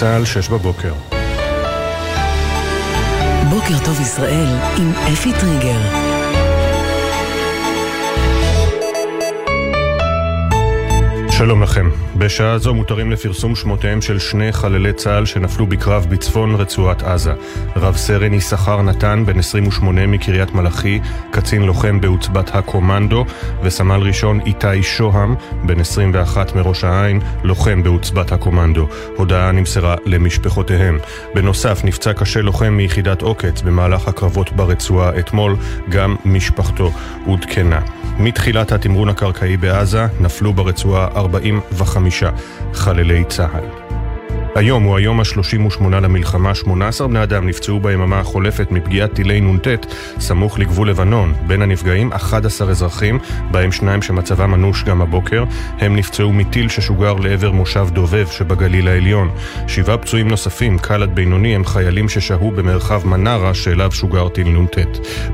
צה"ל, 0.00 0.24
שש 0.24 0.48
בבוקר. 0.48 0.92
בוקר 3.50 3.84
טוב 3.84 4.00
ישראל 4.00 4.46
עם 4.78 4.92
אפי 5.12 5.32
טריגר. 5.40 6.17
שלום 11.38 11.62
לכם. 11.62 11.90
בשעה 12.16 12.58
זו 12.58 12.74
מותרים 12.74 13.10
לפרסום 13.10 13.56
שמותיהם 13.56 14.02
של 14.02 14.18
שני 14.18 14.52
חללי 14.52 14.92
צה"ל 14.92 15.26
שנפלו 15.26 15.66
בקרב 15.66 16.06
בצפון 16.10 16.54
רצועת 16.54 17.02
עזה. 17.02 17.32
רב 17.76 17.96
סרן 17.96 18.34
יששכר 18.34 18.82
נתן, 18.82 19.22
בן 19.26 19.38
28 19.38 20.06
מקריית 20.06 20.54
מלאכי, 20.54 21.00
קצין 21.30 21.62
לוחם 21.62 22.00
בעוצבת 22.00 22.54
הקומנדו, 22.54 23.24
וסמל 23.62 24.00
ראשון 24.00 24.40
איתי 24.46 24.82
שוהם, 24.82 25.34
בן 25.62 25.80
21 25.80 26.56
מראש 26.56 26.84
העין, 26.84 27.20
לוחם 27.42 27.82
בעוצבת 27.82 28.32
הקומנדו. 28.32 28.86
הודעה 29.16 29.52
נמסרה 29.52 29.96
למשפחותיהם. 30.04 30.98
בנוסף, 31.34 31.80
נפצע 31.84 32.12
קשה 32.12 32.42
לוחם 32.42 32.72
מיחידת 32.72 33.22
עוקץ 33.22 33.62
במהלך 33.62 34.08
הקרבות 34.08 34.52
ברצועה 34.52 35.18
אתמול, 35.18 35.56
גם 35.88 36.16
משפחתו 36.24 36.92
עודכנה. 37.26 37.80
מתחילת 38.20 38.72
התמרון 38.72 39.08
הקרקעי 39.08 39.56
בעזה 39.56 40.06
נפלו 40.20 40.52
ברצועה 40.52 41.08
45 41.34 42.24
חללי 42.72 43.24
צה"ל. 43.24 43.87
היום 44.54 44.82
הוא 44.82 44.96
היום 44.96 45.20
ה-38 45.20 45.84
למלחמה, 45.90 46.54
18 46.54 47.08
בני 47.08 47.22
אדם 47.22 47.46
נפצעו 47.46 47.80
ביממה 47.80 48.20
החולפת 48.20 48.70
מפגיעת 48.70 49.12
טילי 49.14 49.40
נ"ט 49.40 49.68
סמוך 50.18 50.58
לגבול 50.58 50.90
לבנון. 50.90 51.34
בין 51.46 51.62
הנפגעים 51.62 52.12
11 52.12 52.70
אזרחים, 52.70 53.18
בהם 53.50 53.72
שניים 53.72 54.02
שמצבם 54.02 54.54
אנוש 54.54 54.84
גם 54.84 55.02
הבוקר. 55.02 55.44
הם 55.78 55.96
נפצעו 55.96 56.32
מטיל 56.32 56.68
ששוגר 56.68 57.14
לעבר 57.14 57.52
מושב 57.52 57.88
דובב 57.92 58.26
שבגליל 58.26 58.88
העליון. 58.88 59.30
שבעה 59.66 59.98
פצועים 59.98 60.28
נוספים, 60.28 60.78
קל 60.78 61.02
עד 61.02 61.14
בינוני, 61.14 61.54
הם 61.54 61.64
חיילים 61.64 62.08
ששהו 62.08 62.50
במרחב 62.50 63.06
מנרה 63.06 63.54
שאליו 63.54 63.92
שוגר 63.92 64.28
טיל 64.28 64.48
נ"ט. 64.48 64.78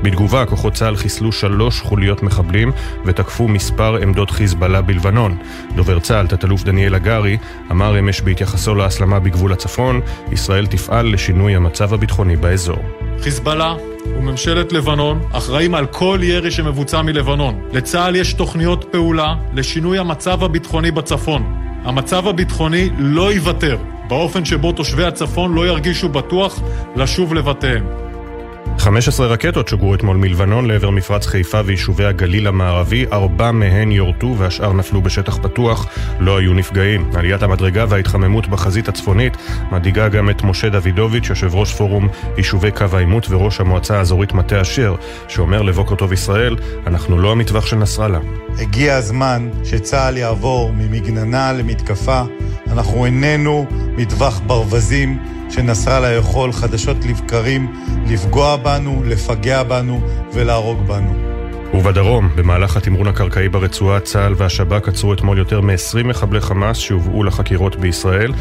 בתגובה, 0.01 0.45
כוחות 0.45 0.73
צה"ל 0.73 0.95
חיסלו 0.95 1.31
שלוש 1.31 1.81
חוליות 1.81 2.23
מחבלים 2.23 2.71
ותקפו 3.05 3.47
מספר 3.47 3.95
עמדות 3.95 4.29
חיזבאללה 4.29 4.81
בלבנון. 4.81 5.37
דובר 5.75 5.99
צה"ל, 5.99 6.27
תת-אלוף 6.27 6.63
דניאל 6.63 6.95
הגרי, 6.95 7.37
אמר 7.71 7.99
אמש 7.99 8.21
בהתייחסו 8.21 8.75
להסלמה 8.75 9.04
המלחמה 9.05 9.19
בגבול 9.19 9.53
הצפון, 9.53 10.01
ישראל 10.31 10.65
תפעל 10.65 11.13
לשינוי 11.13 11.55
המצב 11.55 11.93
הביטחוני 11.93 12.35
באזור. 12.35 12.77
חיזבאללה 13.21 13.75
וממשלת 14.17 14.73
לבנון 14.73 15.19
אחראים 15.31 15.75
על 15.75 15.85
כל 15.85 16.19
ירי 16.23 16.51
שמבוצע 16.51 17.01
מלבנון. 17.01 17.61
לצה"ל 17.73 18.15
יש 18.15 18.33
תוכניות 18.33 18.85
פעולה 18.91 19.35
לשינוי 19.53 19.99
המצב 19.99 20.43
הביטחוני 20.43 20.91
בצפון. 20.91 21.43
המצב 21.83 22.27
הביטחוני 22.27 22.89
לא 22.97 23.31
ייוותר 23.31 23.77
באופן 24.07 24.45
שבו 24.45 24.71
תושבי 24.71 25.03
הצפון 25.03 25.53
לא 25.53 25.67
ירגישו 25.67 26.09
בטוח 26.09 26.59
לשוב 26.95 27.33
לבתיהם. 27.33 28.04
15 28.77 29.27
רקטות 29.27 29.67
שוגרו 29.67 29.95
אתמול 29.95 30.17
מלבנון 30.17 30.65
לעבר 30.65 30.89
מפרץ 30.89 31.25
חיפה 31.25 31.61
ויישובי 31.65 32.05
הגליל 32.05 32.47
המערבי, 32.47 33.05
ארבע 33.11 33.51
מהן 33.51 33.91
יורטו 33.91 34.35
והשאר 34.37 34.73
נפלו 34.73 35.01
בשטח 35.01 35.37
פתוח, 35.37 35.87
לא 36.19 36.37
היו 36.37 36.53
נפגעים. 36.53 37.09
עליית 37.15 37.43
המדרגה 37.43 37.85
וההתחממות 37.89 38.47
בחזית 38.47 38.87
הצפונית 38.87 39.37
מדאיגה 39.71 40.09
גם 40.09 40.29
את 40.29 40.43
משה 40.43 40.69
דוידוביץ', 40.69 41.29
יושב 41.29 41.55
ראש 41.55 41.73
פורום 41.73 42.07
יישובי 42.37 42.71
קו 42.71 42.85
העימות 42.93 43.29
וראש 43.29 43.59
המועצה 43.59 43.97
האזורית 43.97 44.33
מטה 44.33 44.61
אשר, 44.61 44.95
שאומר 45.27 45.61
לבוקר 45.61 45.95
טוב 45.95 46.13
ישראל, 46.13 46.55
אנחנו 46.87 47.19
לא 47.19 47.31
המטווח 47.31 47.65
של 47.65 47.75
נסראללה. 47.75 48.19
הגיע 48.59 48.95
הזמן 48.95 49.49
שצה"ל 49.63 50.17
יעבור 50.17 50.71
ממגננה 50.73 51.53
למתקפה. 51.53 52.21
אנחנו 52.75 53.05
איננו 53.05 53.65
מטווח 53.97 54.41
ברווזים. 54.47 55.19
שנסראללה 55.49 56.11
יכול 56.11 56.51
חדשות 56.51 56.97
לבקרים 57.05 57.73
לפגוע 58.07 58.55
בנו, 58.55 59.03
לפגע 59.03 59.63
בנו 59.63 60.01
ולהרוג 60.33 60.87
בנו. 60.87 61.34
ובדרום, 61.73 62.29
במהלך 62.35 62.77
התמרון 62.77 63.07
הקרקעי 63.07 63.49
ברצועה, 63.49 63.99
צה"ל 63.99 64.33
והשב"כ 64.37 64.87
עצרו 64.87 65.13
אתמול 65.13 65.37
יותר 65.37 65.61
מ-20 65.61 66.03
מחבלי 66.03 66.41
חמאס 66.41 66.77
שהובאו 66.77 67.23
לחקירות 67.23 67.75
בישראל, 67.75 68.33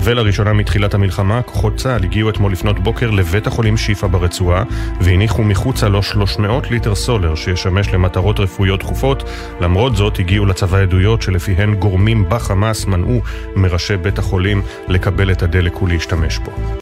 ולראשונה 0.00 0.52
מתחילת 0.52 0.94
המלחמה, 0.94 1.42
כוחות 1.42 1.76
צה"ל 1.76 2.04
הגיעו 2.04 2.30
אתמול 2.30 2.52
לפנות 2.52 2.78
בוקר 2.78 3.10
לבית 3.10 3.46
החולים 3.46 3.76
שיפא 3.76 4.06
ברצועה, 4.06 4.64
והניחו 5.00 5.42
מחוצה 5.42 5.88
לו 5.88 6.02
300 6.02 6.70
ליטר 6.70 6.94
סולר 6.94 7.34
שישמש 7.34 7.88
למטרות 7.88 8.40
רפואיות 8.40 8.80
דחופות. 8.80 9.22
למרות 9.60 9.96
זאת, 9.96 10.18
הגיעו 10.18 10.46
לצבא 10.46 10.78
עדויות 10.78 11.22
שלפיהן 11.22 11.74
גורמים 11.74 12.24
בחמאס 12.28 12.86
מנעו 12.86 13.20
מראשי 13.56 13.96
בית 13.96 14.18
החולים 14.18 14.62
לקבל 14.88 15.32
את 15.32 15.42
הדלק 15.42 15.82
ולהשתמש 15.82 16.38
בו. 16.38 16.81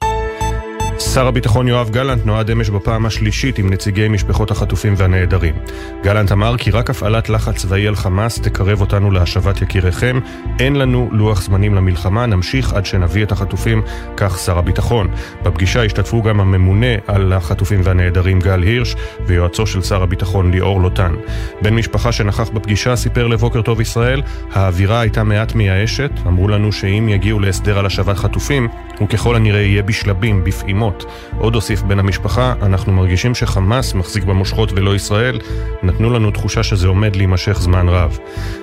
שר 1.01 1.27
הביטחון 1.27 1.69
יואב 1.69 1.91
גלנט 1.91 2.27
נועד 2.27 2.51
אמש 2.51 2.71
בפעם 2.71 3.07
השלישית 3.07 3.59
עם 3.59 3.71
נציגי 3.73 4.09
משפחות 4.09 4.51
החטופים 4.51 4.95
והנעדרים. 4.97 5.55
גלנט 6.03 6.33
אמר 6.33 6.57
כי 6.57 6.71
רק 6.71 6.91
הפעלת 6.91 7.29
לחץ 7.29 7.57
צבאי 7.57 7.87
על 7.87 7.97
חמאס 7.97 8.41
תקרב 8.41 8.81
אותנו 8.81 9.11
להשבת 9.11 9.63
יקיריכם. 9.63 10.21
אין 10.59 10.77
לנו 10.77 11.09
לוח 11.13 11.43
זמנים 11.43 11.75
למלחמה, 11.75 12.27
נמשיך 12.27 12.73
עד 12.73 12.87
שנביא 12.87 13.23
את 13.23 13.33
החטופים, 13.33 13.83
כך 14.17 14.39
שר 14.39 14.59
הביטחון. 14.59 15.09
בפגישה 15.43 15.85
השתתפו 15.85 16.23
גם 16.23 16.41
הממונה 16.41 16.95
על 17.07 17.33
החטופים 17.33 17.81
והנעדרים 17.85 18.41
גל 18.41 18.63
הירש 18.63 18.97
ויועצו 19.27 19.67
של 19.67 19.83
שר 19.83 20.03
הביטחון 20.03 20.51
ליאור 20.51 20.81
לוטן. 20.81 21.15
בן 21.63 21.75
משפחה 21.75 22.13
שנכח 22.13 22.49
בפגישה 22.49 22.97
סיפר 22.97 23.27
לבוקר 23.27 23.63
טוב 23.63 23.81
ישראל, 23.81 24.23
האווירה 24.53 25.01
הייתה 25.01 25.25
מעט 25.25 25.55
מייאשת, 25.55 26.11
אמרו 26.27 26.49
לנו 26.49 26.73
שאם 26.73 27.09
יגיעו 27.09 27.41
להסדר 27.41 27.79
על 27.79 27.87
השבת 27.87 28.17
חטופים, 28.17 28.69
הוא 29.01 29.09
ככל 29.09 29.37
הנראה 29.37 29.61
יהיה 29.61 29.83
בשלבים, 29.83 30.45
בפעימות. 30.45 31.05
עוד 31.39 31.55
הוסיף 31.55 31.83
בן 31.83 31.99
המשפחה, 31.99 32.55
אנחנו 32.63 32.93
מרגישים 32.93 33.35
שחמאס 33.35 33.95
מחזיק 33.95 34.25
במושכות 34.25 34.73
ולא 34.73 34.95
ישראל, 34.95 35.41
נתנו 35.83 36.11
לנו 36.11 36.31
תחושה 36.31 36.63
שזה 36.63 36.89
עומד 36.89 37.17
להימשך 37.17 37.61
זמן 37.61 37.89
רב. 37.89 38.19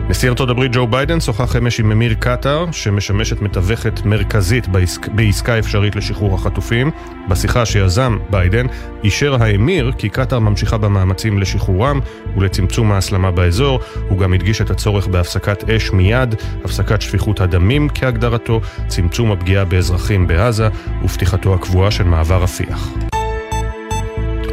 נשיא 0.10 0.30
ארצות 0.30 0.50
הברית 0.50 0.72
ג'ו 0.76 0.88
ביידן 0.88 1.20
שוחח 1.20 1.56
אמש 1.56 1.80
עם 1.80 1.92
אמיר 1.92 2.14
קטאר, 2.14 2.66
שמשמשת 2.72 3.42
מתווכת 3.42 4.06
מרכזית 4.06 4.68
בעסק, 4.68 5.08
בעסקה 5.08 5.60
אפשרית 5.60 5.96
לשחרור 5.96 6.36
החטופים. 6.36 6.92
בשיחה 7.28 7.66
שיזם 7.66 8.18
ביידן, 8.30 8.66
אישר 9.04 9.44
האמיר 9.44 9.92
כי 9.98 10.10
קטאר 10.10 10.40
ממשיכה 10.40 10.78
במאמצים 10.78 11.40
לשחרורם 11.40 12.00
ולצמצום 12.38 12.92
ההסלמה 12.92 13.32
באזור. 13.32 13.80
הוא 14.10 14.20
גם 14.20 14.34
הדגיש 14.34 14.62
את 14.62 14.70
הצורך 14.70 15.08
בהפסקת 15.08 15.70
אש 15.70 15.92
מיד, 15.92 16.36
הפסקת 16.64 17.02
שפיכות 17.02 17.42
הדמים 17.42 17.88
כהגדרתו, 17.96 18.62
צמצום 18.88 19.32
הפגיעה 19.32 19.66
באזרחים 19.66 20.27
בעזה 20.28 20.68
ופתיחתו 21.04 21.54
הקבועה 21.54 21.92
של 21.92 22.04
מעבר 22.04 22.44
רפיח. 22.44 22.90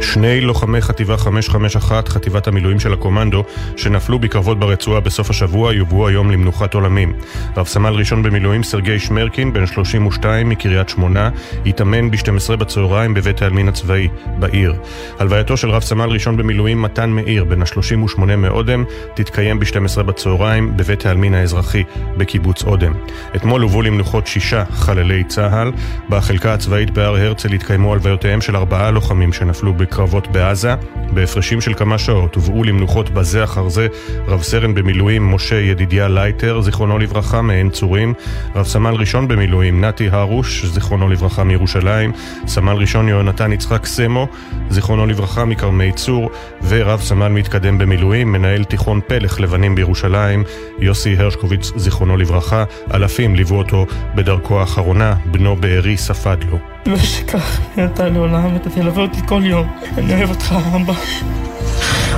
שני 0.05 0.41
לוחמי 0.41 0.81
חטיבה 0.81 1.17
551, 1.17 2.09
חטיבת 2.09 2.47
המילואים 2.47 2.79
של 2.79 2.93
הקומנדו, 2.93 3.43
שנפלו 3.77 4.19
בקרבות 4.19 4.59
ברצועה 4.59 4.99
בסוף 4.99 5.29
השבוע, 5.29 5.73
יובאו 5.73 6.07
היום 6.07 6.31
למנוחת 6.31 6.73
עולמים. 6.73 7.13
רב 7.57 7.67
סמל 7.67 7.93
ראשון 7.93 8.23
במילואים 8.23 8.63
סרגי 8.63 8.99
שמרקין, 8.99 9.53
בן 9.53 9.65
32 9.65 10.49
מקריית 10.49 10.89
שמונה, 10.89 11.29
התאמן 11.65 12.11
ב-12 12.11 12.55
בצהריים 12.55 13.13
בבית 13.13 13.41
העלמין 13.41 13.67
הצבאי, 13.67 14.07
בעיר. 14.39 14.73
הלווייתו 15.19 15.57
של 15.57 15.69
רב 15.69 15.81
סמל 15.81 16.09
ראשון 16.09 16.37
במילואים 16.37 16.81
מתן 16.81 17.09
מאיר, 17.09 17.43
בן 17.43 17.61
ה-38 17.61 18.19
מאודם, 18.19 18.83
תתקיים 19.13 19.59
ב-12 19.59 20.03
בצהריים 20.03 20.77
בבית 20.77 21.05
העלמין 21.05 21.33
האזרחי, 21.33 21.83
בקיבוץ 22.17 22.63
אודם. 22.63 22.93
אתמול 23.35 23.61
הובאו 23.61 23.81
למנוחות 23.81 24.27
שישה 24.27 24.63
חללי 24.71 25.23
צה"ל. 25.23 25.71
בחלקה 26.09 26.53
הצבאית 26.53 26.91
בהר 26.91 27.15
הרצל 27.15 27.53
התקיימו 27.53 27.93
הלוויותיהם 27.93 28.41
של 28.41 28.55
ארבעה 28.55 28.91
לוחמים 28.91 29.33
שנפלו 29.33 29.73
בקרבות 29.73 29.94
הקרבות 29.95 30.27
בעזה. 30.27 30.73
בהפרשים 31.13 31.61
של 31.61 31.73
כמה 31.73 31.97
שעות 31.97 32.35
הובאו 32.35 32.63
למנוחות 32.63 33.09
בזה 33.09 33.43
אחר 33.43 33.69
זה 33.69 33.87
רב 34.27 34.41
סרן 34.41 34.73
במילואים 34.73 35.33
משה 35.33 35.55
ידידיה 35.55 36.07
לייטר, 36.07 36.61
זיכרונו 36.61 36.99
לברכה, 36.99 37.41
מעין 37.41 37.69
צורים, 37.69 38.13
רב 38.55 38.65
סמל 38.65 38.93
ראשון 38.93 39.27
במילואים 39.27 39.85
נתי 39.85 40.09
הרוש, 40.11 40.65
זיכרונו 40.65 41.09
לברכה 41.09 41.43
מירושלים, 41.43 42.11
סמל 42.47 42.73
ראשון 42.73 43.07
יהונתן 43.07 43.53
יצחק 43.53 43.85
סמו, 43.85 44.27
זיכרונו 44.69 45.05
לברכה 45.05 45.45
מכרמי 45.45 45.91
צור, 45.91 46.29
ורב 46.67 47.01
סמל 47.01 47.27
מתקדם 47.27 47.77
במילואים, 47.77 48.31
מנהל 48.31 48.63
תיכון 48.63 48.99
פלך 49.07 49.39
לבנים 49.39 49.75
בירושלים, 49.75 50.43
יוסי 50.79 51.15
הרשקוביץ, 51.17 51.71
זיכרונו 51.75 52.17
לברכה, 52.17 52.63
אלפים 52.93 53.35
ליוו 53.35 53.57
אותו 53.57 53.85
בדרכו 54.15 54.59
האחרונה, 54.59 55.15
בנו 55.31 55.55
בארי 55.55 55.97
ספד 55.97 56.37
לו. 56.51 56.74
ושכך 56.87 57.59
נהייתה 57.77 58.09
לעולם 58.09 58.55
אתה 58.55 58.69
תלווה 58.69 59.03
אותי 59.03 59.19
כל 59.27 59.41
יום. 59.45 59.67
אני 59.97 60.13
אוהב 60.13 60.29
אותך, 60.29 60.55
אבא. 60.75 60.93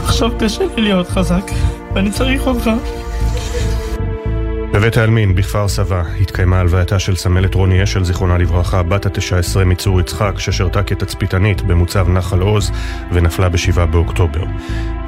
עכשיו 0.03 0.31
קשה 0.39 0.63
לי 0.75 0.81
להיות 0.81 1.09
חזק, 1.09 1.51
ואני 1.93 2.11
צריך 2.11 2.47
אותך. 2.47 2.69
בבית 4.73 4.97
העלמין 4.97 5.35
בכפר 5.35 5.67
סבא 5.67 6.03
התקיימה 6.21 6.59
הלווייתה 6.59 6.99
של 6.99 7.15
סמלת 7.15 7.55
רוני 7.55 7.83
אשל, 7.83 8.03
זיכרונה 8.03 8.37
לברכה, 8.37 8.83
בת 8.83 9.05
התשע 9.05 9.37
עשרה 9.37 9.65
מצור 9.65 9.99
יצחק, 9.99 10.39
ששירתה 10.39 10.83
כתצפיתנית 10.83 11.61
במוצב 11.61 12.09
נחל 12.09 12.41
עוז 12.41 12.71
ונפלה 13.11 13.49
בשבעה 13.49 13.85
באוקטובר. 13.85 14.43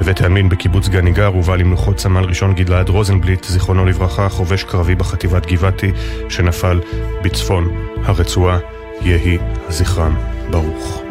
בבית 0.00 0.20
העלמין 0.20 0.48
בקיבוץ 0.48 0.88
גניגר 0.88 1.26
הובא 1.26 1.56
למנוחות 1.56 1.98
סמל 1.98 2.24
ראשון 2.24 2.54
גלעד 2.54 2.88
רוזנבליט, 2.88 3.44
זיכרונו 3.44 3.86
לברכה, 3.86 4.28
חובש 4.28 4.64
קרבי 4.64 4.94
בחטיבת 4.94 5.46
גבעתי, 5.46 5.92
שנפל 6.28 6.80
בצפון 7.22 7.68
הרצועה. 8.04 8.79
יהי 9.02 9.38
זכרם 9.68 10.16
ברוך. 10.50 11.02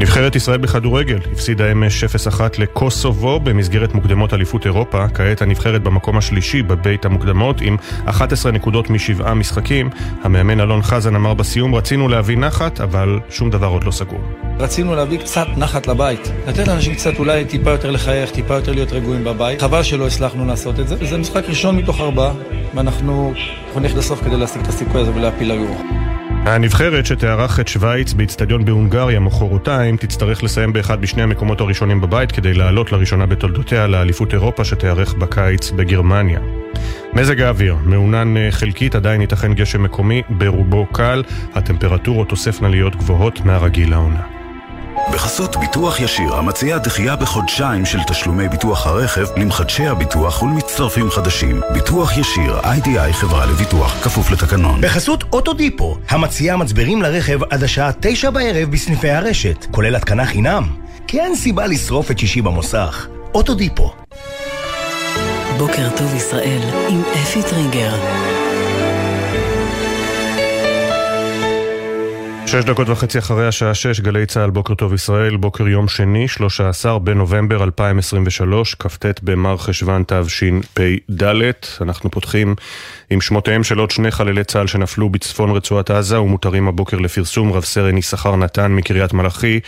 נבחרת 0.00 0.36
ישראל 0.36 0.58
בכדורגל 0.58 1.18
הפסידה 1.32 1.72
אמש 1.72 2.04
0-1 2.04 2.40
לקוסובו 2.58 3.40
במסגרת 3.40 3.94
מוקדמות 3.94 4.34
אליפות 4.34 4.66
אירופה. 4.66 5.08
כעת 5.08 5.42
הנבחרת 5.42 5.82
במקום 5.82 6.18
השלישי 6.18 6.62
בבית 6.62 7.04
המוקדמות 7.04 7.60
עם 7.60 7.76
11 8.04 8.52
נקודות 8.52 8.90
משבעה 8.90 9.34
משחקים. 9.34 9.90
המאמן 10.22 10.60
אלון 10.60 10.82
חזן 10.82 11.14
אמר 11.14 11.34
בסיום, 11.34 11.74
רצינו 11.74 12.08
להביא 12.08 12.36
נחת, 12.36 12.80
אבל 12.80 13.20
שום 13.30 13.50
דבר 13.50 13.66
עוד 13.66 13.84
לא 13.84 13.90
סגור. 13.90 14.20
רצינו 14.58 14.94
להביא 14.94 15.18
קצת 15.18 15.46
נחת 15.56 15.86
לבית. 15.86 16.32
לתת 16.46 16.68
לאנשים 16.68 16.94
קצת 16.94 17.18
אולי 17.18 17.44
טיפה 17.44 17.70
יותר 17.70 17.90
לחייך, 17.90 18.30
טיפה 18.30 18.54
יותר 18.54 18.72
להיות 18.72 18.92
רגועים 18.92 19.24
בבית. 19.24 19.60
חבל 19.60 19.82
שלא 19.82 20.06
הצלחנו 20.06 20.46
לעשות 20.46 20.80
את 20.80 20.88
זה. 20.88 20.96
זה 21.02 21.18
משחק 21.18 21.44
ראשון 21.48 21.76
מתוך 21.76 22.00
ארבעה, 22.00 22.32
ואנחנו 22.74 23.34
נלך 23.76 23.94
לסוף 23.94 24.24
כדי 24.24 24.36
להשיג 24.36 24.62
את 24.62 24.68
הסיכוי 24.68 25.00
הזה 25.00 25.14
ולהפיל 25.14 25.52
ליורו. 25.52 25.76
הנבחרת 26.44 27.06
שתארח 27.06 27.60
את 27.60 27.68
שווייץ 27.68 28.12
באיצטדיון 28.12 28.64
בהונגריה 28.64 29.20
מחרתיים 29.20 29.96
תצטרך 29.96 30.42
לסיים 30.42 30.72
באחד 30.72 31.00
משני 31.00 31.22
המקומות 31.22 31.60
הראשונים 31.60 32.00
בבית 32.00 32.32
כדי 32.32 32.54
לעלות 32.54 32.92
לראשונה 32.92 33.26
בתולדותיה 33.26 33.86
לאליפות 33.86 34.32
אירופה 34.32 34.64
שתיארך 34.64 35.14
בקיץ 35.14 35.70
בגרמניה. 35.70 36.40
מזג 37.12 37.40
האוויר, 37.40 37.76
מעונן 37.84 38.36
אה, 38.36 38.48
חלקית, 38.50 38.94
עדיין 38.94 39.20
ייתכן 39.20 39.54
גשם 39.54 39.82
מקומי, 39.82 40.22
ברובו 40.30 40.86
קל, 40.86 41.22
הטמפרטורות 41.54 42.28
תוספנה 42.28 42.68
להיות 42.68 42.96
גבוהות 42.96 43.40
מהרגיל 43.40 43.90
לעונה. 43.90 44.37
בחסות 45.12 45.56
ביטוח 45.56 46.00
ישיר, 46.00 46.34
המציע 46.34 46.78
דחייה 46.78 47.16
בחודשיים 47.16 47.86
של 47.86 47.98
תשלומי 48.06 48.48
ביטוח 48.48 48.86
הרכב 48.86 49.26
למחדשי 49.36 49.86
הביטוח 49.86 50.42
ולמצטרפים 50.42 51.10
חדשים. 51.10 51.60
ביטוח 51.72 52.16
ישיר, 52.18 52.60
איי-די-איי 52.64 53.12
חברה 53.12 53.46
לביטוח, 53.46 54.04
כפוף 54.04 54.30
לתקנון. 54.30 54.80
בחסות 54.80 55.24
אוטודיפו, 55.32 55.96
המציע 56.08 56.56
מצברים 56.56 57.02
לרכב 57.02 57.38
עד 57.50 57.62
השעה 57.62 57.90
תשע 58.00 58.30
בערב 58.30 58.70
בסניפי 58.70 59.10
הרשת, 59.10 59.66
כולל 59.70 59.96
התקנה 59.96 60.26
חינם. 60.26 60.64
כי 61.06 61.20
אין 61.20 61.36
סיבה 61.36 61.66
לשרוף 61.66 62.10
את 62.10 62.18
שישי 62.18 62.42
במוסך. 62.42 63.06
אוטודיפו. 63.34 63.92
בוקר 65.58 65.88
טוב 65.96 66.14
ישראל 66.14 66.60
עם 66.88 67.02
אפי 67.22 67.42
טריגר. 67.42 68.37
שש 72.50 72.64
דקות 72.64 72.88
וחצי 72.88 73.18
אחרי 73.18 73.48
השעה 73.48 73.74
שש, 73.74 74.00
גלי 74.00 74.26
צה"ל, 74.26 74.50
בוקר 74.50 74.74
טוב 74.74 74.94
ישראל, 74.94 75.36
בוקר 75.36 75.68
יום 75.68 75.88
שני, 75.88 76.28
13 76.28 76.98
בנובמבר 76.98 77.64
2023, 77.64 78.74
כ"ט 78.74 79.20
במר 79.22 79.56
חשוון 79.56 80.04
תשפ"ד. 80.06 81.22
אנחנו 81.80 82.10
פותחים 82.10 82.54
עם 83.10 83.20
שמותיהם 83.20 83.64
של 83.64 83.78
עוד 83.78 83.90
שני 83.90 84.10
חללי 84.10 84.44
צה"ל 84.44 84.66
שנפלו 84.66 85.08
בצפון 85.08 85.50
רצועת 85.50 85.90
עזה 85.90 86.20
ומותרים 86.20 86.68
הבוקר 86.68 86.98
לפרסום 86.98 87.52
רב 87.52 87.64
סרן 87.64 87.96
יששכר 87.98 88.36
נתן 88.36 88.72
מקריית 88.72 89.12
מלאכי 89.12 89.60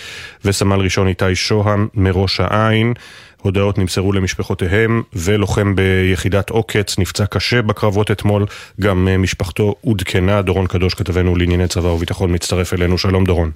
וסמל 0.45 0.81
ראשון 0.81 1.09
איתי 1.09 1.35
שוהם 1.35 1.89
מראש 1.95 2.41
העין. 2.41 2.95
הודעות 3.43 3.79
נמסרו 3.79 4.13
למשפחותיהם, 4.13 5.03
ולוחם 5.13 5.75
ביחידת 5.77 6.51
עוקץ 6.51 6.99
נפצע 6.99 7.27
קשה 7.27 7.63
בקרבות 7.63 8.11
אתמול, 8.11 8.47
גם 8.81 9.09
אה, 9.09 9.19
משפחתו 9.19 9.75
עודכנה. 9.81 10.43
דורון 10.43 10.67
קדוש, 10.67 10.95
כתבנו 10.95 11.37
לענייני 11.37 11.69
צבא 11.69 11.89
וביטחון, 11.89 12.35
מצטרף 12.35 12.75
אלינו. 12.75 12.99
שלום 12.99 13.25
דורון. 13.25 13.51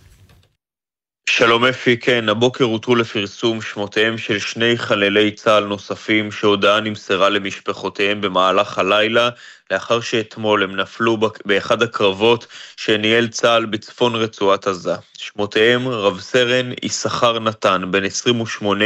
שלום 1.28 1.64
אפי, 1.64 1.96
כן, 1.96 2.28
הבוקר 2.28 2.64
הותרו 2.64 2.94
לפרסום 2.94 3.62
שמותיהם 3.62 4.18
של 4.18 4.38
שני 4.38 4.78
חללי 4.78 5.30
צה"ל 5.30 5.64
נוספים 5.64 6.32
שהודעה 6.32 6.80
נמסרה 6.80 7.28
למשפחותיהם 7.28 8.20
במהלך 8.20 8.78
הלילה, 8.78 9.30
לאחר 9.70 10.00
שאתמול 10.00 10.62
הם 10.62 10.76
נפלו 10.76 11.18
באחד 11.44 11.82
הקרבות 11.82 12.46
שניהל 12.76 13.28
צה"ל 13.28 13.66
בצפון 13.66 14.14
רצועת 14.14 14.66
עזה. 14.66 14.94
שמותיהם 15.18 15.88
רב 15.88 16.20
סרן 16.20 16.72
יששכר 16.82 17.38
נתן, 17.38 17.82
בן 17.90 18.04
28 18.04 18.84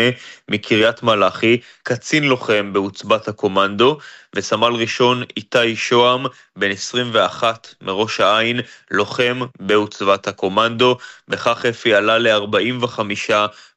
מקריית 0.49 1.03
מלאכי, 1.03 1.61
קצין 1.83 2.25
לוחם 2.25 2.73
בעוצבת 2.73 3.29
הקומנדו, 3.29 3.99
וסמל 4.37 4.75
ראשון 4.75 5.23
איתי 5.37 5.77
שוהם, 5.77 6.27
בן 6.57 6.71
21 6.71 7.75
מראש 7.81 8.21
העין, 8.21 8.61
לוחם 8.91 9.41
בעוצבת 9.61 10.29
הקומנדו. 10.29 10.97
בכך 11.29 11.65
אפי 11.65 11.95
עלה 11.95 12.19
ל-45 12.19 13.01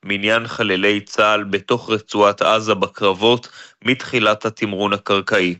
מניין 0.03 0.47
חללי 0.47 1.01
צה"ל 1.01 1.43
בתוך 1.43 1.89
רצועת 1.89 2.41
עזה 2.41 2.73
בקרבות 2.73 3.49
מתחילת 3.85 4.45
התמרון 4.45 4.93
הקרקעי. 4.93 5.55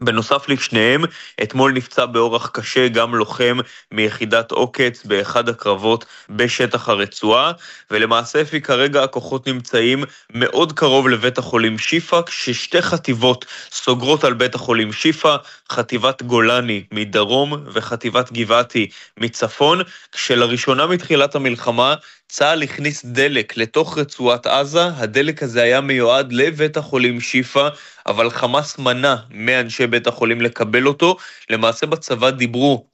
בנוסף 0.00 0.48
לשניהם, 0.48 1.04
אתמול 1.42 1.72
נפצע 1.72 2.06
באורח 2.06 2.50
קשה 2.54 2.88
גם 2.88 3.14
לוחם 3.14 3.58
מיחידת 3.92 4.50
עוקץ 4.50 5.04
באחד 5.04 5.48
הקרבות 5.48 6.04
בשטח 6.30 6.88
הרצועה, 6.88 7.52
ולמעשה 7.90 8.40
אפי 8.40 8.60
כרגע 8.60 9.02
הכוחות 9.02 9.46
נמצאים 9.48 10.04
מאוד 10.34 10.72
קרוב 10.72 11.08
לבית 11.08 11.38
החולים 11.38 11.78
שיפא, 11.78 12.20
כששתי 12.26 12.82
חטיבות 12.82 13.44
סוגרות 13.70 14.24
על 14.24 14.34
בית 14.34 14.54
החולים 14.54 14.92
שיפא, 14.92 15.36
חטיבת 15.72 16.22
גולני 16.22 16.84
מדרום 16.92 17.52
וחטיבת 17.72 18.32
גבעתי 18.32 18.90
מצפון, 19.18 19.80
כשלראשונה 20.12 20.86
מתחילת 20.86 21.34
המלחמה 21.34 21.94
צה"ל 22.34 22.62
הכניס 22.62 23.04
דלק 23.04 23.56
לתוך 23.56 23.98
רצועת 23.98 24.46
עזה, 24.46 24.86
הדלק 24.86 25.42
הזה 25.42 25.62
היה 25.62 25.80
מיועד 25.80 26.32
לבית 26.32 26.76
החולים 26.76 27.20
שיפא, 27.20 27.68
אבל 28.06 28.30
חמאס 28.30 28.78
מנע 28.78 29.16
מאנשי 29.30 29.86
בית 29.86 30.06
החולים 30.06 30.40
לקבל 30.40 30.86
אותו. 30.86 31.16
למעשה 31.50 31.86
בצבא 31.86 32.30
דיברו 32.30 32.86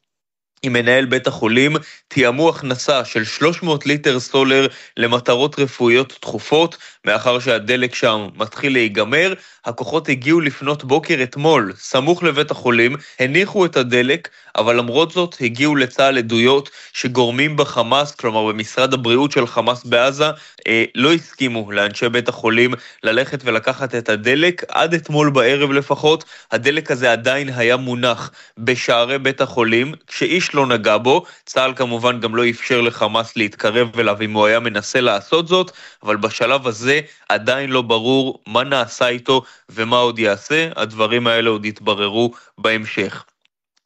עם 0.63 0.73
מנהל 0.73 1.05
בית 1.05 1.27
החולים, 1.27 1.77
תיאמו 2.09 2.49
הכנסה 2.49 3.05
של 3.05 3.25
300 3.25 3.87
ליטר 3.87 4.21
סולר 4.21 4.67
למטרות 4.97 5.59
רפואיות 5.59 6.19
דחופות, 6.23 6.77
מאחר 7.07 7.39
שהדלק 7.39 7.95
שם 7.95 8.29
מתחיל 8.37 8.73
להיגמר. 8.73 9.35
הכוחות 9.65 10.09
הגיעו 10.09 10.41
לפנות 10.41 10.85
בוקר 10.85 11.23
אתמול, 11.23 11.73
סמוך 11.77 12.23
לבית 12.23 12.51
החולים, 12.51 12.97
הניחו 13.19 13.67
את 13.67 13.77
הדלק, 13.77 14.29
אבל 14.59 14.77
למרות 14.77 15.11
זאת 15.11 15.37
הגיעו 15.41 15.77
לצה"ל 15.77 16.19
עדויות 16.19 16.71
שגורמים 16.93 17.57
בחמאס, 17.57 18.15
כלומר 18.15 18.47
במשרד 18.47 18.95
הבריאות 18.95 19.33
של 19.33 19.47
חמאס 19.47 19.85
בעזה, 19.85 20.31
אה, 20.69 20.85
לא 20.95 21.13
הסכימו 21.13 21.73
לאנשי 21.73 22.09
בית 22.09 22.29
החולים 22.29 22.75
ללכת 23.03 23.41
ולקחת 23.45 23.95
את 23.95 24.09
הדלק. 24.09 24.63
עד 24.69 24.95
אתמול 24.95 25.31
בערב 25.31 25.73
לפחות, 25.73 26.25
הדלק 26.53 26.91
הזה 26.91 27.13
עדיין 27.13 27.49
היה 27.57 27.77
מונח 27.77 28.31
בשערי 28.59 29.19
בית 29.19 29.41
החולים, 29.41 29.95
כשאיש 30.07 30.55
לא 30.55 30.67
נגע 30.67 30.97
בו. 30.97 31.25
צה"ל 31.47 31.73
כמובן 31.77 32.21
גם 32.21 32.37
לא 32.37 32.49
אפשר 32.51 32.81
לחמאס 32.81 33.37
להתקרב 33.37 33.99
אליו 33.99 34.17
אם 34.21 34.33
הוא 34.33 34.47
היה 34.47 34.61
מנסה 34.61 35.01
לעשות 35.01 35.49
זאת, 35.49 35.73
אבל 36.03 36.17
בשלב 36.17 36.67
הזה 36.67 37.01
עדיין 37.29 37.71
לא 37.71 37.83
ברור 37.83 38.43
מה 38.47 38.65
נעשה 38.65 39.09
איתו 39.09 39.43
ומה 39.69 39.97
עוד 39.97 40.19
יעשה. 40.19 40.69
הדברים 40.77 41.27
האלה 41.27 41.51
עוד 41.51 41.65
יתבררו 41.65 42.33
בהמשך. 42.59 43.25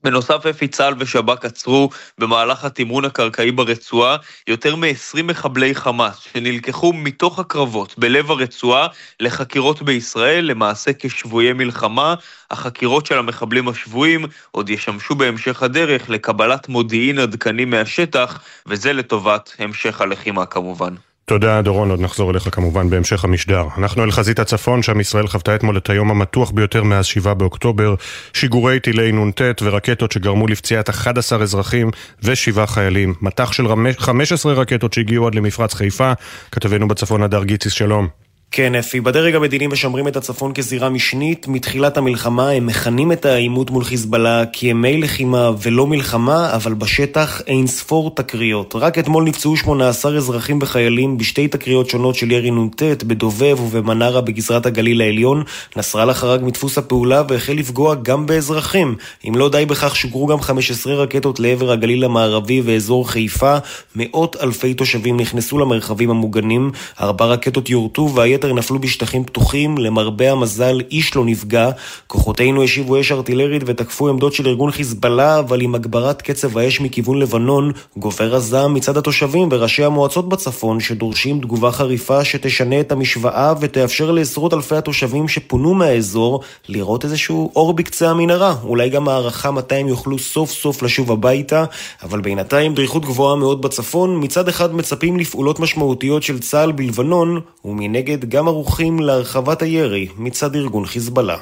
בנוסף, 0.05 0.47
אפי 0.47 0.69
צה"ל 0.69 0.95
ושב"כ 0.99 1.45
עצרו 1.45 1.91
במהלך 2.19 2.65
התמרון 2.65 3.05
הקרקעי 3.05 3.51
ברצועה 3.51 4.17
יותר 4.49 4.77
מ-20 4.77 5.23
מחבלי 5.23 5.75
חמאס 5.75 6.19
שנלקחו 6.19 6.93
מתוך 6.93 7.39
הקרבות 7.39 7.99
בלב 7.99 8.31
הרצועה 8.31 8.87
לחקירות 9.21 9.83
בישראל, 9.83 10.45
למעשה 10.45 10.91
כשבויי 10.99 11.53
מלחמה. 11.53 12.15
החקירות 12.51 13.07
של 13.07 13.19
המחבלים 13.19 13.69
השבויים 13.69 14.25
עוד 14.51 14.71
ישמשו 14.71 15.15
בהמשך 15.15 15.63
הדרך 15.63 16.11
לקבלת 16.11 16.69
מודיעין 16.69 17.19
עדכני 17.19 17.65
מהשטח, 17.65 18.43
וזה 18.67 18.93
לטובת 18.93 19.57
המשך 19.59 20.01
הלחימה 20.01 20.47
כמובן. 20.47 20.95
תודה 21.33 21.63
דורון, 21.63 21.91
עוד 21.91 22.01
נחזור 22.01 22.31
אליך 22.31 22.49
כמובן 22.53 22.91
בהמשך 22.91 23.25
המשדר. 23.25 23.67
אנחנו 23.79 24.05
אל 24.05 24.11
חזית 24.11 24.39
הצפון, 24.39 24.83
שם 24.83 25.01
ישראל 25.01 25.27
חוותה 25.27 25.55
אתמול 25.55 25.77
את 25.77 25.91
היום 25.91 26.11
המתוח 26.11 26.51
ביותר 26.51 26.83
מאז 26.83 27.07
7 27.07 27.35
באוקטובר. 27.35 27.95
שיגורי 28.33 28.81
טילי 28.81 29.13
נ"ט 29.13 29.43
ורקטות 29.63 30.13
שגרמו 30.13 30.47
לפציעת 30.47 30.91
11 30.91 31.43
אזרחים 31.43 31.91
ושבעה 32.23 32.67
חיילים. 32.67 33.15
מטח 33.21 33.53
של 33.53 33.67
15 33.99 34.53
רקטות 34.53 34.93
שהגיעו 34.93 35.27
עד 35.27 35.35
למפרץ 35.35 35.75
חיפה. 35.75 36.13
כתבנו 36.51 36.89
בצפון 36.89 37.23
הדר 37.23 37.45
גיציס, 37.45 37.73
שלום. 37.73 38.22
כן, 38.55 38.75
אפי, 38.75 39.01
בדרג 39.01 39.35
המדיני 39.35 39.67
משמרים 39.67 40.09
את 40.09 40.17
הצפון 40.17 40.53
כזירה 40.53 40.89
משנית. 40.89 41.49
מתחילת 41.49 41.97
המלחמה 41.97 42.51
הם 42.51 42.67
מכנים 42.67 43.13
את 43.13 43.25
העימות 43.25 43.71
מול 43.71 43.85
חיזבאללה 43.85 44.47
כימי 44.47 44.99
לחימה 44.99 45.51
ולא 45.63 45.87
מלחמה, 45.87 46.55
אבל 46.55 46.75
בשטח 46.75 47.41
אין 47.47 47.67
ספור 47.67 48.15
תקריות. 48.15 48.75
רק 48.77 48.99
אתמול 48.99 49.25
נפצעו 49.25 49.57
18 49.57 50.17
אזרחים 50.17 50.59
וחיילים 50.63 51.19
בשתי 51.19 51.49
תקריות 51.49 51.91
שונות 51.91 52.15
של 52.15 52.31
ירי 52.31 52.51
נ"ט 52.51 52.83
בדובב 52.83 53.61
ובמנרה 53.61 54.21
בגזרת 54.21 54.67
הגליל 54.67 55.01
העליון. 55.01 55.43
נסראללה 55.77 56.15
חרג 56.15 56.41
מדפוס 56.45 56.79
הפעולה 56.79 57.23
והחל 57.29 57.53
לפגוע 57.53 57.95
גם 57.95 58.27
באזרחים. 58.27 58.95
אם 59.29 59.35
לא 59.37 59.49
די 59.49 59.67
בכך, 59.67 59.97
שוגרו 59.97 60.27
גם 60.27 60.41
15 60.41 60.95
רקטות 60.95 61.41
לעבר 61.41 61.73
הגליל 61.73 62.05
המערבי 62.05 62.63
ואזור 62.65 63.11
חיפה. 63.11 63.57
מאות 63.97 64.37
אלפי 64.43 64.75
תושבים 64.75 65.17
נכנסו 65.17 65.59
למרחבים 65.59 66.11
המוגנים. 66.11 66.71
ארבע 67.01 67.25
רקטות 67.25 67.71
יורטו 67.71 68.11
והיתר 68.15 68.42
היתר 68.45 68.55
נפלו 68.55 68.79
בשטחים 68.79 69.25
פתוחים, 69.25 69.79
למרבה 69.79 70.33
המזל 70.33 70.81
איש 70.91 71.17
לא 71.17 71.25
נפגע. 71.25 71.71
כוחותינו 72.07 72.63
השיבו 72.63 73.01
אש 73.01 73.13
ארטילרית 73.13 73.63
ותקפו 73.67 74.09
עמדות 74.09 74.35
של 74.35 74.49
ארגון 74.49 74.71
חיזבאללה, 74.71 75.39
אבל 75.39 75.61
עם 75.61 75.75
הגברת 75.75 76.23
קצב 76.23 76.59
האש 76.59 76.81
מכיוון 76.81 77.19
לבנון, 77.19 77.73
גובר 77.97 78.35
הזעם 78.35 78.75
מצד 78.75 78.97
התושבים 78.97 79.49
וראשי 79.51 79.85
המועצות 79.85 80.29
בצפון, 80.29 80.81
שדורשים 80.81 81.41
תגובה 81.41 81.73
חריפה 81.73 82.25
שתשנה 82.25 82.81
את 82.81 82.93
המשוואה 82.93 83.55
ותאפשר 83.61 84.11
לעשרות 84.11 84.55
אלפי 84.55 84.77
התושבים 84.77 85.29
שפונו 85.29 85.75
מהאזור 85.75 86.41
לראות 86.69 87.05
איזשהו 87.05 87.53
אור 87.57 87.73
בקצה 87.73 88.11
המנהרה. 88.11 88.55
אולי 88.65 88.89
גם 88.89 89.09
הערכה 89.09 89.51
מתי 89.51 89.75
הם 89.75 89.89
יוכלו 89.89 90.19
סוף 90.19 90.51
סוף 90.51 90.83
לשוב 90.83 91.13
הביתה, 91.13 91.65
אבל 92.03 92.21
בינתיים 92.21 92.75
דריכות 92.75 93.05
גבוהה 93.05 93.37
מאוד 93.37 93.63
בצפון, 93.63 94.25
מצד 94.25 94.49
אחד 94.49 94.75
מצפים 94.75 95.19
לפעולות 95.19 95.61
משמעותיות 95.61 96.23
של 96.23 96.39
צה"ל 96.39 96.73
בלבנון, 96.73 97.41
ומנגד 97.65 98.25
גם 98.33 98.49
ערוכים 98.49 99.01
להרחבת 99.01 99.63
הירי 99.63 100.09
מצד 100.17 100.55
ארגון 100.55 100.87
חיזבאללה. 100.87 101.37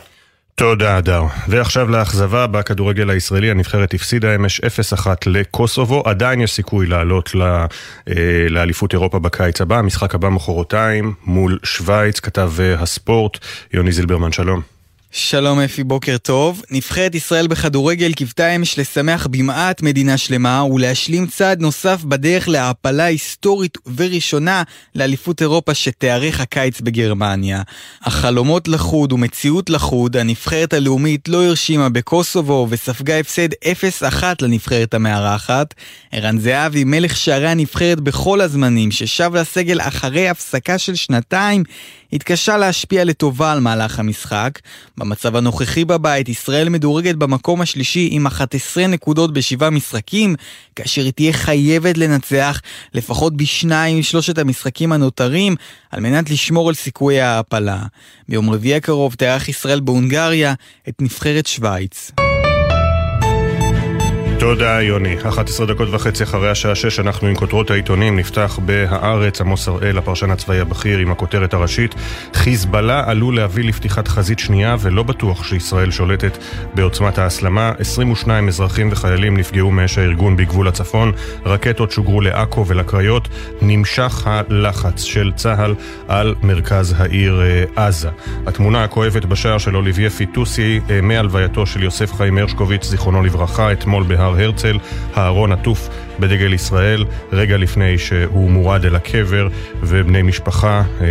תודה, 0.55 0.99
אדר. 0.99 1.23
ועכשיו 1.49 1.91
לאכזבה, 1.91 2.47
בכדורגל 2.47 3.11
הישראלי 3.11 3.51
הנבחרת 3.51 3.95
הפסידה 3.95 4.35
אמש 4.35 4.61
0-1 4.61 5.07
לקוסובו. 5.27 6.03
עדיין 6.07 6.41
יש 6.41 6.53
סיכוי 6.53 6.87
לעלות 6.87 7.31
אה, 7.37 7.65
לאליפות 8.49 8.93
אירופה 8.93 9.19
בקיץ 9.19 9.61
הבא. 9.61 9.79
המשחק 9.79 10.15
הבא 10.15 10.29
מחרתיים 10.29 11.15
מול 11.25 11.59
שווייץ, 11.65 12.21
כתב 12.21 12.53
אה, 12.61 12.75
הספורט. 12.75 13.39
יוני 13.73 13.93
זילברמן, 13.93 14.33
שלום. 14.33 14.80
שלום 15.13 15.61
אפי, 15.61 15.85
בוקר 15.85 16.17
טוב. 16.19 16.63
נבחרת 16.71 17.15
ישראל 17.15 17.47
בכדורגל 17.47 18.13
קיוותה 18.13 18.57
אמש 18.57 18.79
לשמח 18.79 19.27
במעט 19.31 19.83
מדינה 19.83 20.17
שלמה 20.17 20.65
ולהשלים 20.65 21.27
צעד 21.27 21.61
נוסף 21.61 22.05
בדרך 22.05 22.49
להעפלה 22.49 23.05
היסטורית 23.05 23.79
וראשונה 23.97 24.63
לאליפות 24.95 25.43
אירופה 25.43 25.75
שתיארך 25.75 26.41
הקיץ 26.41 26.81
בגרמניה. 26.81 27.63
החלומות 28.03 28.69
לחוד 28.69 29.13
ומציאות 29.13 29.71
לחוד, 29.71 30.17
הנבחרת 30.17 30.73
הלאומית 30.73 31.29
לא 31.29 31.45
הרשימה 31.45 31.89
בקוסובו 31.89 32.67
וספגה 32.71 33.19
הפסד 33.19 33.49
0-1 34.13 34.23
לנבחרת 34.43 34.95
המארחת. 34.95 35.75
ערן 36.13 36.39
זהבי, 36.39 36.85
מלך 36.85 37.17
שערי 37.17 37.49
הנבחרת 37.49 38.01
בכל 38.01 38.41
הזמנים, 38.41 38.91
ששב 38.91 39.31
לסגל 39.35 39.81
אחרי 39.81 40.29
הפסקה 40.29 40.79
של 40.79 40.95
שנתיים, 40.95 41.65
התקשה 42.13 42.57
להשפיע 42.57 43.05
לטובה 43.05 43.53
על 43.53 43.61
מהלך 43.61 43.99
המשחק. 43.99 44.59
במצב 45.01 45.37
הנוכחי 45.37 45.85
בבית, 45.85 46.29
ישראל 46.29 46.69
מדורגת 46.69 47.15
במקום 47.15 47.61
השלישי 47.61 48.09
עם 48.13 48.27
11 48.27 48.87
נקודות 48.87 49.33
בשבעה 49.33 49.71
משחקים, 49.71 50.35
כאשר 50.77 51.03
היא 51.03 51.13
תהיה 51.13 51.33
חייבת 51.33 51.99
לנצח 51.99 52.61
לפחות 52.95 53.37
בשניים 53.37 53.99
משלושת 53.99 54.39
המשחקים 54.39 54.93
הנותרים, 54.93 55.57
על 55.91 56.01
מנת 56.01 56.31
לשמור 56.31 56.69
על 56.69 56.75
סיכויי 56.75 57.21
ההעפלה. 57.21 57.83
ביום 58.29 58.51
רביעי 58.51 58.75
הקרוב 58.75 59.15
תארח 59.15 59.49
ישראל 59.49 59.81
בהונגריה 59.81 60.55
את 60.89 61.03
נבחרת 61.03 61.47
שווייץ. 61.47 62.11
תודה 64.41 64.83
יוני. 64.83 65.17
11 65.29 65.67
דקות 65.67 65.89
וחצי 65.91 66.25
אחרי 66.25 66.51
השעה 66.51 66.75
6 66.75 67.01
אנחנו 67.01 67.29
עם 67.29 67.35
כותרות 67.35 67.71
העיתונים. 67.71 68.19
נפתח 68.19 68.59
בהארץ, 68.65 69.41
עמוס 69.41 69.69
הראל, 69.69 69.99
הפרשן 69.99 70.31
הצבאי 70.31 70.61
הבכיר, 70.61 70.99
עם 70.99 71.13
הכותרת 71.13 71.55
הראשית: 71.55 71.95
חיזבאללה 72.35 73.11
עלול 73.11 73.37
להביא 73.37 73.65
לפתיחת 73.65 74.09
חזית 74.09 74.39
שנייה 74.39 74.77
ולא 74.81 75.03
בטוח 75.03 75.45
שישראל 75.45 75.91
שולטת 75.91 76.39
בעוצמת 76.75 77.19
ההסלמה. 77.19 77.73
22 77.79 78.49
אזרחים 78.49 78.89
וחיילים 78.93 79.37
נפגעו 79.37 79.71
מאש 79.71 79.99
הארגון 79.99 80.37
בגבול 80.37 80.69
הצפון. 80.69 81.13
רקטות 81.47 81.91
שוגרו 81.91 82.21
לעכו 82.21 82.67
ולקריות. 82.67 83.29
נמשך 83.63 84.27
הלחץ 84.27 85.03
של 85.03 85.33
צה"ל 85.37 85.75
על 86.09 86.35
מרכז 86.43 86.95
העיר 86.99 87.43
אה, 87.43 87.87
עזה. 87.87 88.11
התמונה 88.47 88.85
הכואבת 88.85 89.25
בשער 89.25 89.59
של 89.59 89.77
אוליביה 89.77 90.11
פיטוסי 90.11 90.81
אה, 90.91 91.01
מהלווייתו 91.01 91.67
של 91.67 91.83
יוסף 91.83 92.13
חיים 92.13 92.39
הרשקוביץ, 92.39 92.85
זיכרונו 92.85 93.23
לברכה, 93.23 93.73
אתמול 93.73 94.03
בהר 94.03 94.30
בהר 94.31 94.45
הרצל, 94.45 94.79
הארון 95.15 95.53
עטוף 95.53 95.89
בדגל 96.21 96.53
ישראל, 96.53 97.05
רגע 97.33 97.57
לפני 97.57 97.99
שהוא 97.99 98.51
מורד 98.51 98.85
אל 98.85 98.97
הקבר, 98.97 99.49
ובני 99.83 100.23
משפחה 100.23 100.83
אה, 101.01 101.07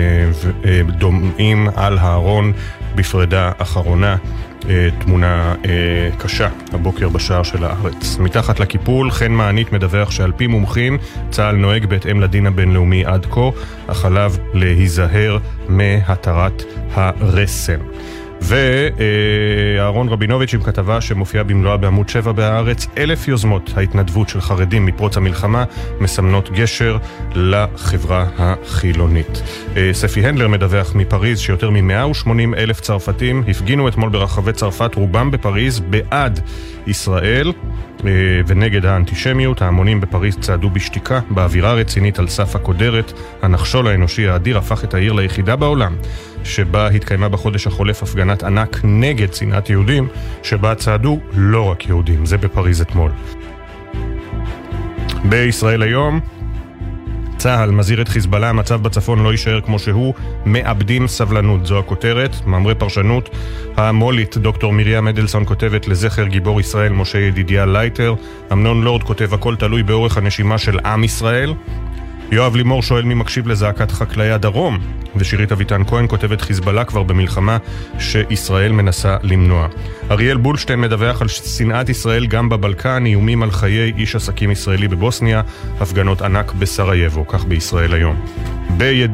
אה, 0.65 0.81
דומעים 0.97 1.67
על 1.75 1.97
הארון 1.97 2.53
בפרידה 2.95 3.51
אחרונה. 3.57 4.17
אה, 4.69 4.89
תמונה 4.99 5.55
קשה 6.17 6.49
הבוקר 6.73 7.09
בשער 7.09 7.43
של 7.43 7.63
הארץ. 7.63 8.17
מתחת 8.19 8.59
לקיפול, 8.59 9.11
חן 9.11 9.31
מענית 9.31 9.71
מדווח 9.71 10.11
שעל 10.11 10.31
פי 10.31 10.47
מומחים, 10.47 10.97
צה"ל 11.29 11.55
נוהג 11.55 11.85
בהתאם 11.85 12.21
לדין 12.21 12.45
הבינלאומי 12.45 13.05
עד 13.05 13.25
כה, 13.25 13.49
אך 13.87 14.05
עליו 14.05 14.33
להיזהר 14.53 15.37
מהתרת 15.69 16.63
הרסן. 16.93 17.79
ואהרון 18.41 20.09
רבינוביץ' 20.09 20.53
עם 20.53 20.63
כתבה 20.63 21.01
שמופיעה 21.01 21.43
במלואה 21.43 21.77
בעמוד 21.77 22.09
7 22.09 22.31
בהארץ, 22.31 22.87
אלף 22.97 23.27
יוזמות 23.27 23.71
ההתנדבות 23.75 24.29
של 24.29 24.41
חרדים 24.41 24.85
מפרוץ 24.85 25.17
המלחמה 25.17 25.63
מסמנות 25.99 26.49
גשר 26.51 26.97
לחברה 27.35 28.25
החילונית. 28.37 29.41
אה, 29.77 29.89
ספי 29.93 30.25
הנדלר 30.25 30.47
מדווח 30.47 30.95
מפריז 30.95 31.39
שיותר 31.39 31.69
מ-180 31.69 32.57
אלף 32.57 32.79
צרפתים 32.81 33.43
הפגינו 33.47 33.87
אתמול 33.87 34.09
ברחבי 34.09 34.53
צרפת, 34.53 34.95
רובם 34.95 35.31
בפריז, 35.31 35.79
בעד 35.79 36.39
ישראל. 36.87 37.53
אה, 38.05 38.11
ונגד 38.47 38.85
האנטישמיות, 38.85 39.61
ההמונים 39.61 40.01
בפריז 40.01 40.37
צעדו 40.37 40.69
בשתיקה, 40.69 41.19
באווירה 41.29 41.73
רצינית 41.73 42.19
על 42.19 42.27
סף 42.27 42.55
הקודרת. 42.55 43.13
הנחשול 43.41 43.87
האנושי 43.87 44.27
האדיר 44.27 44.57
הפך 44.57 44.83
את 44.83 44.93
העיר 44.93 45.13
ליחידה 45.13 45.55
בעולם 45.55 45.95
שבה 46.43 46.87
התקיימה 46.87 47.29
בחודש 47.29 47.67
החולף 47.67 48.03
הפגנת 48.03 48.43
ענק 48.43 48.79
נגד 48.83 49.33
שנאת 49.33 49.69
יהודים, 49.69 50.07
שבה 50.43 50.75
צעדו 50.75 51.19
לא 51.33 51.63
רק 51.63 51.87
יהודים, 51.87 52.25
זה 52.25 52.37
בפריז 52.37 52.81
אתמול. 52.81 53.11
בישראל 55.23 55.81
היום, 55.81 56.19
צה"ל 57.37 57.71
מזהיר 57.71 58.01
את 58.01 58.07
חיזבאללה, 58.07 58.49
המצב 58.49 58.83
בצפון 58.83 59.23
לא 59.23 59.31
יישאר 59.31 59.61
כמו 59.61 59.79
שהוא, 59.79 60.13
מאבדים 60.45 61.07
סבלנות, 61.07 61.65
זו 61.65 61.79
הכותרת, 61.79 62.45
מאמרי 62.45 62.75
פרשנות. 62.75 63.29
המו"לית 63.77 64.37
דוקטור 64.37 64.73
מרים 64.73 65.07
אדלסון 65.07 65.45
כותבת 65.45 65.87
לזכר 65.87 66.27
גיבור 66.27 66.59
ישראל 66.59 66.91
משה 66.91 67.17
ידידיה 67.17 67.65
לייטר. 67.65 68.15
אמנון 68.51 68.83
לורד 68.83 69.03
כותב 69.03 69.33
הכל 69.33 69.55
תלוי 69.55 69.83
באורך 69.83 70.17
הנשימה 70.17 70.57
של 70.57 70.79
עם 70.79 71.03
ישראל. 71.03 71.53
יואב 72.31 72.55
לימור 72.55 72.83
שואל 72.83 73.03
מי 73.03 73.13
מקשיב 73.13 73.47
לזעקת 73.47 73.91
חקלאי 73.91 74.31
הדרום, 74.31 74.79
ושירית 75.15 75.51
אביטן 75.51 75.83
כהן 75.87 76.07
כותבת 76.07 76.41
חיזבאללה 76.41 76.85
כבר 76.85 77.03
במלחמה 77.03 77.57
שישראל 77.99 78.71
מנסה 78.71 79.17
למנוע. 79.23 79.67
אריאל 80.11 80.37
בולשטיין 80.37 80.81
מדווח 80.81 81.21
על 81.21 81.27
שנאת 81.27 81.89
ישראל 81.89 82.27
גם 82.27 82.49
בבלקן, 82.49 83.05
איומים 83.05 83.43
על 83.43 83.51
חיי 83.51 83.93
איש 83.97 84.15
עסקים 84.15 84.51
ישראלי 84.51 84.87
בבוסניה, 84.87 85.41
הפגנות 85.79 86.21
ענק 86.21 86.53
בסרייבו, 86.53 87.27
כך 87.27 87.45
בישראל 87.45 87.93
היום. 87.93 88.15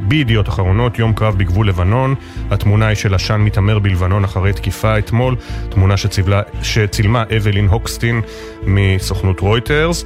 בידיעות 0.08 0.50
אחרונות, 0.50 1.00
יום 1.00 1.14
קרב 1.14 1.38
בגבול 1.38 1.68
לבנון, 1.68 2.16
התמונה 2.52 2.88
היא 2.88 2.96
של 2.96 3.14
עשן 3.14 3.42
מתעמר 3.42 3.80
בלבנון 3.80 4.24
אחרי 4.24 4.54
תקיפה 4.54 4.98
אתמול, 4.98 5.36
תמונה 5.70 5.98
שצילה, 5.98 6.42
שצילמה 6.62 7.24
אבלין 7.38 7.68
הוקסטין 7.68 8.22
מסוכנות 8.64 9.40
רויטרס. 9.40 10.06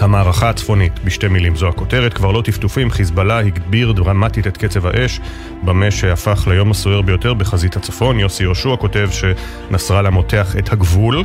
המערכה 0.00 0.50
הצפונית, 0.50 1.04
בשתי 1.04 1.28
מילים 1.28 1.56
זו 1.56 1.68
הכותרת, 1.68 2.14
כבר 2.14 2.32
לא 2.32 2.42
טפטופים, 2.42 2.90
חיזבאללה 2.90 3.38
הגביר 3.38 3.92
דרמטית 3.92 4.46
את 4.46 4.56
קצב 4.56 4.86
האש, 4.86 5.20
במה 5.62 5.90
שהפך 5.90 6.46
ליום 6.50 6.70
הסוער 6.70 7.02
ביותר 7.02 7.34
בחזית 7.34 7.76
הצפון. 7.76 8.20
יוסי 8.20 8.42
יהושע 8.42 8.76
כותב 8.76 9.08
שנסראללה 9.12 10.10
מותח 10.10 10.56
את 10.58 10.72
הגבול, 10.72 11.24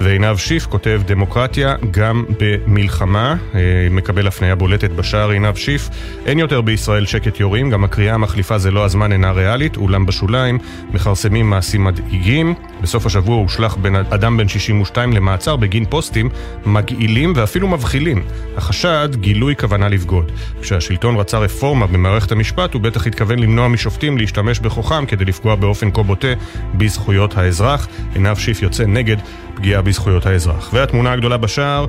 ועינב 0.00 0.36
שיף 0.36 0.66
כותב 0.66 1.00
דמוקרטיה 1.06 1.74
גם 1.90 2.24
במלחמה, 2.40 3.34
אה, 3.54 3.60
מקבל 3.90 4.26
הפניה 4.26 4.54
בולטת 4.54 4.90
בשער 4.90 5.30
עינב 5.30 5.56
שיף. 5.56 5.88
אין 6.26 6.38
יותר 6.38 6.60
בישראל 6.60 7.06
שקט 7.06 7.40
יורים, 7.40 7.70
גם 7.70 7.84
הקריאה 7.84 8.14
המחליפה 8.14 8.58
זה 8.58 8.70
לא 8.70 8.84
הזמן 8.84 9.12
אינה 9.12 9.30
ריאלית, 9.30 9.76
אולם 9.76 10.06
בשוליים 10.06 10.58
מכרסמים 10.92 11.50
מעשים 11.50 11.84
מדאיגים. 11.84 12.54
בסוף 12.82 13.06
השבוע 13.06 13.36
הושלך 13.36 13.76
אדם 14.10 14.36
בן 14.36 14.48
62 14.48 15.12
למעצר 15.12 15.56
בגין 15.56 15.84
פוסטים 15.84 16.28
מגעילים 16.66 17.32
ואפילו 17.36 17.68
מבחילים. 17.68 18.07
החשד, 18.56 19.08
גילוי 19.14 19.56
כוונה 19.56 19.88
לבגוד. 19.88 20.32
כשהשלטון 20.60 21.16
רצה 21.16 21.38
רפורמה 21.38 21.86
במערכת 21.86 22.32
המשפט, 22.32 22.74
הוא 22.74 22.82
בטח 22.82 23.06
התכוון 23.06 23.38
למנוע 23.38 23.68
משופטים 23.68 24.18
להשתמש 24.18 24.60
בכוחם 24.60 25.04
כדי 25.08 25.24
לפגוע 25.24 25.54
באופן 25.54 25.90
כה 25.90 26.02
בוטה 26.02 26.28
בזכויות 26.74 27.36
האזרח. 27.36 27.88
עינב 28.14 28.36
שיף 28.36 28.62
יוצא 28.62 28.86
נגד 28.86 29.16
פגיעה 29.54 29.82
בזכויות 29.82 30.26
האזרח. 30.26 30.70
והתמונה 30.72 31.12
הגדולה 31.12 31.36
בשער 31.36 31.86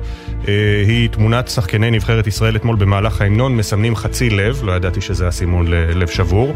אה, 0.48 0.82
היא 0.86 1.08
תמונת 1.08 1.48
שחקני 1.48 1.90
נבחרת 1.90 2.26
ישראל 2.26 2.56
אתמול 2.56 2.76
במהלך 2.76 3.20
ההמנון, 3.20 3.56
מסמנים 3.56 3.96
חצי 3.96 4.30
לב, 4.30 4.60
לא 4.64 4.72
ידעתי 4.72 5.00
שזה 5.00 5.28
הסימון 5.28 5.66
ללב 5.66 6.08
שבור. 6.08 6.54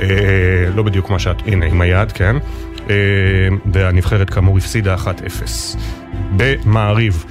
אה, 0.00 0.06
לא 0.74 0.82
בדיוק 0.82 1.10
מה 1.10 1.18
שאת, 1.18 1.36
הנה, 1.46 1.66
עם 1.66 1.80
היד, 1.80 2.12
כן. 2.12 2.36
אה, 2.90 2.94
והנבחרת 3.72 4.30
כאמור 4.30 4.58
הפסידה 4.58 4.94
1-0. 4.94 5.76
במעריב. 6.36 7.24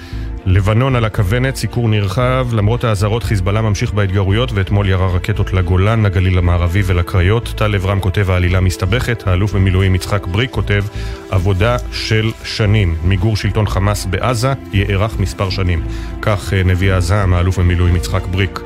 לבנון 0.45 0.95
על 0.95 1.05
הכוונת, 1.05 1.55
סיקור 1.55 1.89
נרחב, 1.89 2.47
למרות 2.53 2.83
האזהרות 2.83 3.23
חיזבאללה 3.23 3.61
ממשיך 3.61 3.93
בהתגרויות 3.93 4.51
ואתמול 4.53 4.89
ירה 4.89 5.07
רקטות 5.07 5.53
לגולן, 5.53 6.05
לגליל 6.05 6.37
המערבי 6.37 6.81
ולקריות. 6.85 7.53
טל 7.57 7.75
אברהם 7.75 7.99
כותב 7.99 8.29
העלילה 8.29 8.59
מסתבכת, 8.59 9.27
האלוף 9.27 9.53
במילואים 9.53 9.95
יצחק 9.95 10.27
בריק 10.27 10.51
כותב 10.51 10.83
עבודה 11.29 11.77
של 11.91 12.31
שנים. 12.43 12.95
מיגור 13.03 13.37
שלטון 13.37 13.67
חמאס 13.67 14.05
בעזה 14.05 14.53
יארך 14.73 15.19
מספר 15.19 15.49
שנים. 15.49 15.83
כך 16.21 16.53
אה, 16.53 16.63
נביא 16.63 16.93
הזעם, 16.93 17.33
האלוף 17.33 17.59
במילואים 17.59 17.95
יצחק 17.95 18.27
בריק. 18.27 18.59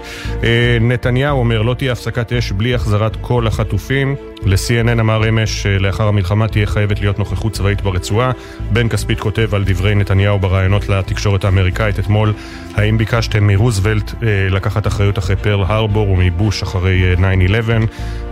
אה, 0.43 0.77
נתניהו 0.81 1.39
אומר 1.39 1.61
לא 1.61 1.73
תהיה 1.73 1.91
הפסקת 1.91 2.33
אש 2.33 2.51
בלי 2.51 2.75
החזרת 2.75 3.17
כל 3.21 3.47
החטופים. 3.47 4.15
ל-CNN 4.45 4.99
אמר 4.99 5.29
אמש 5.29 5.65
לאחר 5.65 6.07
המלחמה 6.07 6.47
תהיה 6.47 6.65
חייבת 6.65 6.99
להיות 6.99 7.19
נוכחות 7.19 7.53
צבאית 7.53 7.81
ברצועה. 7.81 8.31
בן 8.71 8.89
כספית 8.89 9.19
כותב 9.19 9.55
על 9.55 9.63
דברי 9.63 9.95
נתניהו 9.95 10.39
בראיונות 10.39 10.89
לתקשורת 10.89 11.45
האמריקאית 11.45 11.66
אתמול, 11.99 12.33
האם 12.75 12.97
ביקשתם 12.97 13.47
מרוזוולט 13.47 14.11
אה, 14.23 14.49
לקחת 14.49 14.87
אחריות 14.87 15.17
אחרי 15.17 15.35
פרל 15.35 15.63
הרבור 15.63 16.09
ומבוש 16.09 16.63
אחרי 16.63 17.15
9-11? 17.15 17.19
אה, 17.19 17.77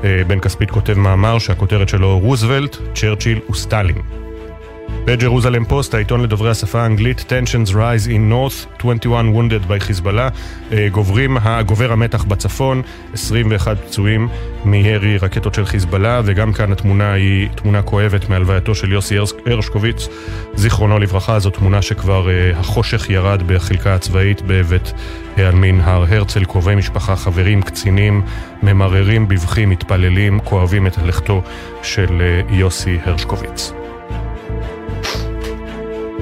אה, 0.04 0.24
בן 0.28 0.40
כספית 0.40 0.72
כותב 0.72 0.94
מאמר 0.94 1.40
שהכותרת 1.40 1.90
שלו 1.90 2.20
רוזוולט, 2.20 2.78
צ'רצ'יל 2.94 3.40
וסטלין. 3.52 4.25
בג'רוזלם 5.06 5.66
פוסט, 5.66 5.94
העיתון 5.94 6.22
לדוברי 6.22 6.50
השפה 6.50 6.82
האנגלית, 6.82 7.20
Tensions 7.20 7.70
Rise 7.70 8.08
in 8.08 8.32
North, 8.32 8.80
21 8.80 9.26
wounded 9.36 9.70
by 9.70 9.80
חיזבאללה, 9.80 10.30
גוברים, 10.92 11.38
גובר 11.66 11.92
המתח 11.92 12.24
בצפון, 12.24 12.82
21 13.14 13.78
פצועים 13.86 14.28
מירי 14.66 15.18
רקטות 15.18 15.54
של 15.54 15.66
חיזבאללה, 15.66 16.22
וגם 16.26 16.54
כאן 16.54 16.72
התמונה 16.72 17.14
היא 17.14 17.50
תמונה 17.56 17.82
כואבת 17.82 18.30
מהלווייתו 18.30 18.76
של 18.76 18.92
יוסי 18.92 19.16
הרשקוביץ, 19.46 20.08
זיכרונו 20.56 21.00
לברכה, 21.00 21.40
זו 21.40 21.50
תמונה 21.50 21.82
שכבר 21.82 22.28
uh, 22.28 22.58
החושך 22.58 23.10
ירד 23.10 23.44
בחלקה 23.48 23.96
הצבאית 23.96 24.42
בבית 24.48 24.94
העלמין 25.38 25.80
הר 25.84 26.06
הרצל, 26.10 26.46
קרובי 26.46 26.76
משפחה, 26.76 27.16
חברים, 27.16 27.62
קצינים, 27.62 28.22
ממררים, 28.64 29.28
בבכים, 29.28 29.70
מתפללים, 29.70 30.40
כואבים 30.40 30.88
את 30.88 30.98
לכתו 30.98 31.42
של 31.84 32.08
uh, 32.50 32.54
יוסי 32.54 32.98
הרשקוביץ. 33.06 33.85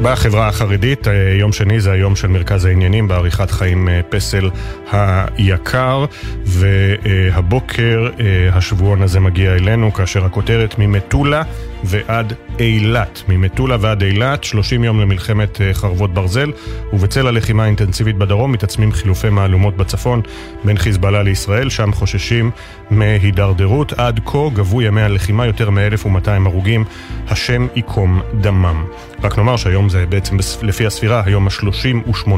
בחברה 0.03 0.48
החרדית, 0.48 1.07
אה, 1.07 1.13
יום 1.39 1.53
שני 1.53 1.79
זה 1.79 1.91
היום 1.91 2.15
של 2.15 2.27
מרכז 2.27 2.65
העניינים 2.65 3.07
בעריכת 3.07 3.51
חיים 3.51 3.89
אה, 3.89 4.01
פסל 4.10 4.50
היקר, 4.91 6.05
והבוקר 6.45 8.10
אה, 8.19 8.57
השבועון 8.57 9.01
הזה 9.01 9.19
מגיע 9.19 9.55
אלינו 9.55 9.93
כאשר 9.93 10.25
הכותרת 10.25 10.75
ממטולה 10.79 11.43
ועד 11.83 12.33
אילת. 12.60 13.24
ממטולה 13.29 13.77
ועד 13.79 14.03
אילת, 14.03 14.43
30 14.43 14.83
יום 14.83 15.00
למלחמת 15.00 15.62
חרבות 15.74 16.13
ברזל, 16.13 16.51
ובצל 16.93 17.27
הלחימה 17.27 17.63
האינטנסיבית 17.63 18.17
בדרום 18.17 18.51
מתעצמים 18.51 18.91
חילופי 18.91 19.29
מהלומות 19.29 19.77
בצפון 19.77 20.22
בין 20.63 20.77
חיזבאללה 20.77 21.24
לישראל, 21.24 21.69
שם 21.69 21.91
חוששים 21.91 22.51
מהידרדרות. 22.91 23.93
עד 23.93 24.19
כה 24.25 24.50
גבו 24.53 24.81
ימי 24.81 25.01
הלחימה 25.01 25.45
יותר 25.45 25.69
מ-1200 25.69 26.29
הרוגים, 26.45 26.83
השם 27.27 27.67
ייקום 27.75 28.22
דמם. 28.41 28.86
רק 29.23 29.37
נאמר 29.37 29.57
שהיום 29.57 29.89
זה 29.89 30.05
בעצם 30.05 30.37
לפי 30.61 30.85
הספירה 30.85 31.23
היום 31.25 31.47
ה-38 31.47 32.29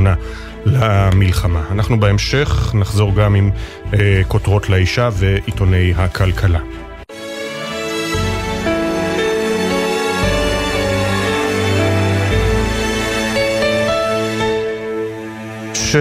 למלחמה. 0.65 1.63
אנחנו 1.71 1.99
בהמשך 1.99 2.71
נחזור 2.75 3.15
גם 3.15 3.35
עם 3.35 3.51
אה, 3.93 4.21
כותרות 4.27 4.69
לאישה 4.69 5.09
ועיתוני 5.13 5.93
הכלכלה. 5.95 6.59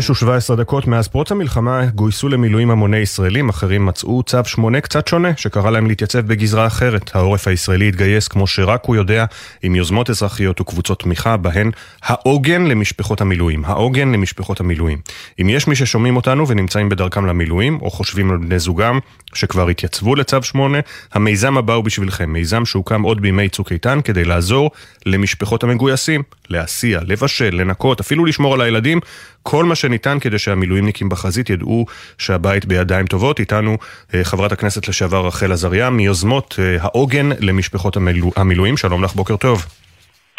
שש 0.00 0.10
ושבע 0.10 0.36
עשרה 0.36 0.56
דקות 0.56 0.86
מאז 0.86 1.08
פרוץ 1.08 1.32
המלחמה 1.32 1.86
גויסו 1.86 2.28
למילואים 2.28 2.70
המוני 2.70 2.96
ישראלים, 2.96 3.48
אחרים 3.48 3.86
מצאו 3.86 4.22
צו 4.22 4.38
שמונה 4.44 4.80
קצת 4.80 5.08
שונה, 5.08 5.28
שקרא 5.36 5.70
להם 5.70 5.86
להתייצב 5.86 6.18
בגזרה 6.18 6.66
אחרת. 6.66 7.16
העורף 7.16 7.48
הישראלי 7.48 7.88
התגייס 7.88 8.28
כמו 8.28 8.46
שרק 8.46 8.84
הוא 8.84 8.96
יודע, 8.96 9.24
עם 9.62 9.74
יוזמות 9.74 10.10
אזרחיות 10.10 10.60
וקבוצות 10.60 11.00
תמיכה, 11.00 11.36
בהן 11.36 11.70
העוגן 12.02 12.62
למשפחות 12.62 13.20
המילואים. 13.20 13.64
העוגן 13.64 14.12
למשפחות 14.12 14.60
המילואים. 14.60 14.98
אם 15.40 15.48
יש 15.48 15.68
מי 15.68 15.76
ששומעים 15.76 16.16
אותנו 16.16 16.48
ונמצאים 16.48 16.88
בדרכם 16.88 17.26
למילואים, 17.26 17.78
או 17.82 17.90
חושבים 17.90 18.30
על 18.30 18.36
בני 18.36 18.58
זוגם 18.58 18.98
שכבר 19.34 19.68
התייצבו 19.68 20.14
לצו 20.14 20.42
שמונה, 20.42 20.78
המיזם 21.12 21.58
הבא 21.58 21.74
הוא 21.74 21.84
בשבילכם. 21.84 22.32
מיזם 22.32 22.64
שהוקם 22.64 23.02
עוד 23.02 23.20
בימי 23.20 23.48
צוק 23.48 23.72
איתן 23.72 24.00
כדי 24.04 24.24
לעזור 24.24 24.70
למשפחות 25.06 25.64
המגויסים, 25.64 26.22
להסיע, 26.48 27.00
לבשל, 27.06 27.50
לנקות, 27.52 28.00
אפילו 28.00 28.24
לשמור 28.24 28.54
על 28.54 28.60
הילדים, 28.60 29.00
כל 29.46 29.64
מה 29.64 29.74
שניתן 29.74 30.18
כדי 30.20 30.38
שהמילואימניקים 30.38 31.08
בחזית 31.08 31.50
ידעו 31.50 31.86
שהבית 32.18 32.64
בידיים 32.64 33.06
טובות. 33.06 33.40
איתנו 33.40 33.76
אה, 34.14 34.24
חברת 34.24 34.52
הכנסת 34.52 34.88
לשעבר 34.88 35.26
רחל 35.26 35.52
עזריה 35.52 35.90
מיוזמות 35.90 36.56
אה, 36.58 36.76
העוגן 36.80 37.28
למשפחות 37.40 37.96
המילוא, 37.96 38.32
המילואים. 38.36 38.76
שלום 38.76 39.04
לך, 39.04 39.12
בוקר 39.12 39.36
טוב. 39.36 39.66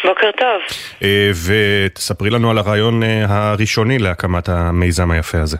בוקר 0.04 0.30
טוב. 0.38 0.78
אה, 1.02 1.30
ותספרי 1.46 2.30
לנו 2.30 2.50
על 2.50 2.58
הרעיון 2.58 3.02
הראשוני 3.28 3.98
להקמת 3.98 4.48
המיזם 4.48 5.10
היפה 5.10 5.40
הזה. 5.40 5.56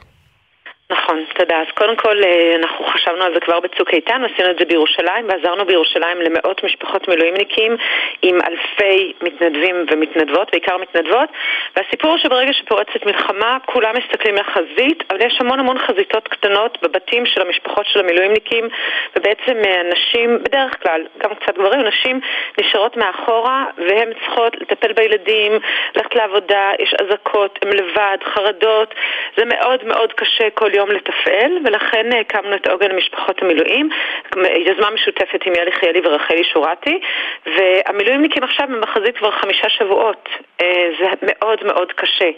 נכון, 0.91 1.17
תודה. 1.38 1.61
אז 1.61 1.66
קודם 1.75 1.96
כל 1.96 2.25
אה, 2.25 2.57
אנחנו 2.57 2.85
חשבנו 2.85 3.25
על 3.25 3.35
זה 3.35 3.40
כבר 3.40 3.61
בצוק 3.61 3.94
איתן, 3.94 4.22
עשינו 4.25 4.51
את 4.51 4.59
זה 4.59 4.64
בירושלים 4.64 5.29
ועזרנו 5.29 5.66
בירושלים 5.66 6.20
למאות 6.20 6.64
משפחות 6.64 7.09
מילואימניקים 7.09 7.77
עם 8.22 8.38
אלפי 8.49 9.12
מתנדבים 9.22 9.87
ומתנדבות, 9.90 10.51
בעיקר 10.51 10.77
מתנדבות. 10.77 11.29
והסיפור 11.77 12.11
הוא 12.11 12.18
שברגע 12.18 12.53
שפורצת 12.53 13.07
מלחמה 13.07 13.59
כולם 13.66 13.94
מסתכלים 13.99 14.35
לחזית, 14.35 15.03
אבל 15.11 15.27
יש 15.27 15.37
המון 15.40 15.61
המון 15.61 15.79
חזיתות 15.79 16.29
קטנות 16.29 16.79
בבתים 16.83 17.27
של 17.27 17.40
המשפחות 17.40 17.87
של 17.87 18.01
המילואימניקים 18.01 18.68
ובעצם 19.16 19.57
אה, 19.66 19.83
נשים, 19.92 20.38
בדרך 20.42 20.83
כלל, 20.83 21.03
גם 21.18 21.35
קצת 21.35 21.59
גברים, 21.59 21.81
נשים 21.81 22.20
נשארות 22.61 22.96
מאחורה 22.96 23.64
והן 23.79 24.12
צריכות 24.20 24.57
לטפל 24.61 24.92
בילדים, 24.92 25.53
ללכת 25.96 26.14
לעבודה, 26.14 26.70
יש 26.79 26.94
אזעקות, 27.01 27.59
הן 27.62 27.72
לבד, 27.72 28.18
חרדות, 28.35 28.94
זה 29.37 29.44
מאוד 29.44 29.85
מאוד 29.85 30.12
קשה 30.12 30.51
כל 30.51 30.70
יום 30.75 30.90
לתפעל, 31.27 31.59
ולכן 31.65 32.12
אה, 32.12 32.21
הקמנו 32.21 32.57
את 32.57 32.69
עוגן 32.69 32.91
למשפחות 32.91 33.43
המילואים, 33.43 33.89
יוזמה 34.37 34.91
משותפת 34.91 35.47
עם 35.47 35.53
יאלי 35.55 35.73
חיילי 35.73 36.01
ורחלי 36.05 36.45
שורתי, 36.45 37.01
והמילואימניקים 37.47 38.43
עכשיו 38.43 38.69
בחזית 38.81 39.17
כבר 39.19 39.31
חמישה 39.31 39.69
שבועות. 39.69 40.29
אה, 40.62 40.89
זה 40.99 41.07
מאוד 41.23 41.65
מאוד 41.65 41.93
קשה. 41.93 42.31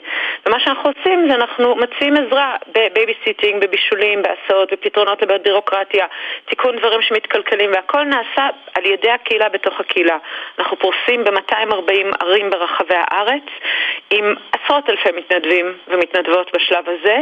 ומה 0.46 0.60
שאנחנו 0.60 0.90
עושים 0.90 1.28
זה 1.28 1.34
אנחנו 1.34 1.76
מציעים 1.76 2.14
עזרה 2.16 2.56
ב 2.66 2.74
babysitting, 2.74 3.64
בבישולים, 3.64 4.22
בהסעות, 4.22 4.72
בפתרונות 4.72 5.22
לבעיות 5.22 5.42
בירוקרטיה, 5.42 6.06
תיקון 6.48 6.76
דברים 6.76 7.02
שמתקלקלים, 7.02 7.70
והכל 7.74 8.04
נעשה 8.04 8.48
על 8.74 8.86
ידי 8.86 9.10
הקהילה 9.10 9.48
בתוך 9.48 9.80
הקהילה. 9.80 10.16
אנחנו 10.58 10.76
פרוסים 10.78 11.24
ב-240 11.24 12.16
ערים 12.20 12.50
ברחבי 12.50 12.94
הארץ, 12.96 13.42
עם 14.10 14.34
עשרות 14.52 14.90
אלפי 14.90 15.08
מתנדבים 15.16 15.74
ומתנדבות 15.88 16.50
בשלב 16.54 16.84
הזה, 16.88 17.18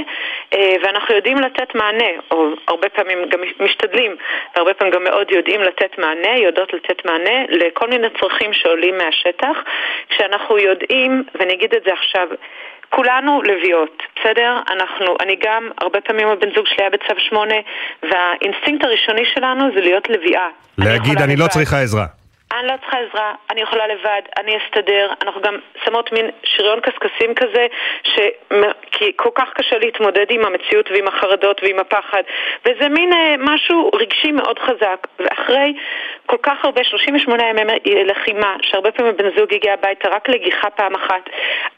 אה, 0.54 0.76
ואנחנו 0.82 1.14
יודעים 1.14 1.38
לתת 1.38 1.55
מענה, 1.74 2.10
או 2.30 2.48
הרבה 2.68 2.88
פעמים 2.88 3.18
גם 3.28 3.40
משתדלים, 3.60 4.16
והרבה 4.56 4.74
פעמים 4.74 4.94
גם 4.94 5.04
מאוד 5.04 5.30
יודעים 5.30 5.60
לתת 5.62 5.98
מענה, 5.98 6.38
יודעות 6.38 6.72
לתת 6.72 7.04
מענה 7.04 7.44
לכל 7.48 7.88
מיני 7.88 8.06
צרכים 8.20 8.52
שעולים 8.52 8.98
מהשטח, 8.98 9.56
כשאנחנו 10.08 10.58
יודעים, 10.58 11.24
ואני 11.34 11.54
אגיד 11.54 11.74
את 11.74 11.82
זה 11.86 11.92
עכשיו, 11.92 12.28
כולנו 12.90 13.42
לביאות, 13.42 14.02
בסדר? 14.16 14.58
אנחנו, 14.70 15.16
אני 15.20 15.36
גם, 15.44 15.70
הרבה 15.80 16.00
פעמים 16.00 16.28
הבן 16.28 16.54
זוג 16.54 16.66
שלי 16.66 16.76
היה 16.78 16.90
בצו 16.90 17.20
שמונה, 17.28 17.54
והאינסטינקט 18.02 18.84
הראשוני 18.84 19.24
שלנו 19.34 19.64
זה 19.74 19.80
להיות 19.80 20.08
לביאה. 20.08 20.48
להגיד, 20.78 21.16
אני, 21.16 21.24
אני 21.24 21.36
לא 21.36 21.46
צריכה 21.46 21.80
עזרה. 21.80 22.25
אני 22.52 22.66
לא 22.66 22.72
צריכה 22.80 22.98
עזרה, 22.98 23.34
אני 23.50 23.60
יכולה 23.60 23.86
לבד, 23.86 24.22
אני 24.38 24.58
אסתדר. 24.58 25.12
אנחנו 25.22 25.40
גם 25.40 25.58
שמות 25.84 26.12
מין 26.12 26.30
שריון 26.44 26.80
קשקשים 26.80 27.34
כזה, 27.34 27.66
כי 28.92 29.12
כל 29.16 29.30
כך 29.34 29.52
קשה 29.54 29.78
להתמודד 29.78 30.26
עם 30.30 30.44
המציאות 30.44 30.90
ועם 30.90 31.08
החרדות 31.08 31.60
ועם 31.62 31.78
הפחד. 31.78 32.22
וזה 32.64 32.88
מין 32.88 33.12
אה, 33.12 33.34
משהו 33.38 33.90
רגשי 33.94 34.32
מאוד 34.32 34.58
חזק. 34.58 35.06
ואחרי 35.18 35.74
כל 36.26 36.36
כך 36.42 36.64
הרבה, 36.64 36.84
38 36.84 37.42
ימי 37.46 37.62
לחימה, 38.04 38.56
שהרבה 38.62 38.90
פעמים 38.90 39.16
בן 39.16 39.38
זוג 39.38 39.54
הגיע 39.54 39.72
הביתה 39.72 40.08
רק 40.08 40.28
לגיחה 40.28 40.70
פעם 40.70 40.94
אחת. 40.94 41.30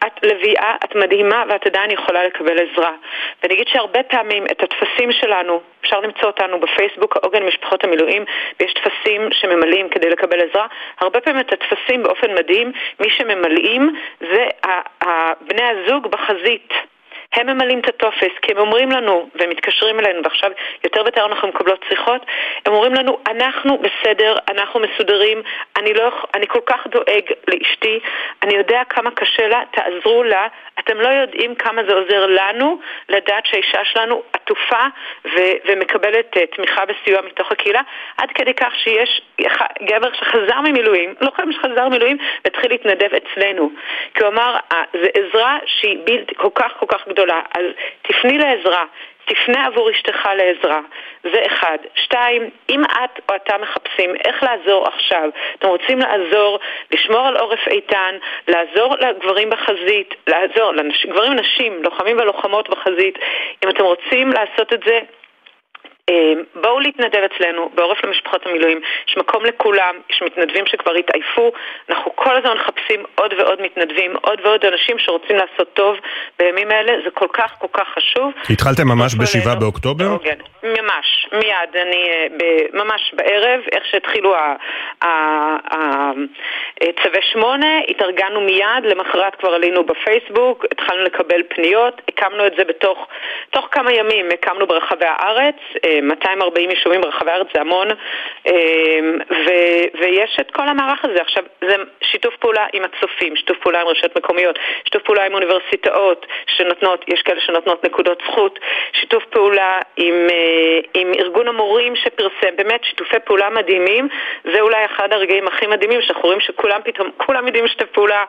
את 0.07 0.13
לביאה, 0.23 0.77
את 0.85 0.95
מדהימה 0.95 1.45
ואת 1.49 1.67
עדיין 1.67 1.91
יכולה 1.91 2.25
לקבל 2.25 2.57
עזרה. 2.59 2.93
ואני 3.43 3.55
אגיד 3.55 3.69
שהרבה 3.69 4.03
פעמים 4.03 4.45
את 4.47 4.63
הטפסים 4.63 5.13
שלנו, 5.13 5.61
אפשר 5.81 6.01
למצוא 6.01 6.27
אותנו 6.27 6.61
בפייסבוק, 6.61 7.17
העוגן 7.17 7.43
משפחות 7.43 7.85
המילואים, 7.85 8.25
ויש 8.61 8.75
טפסים 8.75 9.29
שממלאים 9.33 9.89
כדי 9.89 10.11
לקבל 10.11 10.41
עזרה. 10.41 10.58
הרבה 11.01 11.21
פעמים 11.21 11.41
את 11.41 11.53
הטפסים 11.53 12.03
באופן 12.03 12.35
מדהים, 12.35 12.73
מי 13.01 13.11
שממלאים 13.11 13.97
זה 14.21 14.49
בני 15.41 15.63
הזוג 15.63 16.07
בחזית. 16.07 16.73
הם 17.33 17.47
ממלאים 17.47 17.79
את 17.81 17.89
הטופס, 17.89 18.39
כי 18.43 18.53
הם 18.53 18.59
אומרים 18.59 18.91
לנו, 18.91 19.29
והם 19.35 19.51
מתקשרים 19.51 20.01
אלינו, 20.01 20.21
ועכשיו 20.25 20.51
יותר 20.85 21.03
ויותר 21.03 21.27
אנחנו 21.27 21.49
מקבלות 21.49 21.85
שיחות, 21.89 22.23
הם 22.67 22.73
אומרים 22.73 22.95
לנו, 22.95 23.19
אנחנו 23.27 23.79
בסדר, 23.79 24.37
אנחנו 24.51 24.81
מסודרים, 24.81 25.43
אני, 25.77 25.95
לא, 25.95 26.11
אני 26.35 26.47
כל 26.47 26.61
כך 26.67 26.87
דואג 26.87 27.25
לאשתי, 27.49 28.01
אני 28.43 28.55
יודע 28.55 28.83
כמה 28.89 29.11
קשה 29.11 29.49
לה, 29.49 29.63
תעזרו 29.71 30.23
לה, 30.23 30.47
אתם 30.79 31.01
לא 31.01 31.09
יודעים 31.09 31.55
כמה 31.55 31.83
זה 31.89 31.95
עוזר 31.95 32.27
לנו 32.27 32.81
לדעת 33.09 33.47
שהאישה 33.47 33.85
שלנו 33.85 34.23
עטופה 34.33 34.87
ו- 35.25 35.57
ומקבלת 35.65 36.37
uh, 36.37 36.57
תמיכה 36.57 36.83
וסיוע 36.89 37.21
מתוך 37.23 37.53
הקהילה, 37.53 37.81
עד 38.17 38.29
כדי 38.35 38.55
כך 38.55 38.73
שיש 38.77 39.21
גבר 39.83 40.13
שחזר 40.13 40.61
ממילואים, 40.61 41.15
חייב 41.39 41.53
שחזר 41.53 41.89
ממילואים, 41.89 42.19
והתחיל 42.45 42.71
להתנדב 42.71 43.09
אצלנו. 43.15 43.71
כי 44.15 44.25
הוא 44.25 44.29
אמר, 44.33 44.57
זו 44.93 45.09
עזרה 45.15 45.59
שהיא 45.67 45.99
בלתי 46.05 46.35
כל 46.35 46.49
כך 46.55 46.73
כל 46.79 46.87
כך 46.89 47.09
גדולה, 47.09 47.18
אז 47.55 47.65
תפני 48.03 48.39
לעזרה. 48.39 48.85
תפנה 49.29 49.67
עבור 49.67 49.91
אשתך 49.91 50.29
לעזרה. 50.37 50.81
זה 51.23 51.43
אחד. 51.47 51.79
שתיים, 51.95 52.51
אם 52.71 52.85
את 52.85 53.21
או 53.29 53.35
אתה 53.37 53.59
מחפשים 53.59 54.15
איך 54.25 54.43
לעזור 54.43 54.87
עכשיו, 54.87 55.29
אתם 55.59 55.69
רוצים 55.69 55.99
לעזור, 55.99 56.59
לשמור 56.93 57.27
על 57.27 57.37
עורף 57.37 57.69
איתן, 57.69 58.17
לעזור 58.49 58.95
לגברים 59.01 59.51
בחזית, 59.51 60.15
לעזור 60.27 60.73
לגברים 60.73 61.33
ונשים, 61.33 61.83
לוחמים 61.83 62.17
ולוחמות 62.17 62.69
בחזית, 62.69 63.19
אם 63.65 63.69
אתם 63.69 63.85
רוצים 63.85 64.33
לעשות 64.33 64.73
את 64.73 64.81
זה, 64.87 65.01
בואו 66.55 66.81
להתנדב 66.81 67.23
אצלנו, 67.35 67.71
בעורף 67.75 68.05
למשפחות 68.05 68.47
המילואים, 68.47 68.81
יש 69.09 69.17
מקום 69.17 69.45
לכולם, 69.45 69.95
יש 70.11 70.23
מתנדבים 70.23 70.67
שכבר 70.67 70.95
התעייפו, 70.95 71.53
אנחנו 71.89 72.17
כל 72.17 72.37
הזמן 72.37 72.55
מחפשים 72.57 73.05
עוד 73.15 73.33
ועוד 73.39 73.63
מתנדבים, 73.63 74.17
עוד 74.21 74.41
ועוד 74.45 74.65
אנשים 74.65 74.99
שרוצים 74.99 75.37
לעשות 75.37 75.73
טוב 75.73 75.97
בימים 76.39 76.71
האלה, 76.71 76.93
זה 77.05 77.11
כל 77.11 77.29
כך 77.33 77.55
כל 77.59 77.67
כך 77.73 77.89
חשוב. 77.89 78.33
התחלתם 78.51 78.89
ממש 78.89 79.15
בשבעה 79.15 79.55
באוקטובר? 79.55 80.19
כן, 80.23 80.39
ממש, 80.63 81.29
מיד, 81.33 81.77
אני 81.77 82.09
אה, 82.11 82.27
ממש 82.73 83.15
בערב, 83.15 83.61
איך 83.73 83.85
שהתחילו 83.91 84.35
צווי 87.03 87.23
שמונה, 87.33 87.79
התארגנו 87.89 88.41
מיד, 88.41 88.85
למחרת 88.85 89.35
כבר 89.35 89.55
עלינו 89.55 89.85
בפייסבוק, 89.85 90.65
התחלנו 90.73 91.03
לקבל 91.03 91.43
פניות, 91.49 92.01
הקמנו 92.09 92.47
את 92.47 92.53
זה 92.59 92.65
בתוך 92.65 93.07
תוך 93.51 93.69
כמה 93.71 93.93
ימים, 93.93 94.27
הקמנו 94.35 94.67
ברחבי 94.67 95.07
הארץ, 95.07 95.57
אה, 95.85 95.98
240 96.03 96.71
יישובים 96.71 97.01
ברחבי 97.01 97.31
הארץ 97.31 97.47
זה 97.55 97.61
המון, 97.61 97.89
אמ, 98.47 99.19
ו- 99.31 99.99
ויש 100.01 100.37
את 100.41 100.51
כל 100.51 100.69
המערך 100.69 101.05
הזה. 101.05 101.21
עכשיו, 101.21 101.45
זה 101.61 101.77
שיתוף 102.03 102.37
פעולה 102.37 102.67
עם 102.73 102.83
הצופים, 102.85 103.37
שיתוף 103.37 103.59
פעולה 103.59 103.81
עם 103.81 103.89
רשויות 103.89 104.17
מקומיות, 104.17 104.59
שיתוף 104.85 105.03
פעולה 105.03 105.27
עם 105.27 105.35
אוניברסיטאות 105.35 106.27
שנותנות, 106.47 107.05
יש 107.09 107.23
כאלה 107.23 107.41
שנותנות 107.41 107.85
נקודות 107.85 108.23
זכות, 108.27 108.59
שיתוף 108.93 109.25
פעולה 109.25 109.79
עם, 109.97 110.15
אה, 110.31 110.81
עם 110.95 111.13
ארגון 111.19 111.49
המורים 111.49 111.97
שפרסם, 111.97 112.57
באמת 112.57 112.85
שיתופי 112.85 113.17
פעולה 113.25 113.51
מדהימים. 113.51 114.09
זה 114.45 114.61
אולי 114.61 114.85
אחד 114.85 115.13
הרגעים 115.13 115.47
הכי 115.49 115.67
מדהימים, 115.67 116.03
שאנחנו 116.03 116.23
רואים 116.23 116.41
שכולם 116.41 116.81
פתאום, 116.85 117.11
כולם 117.17 117.47
יודעים 117.47 117.65
לשתף 117.65 117.87
פעולה, 117.93 118.25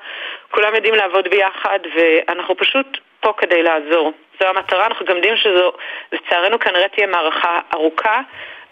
כולם 0.52 0.76
יודעים 0.76 0.96
לעבוד 0.96 1.28
ביחד, 1.28 1.80
ואנחנו 1.96 2.58
פשוט 2.58 2.98
פה 3.20 3.34
כדי 3.38 3.64
לעזור. 3.64 4.14
זו 4.40 4.48
המטרה, 4.48 4.86
אנחנו 4.86 5.06
גם 5.06 5.16
יודעים 5.16 5.38
שזו, 5.38 5.72
לצערנו 6.12 6.60
כנראה 6.60 6.88
תהיה 6.88 7.08
מערכה 7.08 7.60
ארוכה, 7.74 8.22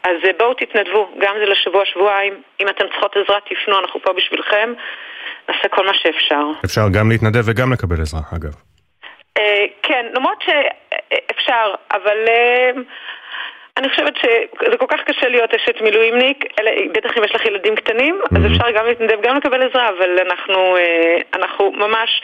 אז 0.03 0.17
אה, 0.25 0.31
בואו 0.39 0.53
תתנדבו, 0.53 1.09
גם 1.19 1.35
זה 1.39 1.45
לשבוע-שבועיים. 1.45 2.41
אם 2.59 2.67
אתם 2.69 2.85
צריכות 2.87 3.15
עזרה, 3.17 3.39
תפנו, 3.49 3.79
אנחנו 3.79 4.01
פה 4.01 4.13
בשבילכם. 4.13 4.73
נעשה 5.49 5.67
כל 5.67 5.85
מה 5.85 5.93
שאפשר. 5.93 6.43
אפשר 6.65 6.81
גם 6.93 7.09
להתנדב 7.09 7.41
וגם 7.45 7.73
לקבל 7.73 8.01
עזרה, 8.01 8.21
אגב. 8.35 8.53
אה, 9.37 9.65
כן, 9.83 10.05
למרות 10.13 10.41
שאפשר, 10.41 11.73
אבל... 11.91 12.17
אני 13.77 13.89
חושבת 13.89 14.13
שזה 14.17 14.77
כל 14.77 14.85
כך 14.89 14.99
קשה 15.03 15.27
להיות 15.27 15.53
אשת 15.53 15.81
מילואימניק, 15.81 16.45
בטח 16.91 17.17
אם 17.17 17.23
יש 17.23 17.35
לך 17.35 17.45
ילדים 17.45 17.75
קטנים, 17.75 18.21
mm-hmm. 18.21 18.37
אז 18.37 18.51
אפשר 18.51 18.71
גם 18.71 18.85
להתנדב, 18.85 19.21
גם 19.21 19.35
לקבל 19.35 19.69
עזרה, 19.69 19.89
אבל 19.89 20.19
אנחנו, 20.19 20.77
אה, 20.77 21.17
אנחנו 21.33 21.71
ממש 21.71 22.21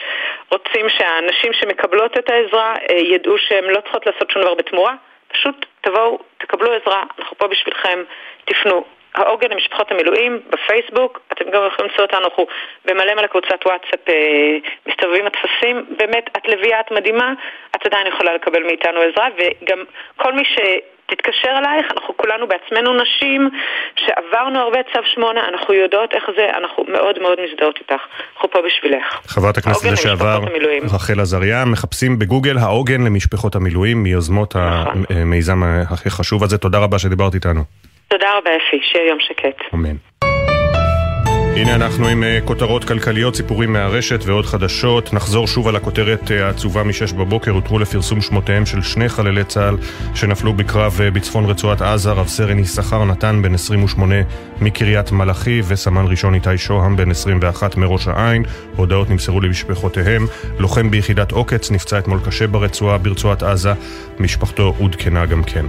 רוצים 0.50 0.88
שהנשים 0.88 1.52
שמקבלות 1.52 2.18
את 2.18 2.30
העזרה 2.30 2.74
אה, 2.90 2.96
ידעו 2.96 3.38
שהן 3.38 3.64
לא 3.64 3.80
צריכות 3.80 4.06
לעשות 4.06 4.30
שום 4.30 4.42
דבר 4.42 4.54
בתמורה, 4.54 4.94
פשוט 5.28 5.66
תבואו, 5.80 6.18
תקבלו 6.38 6.72
עזרה, 6.72 7.02
אנחנו 7.18 7.38
פה 7.38 7.46
בשבילכם, 7.46 8.02
תפנו. 8.44 8.84
העוגן 9.14 9.50
למשפחות 9.50 9.90
המילואים 9.90 10.40
בפייסבוק, 10.50 11.20
אתם 11.32 11.44
גם 11.50 11.66
יכולים 11.66 11.90
למצוא 11.90 12.04
אותנו, 12.04 12.24
אנחנו 12.24 12.46
במלא 12.84 13.14
מלא 13.14 13.26
קבוצת 13.26 13.66
וואטסאפ 13.66 14.08
אה, 14.08 14.56
מסתובבים 14.86 15.26
הטפסים, 15.26 15.84
באמת, 15.98 16.30
את 16.36 16.48
לביאה, 16.48 16.80
את 16.80 16.90
מדהימה, 16.90 17.32
את 17.76 17.86
עדיין 17.86 18.06
יכולה 18.06 18.34
לקבל 18.34 18.62
מאיתנו 18.62 19.00
עזרה, 19.00 19.28
וגם 19.36 19.84
כל 20.16 20.32
מי 20.32 20.44
ש... 20.44 20.58
תתקשר 21.06 21.48
אלייך, 21.58 21.86
אנחנו 21.96 22.16
כולנו 22.16 22.46
בעצמנו 22.48 22.94
נשים 23.02 23.50
שעברנו 23.96 24.58
הרבה 24.58 24.78
צו 24.92 25.00
שמונה, 25.14 25.48
אנחנו 25.48 25.74
יודעות 25.74 26.14
איך 26.14 26.24
זה, 26.36 26.50
אנחנו 26.58 26.84
מאוד 26.88 27.18
מאוד 27.22 27.38
מזדהות 27.44 27.76
איתך. 27.78 28.02
אנחנו 28.34 28.50
פה 28.50 28.58
בשבילך. 28.66 29.20
חברת 29.26 29.58
הכנסת 29.58 29.92
לשעבר 29.92 30.40
רחל 30.94 31.20
עזריה, 31.20 31.64
מחפשים 31.64 32.18
בגוגל 32.18 32.58
העוגן 32.58 33.00
למשפחות 33.04 33.54
המילואים 33.54 34.02
מיוזמות 34.02 34.56
נכון. 34.56 35.02
המיזם 35.10 35.62
הכי 35.90 36.10
חשוב 36.10 36.44
הזה. 36.44 36.58
תודה 36.58 36.78
רבה 36.78 36.98
שדיברת 36.98 37.34
איתנו. 37.34 37.60
תודה 38.08 38.26
רבה 38.38 38.50
אפי, 38.56 38.80
שיהיה 38.82 39.08
יום 39.08 39.18
שקט. 39.20 39.74
אמן. 39.74 39.96
הנה 41.56 41.74
אנחנו 41.74 42.08
עם 42.08 42.22
אה, 42.22 42.38
כותרות 42.44 42.84
כלכליות, 42.84 43.36
סיפורים 43.36 43.72
מהרשת 43.72 44.20
ועוד 44.26 44.46
חדשות. 44.46 45.12
נחזור 45.12 45.46
שוב 45.46 45.68
על 45.68 45.76
הכותרת 45.76 46.30
אה, 46.30 46.46
העצובה 46.46 46.82
מ-6 46.82 47.14
בבוקר, 47.14 47.50
הותרו 47.50 47.78
לפרסום 47.78 48.20
שמותיהם 48.20 48.66
של 48.66 48.82
שני 48.82 49.08
חללי 49.08 49.44
צה"ל 49.44 49.76
שנפלו 50.14 50.52
בקרב 50.52 51.00
אה, 51.00 51.10
בצפון 51.10 51.44
רצועת 51.44 51.82
עזה, 51.82 52.12
רב 52.12 52.28
סרן 52.28 52.58
יששכר 52.58 53.04
נתן 53.04 53.42
בן 53.42 53.54
28 53.54 54.14
מקריית 54.60 55.12
מלאכי 55.12 55.62
וסמל 55.66 56.06
ראשון 56.06 56.34
איתי 56.34 56.58
שוהם 56.58 56.96
בן 56.96 57.10
21 57.10 57.76
מראש 57.76 58.08
העין. 58.08 58.44
הודעות 58.76 59.10
נמסרו 59.10 59.40
למשפחותיהם. 59.40 60.26
לוחם 60.58 60.90
ביחידת 60.90 61.32
עוקץ 61.32 61.70
נפצע 61.70 61.98
אתמול 61.98 62.20
קשה 62.26 62.46
ברצועה 62.46 62.98
ברצועת 62.98 63.42
עזה, 63.42 63.72
משפחתו 64.20 64.74
עודכנה 64.78 65.26
גם 65.26 65.44
כן. 65.44 65.66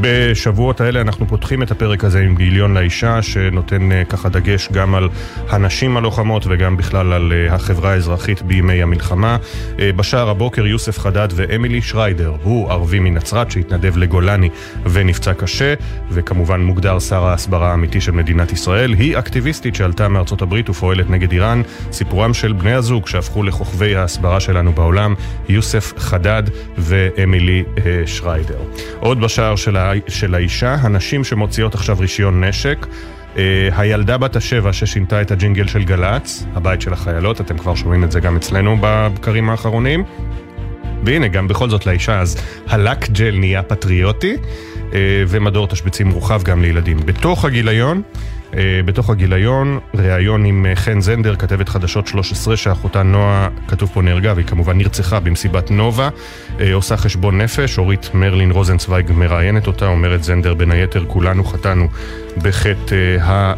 בשבועות 0.00 0.80
האלה 0.80 1.00
אנחנו 1.00 1.26
פותחים 1.26 1.62
את 1.62 1.70
הפרק 1.70 2.04
הזה 2.04 2.20
עם 2.20 2.34
גיליון 2.34 2.74
לאישה, 2.74 3.22
שנותן 3.22 3.92
אה, 3.92 4.04
ככה 4.04 4.28
דגש 4.28 4.68
גם 4.72 4.94
על 4.94 5.08
הנשים 5.48 5.96
הלוחמות 5.96 6.44
וגם 6.48 6.76
בכלל 6.76 7.12
על 7.12 7.32
אה, 7.32 7.54
החברה 7.54 7.92
האזרחית 7.92 8.42
בימי 8.42 8.82
המלחמה. 8.82 9.36
אה, 9.78 9.90
בשער 9.92 10.28
הבוקר 10.28 10.66
יוסף 10.66 10.98
חדד 10.98 11.28
ואמילי 11.34 11.82
שריידר, 11.82 12.32
הוא 12.42 12.70
ערבי 12.70 12.98
מנצרת 12.98 13.50
שהתנדב 13.50 13.96
לגולני 13.96 14.48
ונפצע 14.84 15.34
קשה, 15.34 15.74
וכמובן 16.10 16.60
מוגדר 16.60 16.98
שר 16.98 17.24
ההסברה 17.24 17.70
האמיתי 17.70 18.00
של 18.00 18.12
מדינת 18.12 18.52
ישראל. 18.52 18.92
היא 18.92 19.18
אקטיביסטית 19.18 19.74
שעלתה 19.74 20.08
מארצות 20.08 20.42
הברית 20.42 20.70
ופועלת 20.70 21.10
נגד 21.10 21.32
איראן. 21.32 21.62
סיפורם 21.92 22.34
של 22.34 22.52
בני 22.52 22.72
הזוג 22.72 23.08
שהפכו 23.08 23.42
לכוכבי 23.42 23.96
ההסברה 23.96 24.40
שלנו 24.40 24.72
בעולם, 24.72 25.14
יוסף 25.48 25.92
חדד 25.98 26.42
ואמילי 26.78 27.64
שריידר. 28.06 28.58
עוד 29.00 29.20
בשער 29.20 29.56
של 29.56 29.76
של 30.08 30.34
האישה, 30.34 30.74
הנשים 30.74 31.24
שמוציאות 31.24 31.74
עכשיו 31.74 31.98
רישיון 31.98 32.44
נשק. 32.44 32.86
Uh, 33.34 33.38
הילדה 33.76 34.18
בת 34.18 34.36
השבע 34.36 34.72
ששינתה 34.72 35.22
את 35.22 35.30
הג'ינגל 35.30 35.66
של 35.66 35.84
גל"צ, 35.84 36.44
הבית 36.54 36.80
של 36.80 36.92
החיילות, 36.92 37.40
אתם 37.40 37.58
כבר 37.58 37.74
שומעים 37.74 38.04
את 38.04 38.12
זה 38.12 38.20
גם 38.20 38.36
אצלנו 38.36 38.76
בבקרים 38.80 39.50
האחרונים. 39.50 40.04
והנה, 41.04 41.28
גם 41.28 41.48
בכל 41.48 41.70
זאת 41.70 41.86
לאישה, 41.86 42.20
אז 42.20 42.36
הלק 42.68 43.10
ג'ל 43.10 43.38
נהיה 43.38 43.62
פטריוטי, 43.62 44.36
uh, 44.36 44.94
ומדור 45.28 45.66
תשבצים 45.66 46.06
מורחב 46.06 46.42
גם 46.42 46.62
לילדים. 46.62 46.96
בתוך 47.04 47.44
הגיליון, 47.44 48.02
בתוך 48.84 49.10
הגיליון, 49.10 49.78
ראיון 49.94 50.44
עם 50.44 50.66
uh, 50.72 50.78
חן 50.78 51.00
זנדר, 51.00 51.36
כתבת 51.36 51.68
חדשות 51.68 52.06
13, 52.06 52.56
שאחותה 52.56 53.02
נועה, 53.02 53.48
כתוב 53.68 53.90
פה 53.94 54.02
נהרגה, 54.02 54.32
והיא 54.34 54.46
כמובן 54.46 54.78
נרצחה 54.78 55.20
במסיבת 55.20 55.70
נובה. 55.70 56.08
Uh, 56.58 56.62
עושה 56.72 56.96
חשבון 56.96 57.40
נפש, 57.40 57.78
אורית 57.78 58.10
מרלין 58.14 58.50
רוזנצוויג 58.50 59.12
מראיינת 59.12 59.66
אותה, 59.66 59.86
אומרת 59.86 60.24
זנדר, 60.24 60.54
בין 60.54 60.70
היתר, 60.70 61.04
כולנו 61.06 61.44
חטאנו 61.44 61.88
בחטא 62.42 63.16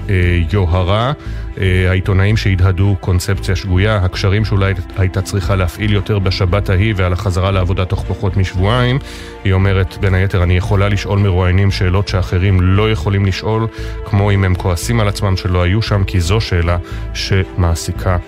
היוהרה. 0.09 1.13
אה, 1.59 1.91
העיתונאים 1.91 2.37
שהדהדו 2.37 2.97
קונספציה 3.01 3.57
שגויה, 3.57 3.97
הקשרים 3.97 4.45
שאולי 4.45 4.75
הייתה 4.97 5.23
צריכה 5.23 5.57
להפעיל 5.57 5.93
יותר 5.93 6.19
בשבת 6.19 6.71
ההיא 6.71 6.95
ועל 6.97 7.13
החזרה 7.13 7.51
לעבודה 7.51 7.85
תוך 7.85 8.05
פחות 8.09 8.37
משבועיים. 8.37 8.99
היא 9.45 9.53
אומרת, 9.53 9.99
בין 10.01 10.15
היתר, 10.15 10.43
אני 10.43 10.57
יכולה 10.57 10.89
לשאול 10.89 11.19
מרואיינים 11.19 11.71
שאלות 11.71 12.09
שאחרים 12.09 12.61
לא 12.61 12.91
יכולים 12.91 13.27
לשאול, 13.27 13.67
כמו 14.05 14.31
אם 14.31 14.45
הם 14.45 14.55
כועסים 14.55 15.01
על 15.01 15.09
עצמם 15.09 15.37
שלא 15.37 15.63
היו 15.63 15.83
שם, 15.83 16.05
כי 16.05 16.21
זו 16.21 16.41
שאלה 16.41 16.79
שמעסיקה 17.15 18.19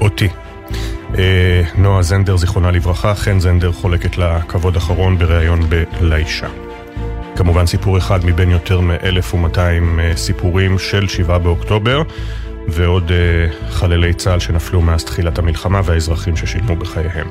אותי. 0.00 0.28
אה, 1.18 1.62
נועה 1.78 2.02
זנדר, 2.02 2.36
זיכרונה 2.36 2.70
לברכה, 2.70 3.14
חן 3.14 3.40
זנדר 3.40 3.72
חולקת 3.72 4.18
לה 4.18 4.42
כבוד 4.42 4.76
אחרון 4.76 5.18
בריאיון 5.18 5.60
ב"לאישה". 5.68 6.65
כמובן 7.36 7.66
סיפור 7.66 7.98
אחד 7.98 8.24
מבין 8.24 8.50
יותר 8.50 8.80
מ-1200 8.80 9.58
אה, 9.58 10.16
סיפורים 10.16 10.78
של 10.78 11.08
7 11.08 11.38
באוקטובר. 11.38 12.02
ועוד 12.68 13.10
uh, 13.10 13.72
חללי 13.72 14.14
צה"ל 14.14 14.40
שנפלו 14.40 14.82
מאז 14.82 15.04
תחילת 15.04 15.38
המלחמה 15.38 15.80
והאזרחים 15.84 16.36
ששילמו 16.36 16.76
בחייהם. 16.76 17.26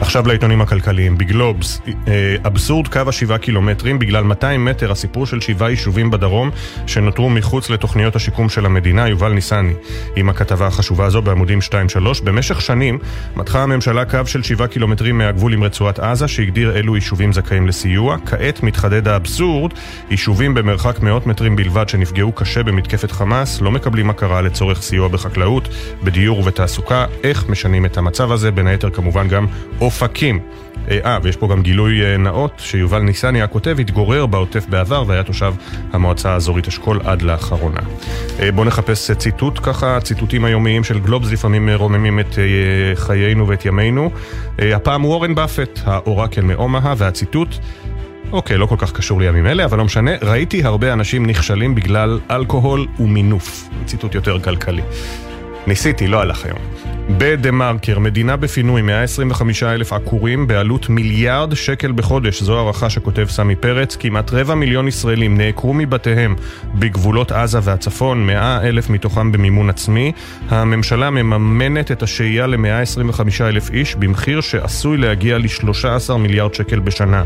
עכשיו 0.00 0.28
לעיתונים 0.28 0.60
הכלכליים. 0.60 1.18
בגלובס, 1.18 1.80
uh, 1.86 2.08
אבסורד 2.46 2.88
קו 2.88 3.00
השבעה 3.06 3.38
קילומטרים, 3.38 3.98
בגלל 3.98 4.24
200 4.24 4.64
מטר 4.64 4.92
הסיפור 4.92 5.26
של 5.26 5.40
שבעה 5.40 5.70
יישובים 5.70 6.10
בדרום 6.10 6.50
שנותרו 6.86 7.30
מחוץ 7.30 7.70
לתוכניות 7.70 8.16
השיקום 8.16 8.48
של 8.48 8.66
המדינה, 8.66 9.08
יובל 9.08 9.32
ניסני, 9.32 9.72
עם 10.16 10.28
הכתבה 10.28 10.66
החשובה 10.66 11.04
הזו 11.04 11.22
בעמודים 11.22 11.58
2-3. 11.58 12.24
במשך 12.24 12.60
שנים 12.60 12.98
מתחה 13.36 13.62
הממשלה 13.62 14.04
קו 14.04 14.26
של 14.26 14.42
שבעה 14.42 14.68
קילומטרים 14.68 15.18
מהגבול 15.18 15.52
עם 15.52 15.64
רצועת 15.64 15.98
עזה, 15.98 16.28
שהגדיר 16.28 16.76
אילו 16.76 16.94
יישובים 16.94 17.32
זכאים 17.32 17.66
לסיוע. 17.68 18.16
כעת 18.26 18.62
מתחדד 18.62 19.08
האבסורד, 19.08 19.72
יישובים 20.10 20.54
במרחק 20.54 21.00
מאות 21.00 21.26
מטרים 21.26 21.56
בלבד 21.56 21.88
שנפגעו 21.88 22.32
קשה 22.32 22.62
במתקפת 22.62 23.10
חמאס, 23.10 23.60
לא 23.60 23.70
מקבלים 23.70 24.10
הכרה 24.10 24.42
לצורך 24.42 24.61
לצורך 24.62 24.82
סיוע 24.82 25.08
בחקלאות, 25.08 25.68
בדיור 26.04 26.38
ובתעסוקה. 26.38 27.06
איך 27.22 27.48
משנים 27.48 27.86
את 27.86 27.98
המצב 27.98 28.32
הזה? 28.32 28.50
בין 28.50 28.66
היתר 28.66 28.90
כמובן 28.90 29.28
גם 29.28 29.46
אופקים. 29.80 30.40
אה, 30.90 30.98
אה, 31.04 31.18
ויש 31.22 31.36
פה 31.36 31.48
גם 31.48 31.62
גילוי 31.62 32.02
אה, 32.04 32.16
נאות 32.16 32.52
שיובל 32.58 32.98
ניסני 32.98 33.42
הכותב 33.42 33.76
התגורר 33.80 34.26
בעוטף 34.26 34.66
בעבר 34.66 35.04
והיה 35.06 35.22
תושב 35.22 35.54
המועצה 35.92 36.32
האזורית 36.32 36.68
אשכול 36.68 37.00
עד 37.04 37.22
לאחרונה. 37.22 37.80
אה, 38.40 38.52
בואו 38.52 38.66
נחפש 38.66 39.10
ציטוט 39.10 39.58
ככה, 39.62 40.00
ציטוטים 40.00 40.44
היומיים 40.44 40.84
של 40.84 41.00
גלובס 41.00 41.32
לפעמים 41.32 41.70
רוממים 41.70 42.20
את 42.20 42.38
חיינו 42.94 43.48
ואת 43.48 43.66
ימינו. 43.66 44.10
הפעם 44.58 45.04
וורן 45.04 45.34
באפט, 45.34 45.80
האורקל 45.84 46.42
מאומהה, 46.42 46.94
והציטוט 46.96 47.48
אוקיי, 48.32 48.58
לא 48.58 48.66
כל 48.66 48.76
כך 48.78 48.92
קשור 48.92 49.20
לימים 49.20 49.46
אלה, 49.46 49.64
אבל 49.64 49.78
לא 49.78 49.84
משנה. 49.84 50.10
ראיתי 50.22 50.64
הרבה 50.64 50.92
אנשים 50.92 51.26
נכשלים 51.26 51.74
בגלל 51.74 52.20
אלכוהול 52.30 52.86
ומינוף. 52.98 53.68
ציטוט 53.84 54.14
יותר 54.14 54.40
כלכלי. 54.40 54.82
ניסיתי, 55.66 56.06
לא 56.06 56.20
הלך 56.20 56.44
היום. 56.44 56.91
בדה 57.18 57.50
מרקר, 57.50 57.98
מדינה 57.98 58.36
בפינוי, 58.36 58.82
125 58.82 59.62
אלף 59.62 59.92
עקורים 59.92 60.46
בעלות 60.46 60.88
מיליארד 60.88 61.54
שקל 61.54 61.92
בחודש. 61.92 62.42
זו 62.42 62.58
הערכה 62.58 62.90
שכותב 62.90 63.26
סמי 63.28 63.56
פרץ. 63.56 63.96
כמעט 63.96 64.32
רבע 64.32 64.54
מיליון 64.54 64.88
ישראלים 64.88 65.36
נעקרו 65.36 65.74
מבתיהם 65.74 66.34
בגבולות 66.74 67.32
עזה 67.32 67.58
והצפון, 67.62 68.26
100 68.26 68.60
אלף 68.62 68.90
מתוכם 68.90 69.32
במימון 69.32 69.70
עצמי. 69.70 70.12
הממשלה 70.48 71.10
מממנת 71.10 71.92
את 71.92 72.02
השהייה 72.02 72.46
ל-125 72.46 73.20
אלף 73.40 73.70
איש 73.70 73.94
במחיר 73.94 74.40
שעשוי 74.40 74.96
להגיע 74.96 75.38
ל-13 75.38 76.16
מיליארד 76.18 76.54
שקל 76.54 76.80
בשנה. 76.80 77.22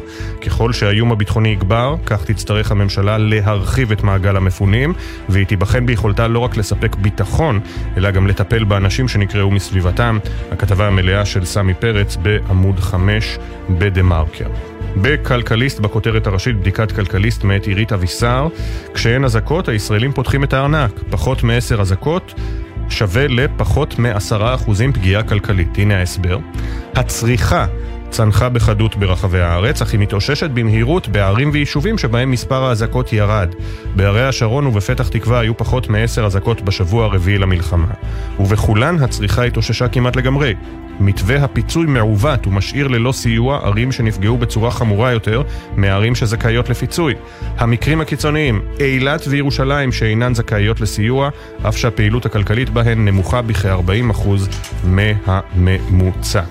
ככל 0.46 0.72
שהאיום 0.72 1.12
הביטחוני 1.12 1.48
יגבר, 1.48 1.94
כך 2.06 2.24
תצטרך 2.24 2.70
הממשלה 2.70 3.18
להרחיב 3.18 3.92
את 3.92 4.02
מעגל 4.02 4.36
המפונים, 4.36 4.92
והיא 5.28 5.46
תיבחן 5.46 5.86
ביכולתה 5.86 6.28
לא 6.28 6.38
רק 6.38 6.56
לספק 6.56 6.96
ביטחון, 6.96 7.60
אלא 7.96 8.10
גם 8.10 8.26
לטפל 8.26 8.64
באנשים 8.64 9.08
שנקראו 9.08 9.50
מסביבתם. 9.76 10.18
הכתבה 10.50 10.86
המלאה 10.86 11.24
של 11.24 11.44
סמי 11.44 11.74
פרץ 11.74 12.16
בעמוד 12.16 12.80
5 12.80 13.38
בדה 13.70 14.02
מרקר. 14.02 14.48
בכלכליסט, 14.96 15.80
בכותרת 15.80 16.26
הראשית, 16.26 16.56
בדיקת 16.60 16.92
כלכליסט 16.92 17.44
מאת 17.44 17.66
עירית 17.66 17.92
אבישר, 17.92 18.48
כשאין 18.94 19.24
אזעקות, 19.24 19.68
הישראלים 19.68 20.12
פותחים 20.12 20.44
את 20.44 20.52
הארנק. 20.52 20.90
פחות 21.10 21.42
מעשר 21.42 21.80
אזעקות 21.80 22.34
שווה 22.88 23.26
לפחות 23.28 23.98
מעשרה 23.98 24.54
אחוזים 24.54 24.92
פגיעה 24.92 25.22
כלכלית. 25.22 25.78
הנה 25.78 25.98
ההסבר. 25.98 26.38
הצריכה 26.94 27.66
צנחה 28.10 28.48
בחדות 28.48 28.96
ברחבי 28.96 29.40
הארץ, 29.40 29.82
אך 29.82 29.92
היא 29.92 30.00
מתאוששת 30.00 30.50
במהירות 30.50 31.08
בערים 31.08 31.50
ויישובים 31.52 31.98
שבהם 31.98 32.30
מספר 32.30 32.64
האזעקות 32.64 33.12
ירד. 33.12 33.54
בערי 33.96 34.26
השרון 34.26 34.66
ובפתח 34.66 35.08
תקווה 35.08 35.40
היו 35.40 35.56
פחות 35.56 35.88
מעשר 35.88 36.24
אזעקות 36.24 36.62
בשבוע 36.62 37.04
הרביעי 37.04 37.38
למלחמה. 37.38 37.86
ובכולן 38.40 39.02
הצריכה 39.02 39.44
התאוששה 39.44 39.88
כמעט 39.88 40.16
לגמרי. 40.16 40.54
מתווה 41.00 41.44
הפיצוי 41.44 41.86
מעוות 41.86 42.46
ומשאיר 42.46 42.88
ללא 42.88 43.12
סיוע 43.12 43.56
ערים 43.56 43.92
שנפגעו 43.92 44.38
בצורה 44.38 44.70
חמורה 44.70 45.12
יותר 45.12 45.42
מערים 45.76 46.14
שזכאיות 46.14 46.68
לפיצוי. 46.68 47.14
המקרים 47.58 48.00
הקיצוניים, 48.00 48.60
אילת 48.80 49.24
וירושלים 49.28 49.92
שאינן 49.92 50.34
זכאיות 50.34 50.80
לסיוע, 50.80 51.28
אף 51.68 51.76
שהפעילות 51.76 52.26
הכלכלית 52.26 52.70
בהן 52.70 53.08
נמוכה 53.08 53.42
בכ-40% 53.42 54.28
מהממוצע. 54.84 56.42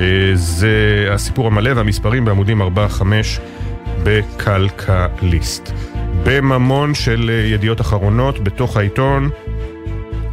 אה, 0.00 0.30
זה 0.34 1.08
הסיפור 1.10 1.46
המלא 1.46 1.70
והמספרים 1.76 2.24
בעמודים 2.24 2.62
4-5 2.62 2.64
בכלכליסט. 4.02 5.72
בממון 6.24 6.94
של 6.94 7.30
אה, 7.30 7.48
ידיעות 7.48 7.80
אחרונות, 7.80 8.44
בתוך 8.44 8.76
העיתון, 8.76 9.30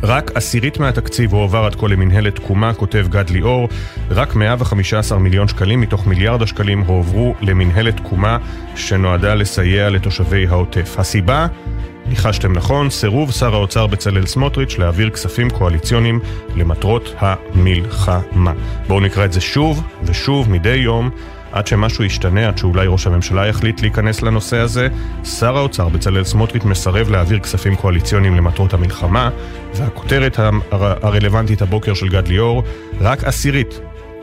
רק 0.03 0.31
עשירית 0.35 0.79
מהתקציב 0.79 1.33
הועבר 1.33 1.65
עד 1.65 1.75
כה 1.75 1.87
למנהלת 1.87 2.35
תקומה, 2.35 2.73
כותב 2.73 3.05
גד 3.09 3.29
ליאור. 3.29 3.69
רק 4.09 4.35
115 4.35 5.19
מיליון 5.19 5.47
שקלים 5.47 5.81
מתוך 5.81 6.07
מיליארד 6.07 6.41
השקלים 6.41 6.79
הועברו 6.79 7.35
למנהלת 7.41 7.97
תקומה 7.97 8.37
שנועדה 8.75 9.35
לסייע 9.35 9.89
לתושבי 9.89 10.47
העוטף. 10.47 10.95
הסיבה? 10.99 11.47
ניחשתם 12.05 12.53
נכון, 12.53 12.89
סירוב 12.89 13.31
שר 13.31 13.55
האוצר 13.55 13.87
בצלאל 13.87 14.25
סמוטריץ' 14.25 14.77
להעביר 14.77 15.09
כספים 15.09 15.49
קואליציוניים 15.49 16.19
למטרות 16.55 17.15
המלחמה. 17.17 18.53
בואו 18.87 18.99
נקרא 18.99 19.25
את 19.25 19.33
זה 19.33 19.41
שוב 19.41 19.83
ושוב 20.03 20.49
מדי 20.49 20.75
יום. 20.75 21.09
עד 21.51 21.67
שמשהו 21.67 22.03
ישתנה, 22.03 22.47
עד 22.47 22.57
שאולי 22.57 22.87
ראש 22.87 23.07
הממשלה 23.07 23.47
יחליט 23.47 23.81
להיכנס 23.81 24.21
לנושא 24.21 24.57
הזה, 24.57 24.87
שר 25.23 25.57
האוצר 25.57 25.89
בצלאל 25.89 26.23
סמוטריץ' 26.23 26.63
מסרב 26.63 27.09
להעביר 27.09 27.39
כספים 27.39 27.75
קואליציוניים 27.75 28.35
למטרות 28.35 28.73
המלחמה, 28.73 29.29
והכותרת 29.75 30.39
הרלוונטית 30.71 31.61
הבוקר 31.61 31.93
של 31.93 32.09
גד 32.09 32.27
ליאור, 32.27 32.63
רק 32.99 33.23
עשירית 33.23 33.79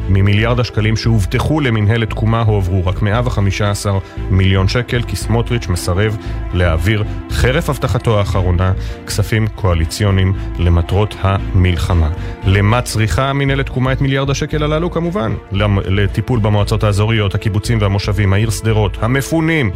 ממיליארד 0.08 0.60
השקלים 0.60 0.96
שהובטחו 0.96 1.60
למנהלת 1.60 2.10
תקומה 2.10 2.42
הועברו 2.42 2.86
רק 2.86 3.02
115 3.02 3.98
מיליון 4.30 4.68
שקל, 4.68 5.02
כי 5.02 5.16
סמוטריץ' 5.16 5.68
מסרב 5.68 6.16
להעביר, 6.54 7.04
חרף 7.30 7.70
הבטחתו 7.70 8.18
האחרונה, 8.18 8.72
כספים 9.06 9.46
קואליציוניים 9.46 10.32
למטרות 10.58 11.14
המלחמה. 11.20 12.10
למה 12.46 12.82
צריכה 12.82 13.32
מנהלת 13.32 13.66
תקומה 13.66 13.92
את 13.92 14.00
מיליארד 14.00 14.30
השקל 14.30 14.62
הללו? 14.62 14.90
כמובן, 14.90 15.34
לטיפול 15.86 16.40
במועצות 16.40 16.84
האזוריות, 16.84 17.34
הקיבוצים 17.34 17.78
והמושבים, 17.80 18.32
העיר 18.32 18.50
שדרות, 18.50 18.96
המפונים. 19.00 19.70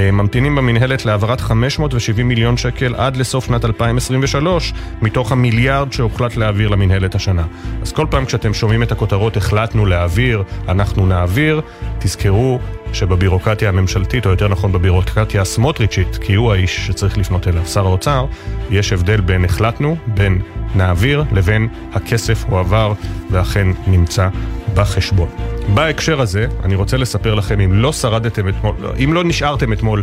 אה, 0.00 0.10
ממתינים 0.10 0.54
במנהלת 0.54 1.04
להעברת 1.04 1.40
570 1.40 2.28
מיליון 2.28 2.56
שקל 2.56 2.94
עד 2.94 3.16
לסוף 3.16 3.46
שנת 3.46 3.64
2023, 3.64 4.72
מתוך 5.02 5.32
המיליארד 5.32 5.92
שהוחלט 5.92 6.36
להעביר 6.36 6.68
למנהלת 6.68 7.14
השנה. 7.14 7.44
אז 7.82 7.92
כל 7.92 8.06
פעם 8.10 8.24
כשאתם 8.24 8.54
שומעים 8.54 8.82
את 8.82 8.92
הכותרות 8.92 9.36
החלטנו 9.36 9.86
להעביר, 9.86 10.42
אנחנו 10.68 11.06
נעביר, 11.06 11.60
תזכרו 11.98 12.58
שבבירוקרטיה 12.94 13.68
הממשלתית, 13.68 14.26
או 14.26 14.30
יותר 14.30 14.48
נכון 14.48 14.72
בבירוקרטיה 14.72 15.42
הסמוטריצ'ית, 15.42 16.16
כי 16.16 16.34
הוא 16.34 16.52
האיש 16.52 16.86
שצריך 16.86 17.18
לפנות 17.18 17.48
אליו, 17.48 17.66
שר 17.66 17.86
האוצר, 17.86 18.26
יש 18.70 18.92
הבדל 18.92 19.20
בין 19.20 19.44
החלטנו, 19.44 19.96
בין 20.06 20.40
נעביר, 20.74 21.24
לבין 21.32 21.68
הכסף 21.92 22.44
הועבר 22.44 22.92
ואכן 23.30 23.66
נמצא 23.86 24.28
בחשבון. 24.74 25.28
בהקשר 25.74 26.20
הזה, 26.20 26.46
אני 26.64 26.74
רוצה 26.74 26.96
לספר 26.96 27.34
לכם, 27.34 27.60
אם 27.60 27.72
לא 27.72 27.92
שרדתם 27.92 28.48
אתמול, 28.48 28.74
אם 29.04 29.12
לא 29.12 29.24
נשארתם 29.24 29.72
אתמול 29.72 30.02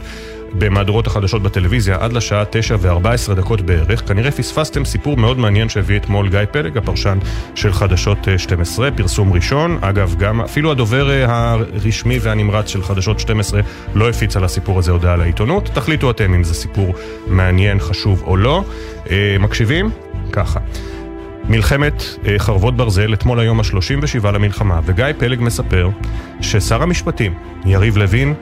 במהדורות 0.53 1.07
החדשות 1.07 1.43
בטלוויזיה 1.43 1.97
עד 1.99 2.13
לשעה 2.13 2.43
9 2.45 2.75
ו-14 2.79 3.33
דקות 3.33 3.61
בערך, 3.61 4.07
כנראה 4.07 4.31
פספסתם 4.31 4.85
סיפור 4.85 5.17
מאוד 5.17 5.39
מעניין 5.39 5.69
שהביא 5.69 5.97
אתמול 5.97 6.29
גיא 6.29 6.39
פלג, 6.51 6.77
הפרשן 6.77 7.17
של 7.55 7.73
חדשות 7.73 8.27
12, 8.37 8.85
אה, 8.85 8.91
פרסום 8.91 9.33
ראשון. 9.33 9.77
אגב, 9.81 10.15
גם 10.19 10.41
אפילו 10.41 10.71
הדובר 10.71 11.09
אה, 11.11 11.25
הרשמי 11.27 12.19
והנמרץ 12.21 12.67
של 12.67 12.83
חדשות 12.83 13.19
12 13.19 13.61
לא 13.95 14.09
הפיץ 14.09 14.37
על 14.37 14.43
הסיפור 14.43 14.79
הזה 14.79 14.91
הודעה 14.91 15.15
לעיתונות. 15.15 15.69
תחליטו 15.73 16.11
אתם 16.11 16.33
אם 16.33 16.43
זה 16.43 16.53
סיפור 16.53 16.93
מעניין, 17.27 17.79
חשוב 17.79 18.23
או 18.25 18.37
לא. 18.37 18.63
אה, 19.09 19.35
מקשיבים? 19.39 19.89
ככה. 20.31 20.59
מלחמת 21.49 22.03
חרבות 22.37 22.77
ברזל, 22.77 23.13
אתמול 23.13 23.39
היום 23.39 23.59
ה-37 23.59 24.31
למלחמה, 24.31 24.79
וגיא 24.85 25.05
פלג 25.17 25.41
מספר 25.41 25.89
ששר 26.41 26.83
המשפטים, 26.83 27.33
יריב 27.65 27.97
לוין, 27.97 28.33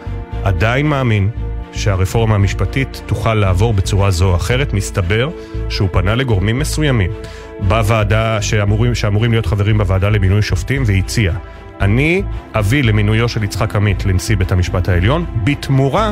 עדיין 0.44 0.88
מאמין 0.88 1.30
שהרפורמה 1.74 2.36
המשפטית 2.36 3.02
תוכל 3.06 3.34
לעבור 3.34 3.74
בצורה 3.74 4.12
זו 4.12 4.30
או 4.30 4.36
אחרת, 4.36 4.74
מסתבר 4.74 5.30
שהוא 5.70 5.90
פנה 5.92 6.16
לגורמים 6.16 6.60
מסוימים. 6.60 7.12
בוועדה 7.60 8.42
שאמורים, 8.42 8.96
שאמורים 8.96 9.32
להיות 9.32 9.46
חברים 9.46 9.78
בוועדה 9.78 10.10
למינוי 10.10 10.42
שופטים 10.42 10.84
והציע 10.86 11.34
אני 11.82 12.24
אביא 12.54 12.84
למינויו 12.84 13.30
של 13.30 13.44
יצחק 13.44 13.76
עמית 13.76 14.06
לנשיא 14.06 14.38
בית 14.38 14.52
המשפט 14.52 14.90
העליון, 14.90 15.26
בתמורה 15.44 16.12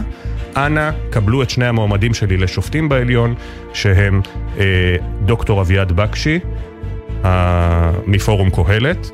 אנא 0.55 0.91
קבלו 1.09 1.43
את 1.43 1.49
שני 1.49 1.65
המועמדים 1.65 2.13
שלי 2.13 2.37
לשופטים 2.37 2.89
בעליון, 2.89 3.35
שהם 3.73 4.21
אה, 4.59 4.95
דוקטור 5.25 5.61
אביעד 5.61 5.91
בקשי, 5.91 6.39
אה, 7.25 7.91
מפורום 8.05 8.49
קהלת, 8.49 9.11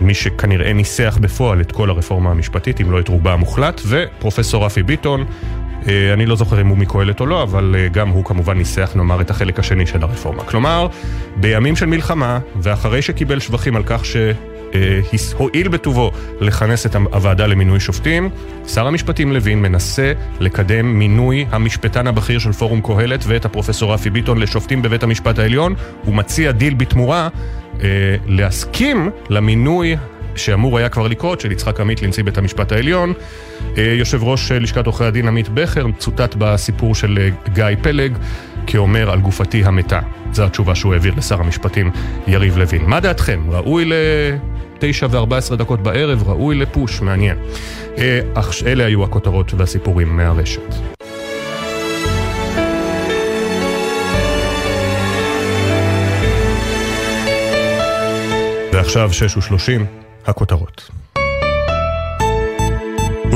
מי 0.00 0.14
שכנראה 0.14 0.72
ניסח 0.72 1.18
בפועל 1.20 1.60
את 1.60 1.72
כל 1.72 1.90
הרפורמה 1.90 2.30
המשפטית, 2.30 2.80
אם 2.80 2.90
לא 2.90 3.00
את 3.00 3.08
רובה 3.08 3.32
המוחלט, 3.32 3.80
ופרופסור 3.86 4.64
רפי 4.64 4.82
ביטון, 4.82 5.24
אה, 5.88 6.12
אני 6.12 6.26
לא 6.26 6.36
זוכר 6.36 6.60
אם 6.60 6.66
הוא 6.66 6.78
מקהלת 6.78 7.20
או 7.20 7.26
לא, 7.26 7.42
אבל 7.42 7.76
אה, 7.78 7.88
גם 7.88 8.08
הוא 8.08 8.24
כמובן 8.24 8.58
ניסח, 8.58 8.92
נאמר, 8.94 9.20
את 9.20 9.30
החלק 9.30 9.58
השני 9.58 9.86
של 9.86 10.02
הרפורמה. 10.02 10.44
כלומר, 10.44 10.86
בימים 11.36 11.76
של 11.76 11.86
מלחמה, 11.86 12.38
ואחרי 12.56 13.02
שקיבל 13.02 13.40
שבחים 13.40 13.76
על 13.76 13.82
כך 13.86 14.04
ש... 14.04 14.16
אה, 14.74 15.00
הואיל 15.36 15.68
בטובו 15.68 16.10
לכנס 16.40 16.86
את 16.86 16.94
הוועדה 16.94 17.46
למינוי 17.46 17.80
שופטים, 17.80 18.30
שר 18.66 18.86
המשפטים 18.86 19.32
לוין 19.32 19.62
מנסה 19.62 20.12
לקדם 20.40 20.98
מינוי 20.98 21.46
המשפטן 21.50 22.06
הבכיר 22.06 22.38
של 22.38 22.52
פורום 22.52 22.80
קהלת 22.80 23.24
ואת 23.26 23.44
הפרופסור 23.44 23.94
רפי 23.94 24.10
ביטון 24.10 24.38
לשופטים 24.38 24.82
בבית 24.82 25.02
המשפט 25.02 25.38
העליון. 25.38 25.74
הוא 26.04 26.14
מציע 26.14 26.52
דיל 26.52 26.74
בתמורה 26.74 27.28
אה, 27.82 27.88
להסכים 28.26 29.10
למינוי 29.30 29.96
שאמור 30.36 30.78
היה 30.78 30.88
כבר 30.88 31.08
לקרות, 31.08 31.40
של 31.40 31.52
יצחק 31.52 31.80
עמית 31.80 32.02
לנשיא 32.02 32.24
בית 32.24 32.38
המשפט 32.38 32.72
העליון. 32.72 33.12
אה, 33.78 33.94
יושב 33.98 34.24
ראש 34.24 34.52
לשכת 34.52 34.86
עורכי 34.86 35.04
הדין 35.04 35.28
עמית 35.28 35.48
בכר 35.48 35.86
צוטט 35.98 36.34
בסיפור 36.38 36.94
של 36.94 37.18
אה, 37.20 37.52
גיא 37.52 37.82
פלג 37.82 38.18
כאומר 38.66 39.10
על 39.10 39.20
גופתי 39.20 39.64
המתה. 39.64 40.00
זו 40.32 40.44
התשובה 40.44 40.74
שהוא 40.74 40.92
העביר 40.92 41.14
לשר 41.16 41.40
המשפטים 41.40 41.90
יריב 42.26 42.58
לוין. 42.58 42.82
מה 42.86 43.00
דעתכם? 43.00 43.40
ראוי. 43.48 43.84
תשע 44.78 45.06
וארבע 45.10 45.36
עשרה 45.36 45.56
דקות 45.56 45.82
בערב, 45.82 46.28
ראוי 46.28 46.54
לפוש, 46.56 47.00
מעניין. 47.00 47.38
אה, 47.98 48.20
אך 48.34 48.52
אלה 48.66 48.84
היו 48.86 49.04
הכותרות 49.04 49.54
והסיפורים 49.54 50.16
מהרשת. 50.16 50.74
ועכשיו 58.72 59.12
שש 59.12 59.36
ושלושים, 59.36 59.86
הכותרות. 60.26 60.90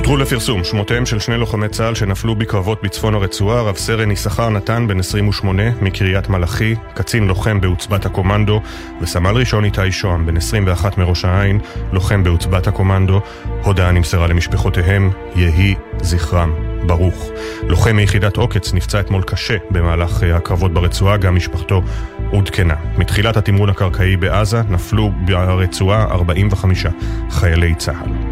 הותרו 0.00 0.16
לפרסום 0.16 0.64
שמותיהם 0.64 1.06
של 1.06 1.18
שני 1.18 1.36
לוחמי 1.36 1.68
צה"ל 1.68 1.94
שנפלו 1.94 2.34
בקרבות 2.34 2.82
בצפון 2.82 3.14
הרצועה, 3.14 3.62
רב 3.62 3.76
סרן 3.76 4.10
יששכר 4.10 4.50
נתן 4.50 4.86
בן 4.88 4.98
28 4.98 5.62
מקריית 5.82 6.28
מלאכי, 6.28 6.74
קצין 6.94 7.26
לוחם 7.26 7.60
בעוצבת 7.60 8.06
הקומנדו, 8.06 8.60
וסמל 9.00 9.30
ראשון 9.30 9.64
איתי 9.64 9.92
שוהם 9.92 10.26
בן 10.26 10.36
21 10.36 10.98
מראש 10.98 11.24
העין, 11.24 11.60
לוחם 11.92 12.22
בעוצבת 12.22 12.66
הקומנדו. 12.66 13.20
הודעה 13.62 13.92
נמסרה 13.92 14.26
למשפחותיהם, 14.26 15.10
יהי 15.36 15.74
זכרם 16.02 16.52
ברוך. 16.86 17.30
לוחם 17.62 17.96
מיחידת 17.96 18.36
עוקץ 18.36 18.74
נפצע 18.74 19.00
אתמול 19.00 19.22
קשה 19.22 19.56
במהלך 19.70 20.22
אה, 20.22 20.36
הקרבות 20.36 20.72
ברצועה, 20.72 21.16
גם 21.16 21.36
משפחתו 21.36 21.82
עודכנה. 22.30 22.74
מתחילת 22.96 23.36
התמרון 23.36 23.70
הקרקעי 23.70 24.16
בעזה 24.16 24.62
נפלו 24.68 25.12
ברצועה 25.26 26.04
45 26.04 26.86
חיילי 27.30 27.74
צה"ל. 27.74 28.29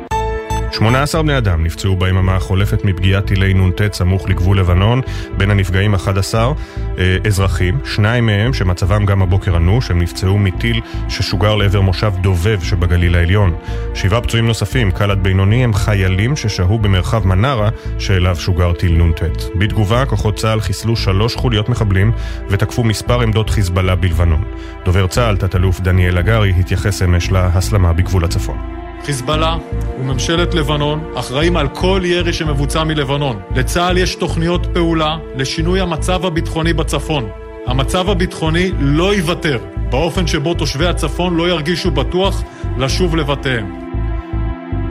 18 0.72 1.22
בני 1.22 1.38
אדם 1.38 1.64
נפצעו 1.64 1.96
ביממה 1.96 2.36
החולפת 2.36 2.84
מפגיעת 2.84 3.26
טילי 3.26 3.54
נ"ט 3.54 3.92
סמוך 3.92 4.28
לגבול 4.28 4.58
לבנון, 4.58 5.00
בין 5.36 5.50
הנפגעים 5.50 5.94
11 5.94 6.52
אה, 6.98 7.16
אזרחים, 7.26 7.78
שניים 7.84 8.26
מהם 8.26 8.52
שמצבם 8.52 9.06
גם 9.06 9.22
הבוקר 9.22 9.56
אנוש, 9.56 9.90
הם 9.90 10.02
נפצעו 10.02 10.38
מטיל 10.38 10.80
ששוגר 11.08 11.54
לעבר 11.54 11.80
מושב 11.80 12.12
דובב 12.20 12.62
שבגליל 12.62 13.14
העליון. 13.14 13.56
שבעה 13.94 14.20
פצועים 14.20 14.46
נוספים, 14.46 14.90
קל 14.90 15.10
עד 15.10 15.22
בינוני, 15.22 15.64
הם 15.64 15.74
חיילים 15.74 16.36
ששהו 16.36 16.78
במרחב 16.78 17.26
מנרה 17.26 17.68
שאליו 17.98 18.36
שוגר 18.36 18.72
טיל 18.72 19.02
נ"ט. 19.02 19.22
בתגובה, 19.58 20.06
כוחות 20.06 20.36
צה"ל 20.36 20.60
חיסלו 20.60 20.96
שלוש 20.96 21.36
חוליות 21.36 21.68
מחבלים 21.68 22.12
ותקפו 22.48 22.84
מספר 22.84 23.20
עמדות 23.20 23.50
חיזבאללה 23.50 23.94
בלבנון. 23.94 24.44
דובר 24.84 25.06
צה"ל, 25.06 25.36
תת-אלוף 25.36 25.80
דניאל 25.80 26.18
הגרי, 26.18 26.54
התייחס 26.60 27.02
אמש 27.02 27.32
להסלמה 27.32 27.92
בגבול 27.92 28.24
הצפון. 28.24 28.87
חיזבאללה 29.04 29.56
וממשלת 30.00 30.54
לבנון 30.54 31.12
אחראים 31.14 31.56
על 31.56 31.68
כל 31.68 32.00
ירי 32.04 32.32
שמבוצע 32.32 32.84
מלבנון. 32.84 33.40
לצה"ל 33.56 33.98
יש 33.98 34.14
תוכניות 34.14 34.66
פעולה 34.74 35.16
לשינוי 35.34 35.80
המצב 35.80 36.26
הביטחוני 36.26 36.72
בצפון. 36.72 37.28
המצב 37.66 38.10
הביטחוני 38.10 38.70
לא 38.80 39.14
ייוותר, 39.14 39.58
באופן 39.90 40.26
שבו 40.26 40.54
תושבי 40.54 40.86
הצפון 40.86 41.36
לא 41.36 41.48
ירגישו 41.48 41.90
בטוח 41.90 42.42
לשוב 42.78 43.16
לבתיהם. 43.16 43.88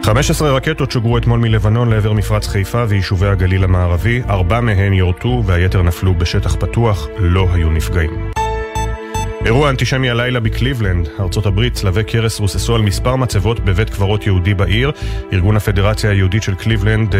15 0.03 0.51
רקטות 0.51 0.91
שוגרו 0.91 1.17
אתמול 1.17 1.39
מלבנון 1.39 1.89
לעבר 1.89 2.13
מפרץ 2.13 2.47
חיפה 2.47 2.83
ויישובי 2.87 3.27
הגליל 3.27 3.63
המערבי, 3.63 4.21
ארבע 4.29 4.61
מהן 4.61 4.93
יורטו 4.93 5.43
והיתר 5.45 5.81
נפלו 5.81 6.13
בשטח 6.13 6.55
פתוח, 6.55 7.07
לא 7.17 7.47
היו 7.53 7.69
נפגעים. 7.69 8.36
אירוע 9.45 9.69
אנטישמי 9.69 10.09
הלילה 10.09 10.39
בקליבלנד, 10.39 11.09
ארצות 11.19 11.45
הברית, 11.45 11.73
צלבי 11.73 12.03
קרס 12.03 12.39
רוססו 12.39 12.75
על 12.75 12.81
מספר 12.81 13.15
מצבות 13.15 13.59
בבית 13.59 13.89
קברות 13.89 14.25
יהודי 14.25 14.53
בעיר. 14.53 14.91
ארגון 15.33 15.57
הפדרציה 15.57 16.11
היהודית 16.11 16.43
של 16.43 16.55
קליבלנד 16.55 17.15
אה, 17.15 17.17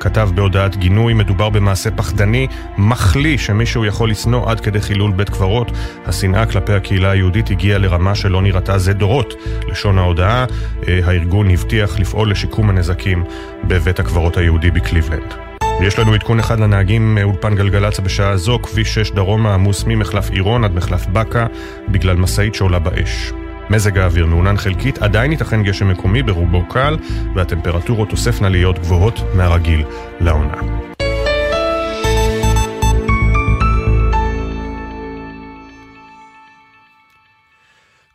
כתב 0.00 0.30
בהודעת 0.34 0.76
גינוי, 0.76 1.14
מדובר 1.14 1.48
במעשה 1.50 1.90
פחדני, 1.90 2.46
מחליא, 2.78 3.38
שמישהו 3.38 3.84
יכול 3.84 4.10
לשנוא 4.10 4.50
עד 4.50 4.60
כדי 4.60 4.80
חילול 4.80 5.12
בית 5.12 5.28
קברות. 5.28 5.70
השנאה 6.06 6.46
כלפי 6.46 6.72
הקהילה 6.72 7.10
היהודית 7.10 7.50
הגיעה 7.50 7.78
לרמה 7.78 8.14
שלא 8.14 8.42
נראתה 8.42 8.78
זה 8.78 8.92
דורות. 8.92 9.34
לשון 9.68 9.98
ההודעה, 9.98 10.44
uh, 10.44 10.86
הארגון 11.04 11.50
הבטיח 11.50 11.98
לפעול 11.98 12.30
לשיקום 12.30 12.70
הנזקים 12.70 13.24
בבית 13.64 14.00
הקברות 14.00 14.36
היהודי 14.36 14.70
בקליבלנד. 14.70 15.47
יש 15.80 15.98
לנו 15.98 16.14
עדכון 16.14 16.38
אחד 16.38 16.60
לנהגים 16.60 17.14
מאולפן 17.14 17.54
גלגלצ 17.54 18.00
בשעה 18.00 18.36
זו, 18.36 18.58
כביש 18.62 18.94
6 18.94 19.10
דרומה 19.10 19.54
עמוס 19.54 19.84
ממחלף 19.86 20.30
עירון 20.30 20.64
עד 20.64 20.74
מחלף 20.74 21.06
בקה 21.06 21.46
בגלל 21.88 22.16
משאית 22.16 22.54
שעולה 22.54 22.78
באש. 22.78 23.32
מזג 23.70 23.98
האוויר 23.98 24.26
מעונן 24.26 24.56
חלקית, 24.56 24.98
עדיין 24.98 25.32
ייתכן 25.32 25.62
גשם 25.62 25.88
מקומי 25.88 26.22
ברובו 26.22 26.68
קל, 26.68 26.96
והטמפרטורות 27.34 28.08
תוספנה 28.08 28.48
להיות 28.48 28.78
גבוהות 28.78 29.20
מהרגיל 29.34 29.84
לעונה. 30.20 30.87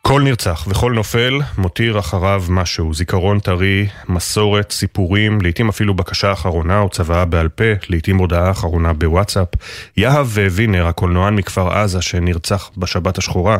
כל 0.06 0.22
נרצח 0.22 0.64
וכל 0.68 0.92
נופל 0.92 1.40
מותיר 1.58 1.98
אחריו 1.98 2.44
משהו, 2.48 2.94
זיכרון 2.94 3.38
טרי, 3.38 3.88
מסורת, 4.08 4.72
סיפורים, 4.72 5.40
לעתים 5.40 5.68
אפילו 5.68 5.94
בקשה 5.94 6.32
אחרונה 6.32 6.78
או 6.78 6.88
צוואה 6.88 7.24
בעל 7.24 7.48
פה, 7.48 7.64
לעתים 7.88 8.18
הודעה 8.18 8.50
אחרונה 8.50 8.92
בוואטסאפ. 8.92 9.48
יהב 9.96 10.26
וינר, 10.50 10.86
הקולנוען 10.86 11.34
מכפר 11.34 11.72
עזה 11.72 12.02
שנרצח 12.02 12.70
בשבת 12.76 13.18
השחורה, 13.18 13.58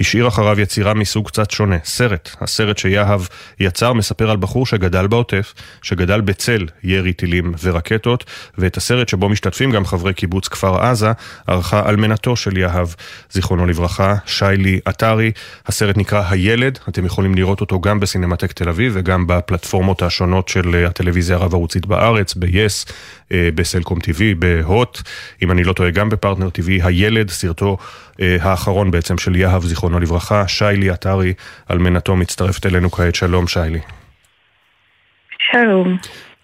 השאיר 0.00 0.28
אחריו 0.28 0.60
יצירה 0.60 0.94
מסוג 0.94 1.26
קצת 1.26 1.50
שונה, 1.50 1.76
סרט. 1.84 2.36
הסרט 2.40 2.78
שיהב 2.78 3.20
יצר 3.60 3.92
מספר 3.92 4.30
על 4.30 4.36
בחור 4.36 4.66
שגדל 4.66 5.06
בעוטף, 5.06 5.54
שגדל 5.82 6.20
בצל 6.20 6.66
ירי 6.82 7.12
טילים 7.12 7.54
ורקטות, 7.62 8.24
ואת 8.58 8.76
הסרט 8.76 9.08
שבו 9.08 9.28
משתתפים 9.28 9.70
גם 9.70 9.84
חברי 9.84 10.14
קיבוץ 10.14 10.48
כפר 10.48 10.80
עזה, 10.80 11.12
ערכה 11.46 11.88
אלמנתו 11.88 12.36
של 12.36 12.56
יהב, 12.56 12.88
זיכרונו 13.30 13.66
לברכה, 13.66 14.14
שיילי 14.26 14.80
עטרי. 14.84 15.32
הסרט 15.66 15.85
הסרט 15.86 15.96
נקרא 15.96 16.22
הילד, 16.30 16.78
אתם 16.88 17.06
יכולים 17.06 17.34
לראות 17.34 17.60
אותו 17.60 17.80
גם 17.80 18.00
בסינמטק 18.00 18.52
תל 18.52 18.68
אביב 18.68 18.92
וגם 18.94 19.26
בפלטפורמות 19.26 20.02
השונות 20.02 20.48
של 20.48 20.74
אה, 20.74 20.86
הטלוויזיה 20.86 21.36
הרב-ערוצית 21.36 21.86
בארץ, 21.86 22.34
ב-yes, 22.34 22.92
אה, 23.32 23.48
בסלקום 23.54 23.98
TV, 23.98 24.20
בהוט, 24.38 25.02
אם 25.42 25.50
אני 25.50 25.64
לא 25.64 25.72
טועה 25.72 25.90
גם 25.90 26.08
בפרטנר 26.08 26.48
TV, 26.48 26.86
הילד, 26.86 27.30
סרטו 27.30 27.76
אה, 28.20 28.36
האחרון 28.40 28.90
בעצם 28.90 29.18
של 29.18 29.36
יהב, 29.36 29.62
זיכרונו 29.62 30.00
לברכה, 30.00 30.48
שיילי 30.48 30.90
עטרי, 30.90 31.34
אלמנתו 31.70 32.16
מצטרפת 32.16 32.66
אלינו 32.66 32.90
כעת, 32.90 33.14
שלום 33.14 33.46
שיילי. 33.46 33.80
שלום. 35.52 35.96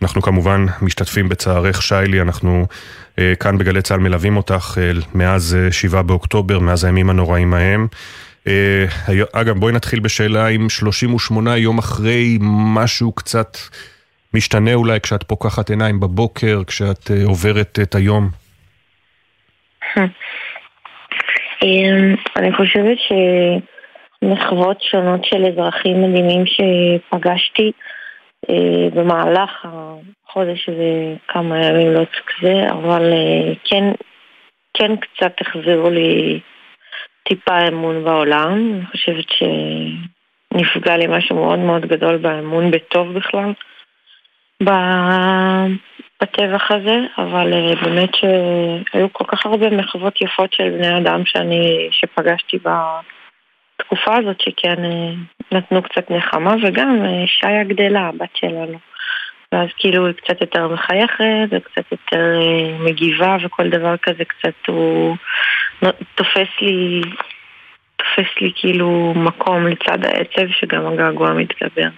אנחנו 0.02 0.22
כמובן 0.22 0.66
משתתפים 0.82 1.28
בצערך 1.28 1.82
שיילי, 1.82 2.20
אנחנו 2.20 2.66
אה, 3.18 3.32
כאן 3.40 3.58
בגלי 3.58 3.82
צה"ל 3.82 4.00
מלווים 4.00 4.36
אותך 4.36 4.78
אה, 4.80 4.90
מאז 5.14 5.58
אה, 5.60 5.72
7 5.72 6.02
באוקטובר, 6.02 6.58
מאז 6.58 6.84
הימים 6.84 7.10
הנוראים 7.10 7.54
ההם. 7.54 7.86
אה, 8.48 8.84
אגב, 9.32 9.58
בואי 9.58 9.72
נתחיל 9.72 10.00
בשאלה 10.00 10.48
אם 10.48 10.68
38 10.68 11.56
יום 11.56 11.78
אחרי 11.78 12.38
משהו 12.74 13.12
קצת 13.12 13.56
משתנה 14.34 14.74
אולי 14.74 15.00
כשאת 15.00 15.22
פוקחת 15.22 15.70
עיניים 15.70 16.00
בבוקר, 16.00 16.62
כשאת 16.66 17.10
אה, 17.10 17.24
עוברת 17.24 17.78
את 17.82 17.94
היום. 17.94 18.28
אמ, 21.62 22.14
אני 22.36 22.52
חושבת 22.52 22.98
שמחוות 24.22 24.82
שונות 24.82 25.24
של 25.24 25.46
אזרחים 25.46 26.02
מדהימים 26.02 26.44
שפגשתי 26.46 27.72
אה, 28.50 28.90
במהלך 28.94 29.50
החודש 29.64 30.68
הזה 30.68 31.14
כמה 31.28 31.66
ימים 31.66 31.92
לא 31.92 32.02
כזה, 32.26 32.70
אבל 32.70 33.12
אה, 33.12 33.52
כן, 33.64 33.84
כן 34.74 34.96
קצת 34.96 35.32
החזירו 35.40 35.90
לי 35.90 36.40
טיפה 37.28 37.68
אמון 37.68 38.04
בעולם. 38.04 38.52
אני 38.52 38.86
חושבת 38.86 39.24
שנפגע 40.52 40.96
לי 40.96 41.06
משהו 41.06 41.36
מאוד 41.36 41.58
מאוד 41.58 41.86
גדול 41.86 42.16
באמון 42.16 42.70
בטוב 42.70 43.12
בכלל. 43.14 43.52
בטבח 46.22 46.70
הזה, 46.70 46.98
אבל 47.18 47.52
uh, 47.52 47.84
באמת 47.84 48.14
שהיו 48.14 49.12
כל 49.12 49.24
כך 49.28 49.46
הרבה 49.46 49.70
מחוות 49.70 50.20
יפות 50.20 50.52
של 50.52 50.70
בני 50.70 50.98
אדם 50.98 51.22
שאני, 51.24 51.88
שפגשתי 51.90 52.58
בתקופה 52.58 54.16
הזאת, 54.16 54.40
שכן 54.40 54.84
uh, 54.84 55.54
נתנו 55.56 55.82
קצת 55.82 56.10
נחמה, 56.10 56.54
וגם 56.62 57.02
uh, 57.04 57.26
שיה 57.26 57.64
גדלה, 57.64 58.00
הבת 58.00 58.36
שלנו. 58.36 58.78
ואז 59.52 59.68
כאילו 59.76 60.06
היא 60.06 60.14
קצת 60.14 60.40
יותר 60.40 60.68
מחייכת, 60.68 61.48
וקצת 61.50 61.92
יותר 61.92 62.38
uh, 62.40 62.82
מגיבה, 62.82 63.36
וכל 63.44 63.68
דבר 63.68 63.94
כזה 64.02 64.24
קצת 64.24 64.66
הוא 64.66 65.16
תופס 66.14 66.48
לי, 66.60 67.02
תופס 67.96 68.30
לי 68.40 68.52
כאילו 68.56 69.12
מקום 69.16 69.66
לצד 69.66 70.04
העצב, 70.04 70.52
שגם 70.60 70.86
הגעגוע 70.86 71.32
מתגבר. 71.32 71.88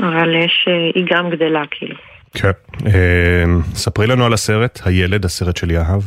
אבל 0.00 0.34
יש, 0.34 0.68
היא 0.94 1.04
גם 1.10 1.30
גדלה 1.30 1.62
כאילו. 1.70 1.96
כן. 2.34 2.50
אה, 2.86 3.44
ספרי 3.74 4.06
לנו 4.06 4.26
על 4.26 4.32
הסרט, 4.32 4.80
הילד, 4.84 5.24
הסרט 5.24 5.56
של 5.56 5.70
יהב. 5.70 6.00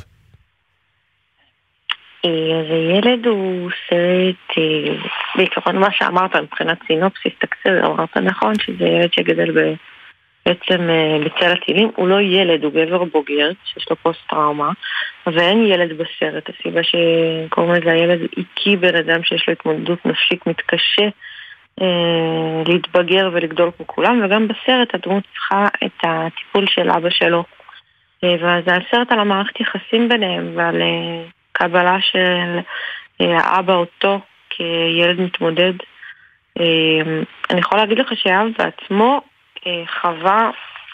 אה, 2.26 2.60
אז 2.60 2.66
הילד 2.70 3.26
הוא 3.26 3.70
סרט, 3.90 4.58
אה, 4.58 4.94
בעיקרון 5.36 5.78
מה 5.78 5.88
שאמרת 5.92 6.36
מבחינת 6.36 6.78
סינופסיס, 6.88 7.34
תקציר, 7.40 7.86
אמרת 7.86 8.18
נכון 8.18 8.54
שזה 8.56 8.86
ילד 8.86 9.14
שגדל 9.14 9.52
ב... 9.52 9.74
בעצם 10.46 10.90
בצל 11.26 11.52
הטילים, 11.52 11.92
הוא 11.96 12.08
לא 12.08 12.22
ילד, 12.22 12.64
הוא 12.64 12.72
גבר 12.72 13.04
בוגר, 13.04 13.50
שיש 13.66 13.90
לו 13.90 13.96
פוסט 13.96 14.20
טראומה, 14.30 14.72
ואין 15.28 15.66
ילד 15.66 15.98
בסרט. 15.98 16.50
הסיבה 16.50 16.82
שקוראים 16.84 17.74
לזה 17.74 17.92
הילד 17.92 18.20
איקי 18.38 18.76
בן 18.76 18.96
אדם 18.96 19.24
שיש 19.24 19.48
לו 19.48 19.54
התמודדות 19.54 20.06
נפשית 20.06 20.48
מתקשה 20.48 21.08
אה, 21.82 22.64
להתבגר 22.68 23.30
ולגדול 23.34 23.72
כמו 23.78 23.88
כולם, 23.88 24.22
וגם 24.24 24.48
בסרט 24.48 24.96
הדמות 24.96 25.24
צריכה 25.34 25.68
את 25.86 26.04
הטיפול 26.04 26.66
של 26.68 26.90
אבא 26.90 27.10
שלו. 27.10 27.44
אה, 28.24 28.36
וזה 28.36 28.72
הסרט 28.76 29.12
על 29.12 29.20
המערכת 29.20 29.60
יחסים 29.60 30.10
ביניהם 30.10 30.52
ועל 30.56 30.82
אה, 30.82 31.24
קבלה 31.52 31.98
של 32.02 32.60
האבא 33.20 33.74
אותו 33.74 34.20
כילד 34.50 35.22
מתמודד. 35.22 35.74
אני 37.50 37.60
יכולה 37.60 37.82
להגיד 37.82 38.00
לך 38.00 38.12
שאב 38.16 38.48
בעצמו 38.58 39.22
חווה 40.02 40.50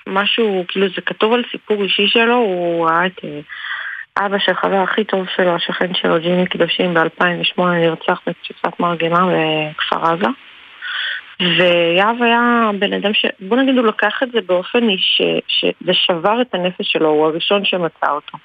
משהו, 0.07 0.65
כאילו 0.67 0.87
זה 0.89 1.01
כתוב 1.01 1.33
על 1.33 1.43
סיפור 1.51 1.83
אישי 1.83 2.07
שלו, 2.07 2.35
הוא 2.35 2.89
ראה 2.89 3.05
את 3.05 3.19
אבא 4.19 4.39
של 4.39 4.53
חבר 4.53 4.75
הכי 4.75 5.03
טוב 5.03 5.25
שלו, 5.35 5.55
השכן 5.55 5.93
שלו, 5.93 6.19
ג'ימי 6.19 6.47
קדושים, 6.47 6.93
ב-2008 6.93 7.61
נרצח 7.61 8.21
בפצצת 8.27 8.79
מרגמה 8.79 9.19
בכפר 9.19 10.05
עזה. 10.05 10.27
ויהב 11.39 12.21
היה 12.21 12.69
בן 12.79 12.93
אדם 12.93 13.13
ש... 13.13 13.25
בוא 13.39 13.57
נגיד 13.57 13.77
הוא 13.77 13.87
לקח 13.87 14.23
את 14.23 14.31
זה 14.31 14.41
באופן 14.41 14.79
ש... 14.97 15.21
שזה 15.47 15.93
שבר 15.93 16.41
את 16.41 16.53
הנפש 16.53 16.91
שלו, 16.91 17.09
הוא 17.09 17.25
הראשון 17.25 17.65
שמצא 17.65 18.09
אותו. 18.09 18.37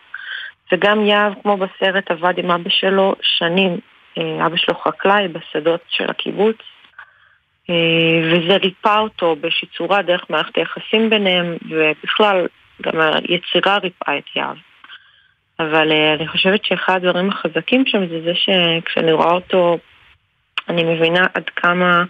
וגם 0.72 1.06
יהב, 1.06 1.32
כמו 1.42 1.56
בסרט, 1.56 2.10
עבד 2.10 2.38
עם 2.38 2.50
אבא 2.50 2.70
שלו 2.70 3.14
שנים. 3.22 3.78
אה, 4.18 4.46
אבא 4.46 4.56
שלו 4.56 4.74
חקלאי 4.74 5.28
בשדות 5.28 5.80
של 5.88 6.10
הקיבוץ, 6.10 6.56
אה, 6.56 6.81
וזה 7.68 8.56
ריפא 8.56 8.98
אותו 8.98 9.36
באיזושהי 9.36 9.68
צורה 9.76 10.02
דרך 10.02 10.30
מערכת 10.30 10.56
היחסים 10.56 11.10
ביניהם, 11.10 11.56
ובכלל, 11.70 12.46
גם 12.82 13.00
היצירה 13.00 13.78
ריפאה 13.78 14.18
את 14.18 14.36
יהב. 14.36 14.56
אבל 15.60 15.92
אה, 15.92 16.14
אני 16.14 16.28
חושבת 16.28 16.64
שאחד 16.64 16.96
הדברים 16.96 17.30
החזקים 17.30 17.86
שם 17.86 18.06
זה 18.06 18.20
זה 18.24 18.32
שכשאני 18.34 19.12
רואה 19.12 19.32
אותו, 19.32 19.78
אני 20.68 20.84
מבינה 20.84 21.26
עד 21.34 21.50
כמה 21.56 22.04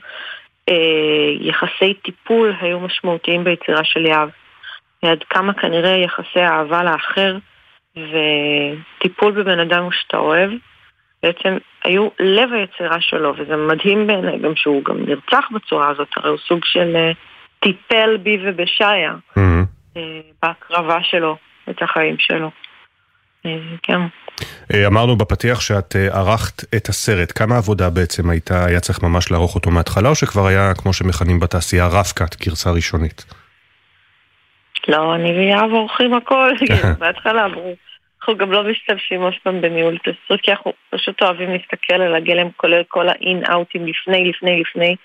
אה, 0.68 1.30
יחסי 1.40 1.94
טיפול 1.94 2.54
היו 2.60 2.80
משמעותיים 2.80 3.44
ביצירה 3.44 3.84
של 3.84 4.06
יהב. 4.06 4.28
עד 5.02 5.24
כמה 5.30 5.54
כנראה 5.54 5.96
יחסי 5.96 6.40
אהבה 6.40 6.82
לאחר 6.82 7.36
וטיפול 7.96 9.32
בבן 9.32 9.58
אדם 9.58 9.88
שאתה 9.92 10.16
אוהב 10.16 10.50
בעצם 11.22 11.56
היו 11.84 12.08
לב 12.20 12.52
היצירה 12.52 13.00
שלו, 13.00 13.34
וזה 13.38 13.56
מדהים 13.56 14.06
בעיניי 14.06 14.38
גם 14.38 14.52
שהוא 14.56 14.84
גם 14.84 14.96
נרצח 15.06 15.44
בצורה 15.54 15.88
הזאת, 15.88 16.08
הרי 16.16 16.30
הוא 16.30 16.38
סוג 16.48 16.60
של 16.64 16.96
uh, 16.96 17.16
טיפל 17.60 18.16
בי 18.16 18.38
ובשעיה 18.44 19.12
mm-hmm. 19.12 19.40
uh, 19.94 19.98
בהקרבה 20.42 20.98
שלו 21.02 21.36
את 21.70 21.82
החיים 21.82 22.16
שלו. 22.18 22.50
Uh, 23.46 23.48
כן. 23.82 24.00
אה, 24.74 24.86
אמרנו 24.86 25.16
בפתיח 25.16 25.60
שאת 25.60 25.96
אה, 25.96 26.18
ערכת 26.18 26.74
את 26.76 26.88
הסרט. 26.88 27.32
כמה 27.38 27.56
עבודה 27.56 27.90
בעצם 27.90 28.30
הייתה, 28.30 28.64
היה 28.64 28.80
צריך 28.80 29.02
ממש 29.02 29.30
לערוך 29.30 29.54
אותו 29.54 29.70
מההתחלה, 29.70 30.08
או 30.08 30.14
שכבר 30.14 30.46
היה, 30.46 30.74
כמו 30.74 30.92
שמכנים 30.92 31.40
בתעשייה, 31.40 31.86
רף-קאט, 31.86 32.46
גרסה 32.46 32.70
ראשונית? 32.70 33.24
לא, 34.88 35.14
אני 35.14 35.32
ויהב 35.32 35.70
עורכים 35.70 36.14
הכל, 36.14 36.50
בהתחלה 37.00 37.44
אמרו. 37.44 37.74
אנחנו 38.22 38.36
גם 38.36 38.52
לא 38.52 38.62
משתמשים 38.62 39.22
עוד 39.22 39.34
פעם 39.42 39.60
בניהול 39.60 39.98
תסריט, 39.98 40.40
כי 40.42 40.50
אנחנו 40.50 40.72
פשוט 40.90 41.22
אוהבים 41.22 41.50
להסתכל 41.50 41.94
על 41.94 42.14
הגלם, 42.14 42.50
כולל 42.56 42.82
כל 42.88 43.08
האין-אאוטים 43.08 43.86
לפני, 43.86 44.28
לפני, 44.28 44.60
לפני 44.60 44.96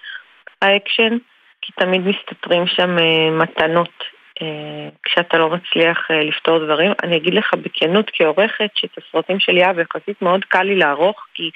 האקשן, 0.61 1.17
כי 1.61 1.71
תמיד 1.71 2.01
מסתתרים 2.01 2.67
שם 2.67 2.97
אה, 2.97 3.31
מתנות 3.43 4.03
אה, 4.41 4.89
כשאתה 5.03 5.37
לא 5.37 5.49
מצליח 5.49 6.11
אה, 6.11 6.23
לפתור 6.23 6.65
דברים. 6.65 6.91
אני 7.03 7.17
אגיד 7.17 7.33
לך 7.33 7.53
בכנות 7.53 8.11
כעורכת 8.13 8.69
שאת 8.75 8.97
הסרטים 8.97 9.39
של 9.39 9.57
יהב 9.57 9.79
יחסית 9.79 10.21
מאוד 10.21 10.45
קל 10.45 10.63
לי 10.63 10.75
לערוך 10.75 11.25
כי 11.33 11.49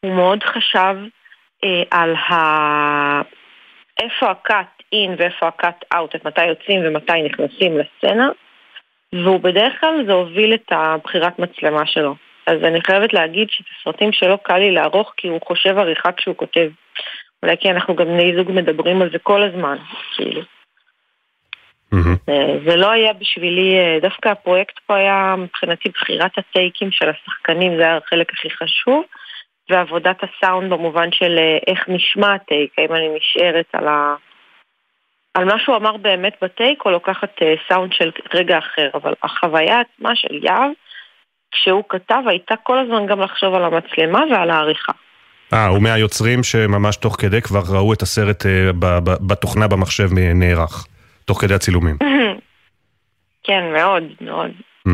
הוא 0.00 0.14
מאוד 0.14 0.42
חשב 0.42 0.96
אה, 1.64 1.82
על 1.90 2.14
ה... 2.14 2.34
איפה 4.02 4.26
ה-cut 4.26 4.82
in 4.94 5.10
ואיפה 5.18 5.46
ה-cut 5.46 5.96
out, 5.96 6.16
את 6.16 6.24
מתי 6.24 6.46
יוצאים 6.46 6.80
ומתי 6.84 7.22
נכנסים 7.22 7.78
לסצנה 7.78 8.28
והוא 9.12 9.40
בדרך 9.40 9.80
כלל 9.80 10.04
זה 10.06 10.12
הוביל 10.12 10.54
את 10.54 10.66
הבחירת 10.70 11.38
מצלמה 11.38 11.86
שלו. 11.86 12.14
אז 12.46 12.64
אני 12.64 12.80
חייבת 12.80 13.12
להגיד 13.12 13.50
שאת 13.50 13.66
הסרטים 13.80 14.12
שלו 14.12 14.38
קל 14.38 14.58
לי 14.58 14.70
לערוך 14.70 15.12
כי 15.16 15.28
הוא 15.28 15.40
חושב 15.46 15.78
עריכה 15.78 16.12
כשהוא 16.12 16.36
כותב. 16.36 16.70
אולי 17.42 17.56
כי 17.60 17.70
אנחנו 17.70 17.96
גם 17.96 18.06
בני 18.06 18.36
זוג 18.36 18.52
מדברים 18.52 19.02
על 19.02 19.10
זה 19.12 19.18
כל 19.18 19.42
הזמן, 19.42 19.76
כאילו. 20.16 20.40
Mm-hmm. 21.94 22.32
זה 22.68 22.76
לא 22.76 22.90
היה 22.90 23.12
בשבילי, 23.12 23.78
אה, 23.78 23.98
דווקא 24.02 24.28
הפרויקט 24.28 24.78
פה 24.86 24.96
היה 24.96 25.34
מבחינתי 25.38 25.88
בחירת 25.88 26.38
הטייקים 26.38 26.90
של 26.90 27.08
השחקנים, 27.08 27.76
זה 27.76 27.82
היה 27.82 27.96
החלק 27.96 28.32
הכי 28.32 28.50
חשוב, 28.50 29.04
ועבודת 29.70 30.16
הסאונד 30.22 30.70
במובן 30.72 31.12
של 31.12 31.38
אה, 31.38 31.58
איך 31.66 31.88
נשמע 31.88 32.34
הטייק, 32.34 32.78
האם 32.78 32.94
אני 32.94 33.08
נשארת 33.16 33.66
על, 33.72 33.88
ה... 33.88 34.14
על 35.34 35.44
מה 35.44 35.58
שהוא 35.58 35.76
אמר 35.76 35.96
באמת 35.96 36.32
בטייק, 36.42 36.84
או 36.84 36.90
לוקחת 36.90 37.30
סאונד 37.68 37.92
של 37.92 38.10
רגע 38.34 38.58
אחר, 38.58 38.88
אבל 38.94 39.14
החוויה 39.22 39.80
עצמה 39.80 40.16
של 40.16 40.44
יהב, 40.44 40.70
כשהוא 41.52 41.84
כתב, 41.88 42.22
הייתה 42.26 42.54
כל 42.62 42.78
הזמן 42.78 43.06
גם 43.06 43.20
לחשוב 43.20 43.54
על 43.54 43.64
המצלמה 43.64 44.20
ועל 44.30 44.50
העריכה. 44.50 44.92
אה, 45.52 45.66
הוא 45.66 45.82
מהיוצרים 45.82 46.42
שממש 46.42 46.96
תוך 46.96 47.16
כדי 47.20 47.42
כבר 47.42 47.60
ראו 47.74 47.92
את 47.92 48.02
הסרט 48.02 48.46
בתוכנה 49.28 49.68
במחשב 49.68 50.08
נערך. 50.34 50.86
תוך 51.24 51.40
כדי 51.40 51.54
הצילומים. 51.54 51.96
כן, 53.46 53.72
מאוד, 53.72 54.02
מאוד. 54.20 54.50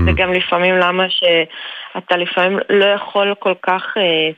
וגם 0.06 0.32
לפעמים 0.32 0.74
למה 0.74 1.04
שאתה 1.10 2.16
לפעמים 2.16 2.58
לא 2.70 2.84
יכול 2.84 3.34
כל 3.38 3.54
כך 3.62 3.82
אה, 3.96 4.30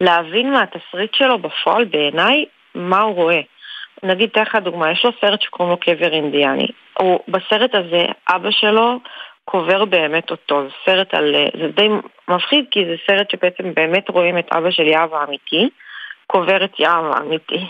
להבין 0.00 0.52
מהתסריט 0.52 1.14
שלו 1.14 1.38
בפועל, 1.38 1.84
בעיניי, 1.84 2.44
מה 2.74 3.00
הוא 3.00 3.14
רואה. 3.14 3.40
נגיד, 4.02 4.30
אתן 4.32 4.42
לך 4.42 4.56
דוגמה, 4.56 4.90
יש 4.90 5.04
לו 5.04 5.10
סרט 5.20 5.42
שקוראים 5.42 5.70
לו 5.70 5.80
קבר 5.80 6.12
אינדיאני. 6.12 6.66
הוא, 6.98 7.20
בסרט 7.28 7.74
הזה, 7.74 8.04
אבא 8.28 8.50
שלו 8.50 9.00
קובר 9.44 9.84
באמת 9.84 10.30
אותו. 10.30 10.62
זה 10.62 10.74
סרט 10.84 11.14
על... 11.14 11.34
אה, 11.34 11.46
זה 11.60 11.68
די 11.68 11.88
מפחיד, 12.28 12.64
כי 12.70 12.84
זה 12.84 12.94
סרט 13.06 13.30
שבעצם 13.30 13.74
באמת 13.74 14.08
רואים 14.08 14.38
את 14.38 14.52
אבא 14.52 14.70
של 14.70 14.86
יהב 14.86 15.14
האמיתי, 15.14 15.68
קובר 16.26 16.64
את 16.64 16.80
יהב 16.80 17.04
האמיתי. 17.04 17.66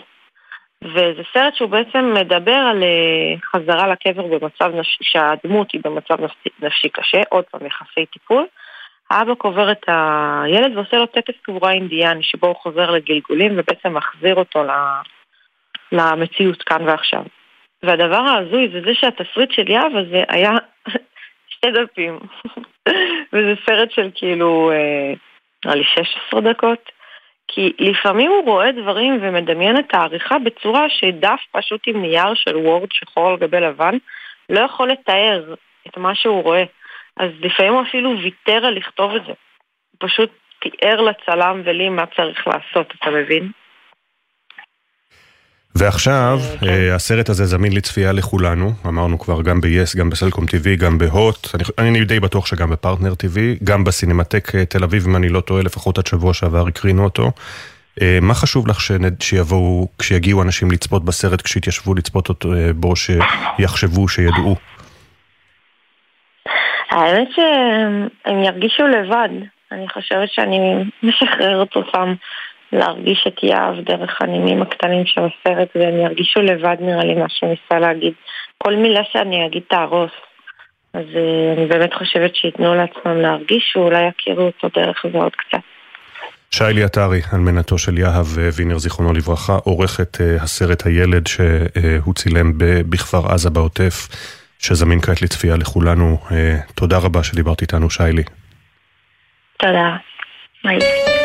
וזה 0.83 1.23
סרט 1.35 1.55
שהוא 1.55 1.71
בעצם 1.71 2.15
מדבר 2.15 2.61
על 2.71 2.83
אה, 2.83 3.35
חזרה 3.45 3.89
לקבר 3.89 4.23
במצב 4.23 4.75
נפשי, 4.75 5.05
שהדמות 5.05 5.73
היא 5.73 5.81
במצב 5.85 6.17
נפשי 6.63 6.89
קשה, 6.89 7.21
עוד 7.29 7.45
פעם 7.51 7.67
יחסי 7.67 8.07
טיפול. 8.13 8.47
האבא 9.11 9.35
קובר 9.35 9.73
את 9.73 9.83
הילד 9.87 10.77
ועושה 10.77 10.97
לו 10.97 11.07
טקס 11.07 11.35
קבורה 11.43 11.73
אינדיאני, 11.73 12.23
שבו 12.23 12.47
הוא 12.47 12.57
חוזר 12.57 12.91
לגלגולים 12.91 13.53
ובעצם 13.53 13.95
מחזיר 13.95 14.35
אותו 14.35 14.65
למציאות 15.93 16.63
כאן 16.63 16.89
ועכשיו. 16.89 17.23
והדבר 17.83 18.17
ההזוי 18.17 18.69
זה 18.73 18.81
זה 18.85 18.95
שהתסריט 18.95 19.53
של 19.53 19.71
יהב 19.71 19.97
הזה 19.97 20.23
היה 20.29 20.51
שתי 21.53 21.71
דפים. 21.71 22.19
וזה 23.33 23.55
סרט 23.67 23.91
של 23.91 24.11
כאילו, 24.15 24.71
אה, 24.71 25.15
נראה 25.65 25.77
לי 25.77 25.85
16 25.85 26.41
דקות. 26.41 26.93
כי 27.49 27.73
לפעמים 27.79 28.31
הוא 28.31 28.45
רואה 28.45 28.73
דברים 28.73 29.19
ומדמיין 29.23 29.77
את 29.79 29.95
העריכה 29.95 30.39
בצורה 30.39 30.89
שדף 30.89 31.41
פשוט 31.53 31.81
עם 31.87 32.03
נייר 32.03 32.35
של 32.35 32.57
וורד 32.57 32.89
שחור 32.93 33.29
על 33.29 33.37
גבי 33.37 33.61
לבן 33.61 33.97
לא 34.49 34.61
יכול 34.61 34.89
לתאר 34.89 35.55
את 35.89 35.97
מה 35.97 36.15
שהוא 36.15 36.43
רואה. 36.43 36.65
אז 37.17 37.31
לפעמים 37.41 37.73
הוא 37.73 37.83
אפילו 37.83 38.19
ויתר 38.19 38.67
על 38.67 38.75
לכתוב 38.75 39.15
את 39.15 39.23
זה. 39.23 39.33
הוא 39.91 40.09
פשוט 40.09 40.31
תיאר 40.61 41.01
לצלם 41.01 41.63
ולי 41.65 41.89
מה 41.89 42.07
צריך 42.07 42.47
לעשות, 42.47 42.95
אתה 42.99 43.11
מבין? 43.11 43.51
ועכשיו, 45.75 46.39
כן. 46.61 46.67
אה, 46.67 46.95
הסרט 46.95 47.29
הזה 47.29 47.47
זמין 47.47 47.73
לצפייה 47.73 48.13
לכולנו, 48.13 48.73
אמרנו 48.87 49.19
כבר 49.19 49.43
גם 49.43 49.61
ב-yes, 49.61 49.99
גם 49.99 50.11
בסלקום 50.11 50.45
TV, 50.45 50.77
גם 50.79 50.99
בהוט, 50.99 51.49
אני, 51.55 51.65
אני 51.79 52.05
די 52.05 52.21
בטוח 52.21 52.47
שגם 52.47 52.71
בפרטנר 52.71 53.13
TV, 53.13 53.65
גם 53.65 53.85
בסינמטק 53.85 54.55
אה, 54.55 54.65
תל 54.65 54.85
אביב, 54.85 55.07
אם 55.09 55.17
אני 55.17 55.29
לא 55.29 55.41
טועה, 55.41 55.63
לפחות 55.63 55.99
עד 55.99 56.07
שבוע 56.07 56.35
שעבר 56.35 56.67
הקרינו 56.67 57.05
אותו. 57.05 57.31
אה, 58.03 58.19
מה 58.23 58.35
חשוב 58.35 58.69
לך 58.69 58.79
שיבואו, 59.21 59.89
כשיגיעו 59.99 60.43
אנשים 60.43 60.71
לצפות 60.71 61.05
בסרט, 61.05 61.43
כשיתיישבו 61.43 61.95
לצפות 61.95 62.29
אותו 62.29 62.53
בו, 62.75 62.95
שיחשבו, 62.97 64.09
שידעו? 64.09 64.57
האמת 66.91 67.29
שהם 67.35 68.43
ירגישו 68.45 68.87
לבד. 68.87 69.29
אני 69.73 69.89
חושבת 69.89 70.29
שאני 70.33 70.85
משחררת 71.03 71.77
אותם 71.77 72.15
להרגיש 72.73 73.25
את 73.29 73.43
יהב 73.43 73.75
דרך 73.85 74.23
הנימים 74.23 74.63
הקטנים 74.63 75.07
של 75.07 75.21
הסרט 75.21 75.69
והם 75.75 76.01
ירגישו 76.01 76.41
לבד 76.41 76.77
נראה 76.81 77.05
לי 77.05 77.15
מה 77.15 77.27
שהוא 77.29 77.51
ניסה 77.51 77.79
להגיד. 77.81 78.13
כל 78.59 78.77
מילה 78.77 79.01
שאני 79.13 79.47
אגיד 79.47 79.63
תהרוס. 79.69 80.11
אז 80.95 81.05
uh, 81.15 81.59
אני 81.59 81.67
באמת 81.67 81.95
חושבת 81.95 82.37
שייתנו 82.37 82.75
לעצמם 82.75 83.17
להרגיש 83.17 83.77
ואולי 83.77 84.09
יכירו 84.09 84.43
אותו 84.43 84.69
דרך 84.81 85.03
זה 85.13 85.19
עוד 85.19 85.33
קצת. 85.33 85.61
שיילי 86.51 86.83
עטרי, 86.83 87.21
אלמנתו 87.35 87.79
של 87.79 87.99
יהב 87.99 88.27
וינר 88.57 88.79
זיכרונו 88.79 89.13
לברכה, 89.13 89.57
עורכת 89.65 90.17
uh, 90.17 90.43
הסרט 90.43 90.87
הילד 90.87 91.27
שהוא 91.27 92.15
צילם 92.15 92.53
בכפר 92.91 93.33
עזה 93.33 93.51
בעוטף, 93.51 94.09
שזמין 94.59 95.01
כעת 95.01 95.23
לצפייה 95.23 95.57
לכולנו. 95.57 96.19
תודה 96.75 96.99
רבה 96.99 97.25
שדיברת 97.25 97.63
איתנו, 97.63 97.91
שיילי. 97.91 98.23
תודה. 99.59 99.97
ביי. 100.65 101.22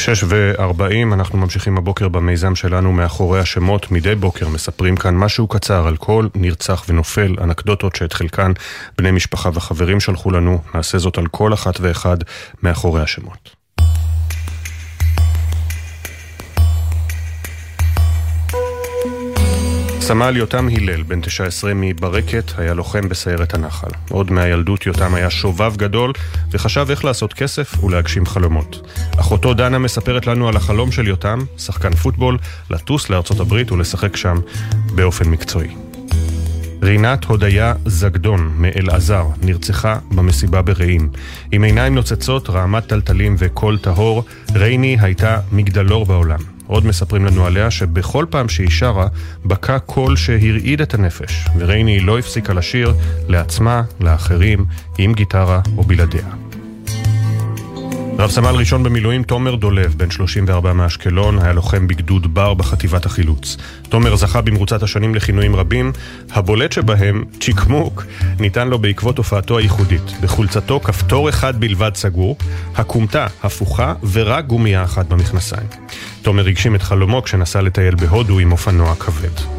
שש 0.00 0.24
וארבעים, 0.28 1.12
אנחנו 1.12 1.38
ממשיכים 1.38 1.78
הבוקר 1.78 2.08
במיזם 2.08 2.54
שלנו 2.54 2.92
מאחורי 2.92 3.40
השמות. 3.40 3.90
מדי 3.90 4.14
בוקר 4.14 4.48
מספרים 4.48 4.96
כאן 4.96 5.16
משהו 5.16 5.46
קצר 5.48 5.86
על 5.86 5.96
כל 5.96 6.28
נרצח 6.34 6.84
ונופל, 6.88 7.36
אנקדוטות 7.40 7.96
שאת 7.96 8.12
חלקן 8.12 8.52
בני 8.98 9.10
משפחה 9.10 9.50
וחברים 9.54 10.00
שלחו 10.00 10.30
לנו. 10.30 10.58
נעשה 10.74 10.98
זאת 10.98 11.18
על 11.18 11.26
כל 11.26 11.54
אחת 11.54 11.80
ואחד 11.80 12.16
מאחורי 12.62 13.02
השמות. 13.02 13.57
סמל 20.08 20.36
יותם 20.36 20.68
הלל, 20.68 21.02
בן 21.02 21.20
19 21.20 21.72
מברקת, 21.74 22.52
היה 22.58 22.74
לוחם 22.74 23.08
בסיירת 23.08 23.54
הנחל. 23.54 23.88
עוד 24.10 24.30
מהילדות 24.30 24.86
יותם 24.86 25.14
היה 25.14 25.30
שובב 25.30 25.76
גדול, 25.76 26.12
וחשב 26.50 26.86
איך 26.90 27.04
לעשות 27.04 27.32
כסף 27.34 27.84
ולהגשים 27.84 28.26
חלומות. 28.26 28.88
אחותו 29.20 29.54
דנה 29.54 29.78
מספרת 29.78 30.26
לנו 30.26 30.48
על 30.48 30.56
החלום 30.56 30.92
של 30.92 31.06
יותם, 31.06 31.38
שחקן 31.58 31.94
פוטבול, 31.94 32.38
לטוס 32.70 33.10
לארצות 33.10 33.40
הברית 33.40 33.72
ולשחק 33.72 34.16
שם 34.16 34.36
באופן 34.94 35.28
מקצועי. 35.28 35.68
רינת 36.82 37.24
הודיה 37.24 37.74
זגדון 37.86 38.52
מאלעזר 38.56 39.26
נרצחה 39.42 39.98
במסיבה 40.10 40.62
ברעים. 40.62 41.08
עם 41.52 41.62
עיניים 41.62 41.94
נוצצות, 41.94 42.50
רעמת 42.50 42.86
טלטלים 42.86 43.36
וקול 43.38 43.78
טהור, 43.78 44.24
רייני 44.54 44.96
הייתה 45.00 45.40
מגדלור 45.52 46.06
בעולם. 46.06 46.57
עוד 46.68 46.86
מספרים 46.86 47.24
לנו 47.24 47.46
עליה 47.46 47.70
שבכל 47.70 48.26
פעם 48.30 48.48
שהיא 48.48 48.70
שרה, 48.70 49.06
בקע 49.44 49.78
קול 49.78 50.16
שהרעיד 50.16 50.80
את 50.80 50.94
הנפש, 50.94 51.46
ורייני 51.58 52.00
לא 52.00 52.18
הפסיקה 52.18 52.52
לשיר 52.52 52.94
לעצמה, 53.28 53.82
לאחרים, 54.00 54.64
עם 54.98 55.14
גיטרה 55.14 55.60
או 55.76 55.82
בלעדיה. 55.82 56.47
רב 58.18 58.30
סמל 58.30 58.54
ראשון 58.54 58.82
במילואים 58.82 59.22
תומר 59.22 59.54
דולב, 59.54 59.94
בן 59.96 60.10
34 60.10 60.72
מאשקלון, 60.72 61.38
היה 61.38 61.52
לוחם 61.52 61.86
בגדוד 61.86 62.34
בר 62.34 62.54
בחטיבת 62.54 63.06
החילוץ. 63.06 63.56
תומר 63.88 64.16
זכה 64.16 64.40
במרוצת 64.40 64.82
השנים 64.82 65.14
לכינויים 65.14 65.56
רבים, 65.56 65.92
הבולט 66.30 66.72
שבהם, 66.72 67.24
צ'יקמוק, 67.40 68.04
ניתן 68.40 68.68
לו 68.68 68.78
בעקבות 68.78 69.18
הופעתו 69.18 69.58
הייחודית. 69.58 70.12
בחולצתו 70.20 70.80
כפתור 70.80 71.28
אחד 71.28 71.60
בלבד 71.60 71.90
סגור, 71.94 72.36
הכומתה 72.74 73.26
הפוכה 73.42 73.94
ורק 74.12 74.46
גומייה 74.46 74.84
אחת 74.84 75.06
במכנסיים. 75.06 75.68
תומר 76.22 76.46
הגשים 76.46 76.74
את 76.74 76.82
חלומו 76.82 77.22
כשנסע 77.22 77.60
לטייל 77.60 77.94
בהודו 77.94 78.38
עם 78.38 78.52
אופנוע 78.52 78.94
כבד. 78.94 79.57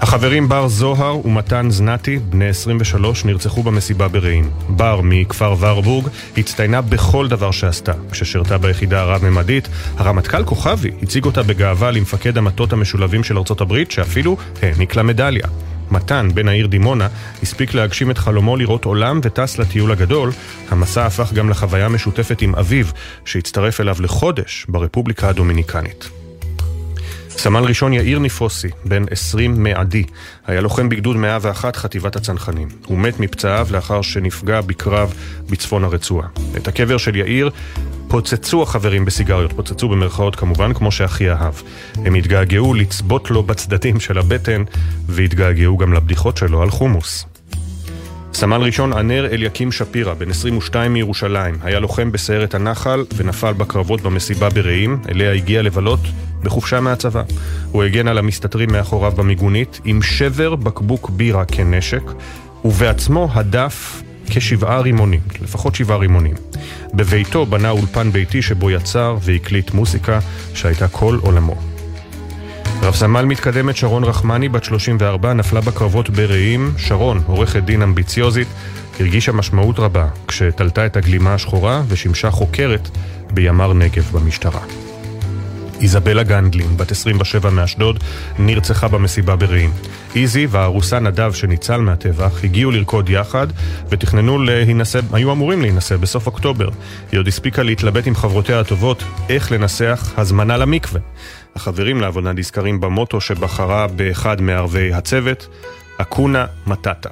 החברים 0.00 0.48
בר 0.48 0.68
זוהר 0.68 1.26
ומתן 1.26 1.70
זנתי, 1.70 2.18
בני 2.18 2.48
23, 2.48 3.24
נרצחו 3.24 3.62
במסיבה 3.62 4.08
ברעים. 4.08 4.50
בר, 4.68 5.00
מכפר 5.02 5.54
ורבורג, 5.58 6.08
הצטיינה 6.36 6.80
בכל 6.80 7.28
דבר 7.28 7.50
שעשתה. 7.50 7.92
כששירתה 8.10 8.58
ביחידה 8.58 9.00
הרב-ממדית, 9.00 9.68
הרמטכ"ל 9.96 10.44
כוכבי 10.44 10.90
הציג 11.02 11.24
אותה 11.24 11.42
בגאווה 11.42 11.90
למפקד 11.90 12.38
המטות 12.38 12.72
המשולבים 12.72 13.24
של 13.24 13.38
ארצות 13.38 13.60
הברית, 13.60 13.90
שאפילו 13.90 14.36
העניק 14.62 14.96
לה 14.96 15.02
מדליה. 15.02 15.46
מתן, 15.90 16.28
בן 16.34 16.48
העיר 16.48 16.66
דימונה, 16.66 17.08
הספיק 17.42 17.74
להגשים 17.74 18.10
את 18.10 18.18
חלומו 18.18 18.56
לראות 18.56 18.84
עולם 18.84 19.20
וטס 19.22 19.58
לטיול 19.58 19.92
הגדול. 19.92 20.30
המסע 20.70 21.06
הפך 21.06 21.32
גם 21.32 21.50
לחוויה 21.50 21.88
משותפת 21.88 22.42
עם 22.42 22.54
אביו, 22.54 22.86
שהצטרף 23.24 23.80
אליו 23.80 23.96
לחודש 24.00 24.66
ברפובליקה 24.68 25.28
הדומיניקנית. 25.28 26.17
סמל 27.38 27.64
ראשון 27.64 27.92
יאיר 27.92 28.18
ניפוסי, 28.18 28.68
בן 28.84 29.04
20 29.10 29.62
מעדי, 29.62 30.04
היה 30.46 30.60
לוחם 30.60 30.88
בגדוד 30.88 31.16
101 31.16 31.76
חטיבת 31.76 32.16
הצנחנים. 32.16 32.68
הוא 32.86 32.98
מת 32.98 33.20
מפצעיו 33.20 33.68
לאחר 33.70 34.02
שנפגע 34.02 34.60
בקרב 34.60 35.14
בצפון 35.50 35.84
הרצועה. 35.84 36.28
את 36.56 36.68
הקבר 36.68 36.98
של 36.98 37.16
יאיר 37.16 37.50
פוצצו 38.08 38.62
החברים 38.62 39.04
בסיגריות, 39.04 39.52
פוצצו 39.52 39.88
במרכאות 39.88 40.36
כמובן, 40.36 40.74
כמו 40.74 40.92
שאחי 40.92 41.30
אהב. 41.30 41.54
הם 41.94 42.14
התגעגעו 42.14 42.74
לצבות 42.74 43.30
לו 43.30 43.42
בצדדים 43.42 44.00
של 44.00 44.18
הבטן, 44.18 44.62
והתגעגעו 45.06 45.76
גם 45.76 45.92
לבדיחות 45.92 46.36
שלו 46.36 46.62
על 46.62 46.70
חומוס. 46.70 47.27
סמל 48.32 48.56
ראשון 48.62 48.92
ענר 48.92 49.26
אליקים 49.26 49.72
שפירא, 49.72 50.14
בן 50.14 50.30
22 50.30 50.92
מירושלים, 50.92 51.54
היה 51.62 51.80
לוחם 51.80 52.12
בסיירת 52.12 52.54
הנחל 52.54 53.04
ונפל 53.16 53.52
בקרבות 53.52 54.00
במסיבה 54.00 54.48
ברעים, 54.48 54.98
אליה 55.08 55.32
הגיע 55.32 55.62
לבלות 55.62 56.00
בחופשה 56.42 56.80
מהצבא. 56.80 57.22
הוא 57.72 57.82
הגן 57.82 58.08
על 58.08 58.18
המסתתרים 58.18 58.72
מאחוריו 58.72 59.12
במיגונית 59.12 59.80
עם 59.84 60.02
שבר 60.02 60.54
בקבוק 60.54 61.10
בירה 61.10 61.44
כנשק, 61.44 62.02
ובעצמו 62.64 63.28
הדף 63.32 64.02
כשבעה 64.30 64.80
רימונים, 64.80 65.20
לפחות 65.42 65.74
שבעה 65.74 65.96
רימונים. 65.98 66.34
בביתו 66.94 67.46
בנה 67.46 67.70
אולפן 67.70 68.10
ביתי 68.10 68.42
שבו 68.42 68.70
יצר 68.70 69.16
והקליט 69.20 69.70
מוסיקה 69.70 70.18
שהייתה 70.54 70.88
כל 70.88 71.18
עולמו. 71.20 71.67
רב 72.82 72.94
סמל 72.94 73.24
מתקדמת 73.24 73.76
שרון 73.76 74.04
רחמני, 74.04 74.48
בת 74.48 74.64
34, 74.64 75.32
נפלה 75.32 75.60
בקרבות 75.60 76.10
ברעים. 76.10 76.72
שרון, 76.76 77.22
עורכת 77.26 77.62
דין 77.62 77.82
אמביציוזית, 77.82 78.48
הרגישה 79.00 79.32
משמעות 79.32 79.78
רבה 79.78 80.08
כשתלתה 80.28 80.86
את 80.86 80.96
הגלימה 80.96 81.34
השחורה 81.34 81.82
ושימשה 81.88 82.30
חוקרת 82.30 82.88
בימ"ר 83.30 83.72
נגב 83.72 84.10
במשטרה. 84.12 84.60
איזבלה 85.80 86.22
גנדלין, 86.22 86.76
בת 86.76 86.90
27 86.90 87.50
מאשדוד, 87.50 88.04
נרצחה 88.38 88.88
במסיבה 88.88 89.36
ברעים. 89.36 89.70
איזי 90.16 90.46
והארוסה 90.50 90.98
נדב 90.98 91.32
שניצל 91.32 91.80
מהטבח 91.80 92.44
הגיעו 92.44 92.70
לרקוד 92.70 93.08
יחד 93.08 93.46
ותכננו 93.88 94.38
להינשא, 94.38 95.00
היו 95.12 95.32
אמורים 95.32 95.62
להינשא 95.62 95.96
בסוף 95.96 96.26
אוקטובר. 96.26 96.68
היא 97.12 97.20
עוד 97.20 97.28
הספיקה 97.28 97.62
להתלבט 97.62 98.06
עם 98.06 98.14
חברותיה 98.14 98.60
הטובות 98.60 99.04
איך 99.28 99.52
לנסח 99.52 100.12
הזמנה 100.16 100.56
למקווה. 100.56 101.00
החברים 101.58 102.00
לעבודה 102.00 102.32
נזכרים 102.32 102.80
במוטו 102.80 103.20
שבחרה 103.20 103.86
באחד 103.86 104.40
מערבי 104.40 104.92
הצוות, 104.92 105.48
אקונה 105.98 106.46
מטאטה. 106.66 107.10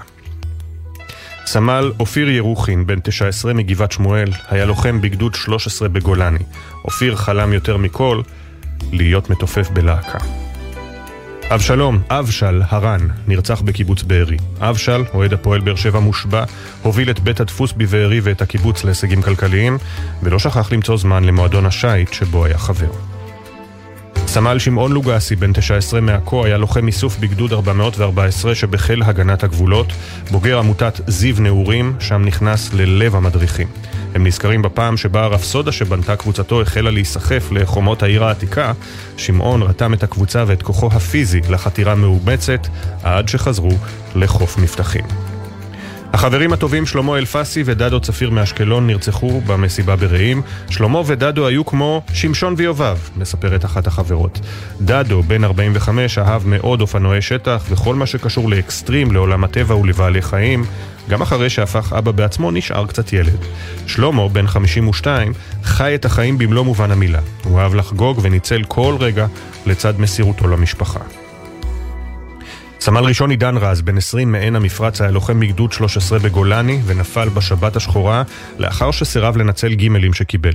סמל 1.46 1.92
אופיר 2.00 2.30
ירוחין, 2.30 2.86
בן 2.86 3.00
19 3.00 3.54
מגבעת 3.54 3.92
שמואל, 3.92 4.28
היה 4.48 4.64
לוחם 4.64 5.00
בגדוד 5.00 5.34
13 5.34 5.88
בגולני. 5.88 6.38
אופיר 6.84 7.16
חלם 7.16 7.52
יותר 7.52 7.76
מכל 7.76 8.22
להיות 8.92 9.30
מתופף 9.30 9.70
בלהקה. 9.70 10.18
אבשלום, 11.50 11.98
אבשל 12.10 12.62
הרן, 12.68 13.00
נרצח 13.28 13.60
בקיבוץ 13.60 14.02
בארי. 14.02 14.36
אבשל, 14.60 15.04
אוהד 15.14 15.32
הפועל 15.32 15.60
באר 15.60 15.76
שבע 15.76 16.00
מושבע, 16.00 16.44
הוביל 16.82 17.10
את 17.10 17.20
בית 17.20 17.40
הדפוס 17.40 17.72
בבארי 17.72 18.20
ואת 18.20 18.42
הקיבוץ 18.42 18.84
להישגים 18.84 19.22
כלכליים, 19.22 19.78
ולא 20.22 20.38
שכח 20.38 20.72
למצוא 20.72 20.96
זמן 20.96 21.24
למועדון 21.24 21.66
השיט 21.66 22.12
שבו 22.12 22.44
היה 22.44 22.58
חבר. 22.58 23.15
סמל 24.36 24.58
שמעון 24.58 24.92
לוגסי, 24.92 25.36
בן 25.36 25.52
19 25.52 26.00
מעכו, 26.00 26.44
היה 26.44 26.58
לוחם 26.58 26.86
איסוף 26.86 27.18
בגדוד 27.18 27.52
414 27.52 28.54
שבחיל 28.54 29.02
הגנת 29.02 29.44
הגבולות, 29.44 29.92
בוגר 30.30 30.58
עמותת 30.58 31.00
זיו 31.06 31.36
נעורים, 31.38 31.96
שם 32.00 32.22
נכנס 32.24 32.74
ללב 32.74 33.16
המדריכים. 33.16 33.68
הם 34.14 34.26
נזכרים 34.26 34.62
בפעם 34.62 34.96
שבה 34.96 35.24
הרפסודה 35.24 35.72
שבנתה 35.72 36.16
קבוצתו 36.16 36.62
החלה 36.62 36.90
להיסחף 36.90 37.52
לחומות 37.52 38.02
העיר 38.02 38.24
העתיקה, 38.24 38.72
שמעון 39.16 39.62
רתם 39.62 39.94
את 39.94 40.02
הקבוצה 40.02 40.44
ואת 40.46 40.62
כוחו 40.62 40.86
הפיזי 40.92 41.40
לחתירה 41.50 41.94
מאומצת, 41.94 42.66
עד 43.02 43.28
שחזרו 43.28 43.72
לחוף 44.14 44.58
מבטחים. 44.58 45.35
החברים 46.16 46.52
הטובים 46.52 46.86
שלמה 46.86 47.18
אלפסי 47.18 47.62
ודדו 47.66 48.00
צפיר 48.00 48.30
מאשקלון 48.30 48.86
נרצחו 48.86 49.40
במסיבה 49.40 49.96
ברעים. 49.96 50.42
שלמה 50.70 51.02
ודדו 51.06 51.46
היו 51.46 51.66
כמו 51.66 52.02
שמשון 52.12 52.54
ויובב, 52.56 52.96
מספרת 53.16 53.64
אחת 53.64 53.86
החברות. 53.86 54.40
דדו, 54.80 55.22
בן 55.22 55.44
45, 55.44 56.18
אהב 56.18 56.46
מאוד 56.46 56.80
אופנועי 56.80 57.22
שטח 57.22 57.64
וכל 57.68 57.94
מה 57.94 58.06
שקשור 58.06 58.50
לאקסטרים, 58.50 59.12
לעולם 59.12 59.44
הטבע 59.44 59.76
ולבעלי 59.76 60.22
חיים. 60.22 60.64
גם 61.08 61.22
אחרי 61.22 61.50
שהפך 61.50 61.92
אבא 61.98 62.10
בעצמו, 62.10 62.50
נשאר 62.50 62.86
קצת 62.86 63.12
ילד. 63.12 63.38
שלמה, 63.86 64.28
בן 64.28 64.46
52, 64.46 65.32
חי 65.64 65.94
את 65.94 66.04
החיים 66.04 66.38
במלוא 66.38 66.64
מובן 66.64 66.90
המילה. 66.90 67.20
הוא 67.44 67.60
אהב 67.60 67.74
לחגוג 67.74 68.18
וניצל 68.22 68.62
כל 68.68 68.96
רגע 69.00 69.26
לצד 69.66 70.00
מסירותו 70.00 70.48
למשפחה. 70.48 71.00
סמל 72.86 73.04
ראשון 73.04 73.30
עידן 73.30 73.56
רז, 73.56 73.82
בן 73.82 73.96
20 73.96 74.32
מעין 74.32 74.56
המפרץ, 74.56 75.00
היה 75.00 75.10
לוחם 75.10 75.40
מגדוד 75.40 75.72
13 75.72 76.18
בגולני 76.18 76.80
ונפל 76.86 77.28
בשבת 77.28 77.76
השחורה 77.76 78.22
לאחר 78.58 78.90
שסירב 78.90 79.36
לנצל 79.36 79.74
גימלים 79.74 80.12
שקיבל. 80.12 80.52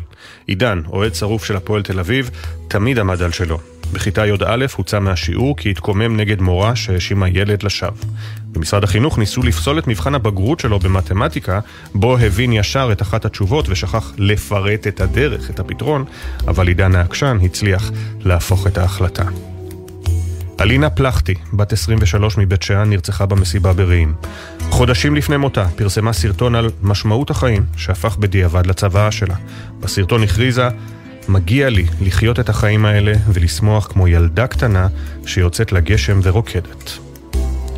עידן, 0.48 0.82
אוהד 0.88 1.16
שרוף 1.16 1.46
של 1.46 1.56
הפועל 1.56 1.84
תל 1.84 2.00
אביב, 2.00 2.30
תמיד 2.68 3.00
עמד 3.00 3.22
על 3.22 3.32
שלו. 3.32 3.60
בכיתה 3.94 4.26
י"א 4.26 4.66
הוצא 4.76 5.00
מהשיעור 5.00 5.58
כי 5.58 5.72
התקומם 5.72 6.18
נגד 6.18 6.42
מורה 6.42 6.76
שהאשימה 6.76 7.30
ילד 7.30 7.64
לשווא. 7.64 8.06
במשרד 8.52 8.84
החינוך 8.84 9.18
ניסו 9.18 9.44
לפסול 9.44 9.80
את 9.80 9.88
מבחן 9.88 10.16
הבגרות 10.16 10.60
שלו 10.60 10.80
במתמטיקה, 10.80 11.60
בו 11.96 12.18
הבין 12.18 12.54
ישר 12.54 12.90
את 12.92 13.02
אחת 13.02 13.26
התשובות 13.26 13.70
ושכח 13.70 14.12
לפרט 14.18 14.88
את 14.88 15.02
הדרך, 15.02 15.50
את 15.50 15.60
הפתרון, 15.60 16.06
אבל 16.48 16.68
עידן 16.68 16.96
העקשן 16.96 17.38
הצליח 17.44 17.92
להפוך 18.22 18.68
את 18.68 18.78
ההחלטה. 18.78 19.24
אלינה 20.62 20.90
פלחטי, 20.90 21.34
בת 21.54 21.74
23 21.74 22.38
מבית 22.38 22.64
שאן, 22.64 22.90
נרצחה 22.90 23.26
במסיבה 23.26 23.74
ברעים. 23.74 24.14
חודשים 24.70 25.16
לפני 25.16 25.38
מותה 25.38 25.66
פרסמה 25.76 26.14
סרטון 26.14 26.56
על 26.56 26.70
משמעות 26.82 27.30
החיים, 27.30 27.66
שהפך 27.78 28.18
בדיעבד 28.18 28.66
לצוואה 28.66 29.12
שלה. 29.12 29.36
בסרטון 29.80 30.24
הכריזה, 30.24 30.68
מגיע 31.28 31.70
לי 31.70 31.86
לחיות 32.02 32.40
את 32.40 32.50
החיים 32.50 32.86
האלה 32.86 33.14
ולשמוח 33.28 33.88
כמו 33.88 34.08
ילדה 34.08 34.48
קטנה 34.48 34.88
שיוצאת 35.26 35.72
לגשם 35.72 36.20
ורוקדת. 36.24 36.92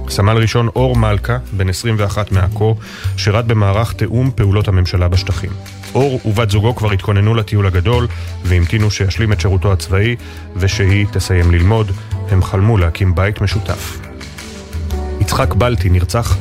סמל 0.09 0.37
ראשון 0.37 0.67
אור 0.67 0.95
מלכה, 0.95 1.37
בן 1.51 1.69
21 1.69 2.31
מעכו, 2.31 2.75
שירת 3.17 3.45
במערך 3.45 3.93
תיאום 3.93 4.31
פעולות 4.35 4.67
הממשלה 4.67 5.07
בשטחים. 5.07 5.51
אור 5.95 6.19
ובת 6.25 6.49
זוגו 6.49 6.75
כבר 6.75 6.91
התכוננו 6.91 7.35
לטיול 7.35 7.67
הגדול 7.67 8.07
והמתינו 8.43 8.91
שישלים 8.91 9.33
את 9.33 9.41
שירותו 9.41 9.73
הצבאי 9.73 10.15
ושהיא 10.55 11.05
תסיים 11.11 11.51
ללמוד. 11.51 11.91
הם 12.29 12.43
חלמו 12.43 12.77
להקים 12.77 13.15
בית 13.15 13.41
משותף. 13.41 13.99
יצחק 15.21 15.53
בלטי 15.53 15.89
נרצח 15.89 16.37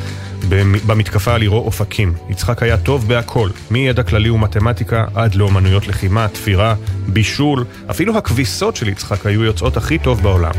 במתקפה 0.87 1.35
על 1.35 1.43
עירו 1.43 1.59
אופקים. 1.59 2.15
יצחק 2.29 2.63
היה 2.63 2.77
טוב 2.77 3.09
בהכל, 3.09 3.49
מידע 3.71 4.03
כללי 4.03 4.31
ומתמטיקה 4.31 5.05
עד 5.15 5.35
לאומנויות 5.35 5.89
לחימה, 5.89 6.29
תפירה, 6.29 6.75
בישול, 7.07 7.65
אפילו 7.91 8.19
הכביסות 8.19 8.77
של 8.77 8.89
יצחק 8.89 9.27
היו 9.27 9.45
יוצאות 9.45 9.77
הכי 9.77 9.99
טוב 9.99 10.23
בעולם. 10.23 10.53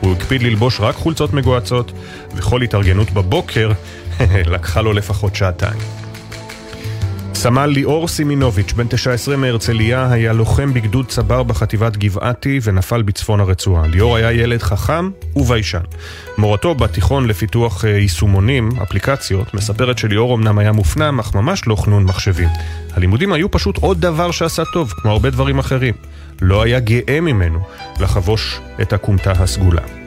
הוא 0.00 0.12
הקפיד 0.12 0.42
ללבוש 0.42 0.80
רק 0.80 0.94
חולצות 0.94 1.32
מגועצות, 1.32 1.92
וכל 2.34 2.62
התארגנות 2.62 3.10
בבוקר 3.10 3.72
לקחה 4.52 4.80
לו 4.80 4.92
לפחות 4.92 5.36
שעתיים. 5.36 5.80
סמל 7.42 7.66
ליאור 7.66 8.08
סימינוביץ', 8.08 8.72
בן 8.72 8.86
19 8.88 9.36
מהרצליה, 9.36 10.12
היה 10.12 10.32
לוחם 10.32 10.74
בגדוד 10.74 11.06
צבר 11.06 11.42
בחטיבת 11.42 11.96
גבעתי 11.96 12.60
ונפל 12.62 13.02
בצפון 13.02 13.40
הרצועה. 13.40 13.86
ליאור 13.86 14.16
היה 14.16 14.32
ילד 14.32 14.62
חכם 14.62 15.10
וביישן. 15.36 15.80
מורתו 16.38 16.74
בתיכון 16.74 17.26
לפיתוח 17.26 17.84
אה, 17.84 17.90
יישומונים, 17.90 18.68
אפליקציות, 18.82 19.54
מספרת 19.54 19.98
שליאור 19.98 20.34
אמנם 20.34 20.58
היה 20.58 20.72
מופנם, 20.72 21.18
אך 21.20 21.34
ממש 21.34 21.62
לא 21.66 21.76
חנון 21.76 22.04
מחשבים. 22.04 22.48
הלימודים 22.92 23.32
היו 23.32 23.50
פשוט 23.50 23.76
עוד 23.76 24.00
דבר 24.00 24.30
שעשה 24.30 24.62
טוב, 24.72 24.92
כמו 24.96 25.10
הרבה 25.10 25.30
דברים 25.30 25.58
אחרים. 25.58 25.94
לא 26.42 26.62
היה 26.62 26.80
גאה 26.80 27.20
ממנו 27.20 27.60
לחבוש 28.00 28.60
את 28.82 28.92
הכומתה 28.92 29.32
הסגולה. 29.32 29.99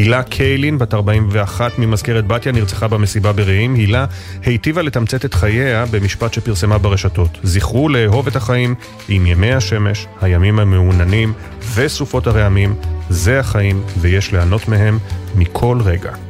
הילה 0.00 0.22
קיילין, 0.22 0.78
בת 0.78 0.94
41 0.94 1.78
ממזכרת 1.78 2.26
בתיה, 2.26 2.52
נרצחה 2.52 2.88
במסיבה 2.88 3.32
ברעים. 3.32 3.74
הילה 3.74 4.06
היטיבה 4.44 4.82
לתמצת 4.82 5.24
את 5.24 5.34
חייה 5.34 5.84
במשפט 5.90 6.32
שפרסמה 6.34 6.78
ברשתות. 6.78 7.38
זכרו 7.42 7.88
לאהוב 7.88 8.26
את 8.26 8.36
החיים 8.36 8.74
עם 9.08 9.26
ימי 9.26 9.52
השמש, 9.52 10.06
הימים 10.20 10.58
המעוננים 10.58 11.32
וסופות 11.74 12.26
הרעמים. 12.26 12.74
זה 13.08 13.40
החיים 13.40 13.82
ויש 14.00 14.32
ליהנות 14.32 14.68
מהם 14.68 14.98
מכל 15.34 15.78
רגע. 15.84 16.29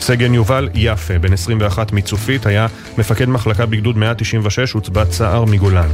סגן 0.00 0.34
יובל 0.34 0.68
יפה, 0.74 1.18
בן 1.18 1.32
21 1.32 1.92
מצופית, 1.92 2.46
היה 2.46 2.66
מפקד 2.98 3.28
מחלקה 3.28 3.66
בגדוד 3.66 3.96
196, 3.96 4.72
הוצבע 4.72 5.04
צער 5.04 5.44
מגולן. 5.44 5.88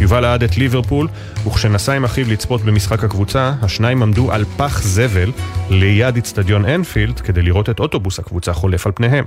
יובל 0.00 0.24
אהד 0.24 0.42
את 0.42 0.56
ליברפול, 0.56 1.08
וכשנסע 1.46 1.92
עם 1.92 2.04
אחיו 2.04 2.30
לצפות 2.30 2.62
במשחק 2.62 3.04
הקבוצה, 3.04 3.52
השניים 3.62 4.02
עמדו 4.02 4.32
על 4.32 4.44
פח 4.56 4.82
זבל 4.82 5.32
ליד 5.70 6.16
אצטדיון 6.16 6.64
אנפילד 6.64 7.20
כדי 7.20 7.42
לראות 7.42 7.70
את 7.70 7.80
אוטובוס 7.80 8.18
הקבוצה 8.18 8.52
חולף 8.52 8.86
על 8.86 8.92
פניהם. 8.94 9.24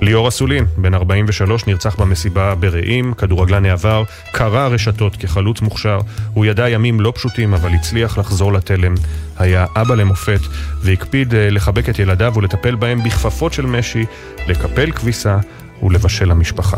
ליאור 0.00 0.28
אסולין, 0.28 0.66
בן 0.76 0.94
43, 0.94 1.66
נרצח 1.66 1.96
במסיבה 2.00 2.54
ברעים, 2.54 3.14
כדורגלן 3.14 3.64
העבר, 3.64 4.02
קרע 4.32 4.66
רשתות 4.66 5.16
כחלוץ 5.16 5.60
מוכשר. 5.60 5.98
הוא 6.34 6.46
ידע 6.46 6.68
ימים 6.68 7.00
לא 7.00 7.12
פשוטים, 7.14 7.54
אבל 7.54 7.74
הצליח 7.74 8.18
לחזור 8.18 8.52
לתלם. 8.52 8.94
היה 9.38 9.66
אבא 9.76 9.94
למופת, 9.94 10.40
והקפיד 10.82 11.34
אה, 11.34 11.50
לחבק 11.50 11.88
את 11.88 11.98
ילדיו 11.98 12.32
ולטפל 12.36 12.74
בהם 12.74 13.02
בכפפות 13.04 13.52
של 13.52 13.66
משי, 13.66 14.04
לקפל 14.48 14.90
כביסה 14.90 15.38
ולבשל 15.82 16.28
למשפחה. 16.28 16.76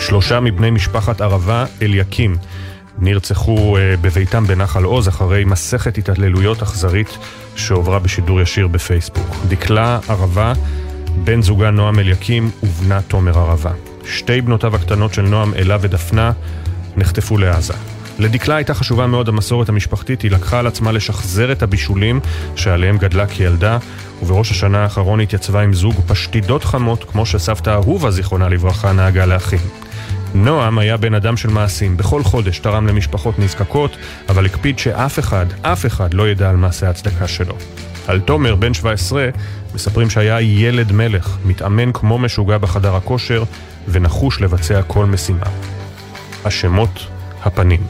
שלושה 0.00 0.40
מבני 0.40 0.70
משפחת 0.70 1.20
ערבה, 1.20 1.64
אליקים, 1.82 2.36
נרצחו 2.98 3.76
אה, 3.76 3.94
בביתם 4.00 4.44
בנחל 4.46 4.84
עוז 4.84 5.08
אחרי 5.08 5.44
מסכת 5.44 5.98
התעללויות 5.98 6.62
אכזרית 6.62 7.18
שהועברה 7.56 7.98
בשידור 7.98 8.40
ישיר 8.40 8.68
בפייסבוק. 8.68 9.36
דקלה 9.48 9.98
ערבה 10.08 10.52
בן 11.24 11.42
זוגה 11.42 11.70
נועם 11.70 11.98
אליקים 11.98 12.50
ובנה 12.62 13.02
תומר 13.02 13.38
ערבה. 13.38 13.70
שתי 14.04 14.40
בנותיו 14.40 14.76
הקטנות 14.76 15.14
של 15.14 15.22
נועם, 15.22 15.54
אלה 15.54 15.76
ודפנה, 15.80 16.32
נחטפו 16.96 17.38
לעזה. 17.38 17.74
לדקלה 18.18 18.56
הייתה 18.56 18.74
חשובה 18.74 19.06
מאוד 19.06 19.28
המסורת 19.28 19.68
המשפחתית, 19.68 20.22
היא 20.22 20.30
לקחה 20.30 20.58
על 20.58 20.66
עצמה 20.66 20.92
לשחזר 20.92 21.52
את 21.52 21.62
הבישולים 21.62 22.20
שעליהם 22.56 22.98
גדלה 22.98 23.26
כילדה, 23.26 23.78
ובראש 24.22 24.50
השנה 24.50 24.82
האחרון 24.82 25.20
התייצבה 25.20 25.60
עם 25.60 25.74
זוג 25.74 25.94
פשטידות 26.06 26.64
חמות, 26.64 27.04
כמו 27.04 27.26
שסבתא 27.26 27.70
אהובה, 27.70 28.10
זיכרונה 28.10 28.48
לברכה, 28.48 28.92
נהגה 28.92 29.26
להכין. 29.26 29.58
נועם 30.34 30.78
היה 30.78 30.96
בן 30.96 31.14
אדם 31.14 31.36
של 31.36 31.48
מעשים, 31.48 31.96
בכל 31.96 32.24
חודש 32.24 32.58
תרם 32.58 32.86
למשפחות 32.86 33.38
נזקקות, 33.38 33.96
אבל 34.28 34.46
הקפיד 34.46 34.78
שאף 34.78 35.18
אחד, 35.18 35.46
אף 35.62 35.86
אחד 35.86 36.14
לא 36.14 36.28
ידע 36.28 36.50
על 36.50 36.56
מעשה 36.56 36.90
הצדקה 36.90 37.28
שלו. 37.28 37.54
על 38.08 38.20
תומר, 38.20 38.54
בן 38.54 38.74
17, 38.74 39.28
מספרים 39.74 40.10
שהיה 40.10 40.40
ילד 40.40 40.92
מלך, 40.92 41.36
מתאמן 41.44 41.92
כמו 41.92 42.18
משוגע 42.18 42.58
בחדר 42.58 42.96
הכושר 42.96 43.44
ונחוש 43.88 44.40
לבצע 44.40 44.82
כל 44.82 45.06
משימה. 45.06 45.46
השמות, 46.44 47.06
הפנים. 47.42 47.80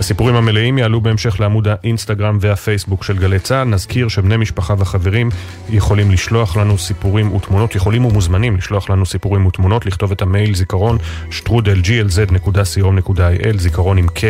הסיפורים 0.00 0.36
המלאים 0.36 0.78
יעלו 0.78 1.00
בהמשך 1.00 1.40
לעמוד 1.40 1.68
האינסטגרם 1.68 2.38
והפייסבוק 2.40 3.04
של 3.04 3.18
גלי 3.18 3.38
צה"ל. 3.38 3.64
נזכיר 3.64 4.08
שבני 4.08 4.36
משפחה 4.36 4.74
וחברים 4.78 5.28
יכולים 5.70 6.10
לשלוח 6.10 6.56
לנו 6.56 6.78
סיפורים 6.78 7.34
ותמונות, 7.34 7.74
יכולים 7.74 8.04
ומוזמנים 8.04 8.56
לשלוח 8.56 8.90
לנו 8.90 9.06
סיפורים 9.06 9.46
ותמונות, 9.46 9.86
לכתוב 9.86 10.12
את 10.12 10.22
המייל 10.22 10.54
זיכרון 10.54 10.98
שטרודל 11.30 11.80
glz.co.il, 11.80 13.56
זיכרון 13.56 13.98
עם 13.98 14.06
K. 14.08 14.20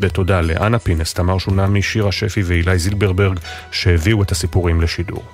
ותודה 0.00 0.40
לאנה 0.40 0.78
פינס, 0.78 1.14
תמר 1.14 1.38
שונמי, 1.38 1.82
שירה 1.82 2.12
שפי 2.12 2.42
ואילי 2.42 2.78
זילברברג 2.78 3.38
שהביאו 3.70 4.22
את 4.22 4.30
הסיפורים 4.30 4.80
לשידור. 4.80 5.24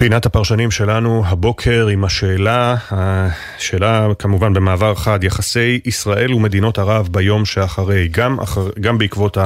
פינת 0.00 0.26
הפרשנים 0.26 0.70
שלנו 0.70 1.22
הבוקר 1.26 1.86
עם 1.86 2.04
השאלה, 2.04 2.76
השאלה 2.90 4.08
כמובן 4.18 4.52
במעבר 4.52 4.94
חד, 4.94 5.24
יחסי 5.24 5.80
ישראל 5.84 6.34
ומדינות 6.34 6.78
ערב 6.78 7.08
ביום 7.10 7.44
שאחרי, 7.44 8.08
גם, 8.08 8.40
אחר, 8.40 8.68
גם 8.80 8.98
בעקבות 8.98 9.38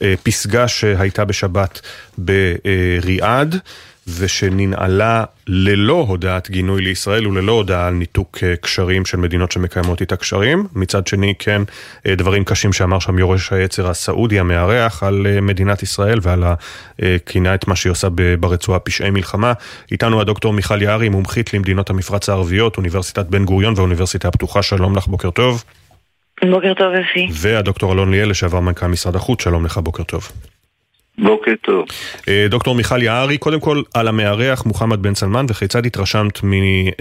הפסגה 0.00 0.68
שהייתה 0.68 1.24
בשבת 1.24 1.80
בריאד. 2.18 3.56
ושננעלה 4.18 5.24
ללא 5.46 6.04
הודעת 6.08 6.50
גינוי 6.50 6.82
לישראל 6.82 7.28
וללא 7.28 7.52
הודעה 7.52 7.86
על 7.86 7.94
ניתוק 7.94 8.38
אה, 8.42 8.56
קשרים 8.56 9.06
של 9.06 9.16
מדינות 9.16 9.52
שמקיימות 9.52 10.00
איתה 10.00 10.16
קשרים. 10.16 10.66
מצד 10.74 11.06
שני, 11.06 11.34
כן, 11.38 11.62
אה, 12.06 12.14
דברים 12.14 12.44
קשים 12.44 12.72
שאמר 12.72 12.98
שם 12.98 13.18
יורש 13.18 13.52
היצר 13.52 13.90
הסעודי 13.90 14.38
המארח 14.38 15.02
על 15.02 15.26
אה, 15.26 15.40
מדינת 15.40 15.82
ישראל 15.82 16.18
ועל 16.22 16.44
הכינה 16.98 17.54
את 17.54 17.68
מה 17.68 17.76
שהיא 17.76 17.90
עושה 17.90 18.08
ברצועה 18.40 18.78
פשעי 18.78 19.10
מלחמה. 19.10 19.52
איתנו 19.92 20.20
הדוקטור 20.20 20.52
מיכל 20.52 20.82
יערי, 20.82 21.08
מומחית 21.08 21.54
למדינות 21.54 21.90
המפרץ 21.90 22.28
הערביות, 22.28 22.76
אוניברסיטת 22.76 23.26
בן 23.26 23.44
גוריון 23.44 23.74
והאוניברסיטה 23.76 24.28
הפתוחה. 24.28 24.62
שלום 24.62 24.96
לך, 24.96 25.06
בוקר 25.06 25.30
טוב. 25.30 25.64
בוקר 26.50 26.74
טוב, 26.74 26.92
אפי. 26.94 27.28
והדוקטור 27.32 27.92
אלון 27.92 28.10
ליאל, 28.10 28.30
לשעבר 28.30 28.60
מנכ"ל 28.60 28.86
משרד 28.86 29.16
החוץ, 29.16 29.42
שלום 29.42 29.64
לך, 29.64 29.78
בוקר 29.78 30.02
טוב. 30.02 30.28
בוקר 31.22 31.52
טוב. 31.62 31.84
אה, 32.28 32.46
דוקטור 32.48 32.74
מיכל 32.74 33.02
יערי, 33.02 33.38
קודם 33.38 33.60
כל 33.60 33.82
על 33.94 34.08
המארח 34.08 34.66
מוחמד 34.66 35.02
בן 35.02 35.14
סלמן 35.14 35.46
וכיצד 35.50 35.86
התרשמת 35.86 36.40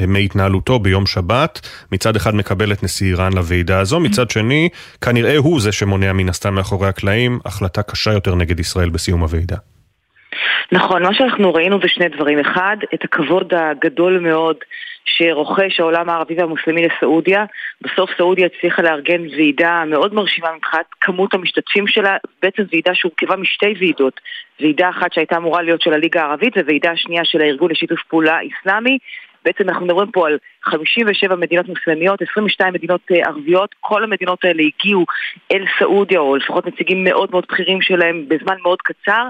מהתנהלותו 0.07 0.80
ביום 0.80 1.05
שבת? 1.05 1.59
מצד 1.91 2.15
אחד 2.15 2.36
מקבל 2.36 2.72
את 2.72 2.84
נשיא 2.84 3.07
איראן 3.07 3.34
לוועידה 3.34 3.80
הזו, 3.80 3.99
מצד 3.99 4.30
שני 4.30 4.70
כנראה 5.01 5.38
הוא 5.38 5.61
זה 5.61 5.72
שמונע 5.72 6.13
מן 6.13 6.30
הסתם 6.30 6.55
מאחורי 6.55 6.88
הקלעים 6.88 7.39
החלטה 7.45 7.82
קשה 7.84 8.13
יותר 8.13 8.36
נגד 8.36 8.59
ישראל 8.59 8.89
בסיום 8.89 9.22
הוועידה. 9.22 9.55
נכון, 10.72 11.03
מה 11.03 11.13
שאנחנו 11.13 11.53
ראינו 11.53 11.80
זה 11.82 11.88
שני 11.88 12.09
דברים. 12.09 12.39
אחד, 12.39 12.78
את 12.93 13.03
הכבוד 13.03 13.53
הגדול 13.53 14.20
מאוד 14.20 14.55
שרוכש 15.10 15.80
העולם 15.80 16.10
הערבי 16.10 16.36
והמוסלמי 16.38 16.88
לסעודיה. 16.88 17.45
בסוף 17.82 18.10
סעודיה 18.18 18.45
הצליחה 18.45 18.82
לארגן 18.82 19.22
ועידה 19.22 19.84
מאוד 19.88 20.14
מרשימה 20.14 20.47
מבחינת 20.55 20.86
כמות 21.01 21.34
המשתתפים 21.34 21.88
שלה, 21.88 22.18
בעצם 22.41 22.64
ועידה 22.72 22.91
שהורכבה 22.95 23.36
משתי 23.36 23.74
ועידות. 23.80 24.22
ועידה 24.60 24.89
אחת 24.89 25.14
שהייתה 25.14 25.38
אמורה 25.38 25.62
להיות 25.62 25.82
של 25.82 25.93
הליגה 25.93 26.22
הערבית, 26.22 26.57
וועידה 26.57 26.91
שנייה 26.95 27.26
של 27.26 27.41
הארגון 27.41 27.72
לשיתוף 27.72 28.03
פעולה 28.03 28.39
אסלאמי. 28.62 28.97
בעצם 29.46 29.70
אנחנו 29.70 29.86
מדברים 29.86 30.12
פה 30.12 30.28
על 30.28 30.38
57 30.64 31.36
מדינות 31.36 31.68
מוסלמיות, 31.68 32.22
22 32.22 32.74
מדינות 32.74 33.02
אה, 33.12 33.18
ערביות, 33.26 33.76
כל 33.80 34.04
המדינות 34.04 34.46
האלה 34.46 34.64
הגיעו 34.64 35.06
אל 35.52 35.66
סעודיה, 35.80 36.20
או 36.20 36.36
לפחות 36.36 36.68
נציגים 36.68 37.04
מאוד 37.04 37.32
מאוד 37.32 37.46
בכירים 37.50 37.82
שלהם 37.82 38.26
בזמן 38.28 38.56
מאוד 38.64 38.82
קצר, 38.82 39.28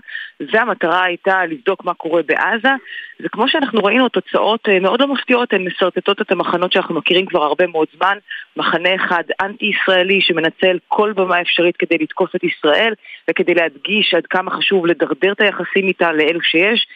והמטרה 0.51 1.03
הייתה 1.03 1.45
לבדוק 1.45 1.85
מה 1.85 1.93
קורה 1.93 2.21
בעזה, 2.23 2.69
וכמו 3.19 3.47
שאנחנו 3.47 3.83
ראינו, 3.83 4.09
תוצאות 4.09 4.69
אה, 4.69 4.79
מאוד 4.79 5.01
לא 5.01 5.07
מפתיעות, 5.07 5.53
הן 5.53 5.67
משרטטות 5.67 6.21
את 6.21 6.31
המחנות 6.31 6.71
שאנחנו 6.71 6.95
מכירים 6.95 7.25
כבר 7.25 7.43
הרבה 7.43 7.67
מאוד 7.67 7.87
זמן, 7.97 8.17
מחנה 8.57 8.95
אחד 8.95 9.23
אנטי-ישראלי 9.41 10.21
שמנצל 10.21 10.77
כל 10.87 11.13
במה 11.13 11.41
אפשרית 11.41 11.77
כדי 11.77 11.97
לתקוף 11.97 12.35
את 12.35 12.43
ישראל, 12.43 12.93
וכדי 13.29 13.53
להדגיש 13.53 14.13
עד 14.13 14.25
כמה 14.25 14.51
חשוב 14.51 14.85
לדרדר 14.85 15.31
את 15.31 15.41
היחסים 15.41 15.87
איתה 15.87 16.11
לאלו 16.11 16.41
שיש, 16.41 16.87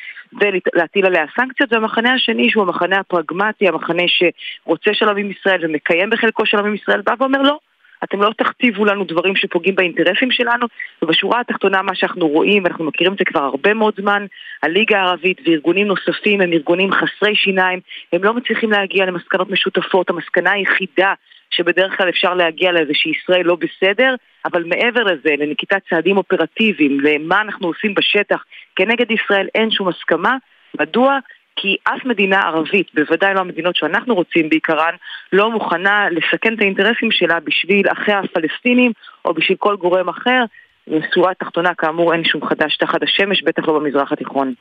ולהטיל 0.41 1.05
עליה 1.05 1.25
סנקציות, 1.35 1.73
והמחנה 1.73 2.13
השני 2.13 2.49
שהוא 2.49 2.63
המחנה 2.63 2.99
הפרגמטי, 2.99 3.67
המחנה 3.67 4.03
שרוצה 4.07 4.93
שלום 4.93 5.17
עם 5.17 5.31
ישראל 5.31 5.65
ומקיים 5.65 6.09
בחלקו 6.09 6.45
שלום 6.45 6.65
עם 6.65 6.75
ישראל, 6.75 7.01
בא 7.01 7.13
ואומר 7.19 7.41
לא. 7.41 7.57
אתם 8.03 8.21
לא 8.21 8.31
תכתיבו 8.37 8.85
לנו 8.85 9.03
דברים 9.03 9.35
שפוגעים 9.35 9.75
באינטרסים 9.75 10.31
שלנו, 10.31 10.67
ובשורה 11.01 11.39
התחתונה 11.39 11.81
מה 11.81 11.95
שאנחנו 11.95 12.27
רואים, 12.27 12.63
ואנחנו 12.63 12.85
מכירים 12.85 13.13
את 13.13 13.17
זה 13.17 13.25
כבר 13.25 13.43
הרבה 13.43 13.73
מאוד 13.73 13.93
זמן, 14.01 14.25
הליגה 14.63 14.99
הערבית 14.99 15.41
וארגונים 15.45 15.87
נוספים 15.87 16.41
הם 16.41 16.53
ארגונים 16.53 16.91
חסרי 16.91 17.35
שיניים, 17.35 17.79
הם 18.13 18.23
לא 18.23 18.33
מצליחים 18.33 18.71
להגיע 18.71 19.05
למסקנות 19.05 19.49
משותפות, 19.49 20.09
המסקנה 20.09 20.51
היחידה 20.51 21.13
שבדרך 21.55 21.97
כלל 21.97 22.09
אפשר 22.09 22.33
להגיע 22.33 22.71
לזה 22.71 22.93
שישראל 22.93 23.45
לא 23.45 23.55
בסדר, 23.55 24.15
אבל 24.45 24.63
מעבר 24.63 25.03
לזה, 25.03 25.29
לנקיטת 25.39 25.81
צעדים 25.89 26.17
אופרטיביים, 26.17 26.99
למה 26.99 27.41
אנחנו 27.41 27.67
עושים 27.67 27.93
בשטח 27.93 28.43
כנגד 28.75 29.11
ישראל, 29.11 29.47
אין 29.55 29.71
שום 29.71 29.87
הסכמה. 29.87 30.37
מדוע? 30.79 31.19
כי 31.55 31.77
אף 31.83 32.05
מדינה 32.05 32.41
ערבית, 32.41 32.87
בוודאי 32.93 33.33
לא 33.33 33.39
המדינות 33.39 33.75
שאנחנו 33.75 34.15
רוצים 34.15 34.49
בעיקרן, 34.49 34.95
לא 35.33 35.51
מוכנה 35.51 36.09
לסכן 36.09 36.53
את 36.53 36.61
האינטרסים 36.61 37.11
שלה 37.11 37.39
בשביל 37.39 37.87
אחיה 37.91 38.19
הפלסטינים 38.19 38.91
או 39.25 39.33
בשביל 39.33 39.57
כל 39.57 39.75
גורם 39.75 40.09
אחר. 40.09 40.43
בשורה 40.87 41.31
התחתונה, 41.31 41.69
כאמור, 41.77 42.13
אין 42.13 42.23
שום 42.25 42.41
חדש 42.45 42.77
תחת 42.77 43.03
השמש, 43.03 43.43
בטח 43.43 43.67
לא 43.67 43.79
במזרח 43.79 44.11
התיכון. 44.11 44.53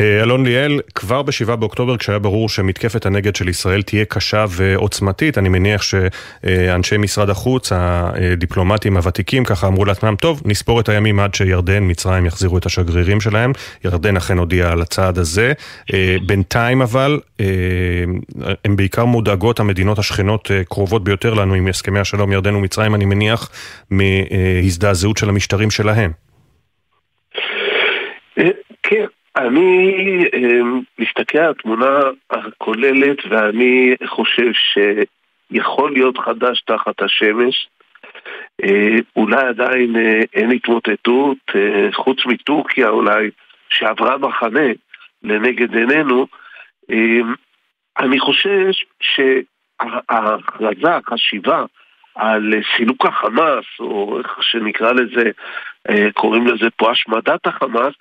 אה, 0.00 0.22
אלון 0.22 0.46
ליאל, 0.46 0.80
כבר 0.94 1.22
ב-7 1.22 1.56
באוקטובר, 1.56 1.96
כשהיה 1.96 2.18
ברור 2.18 2.48
שמתקפת 2.48 3.06
הנגד 3.06 3.36
של 3.36 3.48
ישראל 3.48 3.82
תהיה 3.82 4.04
קשה 4.04 4.44
ועוצמתית, 4.48 5.38
אני 5.38 5.48
מניח 5.48 5.82
שאנשי 5.82 6.96
משרד 6.96 7.30
החוץ, 7.30 7.72
הדיפלומטים 7.72 8.96
הוותיקים, 8.96 9.44
ככה 9.44 9.66
אמרו 9.66 9.84
לעצמם, 9.84 10.14
טוב, 10.20 10.42
נספור 10.44 10.80
את 10.80 10.88
הימים 10.88 11.20
עד 11.20 11.34
שירדן, 11.34 11.90
מצרים 11.90 12.26
יחזירו 12.26 12.58
את 12.58 12.66
השגרירים 12.66 13.20
שלהם. 13.20 13.52
ירדן 13.84 14.16
אכן 14.16 14.38
הודיעה 14.38 14.72
על 14.72 14.82
הצעד 14.82 15.18
הזה. 15.18 15.52
אה, 15.94 16.16
בינתיים 16.26 16.82
אבל, 16.82 17.20
אה, 17.40 17.46
הן 18.64 18.76
בעיקר 18.76 19.04
מודאגות, 19.04 19.60
המדינות 19.60 19.98
השכנות 19.98 20.50
קרובות 20.68 21.04
ביותר 21.04 21.34
לנו 21.34 21.54
עם 21.54 21.66
הסכמי 21.68 22.00
השלום, 22.00 22.32
ירדן 22.32 22.54
ומצרים, 22.54 22.94
אני 22.94 23.04
מניח, 23.04 23.50
מהזדעזעות 23.90 25.16
של 25.16 25.28
המשטרים. 25.28 25.65
הדברים 25.66 25.70
שלהם. 25.70 26.12
אה, 28.38 28.50
כן, 28.82 29.06
אני 29.36 30.24
אה, 30.34 30.60
מסתכל 30.98 31.38
על 31.38 31.50
התמונה 31.50 32.00
הכוללת 32.30 33.18
ואני 33.30 33.94
חושב 34.06 34.50
שיכול 34.52 35.92
להיות 35.92 36.18
חדש 36.18 36.62
תחת 36.66 37.02
השמש. 37.02 37.68
אה, 38.64 38.96
אולי 39.16 39.46
עדיין 39.48 39.96
אין 40.34 40.50
התמוטטות, 40.50 41.38
חוץ 41.94 42.26
מטורקיה 42.26 42.88
אולי, 42.88 43.30
שעברה 43.68 44.18
מחנה 44.18 44.68
לנגד 45.22 45.74
עינינו. 45.74 46.26
אני 47.98 48.20
חושש 48.20 48.84
שההכרזה, 49.00 50.96
החשיבה, 50.96 51.64
על 52.16 52.52
סילוק 52.76 53.06
החמאס, 53.06 53.64
או 53.80 54.18
איך 54.18 54.38
שנקרא 54.40 54.92
לזה, 54.92 55.30
אה, 55.90 56.12
קוראים 56.14 56.46
לזה 56.46 56.70
פה 56.76 56.90
השמדת 56.90 57.46
החמאס, 57.46 57.94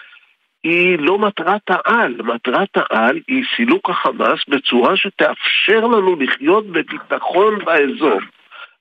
היא 0.63 0.97
לא 0.99 1.20
מטרת 1.20 1.70
העל. 1.70 2.16
מטרת 2.24 2.70
העל 2.76 3.20
היא 3.28 3.43
סילוק 3.55 3.89
החמאס 3.89 4.39
בצורה 4.47 4.97
שתאפשר 4.97 5.80
לנו 5.80 6.16
לחיות 6.16 6.68
בביטחון 6.68 7.66
באזור, 7.66 8.20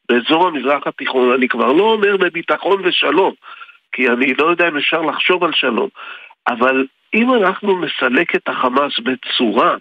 באזור 0.09 0.47
המזרח 0.47 0.87
התיכון. 0.87 1.33
אני 1.33 1.49
כבר 1.49 1.73
לא 1.73 1.83
אומר 1.83 2.17
בביטחון 2.17 2.83
ושלום, 2.85 3.33
כי 3.93 4.09
אני 4.09 4.35
לא 4.35 4.45
יודע 4.47 4.69
אם 4.69 4.77
אפשר 4.77 5.03
לחשוב 5.03 5.45
על 5.45 5.53
שלום, 5.53 5.89
אבל 6.49 6.87
אם 7.15 7.35
אנחנו 7.35 7.81
נסלק 7.85 8.35
את 8.35 8.49
החמאס 8.49 9.01
בצורה 9.01 9.77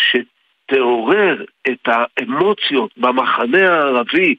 שתעורר 0.00 1.44
את 1.68 1.88
האמוציות 1.88 2.90
במחנה 2.96 3.72
הערבי 3.72 4.34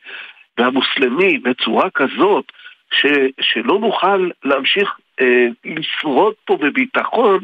והמוסלמי 0.57 1.37
בצורה 1.37 1.89
כזאת 1.89 2.45
ש, 2.91 3.05
שלא 3.41 3.79
נוכל 3.79 4.29
להמשיך 4.43 4.97
אה, 5.21 5.47
לשרוד 5.65 6.33
פה 6.45 6.57
בביטחון, 6.57 7.39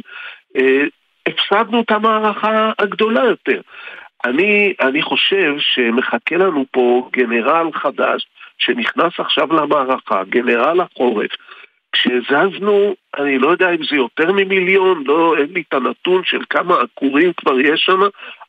אה, 0.57 0.83
הפסדנו 1.27 1.81
את 1.81 1.91
המערכה 1.91 2.71
הגדולה 2.79 3.23
יותר. 3.23 3.61
אני, 4.25 4.73
אני 4.81 5.01
חושב 5.01 5.53
שמחכה 5.59 6.35
לנו 6.35 6.65
פה 6.71 7.09
גנרל 7.13 7.69
חדש 7.73 8.27
שנכנס 8.57 9.13
עכשיו 9.17 9.53
למערכה, 9.53 10.23
גנרל 10.29 10.81
החורף. 10.81 11.31
כשהזזנו, 11.91 12.95
אני 13.17 13.39
לא 13.39 13.49
יודע 13.49 13.69
אם 13.69 13.83
זה 13.89 13.95
יותר 13.95 14.31
ממיליון, 14.31 15.03
לא, 15.07 15.35
אין 15.37 15.47
לי 15.53 15.63
את 15.67 15.73
הנתון 15.73 16.21
של 16.25 16.41
כמה 16.49 16.75
עקורים 16.81 17.33
כבר 17.33 17.59
יש 17.59 17.81
שם, 17.85 17.99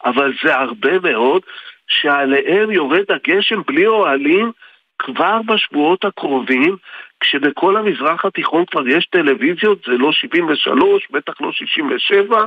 אבל 0.05 0.33
זה 0.45 0.57
הרבה 0.57 0.99
מאוד, 0.99 1.43
שעליהם 1.89 2.71
יורד 2.71 3.05
הגשם 3.11 3.63
בלי 3.67 3.87
אוהלים 3.87 4.53
כבר 4.99 5.41
בשבועות 5.47 6.05
הקרובים, 6.05 6.77
כשבכל 7.21 7.77
המזרח 7.77 8.25
התיכון 8.25 8.65
כבר 8.65 8.89
יש 8.89 9.07
טלוויזיות, 9.07 9.79
זה 9.87 9.93
לא 9.93 10.13
73, 10.13 11.09
בטח 11.11 11.41
לא 11.41 11.53
67, 11.53 12.45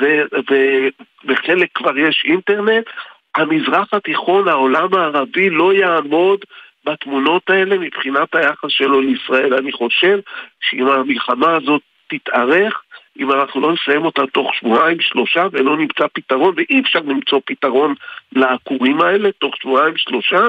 ו- 0.00 0.22
ו- 0.50 0.88
וחלק 1.24 1.68
כבר 1.74 1.98
יש 1.98 2.24
אינטרנט, 2.24 2.84
המזרח 3.34 3.94
התיכון, 3.94 4.48
העולם 4.48 4.94
הערבי 4.94 5.50
לא 5.50 5.74
יעמוד 5.74 6.44
בתמונות 6.84 7.50
האלה 7.50 7.78
מבחינת 7.78 8.34
היחס 8.34 8.68
שלו 8.70 9.00
לישראל. 9.00 9.54
אני 9.54 9.72
חושב 9.72 10.18
שאם 10.60 10.88
המלחמה 10.88 11.56
הזאת 11.56 11.82
תתארך, 12.08 12.82
אם 13.18 13.32
אנחנו 13.32 13.60
לא 13.60 13.72
נסיים 13.72 14.04
אותה 14.04 14.22
תוך 14.32 14.54
שבועיים, 14.54 15.00
שלושה, 15.00 15.46
ולא 15.52 15.76
נמצא 15.76 16.04
פתרון, 16.12 16.54
ואי 16.56 16.80
אפשר 16.80 16.98
למצוא 16.98 17.40
פתרון 17.44 17.94
לעקורים 18.32 19.00
האלה 19.00 19.32
תוך 19.32 19.56
שבועיים, 19.56 19.94
שלושה, 19.96 20.40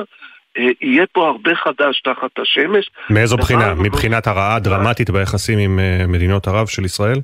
אה, 0.57 0.69
יהיה 0.81 1.05
פה 1.11 1.27
הרבה 1.27 1.55
חדש 1.55 2.01
תחת 2.01 2.39
השמש. 2.39 2.89
מאיזו 3.09 3.37
בחינה? 3.37 3.73
מבחינת 3.73 4.27
הרעה 4.27 4.55
הדרמטית 4.55 5.09
ביחסים 5.09 5.59
עם 5.59 5.79
אה, 5.79 6.07
מדינות 6.07 6.47
ערב 6.47 6.67
של 6.67 6.85
ישראל? 6.85 7.17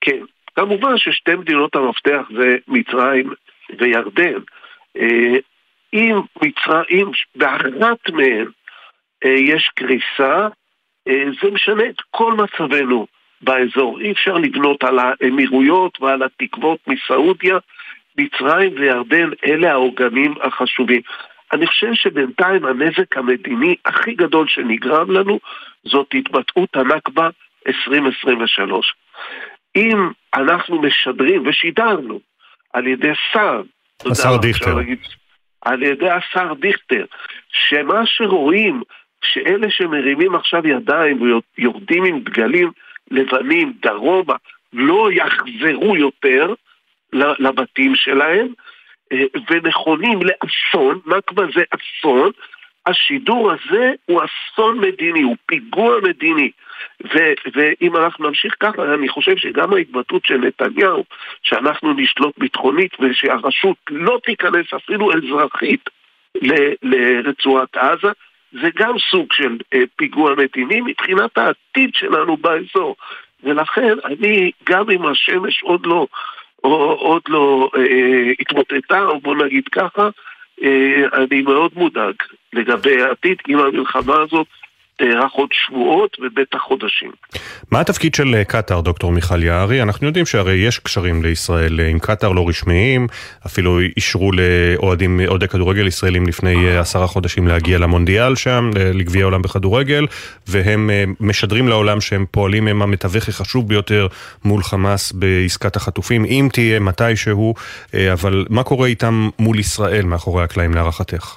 כן. 0.00 0.20
כמובן 0.56 0.98
ששתי 0.98 1.34
מדינות 1.34 1.76
המפתח 1.76 2.22
זה 2.36 2.56
מצרים 2.68 3.32
וירדן. 3.78 4.38
אה, 4.96 5.36
אם 5.92 6.20
מצרים, 6.42 7.10
באחת 7.34 8.10
מהן 8.12 8.46
יש 9.24 9.70
קריסה, 9.74 10.48
זה 11.42 11.50
משנה 11.52 11.82
את 11.88 11.96
כל 12.10 12.34
מצבנו 12.34 13.06
באזור. 13.44 14.00
אי 14.00 14.12
אפשר 14.12 14.34
לבנות 14.34 14.84
על 14.84 14.98
האמירויות 14.98 15.98
ועל 16.00 16.22
התקוות 16.22 16.78
מסעודיה, 16.86 17.58
מצרים 18.18 18.74
וירדן, 18.76 19.30
אלה 19.46 19.72
העוגנים 19.72 20.34
החשובים. 20.42 21.00
אני 21.52 21.66
חושב 21.66 21.94
שבינתיים 21.94 22.64
הנזק 22.64 23.16
המדיני 23.16 23.74
הכי 23.84 24.14
גדול 24.14 24.48
שנגרם 24.48 25.10
לנו 25.10 25.38
זאת 25.84 26.06
התבטאות 26.14 26.76
הנכבה 26.76 27.28
2023. 27.68 28.94
אם 29.76 30.10
אנחנו 30.34 30.82
משדרים 30.82 31.46
ושידרנו 31.46 32.20
על 32.72 32.86
ידי 32.86 33.12
שר, 33.32 33.62
השר 34.10 34.36
דיכטר, 34.36 34.76
על 35.62 35.82
ידי 35.82 36.10
השר 36.10 36.54
דיכטר, 36.60 37.04
שמה 37.48 38.06
שרואים, 38.06 38.82
שאלה 39.24 39.70
שמרימים 39.70 40.34
עכשיו 40.34 40.66
ידיים 40.66 41.18
ויורדים 41.22 42.04
עם 42.04 42.20
דגלים 42.20 42.70
לבנים 43.10 43.72
דרומה, 43.82 44.34
לא 44.72 45.08
יחזרו 45.12 45.96
יותר 45.96 46.54
לבתים 47.14 47.94
שלהם, 47.94 48.48
אה, 49.12 49.24
ונכונים 49.50 50.20
לאסון, 50.22 51.00
נכבה 51.06 51.42
זה 51.54 51.62
אסון, 51.70 52.30
השידור 52.86 53.52
הזה 53.52 53.92
הוא 54.06 54.20
אסון 54.24 54.78
מדיני, 54.80 55.22
הוא 55.22 55.36
פיגוע 55.46 56.00
מדיני. 56.02 56.50
ו- 57.04 57.34
ואם 57.54 57.96
אנחנו 57.96 58.28
נמשיך 58.28 58.54
ככה, 58.60 58.94
אני 58.94 59.08
חושב 59.08 59.36
שגם 59.36 59.74
ההתבטאות 59.74 60.24
של 60.24 60.36
נתניהו, 60.36 61.04
שאנחנו 61.42 61.92
נשלוט 61.92 62.38
ביטחונית 62.38 62.92
ושהרשות 63.00 63.76
לא 63.90 64.20
תיכנס 64.24 64.66
אפילו 64.76 65.12
אזרחית 65.12 65.90
לרצועת 66.82 67.76
עזה, 67.76 68.08
זה 68.62 68.68
גם 68.76 68.94
סוג 69.10 69.32
של 69.32 69.58
אה, 69.74 69.82
פיגוע 69.96 70.34
מדיני 70.34 70.80
מבחינת 70.80 71.38
העתיד 71.38 71.90
שלנו 71.94 72.36
באזור. 72.36 72.96
ולכן 73.42 73.94
אני, 74.04 74.50
גם 74.64 74.90
אם 74.90 75.06
השמש 75.06 75.62
עוד 75.62 75.86
לא, 75.86 76.06
או, 76.64 76.92
עוד 76.92 77.22
לא 77.28 77.70
אה, 77.76 78.32
התמוטטה, 78.40 79.04
או 79.04 79.20
בוא 79.20 79.36
נגיד 79.36 79.68
ככה, 79.68 80.08
אה, 80.62 81.02
אני 81.12 81.42
מאוד 81.42 81.70
מודאג 81.76 82.14
לגבי 82.52 83.02
העתיד 83.02 83.36
אם 83.48 83.58
המלחמה 83.58 84.14
הזאת 84.20 84.46
תארך 84.96 85.32
עוד 85.32 85.48
שבועות 85.52 86.16
ובטח 86.20 86.58
חודשים. 86.58 87.10
מה 87.70 87.80
התפקיד 87.80 88.14
של 88.14 88.34
אה, 88.34 88.44
קטאר, 88.44 88.80
דוקטור 88.80 89.12
מיכל 89.12 89.42
יערי? 89.42 89.82
אנחנו 89.82 90.06
יודעים 90.06 90.26
שהרי 90.26 90.54
יש 90.54 90.78
קשרים 90.78 91.22
לישראל 91.22 91.80
אה, 91.80 91.88
עם 91.88 91.98
קטאר 91.98 92.32
לא 92.32 92.48
רשמיים, 92.48 93.06
אפילו 93.46 93.78
אישרו 93.96 94.30
לאוהדים, 94.32 95.20
אוהדי 95.26 95.48
כדורגל 95.48 95.86
ישראלים 95.86 96.26
לפני 96.26 96.76
עשרה 96.78 97.06
חודשים 97.06 97.48
להגיע 97.48 97.78
למונדיאל 97.78 98.36
שם, 98.36 98.70
לגביע 98.74 99.22
העולם 99.22 99.42
בכדורגל, 99.42 100.06
והם 100.46 100.90
משדרים 101.20 101.68
לעולם 101.68 102.00
שהם 102.00 102.26
פועלים 102.30 102.68
הם 102.68 102.82
המתווך 102.82 103.28
החשוב 103.28 103.68
ביותר 103.68 104.06
מול 104.44 104.62
חמאס 104.62 105.12
בעסקת 105.12 105.76
החטופים, 105.76 106.24
אם 106.24 106.48
תהיה 106.52 106.80
מתישהו, 106.80 107.54
אבל 108.12 108.44
מה 108.50 108.62
קורה 108.62 108.86
איתם 108.86 109.28
מול 109.38 109.58
ישראל 109.58 110.04
מאחורי 110.04 110.44
הקלעים 110.44 110.74
להערכתך? 110.74 111.36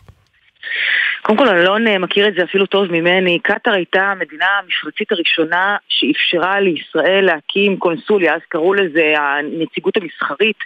קודם 1.21 1.37
כל, 1.37 1.47
אלון 1.47 1.87
אה, 1.87 1.97
מכיר 1.97 2.27
את 2.27 2.33
זה 2.33 2.43
אפילו 2.43 2.65
טוב 2.65 2.91
ממני. 2.91 3.39
קטאר 3.39 3.73
הייתה 3.73 4.01
המדינה 4.01 4.45
המפרצית 4.63 5.11
הראשונה 5.11 5.77
שאפשרה 5.89 6.59
לישראל 6.59 7.25
להקים 7.25 7.77
קונסוליה, 7.77 8.35
אז 8.35 8.41
קראו 8.49 8.73
לזה 8.73 9.13
הנציגות 9.17 9.97
המסחרית, 9.97 10.57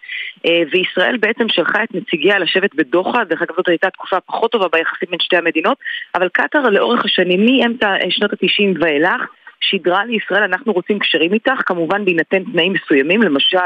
אה, 0.46 0.62
וישראל 0.72 1.18
בעצם 1.18 1.50
שלחה 1.50 1.84
את 1.84 1.90
נציגיה 1.96 2.40
לשבת 2.40 2.76
בדוחה, 2.76 3.24
דרך 3.24 3.42
אגב 3.42 3.56
זאת 3.56 3.68
הייתה 3.68 3.90
תקופה 3.90 4.20
פחות 4.20 4.52
טובה 4.52 4.68
ביחסים 4.72 5.08
בין 5.10 5.20
שתי 5.20 5.38
המדינות, 5.38 5.78
אבל 6.16 6.30
קטאר 6.30 6.70
לאורך 6.70 7.06
השנים, 7.06 7.46
מאמצע 7.46 7.96
שנות 8.10 8.34
ה-90 8.34 8.80
ואילך, 8.80 9.22
שידרה 9.62 10.06
לישראל, 10.06 10.44
אנחנו 10.44 10.74
רוצים 10.74 11.00
קשרים 11.00 11.34
איתך, 11.34 11.62
כמובן 11.66 12.06
בהינתן 12.06 12.44
תנאים 12.44 12.74
מסוימים, 12.74 13.22
למשל 13.22 13.58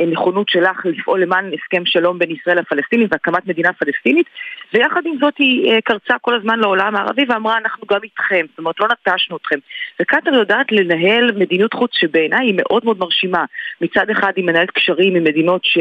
אה, 0.00 0.06
נכונות 0.06 0.48
שלך 0.48 0.86
לפעול 0.86 1.22
למען 1.22 1.50
הסכם 1.54 1.86
שלום 1.86 2.18
בין 2.18 2.30
ישראל 2.30 2.58
לפלסטינים 2.58 3.08
והקמת 3.10 3.46
מדינה 3.46 3.72
פלסטינית, 3.72 4.26
ויחד 4.74 5.00
עם 5.04 5.14
זאת 5.20 5.34
היא 5.38 5.72
אה, 5.72 5.80
קרצה 5.80 6.14
כל 6.20 6.34
הזמן 6.34 6.58
לעולם 6.58 6.96
הערבי 6.96 7.22
ואמרה 7.28 7.58
אנחנו 7.58 7.86
גם 7.90 8.00
איתכם, 8.02 8.46
זאת 8.50 8.58
אומרת 8.58 8.80
לא 8.80 8.86
נטשנו 8.88 9.36
אתכם. 9.36 9.58
וקטאר 10.00 10.34
יודעת 10.34 10.72
לנהל 10.72 11.32
מדיניות 11.32 11.74
חוץ 11.74 11.90
שבעיניי 11.94 12.46
היא 12.46 12.54
מאוד 12.56 12.84
מאוד 12.84 12.98
מרשימה. 12.98 13.44
מצד 13.80 14.10
אחד 14.10 14.32
היא 14.36 14.44
מנהלת 14.44 14.70
קשרים 14.70 15.16
עם 15.16 15.24
מדינות 15.24 15.64
ש... 15.64 15.78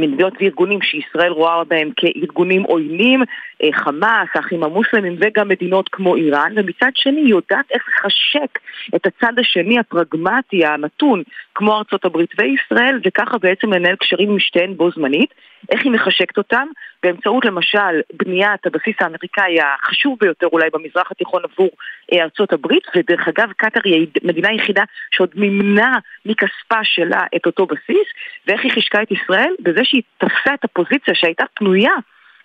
מדינות 0.00 0.32
וארגונים 0.40 0.82
שישראל 0.82 1.32
רואה 1.32 1.64
בהם 1.64 1.90
כארגונים 1.96 2.62
עוינים, 2.62 3.22
אה, 3.62 3.68
חמאס, 3.72 4.28
האחים 4.34 4.62
המוסלמים 4.64 5.16
וגם 5.20 5.48
מדינות 5.48 5.88
כמו 5.88 6.16
איראן, 6.16 6.52
ומצד 6.56 6.90
שני 6.94 7.20
היא 7.20 7.30
יודעת 7.30 7.70
איך 7.70 7.82
לחשק 7.88 8.58
את 8.96 9.06
הצד 9.06 9.38
השני 9.38 9.78
הפרגמטי, 9.78 10.66
המתון, 10.66 11.22
כמו 11.58 11.76
ארצות 11.76 12.04
הברית 12.04 12.30
וישראל, 12.38 13.00
וככה 13.04 13.38
בעצם 13.38 13.72
לנהל 13.72 13.96
קשרים 13.96 14.30
עם 14.30 14.38
שתיהן 14.38 14.76
בו 14.76 14.90
זמנית. 14.90 15.34
איך 15.70 15.84
היא 15.84 15.92
מחשקת 15.92 16.38
אותם? 16.38 16.66
באמצעות 17.02 17.44
למשל 17.44 18.00
בניית 18.12 18.66
הבסיס 18.66 18.96
האמריקאי 19.00 19.58
החשוב 19.60 20.16
ביותר 20.20 20.46
אולי 20.52 20.68
במזרח 20.72 21.10
התיכון 21.10 21.42
עבור 21.44 21.70
אה, 22.12 22.22
ארצות 22.22 22.52
הברית, 22.52 22.82
ודרך 22.96 23.28
אגב 23.28 23.52
קטאר 23.56 23.82
היא 23.84 24.06
המדינה 24.24 24.48
היחידה 24.48 24.82
שעוד 25.10 25.30
מימנה 25.34 25.98
מכספה 26.26 26.84
שלה 26.84 27.20
את 27.36 27.46
אותו 27.46 27.66
בסיס, 27.66 28.08
ואיך 28.46 28.64
היא 28.64 28.72
חישקה 28.72 29.02
את 29.02 29.10
ישראל? 29.12 29.54
בזה 29.60 29.80
שהיא 29.84 30.02
תפסה 30.18 30.54
את 30.54 30.64
הפוזיציה 30.64 31.14
שהייתה 31.14 31.44
פנויה 31.54 31.92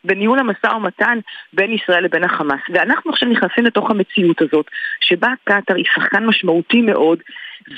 בניהול 0.03 0.39
המשא 0.39 0.67
ומתן 0.75 1.19
בין 1.53 1.71
ישראל 1.71 2.03
לבין 2.03 2.23
החמאס. 2.23 2.61
ואנחנו 2.73 3.11
עכשיו 3.11 3.29
נכנסים 3.29 3.65
לתוך 3.65 3.91
המציאות 3.91 4.41
הזאת, 4.41 4.65
שבה 5.01 5.27
קטאר 5.43 5.75
היא 5.75 5.85
שחקן 5.95 6.25
משמעותי 6.25 6.81
מאוד, 6.81 7.19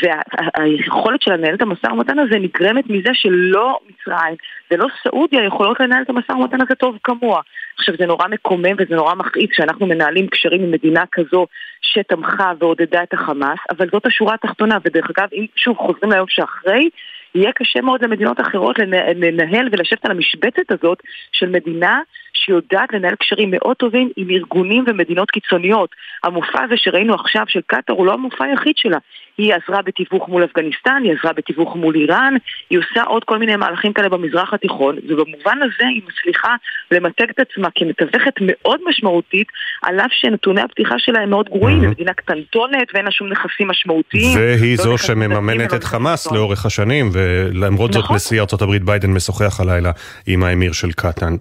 והיכולת 0.01 1.21
שלה 1.21 1.37
לנהל 1.37 1.55
את 1.55 1.61
המשא 1.61 1.87
ומתן 1.87 2.19
הזה 2.19 2.39
נגרמת 2.39 2.89
מזה 2.89 3.09
שלא 3.13 3.79
מצרים 3.89 4.35
ולא 4.71 4.87
סעודיה 5.03 5.45
יכולות 5.45 5.79
לנהל 5.79 6.03
את 6.03 6.09
המשא 6.09 6.31
ומתן 6.31 6.61
הזה 6.61 6.75
טוב 6.75 6.97
כמוה. 7.03 7.41
עכשיו 7.77 7.95
זה 7.99 8.05
נורא 8.05 8.27
מקומם 8.27 8.75
וזה 8.77 8.95
נורא 8.95 9.15
מכעיס 9.15 9.49
שאנחנו 9.53 9.85
מנהלים 9.85 10.27
קשרים 10.27 10.63
עם 10.63 10.71
מדינה 10.71 11.03
כזו 11.11 11.47
שתמכה 11.81 12.51
ועודדה 12.59 13.03
את 13.03 13.13
החמאס, 13.13 13.59
אבל 13.69 13.89
זאת 13.91 14.05
השורה 14.05 14.33
התחתונה, 14.33 14.77
ודרך 14.85 15.09
אגב, 15.17 15.27
אם 15.33 15.45
שוב 15.55 15.77
חוזרים 15.77 16.11
ליום 16.11 16.27
שאחרי, 16.29 16.89
יהיה 17.35 17.51
קשה 17.51 17.81
מאוד 17.81 18.03
למדינות 18.03 18.39
אחרות 18.39 18.75
לנהל 19.15 19.69
ולשבת 19.71 20.05
על 20.05 20.11
המשבצת 20.11 20.71
הזאת 20.71 20.97
של 21.31 21.49
מדינה 21.49 22.01
שיודעת 22.33 22.93
לנהל 22.93 23.15
קשרים 23.15 23.49
מאוד 23.51 23.75
טובים 23.75 24.09
עם 24.17 24.29
ארגונים 24.29 24.83
ומדינות 24.87 25.31
קיצוניות. 25.31 25.89
המופע 26.23 26.63
הזה 26.63 26.77
שראינו 26.77 27.13
עכשיו 27.13 27.43
של 27.47 27.61
קטאר 27.67 27.95
הוא 27.95 28.05
לא 28.05 28.13
המופע 28.13 28.45
היחיד 28.45 28.77
שלה. 28.77 28.97
היא 29.37 29.53
עזרה 29.53 29.81
בתיווך 29.81 30.29
מול 30.29 30.43
אפגניסטן, 30.43 31.01
היא 31.03 31.13
עזרה 31.19 31.33
בתיווך 31.33 31.75
מול 31.75 31.95
איראן, 31.95 32.33
היא 32.69 32.79
עושה 32.79 33.03
עוד 33.03 33.23
כל 33.23 33.37
מיני 33.37 33.55
מהלכים 33.55 33.93
כאלה 33.93 34.09
במזרח 34.09 34.53
התיכון, 34.53 34.95
ובמובן 35.09 35.57
הזה 35.61 35.87
היא 35.87 36.01
מצליחה 36.07 36.55
למתג 36.91 37.29
את 37.29 37.39
עצמה 37.39 37.67
כמתווכת 37.75 38.33
מאוד 38.41 38.79
משמעותית, 38.87 39.47
על 39.81 39.99
אף 39.99 40.11
שנתוני 40.11 40.61
הפתיחה 40.61 40.95
שלה 40.97 41.19
הם 41.19 41.29
מאוד 41.29 41.49
גרועים, 41.49 41.81
היא 41.81 41.89
מדינה 41.89 42.13
קטנטונת 42.13 42.87
ואין 42.93 43.05
לה 43.05 43.11
שום 43.11 43.29
נכסים 43.29 43.67
משמעותיים. 43.67 44.37
והיא 44.37 44.77
לא 44.77 44.83
זו 44.83 44.97
שמממנת 44.97 45.73
את 45.73 45.83
חמאס 45.83 46.31
לאורך 46.31 46.65
השנים, 46.65 47.09
ולמרות 47.13 47.93
זאת 47.93 48.03
נכון. 48.03 48.15
נשיא 48.15 48.41
ארה"ב 48.41 48.85
ביידן 48.85 49.11
משוחח 49.13 49.59
הלילה 49.59 49.91
עם 50.27 50.43
האמיר 50.43 50.71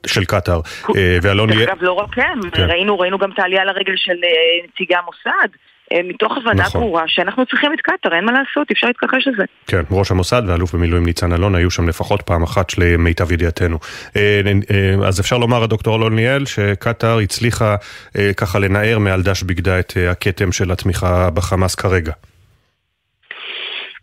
של 0.07 0.25
קטאר. 0.27 0.61
אה, 0.97 1.19
ואלון... 1.23 1.51
אגב, 1.51 1.77
לא 1.81 1.93
רק 1.93 2.19
הם, 2.19 2.51
כן. 2.51 2.63
ראינו, 2.63 2.99
ראינו 2.99 3.19
גם 3.19 3.31
את 3.31 3.39
העלייה 3.39 3.65
לרגל 3.65 3.97
של 3.97 4.17
אה, 4.25 4.67
נציגי 4.69 4.95
המוסד. 4.95 5.49
אה, 5.95 6.01
מתוך 6.05 6.37
הבנה 6.37 6.63
נכון. 6.63 6.81
ברורה 6.81 7.03
שאנחנו 7.07 7.47
צריכים 7.47 7.73
את 7.73 7.81
קטאר, 7.81 8.15
אין 8.15 8.25
מה 8.25 8.33
לעשות, 8.33 8.71
אפשר 8.71 8.87
להתכחש 8.87 9.29
לזה. 9.29 9.45
כן, 9.67 9.83
ראש 9.91 10.11
המוסד 10.11 10.43
ואלוף 10.47 10.75
במילואים 10.75 11.05
ניצן 11.05 11.33
אלון 11.33 11.55
היו 11.55 11.71
שם 11.71 11.89
לפחות 11.89 12.23
פעם 12.23 12.43
אחת 12.43 12.79
למיטב 12.79 13.33
ידיעתנו. 13.33 13.79
אז 15.07 15.21
אפשר 15.21 15.39
לומר, 15.39 15.63
הדוקטור 15.63 15.97
אלון 15.97 16.17
ליאל, 16.17 16.45
שקטאר 16.47 17.19
הצליחה 17.19 17.77
ככה 18.37 18.59
לנער 18.59 18.99
מעל 18.99 19.23
דש 19.23 19.43
בגדה 19.43 19.81
את 19.81 19.93
הכתם 20.11 20.53
של 20.53 20.71
התמיכה 20.71 21.31
בחמאס 21.31 21.75
כרגע. 21.75 22.13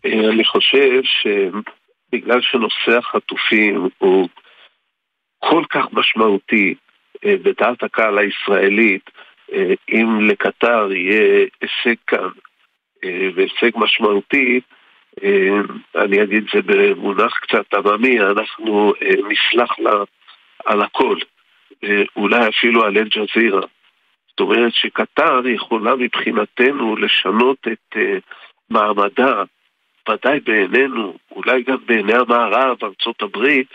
אני 0.04 0.44
חושב 0.44 1.00
שבגלל 1.02 2.40
שנושא 2.42 2.98
החטופים 2.98 3.88
הוא 3.98 4.28
כל 5.38 5.62
כך 5.70 5.84
משמעותי 5.92 6.74
אה, 7.24 7.34
בדעת 7.42 7.82
הקהל 7.82 8.18
הישראלית, 8.18 9.10
אה, 9.10 9.22
אם 9.92 10.28
לקטר 10.28 10.92
יהיה 10.92 11.46
הישג 11.60 12.00
כאן 12.06 12.28
אה, 13.04 13.28
והישג 13.34 13.70
משמעותי, 13.74 14.60
אני 15.96 16.22
אגיד 16.22 16.44
זה 16.54 16.60
במונח 16.64 17.38
קצת 17.38 17.74
עממי, 17.74 18.20
אנחנו 18.20 18.92
נסלח 19.02 19.78
לה 19.78 19.92
על 20.64 20.82
הכל, 20.82 21.16
אולי 22.16 22.48
אפילו 22.48 22.84
על 22.84 22.98
אל-ג'זירה. 22.98 23.60
זאת 24.28 24.40
אומרת 24.40 24.72
שקטר 24.74 25.46
יכולה 25.46 25.96
מבחינתנו 25.96 26.96
לשנות 26.96 27.58
את 27.72 27.96
מעמדה, 28.70 29.42
ודאי 30.08 30.40
בעינינו, 30.40 31.16
אולי 31.30 31.62
גם 31.62 31.76
בעיני 31.86 32.14
המערב, 32.14 32.76
הברית, 33.22 33.68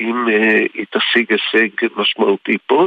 אם 0.00 0.28
אה, 0.28 0.58
היא 0.74 0.86
תשיג 0.90 1.32
הישג 1.32 1.68
משמעותי 1.96 2.56
פה 2.66 2.86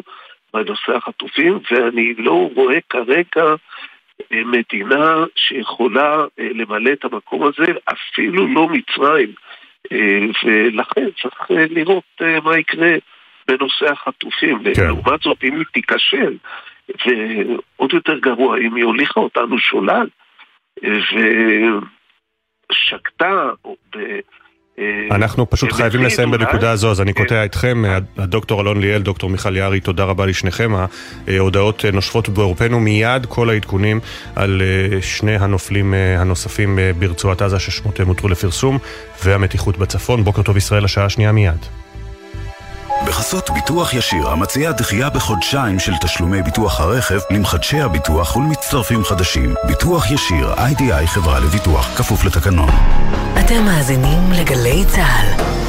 בנושא 0.53 0.95
החטופים, 0.95 1.59
ואני 1.71 2.13
לא 2.17 2.49
רואה 2.55 2.77
כרגע 2.89 3.43
מדינה 4.31 5.23
שיכולה 5.35 6.25
למלא 6.37 6.93
את 6.93 7.05
המקום 7.05 7.43
הזה, 7.43 7.65
אפילו 7.85 8.47
לא 8.47 8.67
מצרים. 8.69 9.33
ולכן 10.43 11.07
צריך 11.21 11.51
לראות 11.51 12.21
מה 12.43 12.57
יקרה 12.57 12.95
בנושא 13.47 13.91
החטופים. 13.91 14.63
כן. 14.75 14.87
לעומת 14.87 15.21
זאת, 15.21 15.43
אם 15.43 15.55
היא 15.55 15.65
תיכשל, 15.73 16.37
ועוד 17.05 17.93
יותר 17.93 18.19
גרוע, 18.19 18.57
אם 18.57 18.75
היא 18.75 18.83
הוליכה 18.83 19.19
אותנו 19.19 19.59
שולל, 19.59 20.07
ושקטה, 22.71 23.51
או 23.65 23.75
ב... 23.95 24.19
אנחנו 25.11 25.49
פשוט 25.49 25.71
חייבים 25.71 26.03
לסיים 26.03 26.31
בנקודה 26.31 26.71
הזו, 26.71 26.91
אז 26.91 27.01
אני 27.01 27.13
כן. 27.13 27.23
קוטע 27.23 27.45
אתכם. 27.45 27.83
הדוקטור 28.17 28.61
אלון 28.61 28.81
ליאל, 28.81 29.01
דוקטור 29.01 29.29
מיכל 29.29 29.57
יערי, 29.57 29.79
תודה 29.79 30.03
רבה 30.03 30.25
לשניכם. 30.25 30.71
ההודעות 31.27 31.85
נושפות 31.93 32.29
בעורפנו 32.29 32.79
מיד, 32.79 33.25
כל 33.25 33.49
העדכונים 33.49 33.99
על 34.35 34.61
אה, 34.61 35.01
שני 35.01 35.35
הנופלים 35.35 35.93
אה, 35.93 36.21
הנוספים 36.21 36.79
אה, 36.79 36.91
ברצועת 36.99 37.41
עזה 37.41 37.59
ששמותיהם 37.59 38.07
הותרו 38.07 38.29
לפרסום, 38.29 38.77
והמתיחות 39.23 39.77
בצפון. 39.77 40.23
בוקר 40.23 40.41
טוב 40.41 40.57
ישראל, 40.57 40.85
השעה 40.85 41.05
השנייה 41.05 41.31
מיד. 41.31 41.65
בחסות 43.07 43.49
ביטוח 43.49 43.93
ישיר, 43.93 44.29
המציע 44.29 44.71
דחייה 44.71 45.09
בחודשיים 45.09 45.79
של 45.79 45.91
תשלומי 46.01 46.41
ביטוח 46.41 46.79
הרכב 46.79 47.19
למחדשי 47.29 47.81
הביטוח 47.81 48.35
ולמצטרפים 48.35 49.03
חדשים. 49.03 49.53
ביטוח 49.67 50.11
ישיר, 50.11 50.53
איי-די-איי 50.57 51.07
חברה 51.07 51.39
לביטוח, 51.39 51.97
כפוף 51.97 52.25
לתקנון. 52.25 52.69
אתם 53.39 53.65
מאזינים 53.65 54.31
לגלי 54.31 54.85
צה"ל. 54.87 55.68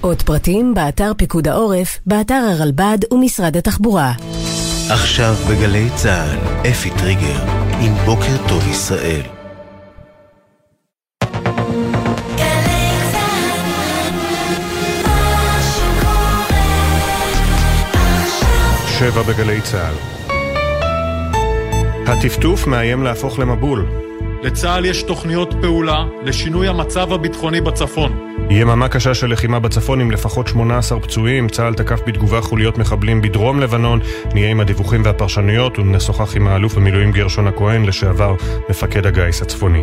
עוד 0.00 0.22
פרטים 0.22 0.74
באתר 0.74 1.12
פיקוד 1.16 1.48
העורף, 1.48 1.98
באתר 2.06 2.34
הרלב"ד 2.34 2.98
ומשרד 3.12 3.56
התחבורה. 3.56 4.12
עכשיו 4.90 5.34
בגלי 5.50 5.88
צה"ל, 5.94 6.68
אפי 6.70 6.90
טריגר, 6.90 7.42
עם 7.80 7.92
בוקר 8.04 8.48
טוב 8.48 8.68
ישראל. 8.68 9.20
שבע 18.98 19.22
בגלי 19.22 19.60
צה"ל. 19.60 19.94
הטפטוף 22.06 22.66
מאיים 22.66 23.02
להפוך 23.02 23.38
למבול. 23.38 23.86
לצה"ל 24.42 24.84
יש 24.84 25.02
תוכניות 25.02 25.54
פעולה 25.60 26.04
לשינוי 26.24 26.68
המצב 26.68 27.12
הביטחוני 27.12 27.60
בצפון. 27.60 28.29
יממה 28.50 28.88
קשה 28.88 29.14
של 29.14 29.32
לחימה 29.32 29.60
בצפון 29.60 30.00
עם 30.00 30.10
לפחות 30.10 30.48
18 30.48 31.00
פצועים, 31.00 31.48
צה"ל 31.48 31.74
תקף 31.74 32.00
בתגובה 32.06 32.40
חוליות 32.40 32.78
מחבלים 32.78 33.22
בדרום 33.22 33.60
לבנון, 33.60 34.00
נהיה 34.34 34.50
עם 34.50 34.60
הדיווחים 34.60 35.02
והפרשנויות 35.04 35.78
ונשוחח 35.78 36.36
עם 36.36 36.46
האלוף 36.46 36.74
במילואים 36.74 37.12
גרשון 37.12 37.46
הכהן, 37.46 37.84
לשעבר 37.84 38.34
מפקד 38.70 39.06
הגיס 39.06 39.42
הצפוני. 39.42 39.82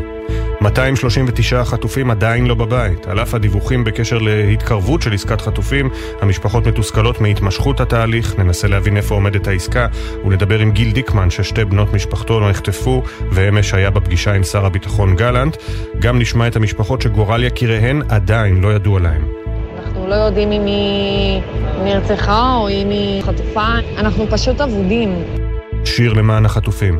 239 0.62 1.64
חטופים 1.64 2.12
עדיין 2.12 2.46
לא 2.46 2.56
בבית. 2.56 3.08
על 3.08 3.20
אף 3.20 3.34
הדיווחים 3.34 3.84
בקשר 3.84 4.18
להתקרבות 4.18 5.02
של 5.02 5.14
עסקת 5.14 5.42
חטופים, 5.42 5.90
המשפחות 6.22 6.68
מתוסכלות 6.68 7.22
מהתמשכות 7.22 7.80
התהליך, 7.80 8.40
ננסה 8.40 8.68
להבין 8.68 8.98
איפה 8.98 9.16
עומדת 9.16 9.48
העסקה, 9.48 9.88
ונדבר 10.26 10.60
עם 10.60 10.72
גיל 10.72 10.92
דיקמן 10.92 11.30
ששתי 11.30 11.66
בנות 11.66 11.94
משפחתו 11.94 12.40
לא 12.40 12.50
נחטפו, 12.50 13.04
ואמש 13.32 13.74
היה 13.74 13.90
בפגישה 13.90 14.34
עם 14.34 14.44
שר 14.44 14.66
הביטחון 14.66 15.16
גלנט. 15.16 15.58
גם 16.00 16.20
נשמע 16.20 16.48
את 16.48 16.56
המשפחות 16.56 17.02
שגורל 17.02 17.44
יקיריהן 17.44 18.02
עדיין 18.10 18.47
לא 18.56 18.74
ידוע 18.74 19.00
להם. 19.00 19.28
אנחנו 19.80 20.08
לא 20.08 20.16
יודעים 20.16 20.52
אם 20.52 20.66
היא 20.66 21.42
נרצחה 21.84 22.56
או 22.56 22.70
אם 22.70 22.90
היא 22.90 23.24
חטופה, 23.24 23.68
אנחנו 23.98 24.28
פשוט 24.30 24.62
אבודים. 24.62 25.24
שיר 25.86 26.14
למען 26.14 26.46
החטופים. 26.46 27.00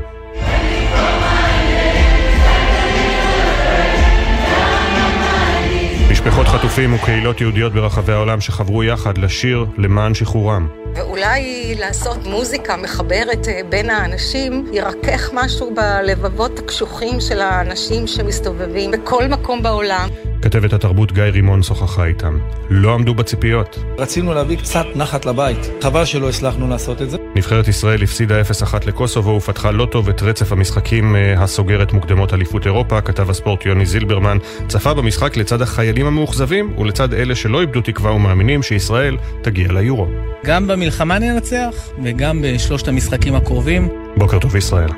משפחות 6.12 6.48
חטופים 6.48 6.94
וקהילות 6.94 7.42
יהודיות 7.42 7.74
ברחבי 7.74 8.14
העולם 8.14 8.42
שחברו 8.42 8.84
יחד 8.84 9.18
לשיר 9.18 9.66
למען 9.78 10.14
שחרורם. 10.14 10.68
ואולי 10.96 11.76
לעשות 11.80 12.18
מוזיקה 12.26 12.78
מחברת 12.78 13.48
אה, 13.48 13.62
בין 13.70 13.90
האנשים 13.90 14.66
ירכך 14.74 15.30
משהו 15.34 15.76
בלבבות 15.76 16.60
הקשוחים 16.60 17.20
של 17.20 17.42
האנשים 17.42 18.08
שמסתובבים 18.08 18.92
בכל 18.92 19.28
מקום 19.28 19.64
בעולם. 19.64 20.10
כתבת 20.42 20.74
התרבות 20.74 21.12
גיא 21.12 21.24
רימון 21.24 21.64
שוחחה 21.64 22.06
איתם. 22.06 22.40
לא 22.70 22.94
עמדו 22.94 23.14
בציפיות. 23.14 23.80
רצינו 23.98 24.34
להביא 24.34 24.58
קצת 24.58 24.86
נחת 24.96 25.26
לבית. 25.26 25.58
חבל 25.82 26.06
שלא 26.06 26.30
הצלחנו 26.30 26.70
לעשות 26.70 27.02
את 27.02 27.10
זה. 27.10 27.18
נבחרת 27.36 27.68
ישראל 27.68 28.04
הפסידה 28.04 28.42
0-1 28.42 28.46
לקוסובו 28.88 29.32
ופתחה 29.32 29.72
לא 29.72 29.86
טוב 29.86 30.10
את 30.10 30.22
רצף 30.22 30.52
המשחקים 30.52 31.16
אה, 31.16 31.44
הסוגר 31.44 31.84
את 31.84 31.94
מוקדמות 31.94 32.34
אליפות 32.34 32.66
אירופה. 32.66 33.02
כתב 33.02 33.30
הספורט 33.30 33.66
יוני 33.66 33.86
זילברמן 33.86 34.38
צפה 34.68 34.94
במשחק 34.94 35.38
לצד 35.38 35.62
החיילים 35.62 36.06
המאוכזבים 36.06 36.74
ולצד 36.78 37.14
אלה 37.14 37.36
שלא 37.36 37.62
איבדו 37.62 37.82
תקווה 37.82 38.12
ומאמינים 38.12 38.64
שישראל 38.64 39.18
תגיע 39.42 39.68
ליורו. 39.72 40.08
גם 40.46 40.68
במלחמה 40.78 41.20
ננצח 41.20 41.90
וגם 42.04 42.42
בשלושת 42.44 42.88
המשחקים 42.88 43.36
הקרובים. 43.36 43.90
בוקר 44.18 44.40
טוב 44.40 44.56
ישראל. 44.56 44.90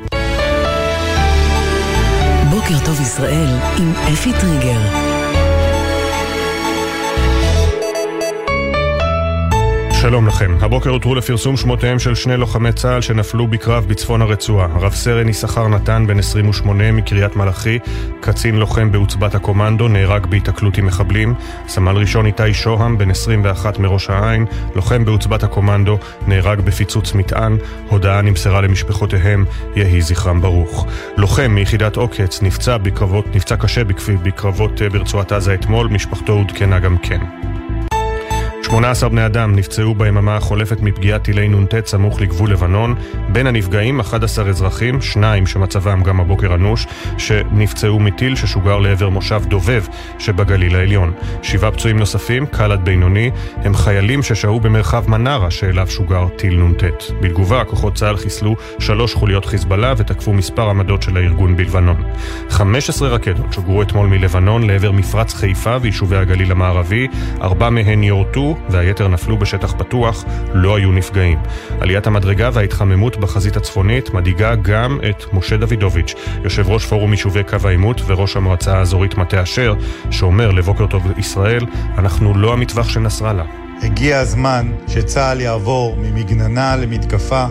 בוקר 2.49 2.85
טוב 2.85 3.01
ישראל 3.01 3.47
עם 3.77 3.91
אפי 4.13 4.31
טריגר. 4.41 5.08
שלום 10.01 10.27
לכם. 10.27 10.57
הבוקר 10.61 10.89
הותרו 10.89 11.15
לפרסום 11.15 11.57
שמותיהם 11.57 11.99
של 11.99 12.15
שני 12.15 12.37
לוחמי 12.37 12.71
צה"ל 12.71 13.01
שנפלו 13.01 13.47
בקרב 13.47 13.85
בצפון 13.87 14.21
הרצועה. 14.21 14.67
רב 14.67 14.93
סרן 14.93 15.29
יששכר 15.29 15.67
נתן, 15.67 16.07
בן 16.07 16.19
28 16.19 16.91
מקריית 16.91 17.35
מלאכי, 17.35 17.79
קצין 18.19 18.55
לוחם 18.55 18.91
בעוצבת 18.91 19.35
הקומנדו, 19.35 19.87
נהרג 19.87 20.25
בהיתקלות 20.25 20.77
עם 20.77 20.85
מחבלים. 20.85 21.33
סמל 21.67 21.97
ראשון 21.97 22.25
איתי 22.25 22.53
שוהם, 22.53 22.97
בן 22.97 23.11
21 23.11 23.79
מראש 23.79 24.09
העין, 24.09 24.45
לוחם 24.75 25.05
בעוצבת 25.05 25.43
הקומנדו, 25.43 25.97
נהרג 26.27 26.61
בפיצוץ 26.61 27.13
מטען. 27.13 27.57
הודעה 27.89 28.21
נמסרה 28.21 28.61
למשפחותיהם, 28.61 29.45
יהי 29.75 30.01
זכרם 30.01 30.41
ברוך. 30.41 30.87
לוחם 31.17 31.51
מיחידת 31.51 31.95
עוקץ 31.95 32.41
נפצע 32.41 32.77
בקרבות, 32.77 33.35
נפצע 33.35 33.55
קשה 33.55 33.81
בקרבות 34.23 34.81
אה, 34.81 34.89
ברצועת 34.89 35.31
עזה 35.31 35.53
אתמול, 35.53 35.87
משפחתו 35.87 36.33
עודכנה 36.33 36.79
גם 36.79 36.97
כן. 36.97 37.19
18 38.69 39.09
בני 39.09 39.25
אדם 39.25 39.55
נפצעו 39.55 39.95
ביממה 39.95 40.35
החולפת 40.35 40.81
מפגיעת 40.81 41.23
טילי 41.23 41.47
נ"ט 41.47 41.85
סמוך 41.85 42.21
לגבול 42.21 42.51
לבנון. 42.51 42.95
בין 43.31 43.47
הנפגעים 43.47 43.99
11 43.99 44.49
אזרחים, 44.49 45.01
שניים 45.01 45.47
שמצבם 45.47 46.03
גם 46.03 46.19
הבוקר 46.19 46.55
אנוש, 46.55 46.87
שנפצעו 47.17 47.99
מטיל 47.99 48.35
ששוגר 48.35 48.79
לעבר 48.79 49.09
מושב 49.09 49.41
דובב 49.47 49.83
שבגליל 50.19 50.75
העליון. 50.75 51.13
שבעה 51.41 51.71
פצועים 51.71 51.99
נוספים, 51.99 52.45
קל 52.45 52.71
עד 52.71 52.85
בינוני, 52.85 53.31
הם 53.55 53.75
חיילים 53.75 54.23
ששהו 54.23 54.59
במרחב 54.59 55.09
מנרה 55.09 55.51
שאליו 55.51 55.87
שוגר 55.87 56.27
טיל 56.35 56.63
נ"ט. 56.63 56.83
בתגובה, 57.21 57.63
כוחות 57.63 57.95
צה"ל 57.95 58.17
חיסלו 58.17 58.55
שלוש 58.79 59.13
חוליות 59.13 59.45
חיזבאללה 59.45 59.93
ותקפו 59.97 60.33
מספר 60.33 60.69
עמדות 60.69 61.03
של 61.03 61.17
הארגון 61.17 61.57
בלבנון. 61.57 62.03
15 62.49 63.09
רקטות 63.09 63.53
שוגרו 63.53 63.81
אתמול 63.81 64.07
מלבנון 64.07 64.67
לעבר 64.67 64.91
מפרץ 64.91 65.33
חיפה 65.33 65.77
ויישובי 65.81 66.17
הגליל 66.17 66.51
המערבי, 66.51 67.07
ארבע 67.41 67.69
מהן 67.69 68.03
יורטו 68.03 68.58
והיתר 68.69 69.07
נפלו 69.07 69.37
בשטח 69.37 69.73
פתוח, 69.77 70.25
לא 70.53 70.75
היו 70.75 70.91
נפגעים. 70.91 71.39
עליית 71.79 72.07
המדרגה 72.07 72.49
וההתחממות 72.53 73.17
בחזית 73.17 73.57
הצפונית 73.57 74.13
מדאיגה 74.13 74.55
גם 74.55 74.99
את 75.09 75.33
משה 75.33 75.57
דוידוביץ', 75.57 76.13
יושב 76.43 76.69
ראש 76.69 76.85
פורום 76.85 77.11
יישובי 77.11 77.43
קו 77.43 77.57
העימות 77.63 78.01
וראש 78.07 78.35
המועצה 78.35 78.77
האזורית 78.77 79.17
מטה 79.17 79.43
אשר, 79.43 79.73
שאומר 80.11 80.51
לבוקר 80.51 80.87
טוב 80.87 81.03
ישראל, 81.17 81.65
אנחנו 81.97 82.33
לא 82.37 82.53
המטווח 82.53 82.89
של 82.89 82.99
נסראללה. 82.99 83.43
הגיע 83.81 84.19
הזמן 84.19 84.71
שצה"ל 84.87 85.41
יעבור 85.41 85.95
ממגננה 85.97 86.75
למתקפה. 86.75 87.45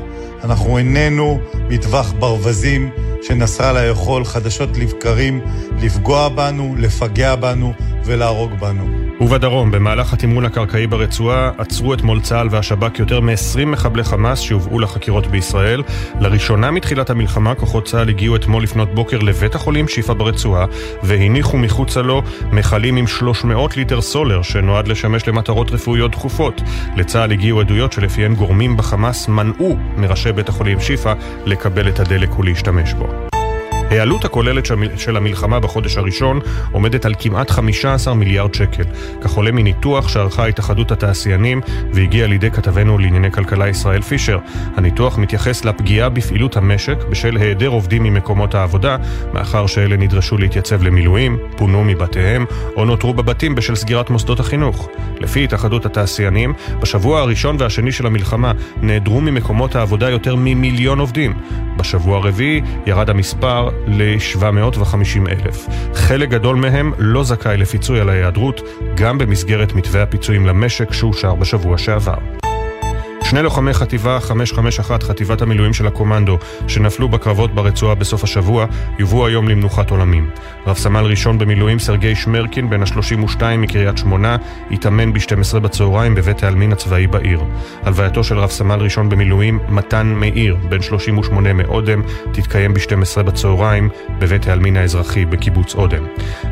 אנחנו 0.44 0.78
איננו 0.78 1.40
מטווח 1.68 2.12
ברווזים 2.18 2.90
שנסראללה 3.22 3.84
יכול 3.84 4.24
חדשות 4.24 4.76
לבקרים 4.78 5.40
לפגוע 5.82 6.28
בנו, 6.28 6.74
לפגע 6.78 7.36
בנו 7.36 7.72
ולהרוג 8.04 8.52
בנו. 8.60 9.08
ובדרום, 9.20 9.70
במהלך 9.70 10.12
התמרון 10.12 10.44
הקרקעי 10.44 10.86
ברצועה, 10.86 11.50
עצרו 11.58 11.94
אתמול 11.94 12.20
צה"ל 12.20 12.48
והשב"כ 12.50 12.98
יותר 12.98 13.20
מ-20 13.20 13.64
מחבלי 13.66 14.04
חמאס 14.04 14.40
שהובאו 14.40 14.78
לחקירות 14.78 15.26
בישראל. 15.26 15.82
לראשונה 16.20 16.70
מתחילת 16.70 17.10
המלחמה, 17.10 17.54
כוחות 17.54 17.84
צה"ל 17.84 18.08
הגיעו 18.08 18.36
אתמול 18.36 18.62
לפנות 18.62 18.94
בוקר 18.94 19.18
לבית 19.18 19.54
החולים 19.54 19.88
שיפא 19.88 20.12
ברצועה, 20.12 20.66
והניחו 21.02 21.58
מחוצה 21.58 22.02
לו 22.02 22.22
מכלים 22.52 22.96
עם 22.96 23.06
300 23.06 23.76
ליטר 23.76 24.00
סולר, 24.00 24.42
שנועד 24.42 24.88
לשמש 24.88 25.28
למטרות 25.28 25.70
רפואיות 25.70 26.10
דחופות. 26.10 26.60
לצה"ל 26.96 27.32
הגיעו 27.32 27.60
עדויות 27.60 27.92
שלפיהן 27.92 28.34
גורמים 28.34 28.76
בחמאס 28.76 29.28
מנעו 29.28 29.76
מראשי 29.96 30.27
בית 30.32 30.48
החולים 30.48 30.80
שיפא 30.80 31.14
לקבל 31.46 31.88
את 31.88 32.00
הדלק 32.00 32.38
ולהשתמש 32.38 32.92
בו. 32.92 33.27
העלות 33.90 34.24
הכוללת 34.24 34.66
של 34.96 35.16
המלחמה 35.16 35.60
בחודש 35.60 35.96
הראשון 35.96 36.40
עומדת 36.72 37.04
על 37.04 37.14
כמעט 37.18 37.50
15 37.50 38.14
מיליארד 38.14 38.54
שקל. 38.54 38.82
כך 39.20 39.30
עולה 39.30 39.52
מניתוח 39.52 40.08
שערכה 40.08 40.46
התאחדות 40.46 40.92
התעשיינים 40.92 41.60
והגיע 41.92 42.26
לידי 42.26 42.50
כתבנו 42.50 42.98
לענייני 42.98 43.30
כלכלה 43.30 43.68
ישראל 43.68 44.02
פישר. 44.02 44.38
הניתוח 44.76 45.18
מתייחס 45.18 45.64
לפגיעה 45.64 46.08
בפעילות 46.08 46.56
המשק 46.56 46.96
בשל 47.10 47.36
היעדר 47.36 47.68
עובדים 47.68 48.02
ממקומות 48.02 48.54
העבודה, 48.54 48.96
מאחר 49.32 49.66
שאלה 49.66 49.96
נדרשו 49.96 50.38
להתייצב 50.38 50.82
למילואים, 50.82 51.38
פונו 51.56 51.84
מבתיהם 51.84 52.44
או 52.76 52.84
נותרו 52.84 53.14
בבתים 53.14 53.54
בשל 53.54 53.74
סגירת 53.74 54.10
מוסדות 54.10 54.40
החינוך. 54.40 54.88
לפי 55.20 55.44
התאחדות 55.44 55.86
התעשיינים, 55.86 56.52
בשבוע 56.80 57.20
הראשון 57.20 57.56
והשני 57.58 57.92
של 57.92 58.06
המלחמה 58.06 58.52
נעדרו 58.82 59.20
ממקומות 59.20 59.76
העבודה 59.76 60.10
יותר 60.10 60.36
ממיליון 60.36 60.98
עובדים. 60.98 61.34
בשבוע 61.76 62.16
הרביעי 62.16 62.60
ירד 62.86 63.10
המספר 63.10 63.68
ל-750 63.86 65.28
אלף. 65.28 65.66
חלק 65.94 66.28
גדול 66.28 66.56
מהם 66.56 66.92
לא 66.98 67.24
זכאי 67.24 67.56
לפיצוי 67.56 68.00
על 68.00 68.08
ההיעדרות, 68.08 68.60
גם 68.96 69.18
במסגרת 69.18 69.72
מתווה 69.72 70.02
הפיצויים 70.02 70.46
למשק 70.46 70.92
שאושר 70.92 71.34
בשבוע 71.34 71.78
שעבר. 71.78 72.47
שני 73.28 73.42
לוחמי 73.42 73.74
חטיבה 73.74 74.20
551, 74.20 75.02
חטיבת 75.02 75.42
המילואים 75.42 75.74
של 75.74 75.86
הקומנדו, 75.86 76.38
שנפלו 76.68 77.08
בקרבות 77.08 77.54
ברצועה 77.54 77.94
בסוף 77.94 78.24
השבוע, 78.24 78.66
יובאו 78.98 79.26
היום 79.26 79.48
למנוחת 79.48 79.90
עולמים. 79.90 80.30
רב 80.66 80.76
סמל 80.76 81.04
ראשון 81.04 81.38
במילואים 81.38 81.78
סרגי 81.78 82.14
שמרקין, 82.14 82.70
בן 82.70 82.82
ה-32 82.82 83.42
מקריית 83.58 83.98
שמונה, 83.98 84.36
התאמן 84.70 85.12
ב-12 85.12 85.58
בצהריים 85.58 86.14
בבית 86.14 86.42
העלמין 86.42 86.72
הצבאי 86.72 87.06
בעיר. 87.06 87.40
הלווייתו 87.82 88.24
של 88.24 88.38
רב 88.38 88.50
סמל 88.50 88.80
ראשון 88.80 89.08
במילואים, 89.08 89.58
מתן 89.68 90.06
מאיר, 90.06 90.56
בן 90.68 90.82
38 90.82 91.52
מאודם, 91.52 92.02
תתקיים 92.32 92.74
ב-12 92.74 93.22
בצהריים 93.22 93.88
בבית 94.18 94.46
העלמין 94.46 94.76
האזרחי 94.76 95.24
בקיבוץ 95.24 95.74
אודם. 95.74 96.04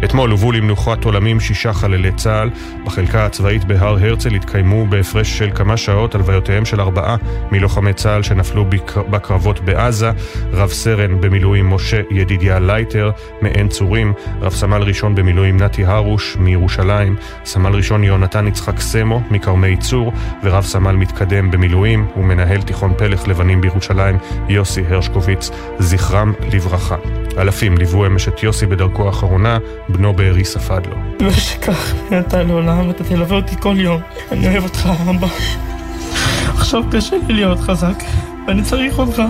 אתמול 0.04 0.30
הובאו 0.30 0.52
למנוחת 0.52 1.04
עולמים 1.04 1.40
שישה 1.40 1.72
חללי 1.72 2.12
צה"ל. 2.12 2.50
בחלקה 2.84 3.26
הצבאית 3.26 3.64
בהר 3.64 3.96
הרצל 4.00 4.34
התקיימו 4.34 4.86
בהפרש 4.86 5.38
של 5.38 5.50
כמה 5.54 5.76
שעות 5.76 6.14
הלוויותיהם 6.14 6.65
של 6.66 6.80
ארבעה 6.80 7.16
מלוחמי 7.52 7.92
צה"ל 7.92 8.22
שנפלו 8.22 8.64
בקרבות 9.10 9.60
בעזה, 9.60 10.10
רב 10.52 10.68
סרן 10.68 11.20
במילואים 11.20 11.70
משה 11.70 12.00
ידידיה 12.10 12.58
לייטר 12.58 13.10
מעין 13.42 13.68
צורים, 13.68 14.12
רב 14.40 14.52
סמל 14.52 14.82
ראשון 14.82 15.14
במילואים 15.14 15.56
נתי 15.56 15.84
הרוש 15.84 16.36
מירושלים, 16.36 17.16
סמל 17.44 17.74
ראשון 17.74 18.04
יונתן 18.04 18.46
יצחק 18.46 18.80
סמו 18.80 19.20
מכרמי 19.30 19.76
צור, 19.76 20.12
ורב 20.42 20.64
סמל 20.64 20.92
מתקדם 20.92 21.50
במילואים 21.50 22.06
ומנהל 22.16 22.62
תיכון 22.62 22.92
פלך 22.98 23.28
לבנים 23.28 23.60
בירושלים 23.60 24.18
יוסי 24.48 24.82
הרשקוביץ, 24.88 25.50
זכרם 25.78 26.32
לברכה. 26.52 26.96
אלפים 27.38 27.78
ליוו 27.78 28.06
אמש 28.06 28.28
את 28.28 28.42
יוסי 28.42 28.66
בדרכו 28.66 29.06
האחרונה, 29.06 29.58
בנו 29.88 30.12
בארי 30.12 30.44
ספד 30.44 30.80
לו. 30.86 30.96
ושכך 31.28 31.94
אתה 32.18 32.42
לעולם, 32.42 32.90
אתה 32.90 33.04
תלווה 33.04 33.36
אותי 33.36 33.56
כל 33.60 33.74
יום. 33.78 34.00
אני 34.32 34.48
אוהב 34.48 34.64
אותך, 34.64 34.88
אבא. 35.10 35.26
עכשיו 36.48 36.82
קשה 36.92 37.16
לי 37.28 37.34
להיות 37.34 37.60
חזק, 37.60 38.02
ואני 38.46 38.62
צריך 38.62 38.98
אותך. 38.98 39.22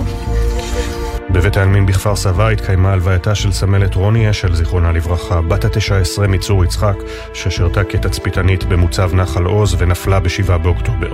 בבית 1.31 1.57
העלמין 1.57 1.87
בכפר 1.87 2.17
סבא 2.17 2.49
התקיימה 2.49 2.93
הלווייתה 2.93 3.35
של 3.35 3.53
סמלת 3.53 3.95
רוני 3.95 4.31
אשל, 4.31 4.55
זיכרונה 4.55 4.93
לברכה, 4.93 5.41
בת 5.41 5.65
התשע 5.65 5.97
עשרה 5.97 6.27
מצור 6.27 6.65
יצחק, 6.65 6.95
ששירתה 7.35 7.85
כתצפיתנית 7.85 8.65
במוצב 8.65 9.15
נחל 9.15 9.45
עוז 9.45 9.77
ונפלה 9.79 10.21
בשבעה 10.21 10.59
באוקטובר. 10.59 11.13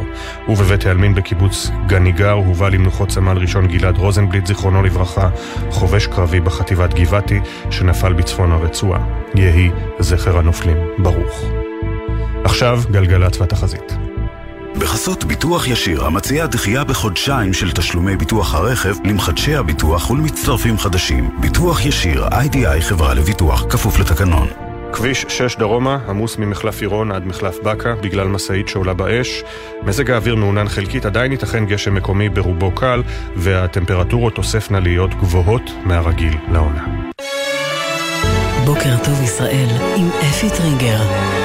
ובבית 0.48 0.86
העלמין 0.86 1.14
בקיבוץ 1.14 1.70
גניגר 1.86 2.30
הובא 2.30 2.68
למנוחות 2.68 3.10
סמל 3.10 3.38
ראשון 3.38 3.66
גלעד 3.66 3.98
רוזנבליט, 3.98 4.46
זיכרונו 4.46 4.82
לברכה, 4.82 5.28
חובש 5.70 6.06
קרבי 6.06 6.40
בחטיבת 6.40 6.94
גבעתי, 6.94 7.40
שנפל 7.70 8.12
בצפון 8.12 8.52
הרצועה. 8.52 9.00
יהי 9.34 9.70
זכר 9.98 10.38
הנופלים 10.38 10.76
ברוך. 10.98 11.44
עכשיו 12.44 12.80
גלגלצ 12.90 13.40
והתחזית. 13.40 14.11
בחסות 14.78 15.24
ביטוח 15.24 15.68
ישיר, 15.68 16.04
המציע 16.04 16.46
דחייה 16.46 16.84
בחודשיים 16.84 17.52
של 17.52 17.72
תשלומי 17.72 18.16
ביטוח 18.16 18.54
הרכב 18.54 18.94
למחדשי 19.04 19.54
הביטוח 19.54 20.10
ולמצטרפים 20.10 20.78
חדשים. 20.78 21.30
ביטוח 21.40 21.84
ישיר, 21.84 22.28
איי-די-איי 22.32 22.82
חברה 22.82 23.14
לביטוח, 23.14 23.64
כפוף 23.68 23.98
לתקנון. 23.98 24.48
כביש 24.92 25.26
6 25.28 25.56
דרומה, 25.56 25.98
עמוס 26.08 26.38
ממחלף 26.38 26.80
עירון 26.80 27.12
עד 27.12 27.26
מחלף 27.26 27.58
בקה 27.62 27.94
בגלל 27.94 28.28
משאית 28.28 28.68
שעולה 28.68 28.94
באש. 28.94 29.42
מזג 29.82 30.10
האוויר 30.10 30.36
מעונן 30.36 30.68
חלקית, 30.68 31.06
עדיין 31.06 31.32
ייתכן 31.32 31.66
גשם 31.66 31.94
מקומי 31.94 32.28
ברובו 32.28 32.70
קל, 32.70 33.02
והטמפרטורות 33.36 34.34
תוספנה 34.34 34.80
להיות 34.80 35.14
גבוהות 35.14 35.70
מהרגיל 35.84 36.34
לעונה. 36.52 36.84
בוקר 38.64 38.96
טוב 39.04 39.22
ישראל 39.22 39.68
עם 39.96 40.08
אפי 40.08 40.50
טריגר. 40.50 41.41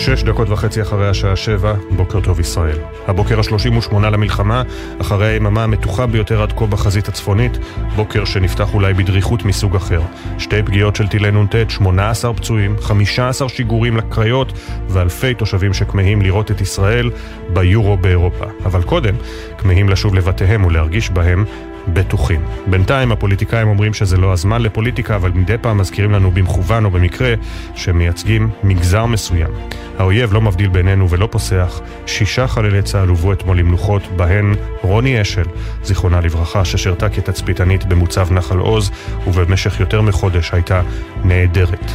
שש 0.00 0.22
דקות 0.22 0.48
וחצי 0.50 0.82
אחרי 0.82 1.08
השעה 1.08 1.36
שבע, 1.36 1.74
בוקר 1.90 2.20
טוב 2.20 2.40
ישראל. 2.40 2.78
הבוקר 3.06 3.40
השלושים 3.40 3.76
ושמונה 3.76 4.10
למלחמה, 4.10 4.62
אחרי 5.00 5.26
היממה 5.26 5.64
המתוחה 5.64 6.06
ביותר 6.06 6.42
עד 6.42 6.52
כה 6.52 6.66
בחזית 6.66 7.08
הצפונית, 7.08 7.58
בוקר 7.96 8.24
שנפתח 8.24 8.74
אולי 8.74 8.94
בדריכות 8.94 9.44
מסוג 9.44 9.76
אחר. 9.76 10.00
שתי 10.38 10.62
פגיעות 10.62 10.96
של 10.96 11.08
טילי 11.08 11.30
נ"ט, 11.30 11.54
18 11.68 12.34
פצועים, 12.34 12.76
15 12.80 13.48
שיגורים 13.48 13.96
לקריות, 13.96 14.52
ואלפי 14.88 15.34
תושבים 15.34 15.74
שכמהים 15.74 16.22
לראות 16.22 16.50
את 16.50 16.60
ישראל 16.60 17.10
ביורו 17.52 17.96
באירופה. 17.96 18.44
אבל 18.64 18.82
קודם, 18.82 19.14
כמהים 19.58 19.88
לשוב 19.88 20.14
לבתיהם 20.14 20.64
ולהרגיש 20.64 21.10
בהם 21.10 21.44
בטוחים. 21.92 22.40
בינתיים 22.66 23.12
הפוליטיקאים 23.12 23.68
אומרים 23.68 23.94
שזה 23.94 24.16
לא 24.16 24.32
הזמן 24.32 24.62
לפוליטיקה, 24.62 25.16
אבל 25.16 25.30
מדי 25.34 25.58
פעם 25.60 25.78
מזכירים 25.78 26.10
לנו 26.10 26.30
במכוון 26.30 26.84
או 26.84 26.90
במקרה 26.90 27.34
שמייצגים 27.74 28.50
מגזר 28.64 29.06
מסוים. 29.06 29.50
האויב 29.98 30.32
לא 30.32 30.40
מבדיל 30.40 30.68
בינינו 30.68 31.10
ולא 31.10 31.28
פוסח. 31.30 31.80
שישה 32.06 32.46
חללי 32.46 32.82
צה"ל 32.82 33.08
הובאו 33.08 33.32
אתמול 33.32 33.58
למנוחות, 33.58 34.02
בהן 34.16 34.54
רוני 34.82 35.22
אשל, 35.22 35.44
זיכרונה 35.82 36.20
לברכה, 36.20 36.64
ששירתה 36.64 37.08
כתצפיתנית 37.08 37.84
במוצב 37.84 38.32
נחל 38.32 38.58
עוז, 38.58 38.90
ובמשך 39.26 39.80
יותר 39.80 40.02
מחודש 40.02 40.50
הייתה 40.52 40.82
נעדרת. 41.24 41.90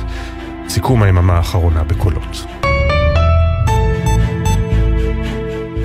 סיכום 0.69 1.03
היממה 1.03 1.33
האחרונה 1.33 1.83
בקולות. 1.83 2.45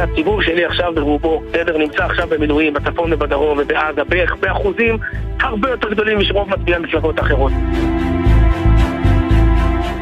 הציבור 0.01 0.43
שלי 0.43 0.65
עכשיו 0.65 0.93
ברובו, 0.95 1.43
בסדר, 1.49 1.79
נמצא 1.79 2.05
עכשיו 2.05 2.29
במילואים, 2.29 2.75
בצפון 2.75 3.13
ובדרום 3.13 3.59
ובעזה, 3.63 4.05
בערך 4.05 4.37
באחוזים 4.41 4.99
הרבה 5.41 5.71
יותר 5.71 5.91
גדולים 5.91 6.19
משרוב 6.19 6.49
מצביעי 6.49 6.77
המפלגות 6.77 7.19
האחרות. 7.19 7.53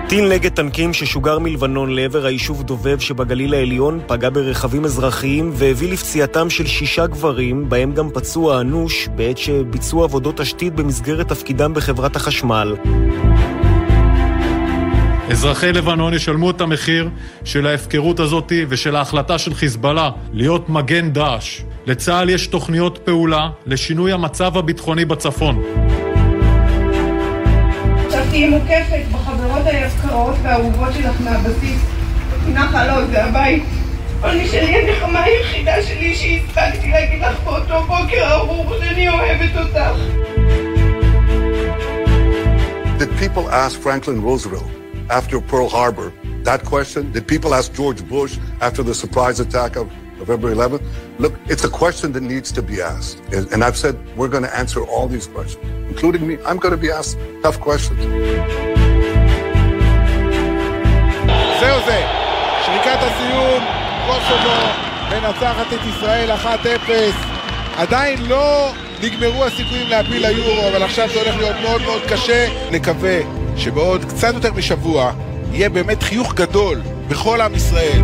טיל 0.08 0.28
נגד 0.28 0.52
טנקים 0.52 0.92
ששוגר 0.92 1.38
מלבנון 1.38 1.90
לעבר 1.94 2.26
היישוב 2.26 2.62
דובב 2.62 2.98
שבגליל 2.98 3.54
העליון 3.54 4.00
פגע 4.06 4.30
ברכבים 4.30 4.84
אזרחיים 4.84 5.50
והביא 5.52 5.92
לפציעתם 5.92 6.50
של 6.50 6.66
שישה 6.66 7.06
גברים, 7.06 7.68
בהם 7.68 7.92
גם 7.92 8.10
פצוע 8.10 8.60
אנוש 8.60 9.08
בעת 9.08 9.38
שביצעו 9.38 10.04
עבודות 10.04 10.36
תשתית 10.36 10.74
במסגרת 10.74 11.28
תפקידם 11.28 11.74
בחברת 11.74 12.16
החשמל. 12.16 12.76
אזרחי 15.30 15.72
לבנון 15.72 16.14
ישלמו 16.14 16.50
את 16.50 16.60
המחיר 16.60 17.08
של 17.44 17.66
ההפקרות 17.66 18.20
הזאת 18.20 18.52
ושל 18.68 18.96
ההחלטה 18.96 19.38
של 19.38 19.54
חיזבאללה 19.54 20.10
להיות 20.32 20.68
מגן 20.68 21.10
דאעש. 21.10 21.60
לצה"ל 21.86 22.30
יש 22.30 22.46
תוכניות 22.46 22.98
פעולה 23.04 23.50
לשינוי 23.66 24.12
המצב 24.12 24.56
הביטחוני 24.56 25.04
בצפון. 25.04 25.62
עכשיו 28.06 28.24
תהיי 28.30 28.48
מוקפת 28.48 29.02
בחברות 29.12 29.66
היקרות 29.66 30.34
והאהובות 30.42 30.88
שלך 30.94 31.20
מהבסיס. 31.20 31.80
נחל 32.48 32.90
עוז 32.90 33.10
זה 33.10 33.24
הבית. 33.24 33.64
כל 34.20 34.32
מי 34.34 34.48
שלי 34.48 34.76
הנחמה 34.76 35.22
היחידה 35.22 35.82
שלי 35.82 36.14
שהספקתי 36.14 36.90
להגיד 36.90 37.22
לך 37.22 37.40
באותו 37.44 37.80
בוקר 37.80 38.32
ארור 38.32 38.74
שאני 38.78 39.08
אוהבת 39.08 39.56
אותך. 39.56 40.00
Did 42.98 43.10
people 43.20 43.48
ask 43.50 43.78
Franklin 43.80 44.20
Roosevelt 44.22 44.78
after 45.09 45.39
Pearl 45.41 45.69
Harbor 45.69 46.13
that 46.43 46.65
question? 46.65 47.11
Did 47.11 47.27
people 47.27 47.53
ask 47.53 47.73
George 47.73 48.07
Bush 48.07 48.37
after 48.61 48.83
the 48.83 48.93
surprise 48.93 49.39
attack 49.39 49.75
of, 49.75 49.87
of 50.19 50.19
November 50.19 50.53
11th? 50.53 50.83
Look, 51.17 51.33
it's 51.45 51.63
a 51.63 51.69
question 51.69 52.11
that 52.13 52.21
needs 52.21 52.51
to 52.51 52.61
be 52.61 52.81
asked. 52.81 53.19
And, 53.31 53.51
and 53.53 53.63
I've 53.63 53.77
said 53.77 53.95
we're 54.17 54.27
going 54.27 54.43
to 54.43 54.55
answer 54.55 54.83
all 54.83 55.07
these 55.07 55.27
questions, 55.27 55.65
including 55.89 56.27
me. 56.27 56.37
I'm 56.45 56.57
going 56.57 56.75
to 56.75 56.81
be 56.81 56.91
asked 56.91 57.17
tough 57.41 57.59
questions. 57.59 57.99
זהו 61.59 61.79
זה, 61.85 62.05
שריקת 62.65 62.99
הסיום, 63.01 63.63
קוסובו 64.07 64.59
מנצחת 65.11 65.73
את 65.73 65.79
ישראל 65.89 66.31
1-0. 66.31 66.91
עדיין 67.77 68.25
לא 68.25 68.71
נגמרו 69.01 69.45
הסיכויים 69.45 69.87
להפיל 69.89 70.27
ליורו, 70.27 70.67
אבל 70.67 70.83
עכשיו 70.83 71.09
זה 71.13 71.21
הולך 71.21 71.35
להיות 71.35 71.55
מאוד 71.61 71.81
מאוד 71.81 72.01
קשה. 72.09 72.47
נקווה 72.71 73.19
שבעוד 73.58 74.04
קצת 74.04 74.34
יותר 74.34 74.52
משבוע 74.52 75.12
יהיה 75.52 75.68
באמת 75.68 76.02
חיוך 76.02 76.34
גדול 76.34 76.80
בכל 77.08 77.40
עם 77.40 77.54
ישראל. 77.54 78.02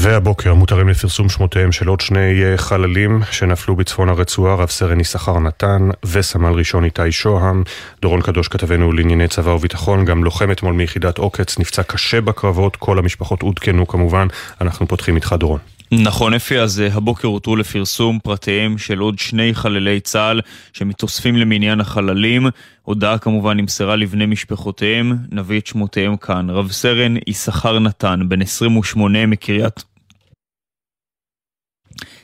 והבוקר 0.00 0.54
מותרים 0.54 0.88
לפרסום 0.88 1.28
שמותיהם 1.28 1.72
של 1.72 1.88
עוד 1.88 2.00
שני 2.00 2.42
חללים 2.56 3.20
שנפלו 3.30 3.76
בצפון 3.76 4.08
הרצועה, 4.08 4.54
רב 4.54 4.68
סרן 4.68 5.00
יששכר 5.00 5.38
נתן 5.38 5.88
וסמל 6.04 6.52
ראשון 6.52 6.84
איתי 6.84 7.12
שוהם. 7.12 7.62
דורון 8.02 8.22
קדוש 8.22 8.48
כתבנו 8.48 8.92
לענייני 8.92 9.28
צבא 9.28 9.50
וביטחון, 9.50 10.04
גם 10.04 10.24
לוחם 10.24 10.50
אתמול 10.50 10.74
מיחידת 10.74 11.18
עוקץ, 11.18 11.58
נפצע 11.58 11.82
קשה 11.82 12.20
בקרבות, 12.20 12.76
כל 12.76 12.98
המשפחות 12.98 13.42
עודכנו 13.42 13.86
כמובן. 13.86 14.26
אנחנו 14.60 14.88
פותחים 14.88 15.16
איתך 15.16 15.34
דורון. 15.38 15.77
נכון 15.92 16.34
אפי, 16.34 16.58
אז 16.58 16.80
אה, 16.80 16.94
הבוקר 16.94 17.28
הותרו 17.28 17.56
לפרסום 17.56 18.18
פרטיהם 18.18 18.78
של 18.78 18.98
עוד 18.98 19.18
שני 19.18 19.54
חללי 19.54 20.00
צה"ל 20.00 20.40
שמתאספים 20.72 21.36
למניין 21.36 21.80
החללים. 21.80 22.46
הודעה 22.82 23.18
כמובן 23.18 23.56
נמסרה 23.56 23.96
לבני 23.96 24.26
משפחותיהם, 24.26 25.16
נביא 25.30 25.60
את 25.60 25.66
שמותיהם 25.66 26.16
כאן. 26.16 26.50
רב 26.50 26.72
סרן 26.72 27.14
יששכר 27.26 27.78
נתן, 27.78 28.20
בן 28.28 28.42
28 28.42 29.26
מקריית... 29.26 29.84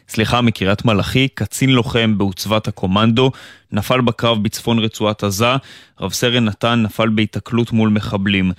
סליחה, 0.09 0.41
מקריית 0.41 0.85
מלאכי, 0.85 1.29
קצין 1.29 1.71
לוחם 1.71 2.19
בעוצבת 2.19 2.69
הקומנדו, 2.69 3.31
נפל 3.75 4.01
בקרב 4.01 4.43
בצפון 4.43 4.79
רצועת 4.79 5.25
עזה, 5.25 5.57
רב 6.01 6.13
סרן 6.13 6.45
נתן 6.45 6.83
נפל 6.83 7.09
בהיתקלות 7.09 7.73
מול 7.73 7.89
מחבלים. 7.89 8.53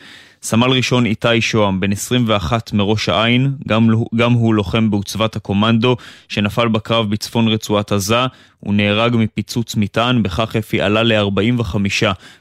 סמל 0.46 0.68
ראשון 0.68 1.06
איתי 1.06 1.42
שוהם, 1.42 1.80
בן 1.80 1.92
21 1.92 2.74
מראש 2.74 3.10
העין, 3.10 3.52
גם, 3.68 3.90
גם 4.16 4.32
הוא 4.32 4.56
לוחם 4.56 4.90
בעוצבת 4.90 5.36
הקומנדו, 5.36 5.96
שנפל 6.30 6.68
בקרב 6.68 7.10
בצפון 7.10 7.48
רצועת 7.48 7.92
עזה, 7.92 8.26
הוא 8.60 8.74
נהרג 8.74 9.16
מפיצוץ 9.16 9.76
מטען, 9.76 10.24
בכך 10.24 10.56
אפי 10.56 10.82
עלה 10.82 11.04
ל-45 11.04 11.76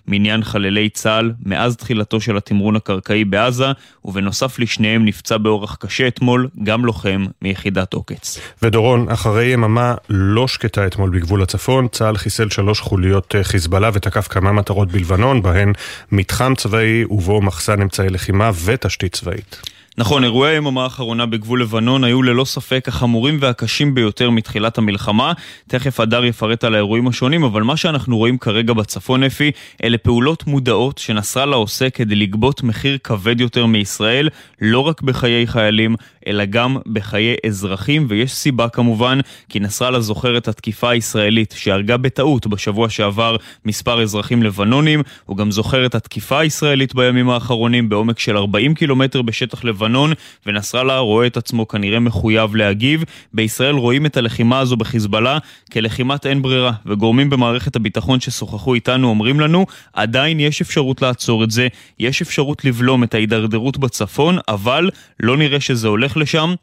מניין 0.09 0.45
חללי 0.45 0.89
צה"ל 0.89 1.33
מאז 1.45 1.77
תחילתו 1.77 2.21
של 2.21 2.37
התמרון 2.37 2.77
הקרקעי 2.77 3.25
בעזה, 3.25 3.67
ובנוסף 4.05 4.59
לשניהם 4.59 5.05
נפצע 5.05 5.37
באורח 5.37 5.77
קשה 5.81 6.09
אתמול, 6.09 6.49
גם 6.63 6.85
לוחם 6.85 7.27
מיחידת 7.43 7.93
עוקץ. 7.93 8.39
ודורון, 8.63 9.09
אחרי 9.09 9.47
יממה 9.47 9.95
לא 10.09 10.49
שקטה 10.49 10.87
אתמול 10.87 11.11
בגבול 11.11 11.43
הצפון, 11.43 11.89
צה"ל 11.89 12.17
חיסל 12.17 12.51
שלוש 12.51 12.64
חוליות 12.81 13.35
אה, 13.35 13.45
חיזבאללה 13.45 13.91
ותקף 13.93 14.29
כמה 14.29 14.53
מטרות 14.53 14.93
בלבנון, 14.93 15.43
בהן 15.43 15.73
מתחם 16.13 16.55
צבאי 16.55 17.05
ובו 17.05 17.43
מחסן 17.43 17.83
אמצעי 17.83 18.09
לחימה 18.09 18.51
ותשתית 18.65 19.13
צבאית. 19.13 19.75
נכון, 19.99 20.25
אירועי 20.25 20.53
היממה 20.53 20.83
האחרונה 20.83 21.27
בגבול 21.27 21.63
לבנון 21.63 22.05
היו 22.05 22.23
ללא 22.23 22.45
ספק 22.45 22.89
החמורים 22.89 23.39
והקשים 23.41 23.95
ביותר 23.95 24.31
מתחילת 24.31 24.79
המלחמה. 24.79 25.33
תכף 25.69 26.01
הדר 26.01 26.25
יפרט 26.25 26.65
על 26.65 26.75
האירועים 26.75 27.09
השונים, 27.09 27.45
אבל 27.45 27.63
מה 27.63 27.77
שאנחנו 27.77 28.17
רואים 28.17 28.39
כרגע 28.39 28.73
בצפון 28.73 29.23
אפי, 29.23 29.51
אלה 29.85 29.99
פעולות 29.99 30.47
מודעות 30.47 30.99
שנסראללה 30.99 31.57
עושה 31.57 31.91
כדי 31.91 32.15
לגבות 32.15 32.63
מחיר 32.63 32.99
כבד 33.05 33.41
יותר 33.41 33.67
מישראל, 33.67 34.29
לא 34.61 34.81
רק 34.81 35.03
בחיי 35.03 35.47
חיילים, 35.47 35.97
אלא 36.27 36.45
גם 36.45 36.77
בחיי 36.87 37.35
אזרחים, 37.47 38.07
ויש 38.09 38.33
סיבה 38.33 38.69
כמובן, 38.69 39.19
כי 39.49 39.61
נסראללה 39.61 40.01
זוכר 40.01 40.37
את 40.37 40.49
התקיפה 40.49 40.91
הישראלית 40.91 41.55
שהרגה 41.57 41.97
בטעות 41.97 42.47
בשבוע 42.47 42.89
שעבר 42.89 43.37
מספר 43.65 44.03
אזרחים 44.03 44.43
לבנונים, 44.43 45.03
הוא 45.25 45.37
גם 45.37 45.51
זוכר 45.51 45.87
את 45.87 45.95
התקיפה 45.95 46.41
הישראלית 46.41 46.95
בימים 46.95 47.31
האחרונים 47.31 47.89
בעומק 47.89 48.19
של 48.19 48.37
40 48.37 48.75
קילומטר 48.75 49.23
בשטח 49.23 49.65
לבנון. 49.65 50.13
ונסראללה 50.47 50.99
רואה 50.99 51.27
את 51.27 51.37
עצמו 51.37 51.69
כנראה 51.69 52.01
מחויב 52.01 52.57
להגיב. 52.57 53.05
בישראל 53.35 53.75
רואים 53.75 54.07
את 54.07 54.17
הלחימה 54.17 54.59
הזו 54.59 54.77
בחיזבאללה 54.77 55.39
כלחימת 55.73 56.27
אין 56.27 56.43
ברירה, 56.43 56.73
וגורמים 56.87 57.31
במערכת 57.31 57.77
הביטחון 57.77 58.21
ששוחחו 58.21 58.75
איתנו 58.75 59.09
אומרים 59.09 59.41
לנו, 59.41 59.67
עדיין 59.93 60.41
יש 60.41 60.61
אפשרות 60.61 61.03
לעצור 61.03 61.45
את 61.45 61.51
זה, 61.51 61.69
יש 61.99 62.23
אפשרות 62.23 62.65
לבלום 62.65 63.05
את 63.05 63.15
ההידרדרות 63.15 63.79
בצפון, 63.79 64.39
אבל 64.49 64.91
לא 65.21 65.37
נראה 65.37 65.61
שזה 65.61 65.89
הולך 65.89 66.14
לשם. 66.17 66.55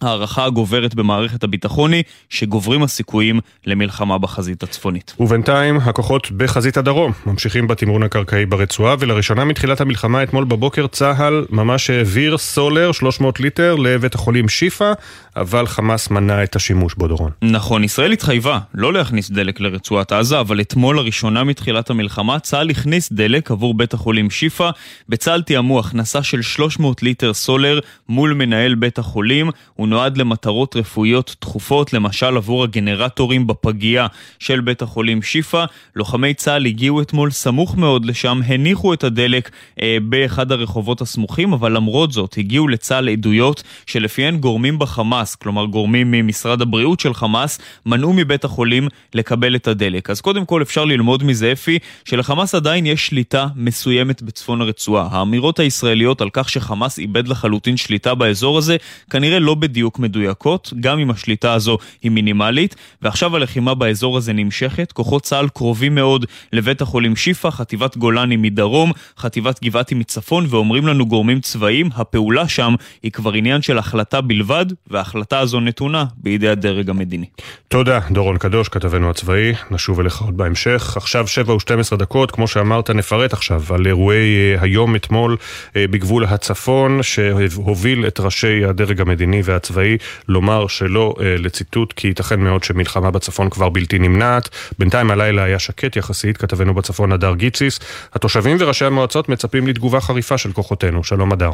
ההערכה 0.00 0.44
הגוברת 0.44 0.94
במערכת 0.94 1.44
הביטחון 1.44 1.92
היא 1.92 2.02
שגוברים 2.28 2.82
הסיכויים 2.82 3.40
למלחמה 3.66 4.18
בחזית 4.18 4.62
הצפונית. 4.62 5.14
ובינתיים 5.20 5.76
הכוחות 5.76 6.30
בחזית 6.30 6.76
הדרום 6.76 7.12
ממשיכים 7.26 7.66
בתמרון 7.66 8.02
הקרקעי 8.02 8.46
ברצועה 8.46 8.96
ולראשונה 8.98 9.44
מתחילת 9.44 9.80
המלחמה 9.80 10.22
אתמול 10.22 10.44
בבוקר 10.44 10.86
צה"ל 10.86 11.44
ממש 11.50 11.90
העביר 11.90 12.38
סולר 12.38 12.92
300 12.92 13.40
ליטר 13.40 13.76
לבית 13.76 14.14
החולים 14.14 14.48
שיפא 14.48 14.92
אבל 15.36 15.66
חמאס 15.66 16.10
מנע 16.10 16.44
את 16.44 16.56
השימוש 16.56 16.94
בו 16.94 17.08
דורון. 17.08 17.30
נכון, 17.42 17.84
ישראל 17.84 18.12
התחייבה 18.12 18.58
לא 18.74 18.92
להכניס 18.92 19.30
דלק 19.30 19.60
לרצועת 19.60 20.12
עזה 20.12 20.40
אבל 20.40 20.60
אתמול 20.60 20.96
לראשונה 20.96 21.44
מתחילת 21.44 21.90
המלחמה 21.90 22.38
צה"ל 22.38 22.70
הכניס 22.70 23.12
דלק 23.12 23.50
עבור 23.50 23.74
בית 23.74 23.94
החולים 23.94 24.30
שיפא 24.30 24.70
בצה"ל 25.08 25.42
תיאמו 25.42 25.80
הכנסה 25.80 26.22
של 26.22 26.42
300 26.42 27.02
ליטר 27.02 27.34
סולר 27.34 27.80
מול 28.08 28.34
מנהל 28.34 28.74
בית 28.74 28.98
החולים 28.98 29.50
הוא 29.82 29.88
נועד 29.88 30.16
למטרות 30.16 30.76
רפואיות 30.76 31.36
דחופות, 31.40 31.92
למשל 31.92 32.36
עבור 32.36 32.64
הגנרטורים 32.64 33.46
בפגייה 33.46 34.06
של 34.38 34.60
בית 34.60 34.82
החולים 34.82 35.22
שיפא. 35.22 35.64
לוחמי 35.96 36.34
צה"ל 36.34 36.66
הגיעו 36.66 37.02
אתמול 37.02 37.30
סמוך 37.30 37.76
מאוד 37.76 38.04
לשם, 38.04 38.40
הניחו 38.46 38.94
את 38.94 39.04
הדלק 39.04 39.50
אה, 39.82 39.96
באחד 40.02 40.52
הרחובות 40.52 41.00
הסמוכים, 41.00 41.52
אבל 41.52 41.72
למרות 41.72 42.12
זאת 42.12 42.34
הגיעו 42.38 42.68
לצה"ל 42.68 43.08
עדויות 43.08 43.62
שלפיהן 43.86 44.36
גורמים 44.36 44.78
בחמאס, 44.78 45.34
כלומר 45.34 45.64
גורמים 45.64 46.10
ממשרד 46.10 46.62
הבריאות 46.62 47.00
של 47.00 47.14
חמאס, 47.14 47.58
מנעו 47.86 48.12
מבית 48.12 48.44
החולים 48.44 48.88
לקבל 49.14 49.56
את 49.56 49.68
הדלק. 49.68 50.10
אז 50.10 50.20
קודם 50.20 50.44
כל 50.44 50.62
אפשר 50.62 50.84
ללמוד 50.84 51.24
מזה, 51.24 51.52
אפי, 51.52 51.78
שלחמאס 52.04 52.54
עדיין 52.54 52.86
יש 52.86 53.06
שליטה 53.06 53.46
מסוימת 53.56 54.22
בצפון 54.22 54.60
הרצועה. 54.60 55.08
האמירות 55.10 55.58
הישראליות 55.58 56.20
על 56.20 56.28
כך 56.32 56.48
שחמאס 56.48 56.98
איבד 56.98 57.28
לחלוטין 57.28 57.76
שליטה 57.76 58.14
באזור 58.14 58.58
הזה, 58.58 58.76
כנראה 59.10 59.38
לא 59.38 59.54
בדיוק. 59.62 60.02
מדויקות, 60.02 60.72
גם 60.80 60.98
אם 60.98 61.10
השליטה 61.10 61.52
הזו 61.52 61.78
היא 62.02 62.10
מינימלית, 62.10 62.76
ועכשיו 63.02 63.36
הלחימה 63.36 63.74
באזור 63.74 64.16
הזה 64.16 64.32
נמשכת, 64.32 64.92
כוחות 64.92 65.22
צה"ל 65.22 65.48
קרובים 65.48 65.94
מאוד 65.94 66.26
לבית 66.52 66.82
החולים 66.82 67.16
שיפא, 67.16 67.50
חטיבת 67.50 67.96
גולני 67.96 68.36
מדרום, 68.36 68.92
חטיבת 69.18 69.64
גבעתי 69.64 69.94
מצפון, 69.94 70.46
ואומרים 70.48 70.86
לנו 70.86 71.06
גורמים 71.06 71.40
צבאיים, 71.40 71.88
הפעולה 71.94 72.48
שם 72.48 72.74
היא 73.02 73.12
כבר 73.12 73.32
עניין 73.32 73.62
של 73.62 73.78
החלטה 73.78 74.20
בלבד, 74.20 74.66
וההחלטה 74.86 75.38
הזו 75.38 75.60
נתונה 75.60 76.04
בידי 76.16 76.48
הדרג 76.48 76.90
המדיני. 76.90 77.26
תודה, 77.68 77.98
דורון 78.10 78.38
קדוש, 78.38 78.68
כתבנו 78.68 79.10
הצבאי, 79.10 79.52
נשוב 79.70 80.00
אליך 80.00 80.20
עוד 80.20 80.36
בהמשך. 80.36 80.96
עכשיו 80.96 81.28
7 81.28 81.54
ו-12 81.54 81.96
דקות, 81.96 82.30
כמו 82.30 82.48
שאמרת, 82.48 82.90
נפרט 82.90 83.32
עכשיו 83.32 83.62
על 83.70 83.86
אירועי 83.86 84.16
אה, 84.18 84.62
היום, 84.62 84.96
אתמול, 84.96 85.36
אה, 85.76 85.86
בגבול 85.90 86.24
הצפון, 86.24 87.02
שהוביל 87.02 88.06
את 88.06 88.20
ראשי 88.20 88.64
הדרג 88.64 89.00
המדיני 89.00 89.42
והצבאי. 89.52 89.72
הצבאי 89.72 89.96
לומר 90.28 90.66
שלא 90.66 91.14
אה, 91.20 91.34
לציטוט, 91.38 91.92
כי 91.92 92.08
ייתכן 92.08 92.40
מאוד 92.40 92.64
שמלחמה 92.64 93.10
בצפון 93.10 93.50
כבר 93.50 93.68
בלתי 93.68 93.98
נמנעת. 93.98 94.48
בינתיים 94.78 95.10
הלילה 95.10 95.42
היה 95.42 95.58
שקט 95.58 95.96
יחסית, 95.96 96.36
כתבנו 96.36 96.74
בצפון 96.74 97.12
הדר 97.12 97.34
גיציס. 97.34 97.80
התושבים 98.12 98.56
וראשי 98.60 98.84
המועצות 98.84 99.28
מצפים 99.28 99.66
לתגובה 99.66 100.00
חריפה 100.00 100.38
של 100.38 100.52
כוחותינו. 100.52 101.04
שלום 101.04 101.32
הדר. 101.32 101.52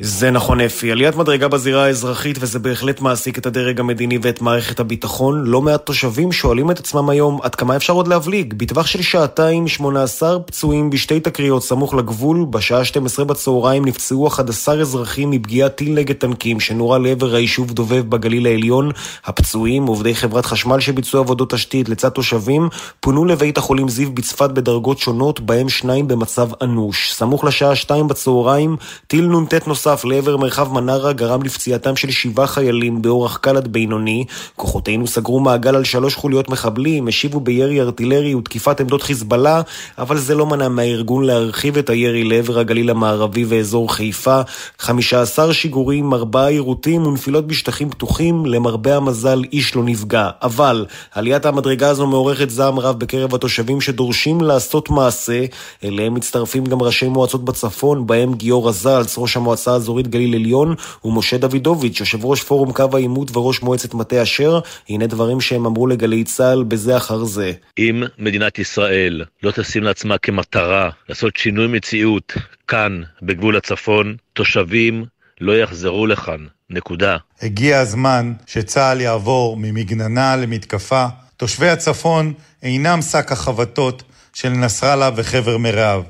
זה 0.00 0.30
נכון 0.30 0.60
אפי, 0.60 0.92
עליית 0.92 1.16
מדרגה 1.16 1.48
בזירה 1.48 1.84
האזרחית 1.84 2.36
וזה 2.40 2.58
בהחלט 2.58 3.00
מעסיק 3.00 3.38
את 3.38 3.46
הדרג 3.46 3.80
המדיני 3.80 4.18
ואת 4.22 4.42
מערכת 4.42 4.80
הביטחון. 4.80 5.44
לא 5.44 5.62
מעט 5.62 5.86
תושבים 5.86 6.32
שואלים 6.32 6.70
את 6.70 6.78
עצמם 6.78 7.08
היום 7.08 7.38
עד 7.42 7.54
כמה 7.54 7.76
אפשר 7.76 7.92
עוד 7.92 8.08
להבליג. 8.08 8.54
בטווח 8.56 8.86
של 8.86 9.02
שעתיים 9.02 9.68
18 9.68 10.40
פצועים 10.40 10.90
בשתי 10.90 11.20
תקריות 11.20 11.62
סמוך 11.62 11.94
לגבול, 11.94 12.46
בשעה 12.50 12.84
12 12.84 13.24
בצהריים 13.24 13.84
נפצעו 13.84 14.26
11 14.26 14.80
אזרחים 14.80 15.30
מפגיעת 15.30 15.76
טיל 15.76 15.92
נגד 15.92 16.14
טנקים 16.14 16.60
שנורה 16.60 16.98
לעבר 16.98 17.34
היישוב 17.34 17.72
דובב 17.72 18.10
בגליל 18.10 18.46
העליון. 18.46 18.90
הפצועים, 19.24 19.86
עובדי 19.86 20.14
חברת 20.14 20.46
חשמל 20.46 20.80
שביצעו 20.80 21.20
עבודות 21.20 21.50
תשתית 21.50 21.88
לצד 21.88 22.08
תושבים, 22.08 22.68
פונו 23.00 23.24
לבית 23.24 23.58
החולים 23.58 23.88
זיו 23.88 24.12
בצפת 24.12 24.50
בדרגות 24.50 24.98
שונות, 24.98 25.40
בהם 25.40 25.68
שניים 25.68 26.08
במצב 26.08 26.48
אנוש. 26.62 27.12
סמוך 27.12 27.44
לשעה 27.44 27.76
2 27.76 28.08
בצהריים, 28.08 28.76
טיל 29.06 29.26
נ"ט 29.26 29.66
נוסף 29.66 29.85
נוסף 29.86 30.04
לעבר 30.04 30.36
מרחב 30.36 30.72
מנרה 30.72 31.12
גרם 31.12 31.42
לפציעתם 31.42 31.96
של 31.96 32.10
שבעה 32.10 32.46
חיילים 32.46 33.02
באורח 33.02 33.36
קל 33.36 33.56
עד 33.56 33.68
בינוני. 33.68 34.24
כוחותינו 34.56 35.06
סגרו 35.06 35.40
מעגל 35.40 35.76
על 35.76 35.84
שלוש 35.84 36.14
חוליות 36.14 36.48
מחבלים, 36.48 37.08
השיבו 37.08 37.40
בירי 37.40 37.80
ארטילרי 37.80 38.34
ותקיפת 38.34 38.80
עמדות 38.80 39.02
חיזבאללה, 39.02 39.62
אבל 39.98 40.18
זה 40.18 40.34
לא 40.34 40.46
מנע 40.46 40.68
מהארגון 40.68 41.24
להרחיב 41.24 41.78
את 41.78 41.90
הירי 41.90 42.24
לעבר 42.24 42.58
הגליל 42.58 42.90
המערבי 42.90 43.44
ואזור 43.48 43.92
חיפה. 43.92 44.40
15 44.78 45.54
שיגורים, 45.54 46.14
ארבעה 46.14 46.48
עירותים 46.48 47.06
ונפילות 47.06 47.46
בשטחים 47.46 47.90
פתוחים, 47.90 48.46
למרבה 48.46 48.96
המזל 48.96 49.42
איש 49.52 49.76
לא 49.76 49.82
נפגע. 49.84 50.28
אבל 50.42 50.86
עליית 51.14 51.46
המדרגה 51.46 51.88
הזו 51.88 52.06
מעורכת 52.06 52.50
זעם 52.50 52.78
רב 52.78 52.98
בקרב 52.98 53.34
התושבים 53.34 53.80
שדורשים 53.80 54.40
לעשות 54.40 54.90
מעשה. 54.90 55.44
אליהם 55.84 56.14
מצטרפים 56.14 56.64
גם 56.64 56.82
ראשי 56.82 57.08
מועצות 57.08 57.44
בצפון, 57.44 58.06
בהם 58.06 58.34
גיורא 58.34 58.72
זלץ, 58.72 59.18
ראש 59.18 59.36
המועצה 59.36 59.75
האזורית 59.76 60.08
גליל 60.08 60.34
עליון, 60.34 60.74
ומשה 61.04 61.38
דוידוביץ', 61.38 62.00
יושב 62.00 62.24
ראש 62.24 62.42
פורום 62.42 62.72
קו 62.72 62.88
העימות 62.94 63.36
וראש 63.36 63.62
מועצת 63.62 63.94
מטה 63.94 64.22
אשר. 64.22 64.60
הנה 64.88 65.06
דברים 65.06 65.40
שהם 65.40 65.66
אמרו 65.66 65.86
לגלי 65.86 66.24
צה"ל 66.24 66.62
בזה 66.62 66.96
אחר 66.96 67.24
זה. 67.24 67.52
אם 67.78 68.02
מדינת 68.18 68.58
ישראל 68.58 69.24
לא 69.42 69.50
תשים 69.50 69.82
לעצמה 69.82 70.18
כמטרה 70.18 70.90
לעשות 71.08 71.36
שינוי 71.36 71.66
מציאות 71.66 72.32
כאן, 72.68 73.02
בגבול 73.22 73.56
הצפון, 73.56 74.16
תושבים 74.32 75.04
לא 75.40 75.58
יחזרו 75.58 76.06
לכאן. 76.06 76.46
נקודה. 76.70 77.16
הגיע 77.42 77.78
הזמן 77.78 78.32
שצה"ל 78.46 79.00
יעבור 79.00 79.56
ממגננה 79.56 80.36
למתקפה. 80.36 81.06
תושבי 81.36 81.68
הצפון 81.68 82.32
אינם 82.62 83.02
שק 83.02 83.32
החבטות 83.32 84.02
של 84.32 84.48
נסראללה 84.48 85.10
וחבר 85.16 85.58
מרעיו. 85.58 86.02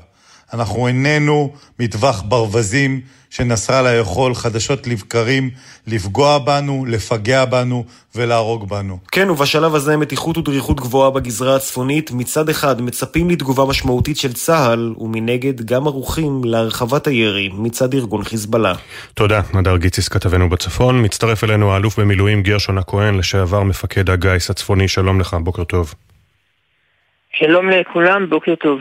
אנחנו 0.53 0.87
איננו 0.87 1.53
מטווח 1.79 2.23
ברווזים 2.27 3.01
שנסראללה 3.29 3.93
יכול 3.93 4.35
חדשות 4.35 4.87
לבקרים 4.87 5.49
לפגוע 5.87 6.37
בנו, 6.37 6.85
לפגע 6.87 7.45
בנו 7.45 7.85
ולהרוג 8.15 8.69
בנו. 8.69 8.99
כן, 9.11 9.29
ובשלב 9.29 9.75
הזה 9.75 9.97
מתיחות 9.97 10.37
ודריכות 10.37 10.79
גבוהה 10.79 11.11
בגזרה 11.11 11.55
הצפונית. 11.55 12.11
מצד 12.11 12.49
אחד 12.49 12.81
מצפים 12.81 13.29
לתגובה 13.29 13.65
משמעותית 13.65 14.17
של 14.17 14.33
צה"ל, 14.33 14.93
ומנגד 14.97 15.65
גם 15.65 15.87
ערוכים 15.87 16.41
להרחבת 16.43 17.07
הירי 17.07 17.49
מצד 17.53 17.93
ארגון 17.93 18.23
חיזבאללה. 18.23 18.73
תודה, 19.13 19.41
נדר 19.53 19.77
גיציס 19.77 20.07
כתבנו 20.07 20.49
בצפון. 20.49 21.01
מצטרף 21.01 21.43
אלינו 21.43 21.71
האלוף 21.71 21.99
במילואים 21.99 22.43
גרשון 22.43 22.77
הכהן, 22.77 23.17
לשעבר 23.17 23.63
מפקד 23.63 24.09
הגיס 24.09 24.49
הצפוני. 24.49 24.87
שלום 24.87 25.19
לך, 25.19 25.37
בוקר 25.43 25.63
טוב. 25.63 25.93
שלום 27.39 27.69
לכולם, 27.69 28.29
בוקר 28.29 28.55
טוב. 28.55 28.79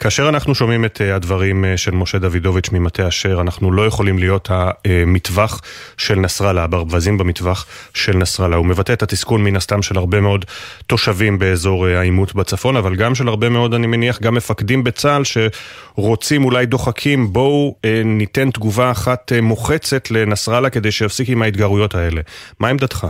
כאשר 0.00 0.28
אנחנו 0.28 0.54
שומעים 0.54 0.84
את 0.84 1.00
אה, 1.00 1.14
הדברים 1.14 1.64
אה, 1.64 1.76
של 1.76 1.90
משה 1.90 2.18
דוידוביץ' 2.18 2.72
ממטה 2.72 3.08
אשר, 3.08 3.40
אנחנו 3.40 3.72
לא 3.72 3.86
יכולים 3.86 4.18
להיות 4.18 4.48
המטווח 4.50 5.60
של 5.98 6.14
נסראללה, 6.14 6.64
הברווזים 6.64 7.18
במטווח 7.18 7.66
של 7.94 8.16
נסראללה. 8.16 8.56
הוא 8.56 8.66
מבטא 8.66 8.92
את 8.92 9.02
התסכול 9.02 9.40
מן 9.40 9.56
הסתם 9.56 9.82
של 9.82 9.98
הרבה 9.98 10.20
מאוד 10.20 10.44
תושבים 10.86 11.38
באזור 11.38 11.88
אה, 11.88 11.98
העימות 11.98 12.34
בצפון, 12.34 12.76
אבל 12.76 12.94
גם 12.94 13.14
של 13.14 13.28
הרבה 13.28 13.48
מאוד, 13.48 13.74
אני 13.74 13.86
מניח, 13.86 14.22
גם 14.22 14.34
מפקדים 14.34 14.84
בצה"ל 14.84 15.22
שרוצים, 15.24 16.44
אולי 16.44 16.66
דוחקים, 16.66 17.32
בואו 17.32 17.76
ניתן 18.04 18.50
תגובה 18.50 18.90
אחת 18.90 19.32
מוחצת 19.42 20.10
לנסראללה 20.10 20.70
כדי 20.70 20.90
שיפסיק 20.90 21.28
עם 21.28 21.42
ההתגרויות 21.42 21.94
האלה. 21.94 22.20
מה 22.60 22.68
עמדתך? 22.68 23.06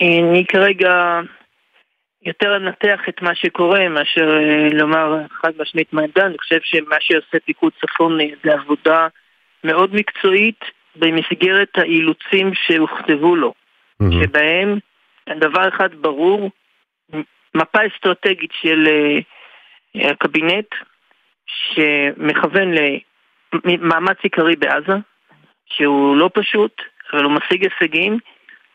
אני 0.00 0.44
כרגע 0.48 1.20
יותר 2.22 2.52
לנתח 2.52 3.00
את 3.08 3.22
מה 3.22 3.34
שקורה 3.34 3.88
מאשר 3.88 4.38
אה, 4.38 4.68
לומר 4.72 5.16
חד 5.42 5.52
משמעית 5.58 5.92
מה 5.92 6.00
העמדה. 6.00 6.26
אני 6.26 6.38
חושב 6.38 6.58
שמה 6.62 6.96
שעושה 7.00 7.38
פיקוד 7.44 7.72
צפון 7.80 8.18
זה 8.44 8.52
עבודה 8.52 9.08
מאוד 9.64 9.94
מקצועית 9.94 10.60
במסגרת 10.96 11.68
האילוצים 11.78 12.50
שהוכתבו 12.54 13.36
לו, 13.36 13.54
mm-hmm. 14.02 14.06
שבהם 14.12 14.78
דבר 15.40 15.68
אחד 15.68 15.94
ברור, 15.94 16.50
מפה 17.54 17.78
אסטרטגית 17.86 18.50
של 18.62 18.88
uh, 18.88 20.08
הקבינט 20.10 20.74
שמכוון 21.46 22.70
למאמץ 23.64 24.16
עיקרי 24.22 24.56
בעזה, 24.56 24.96
שהוא 25.66 26.16
לא 26.16 26.30
פשוט, 26.34 26.82
אבל 27.12 27.24
הוא 27.24 27.32
משיג 27.32 27.64
הישגים, 27.64 28.18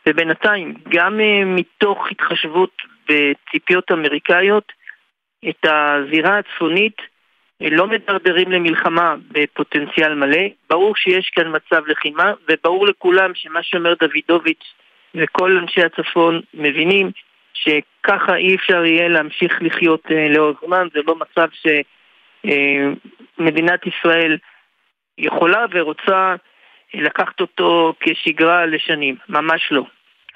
ובינתיים, 0.08 0.74
גם 0.88 1.20
מתוך 1.46 2.06
התחשבות 2.10 2.70
בציפיות 3.08 3.90
אמריקאיות, 3.92 4.72
את 5.48 5.64
הזירה 5.64 6.38
הצפונית 6.38 6.96
לא 7.60 7.86
מדרדרים 7.86 8.52
למלחמה 8.52 9.14
בפוטנציאל 9.32 10.14
מלא. 10.14 10.42
ברור 10.70 10.96
שיש 10.96 11.30
כאן 11.30 11.56
מצב 11.56 11.86
לחימה, 11.86 12.32
וברור 12.48 12.86
לכולם 12.86 13.30
שמה 13.34 13.62
שאומר 13.62 13.94
דוידוביץ' 13.94 14.74
וכל 15.14 15.58
אנשי 15.58 15.82
הצפון 15.82 16.40
מבינים 16.54 17.10
שככה 17.54 18.36
אי 18.36 18.54
אפשר 18.54 18.84
יהיה 18.84 19.08
להמשיך 19.08 19.62
לחיות 19.62 20.02
אה, 20.10 20.28
לאורך 20.28 20.60
זמן, 20.66 20.88
זה 20.94 21.00
לא 21.06 21.16
מצב 21.16 21.48
שמדינת 22.44 23.86
אה, 23.86 23.92
ישראל 23.98 24.38
יכולה 25.18 25.64
ורוצה 25.70 26.34
לקחת 26.94 27.40
אותו 27.40 27.94
כשגרה 28.00 28.66
לשנים, 28.66 29.16
ממש 29.28 29.68
לא. 29.70 29.82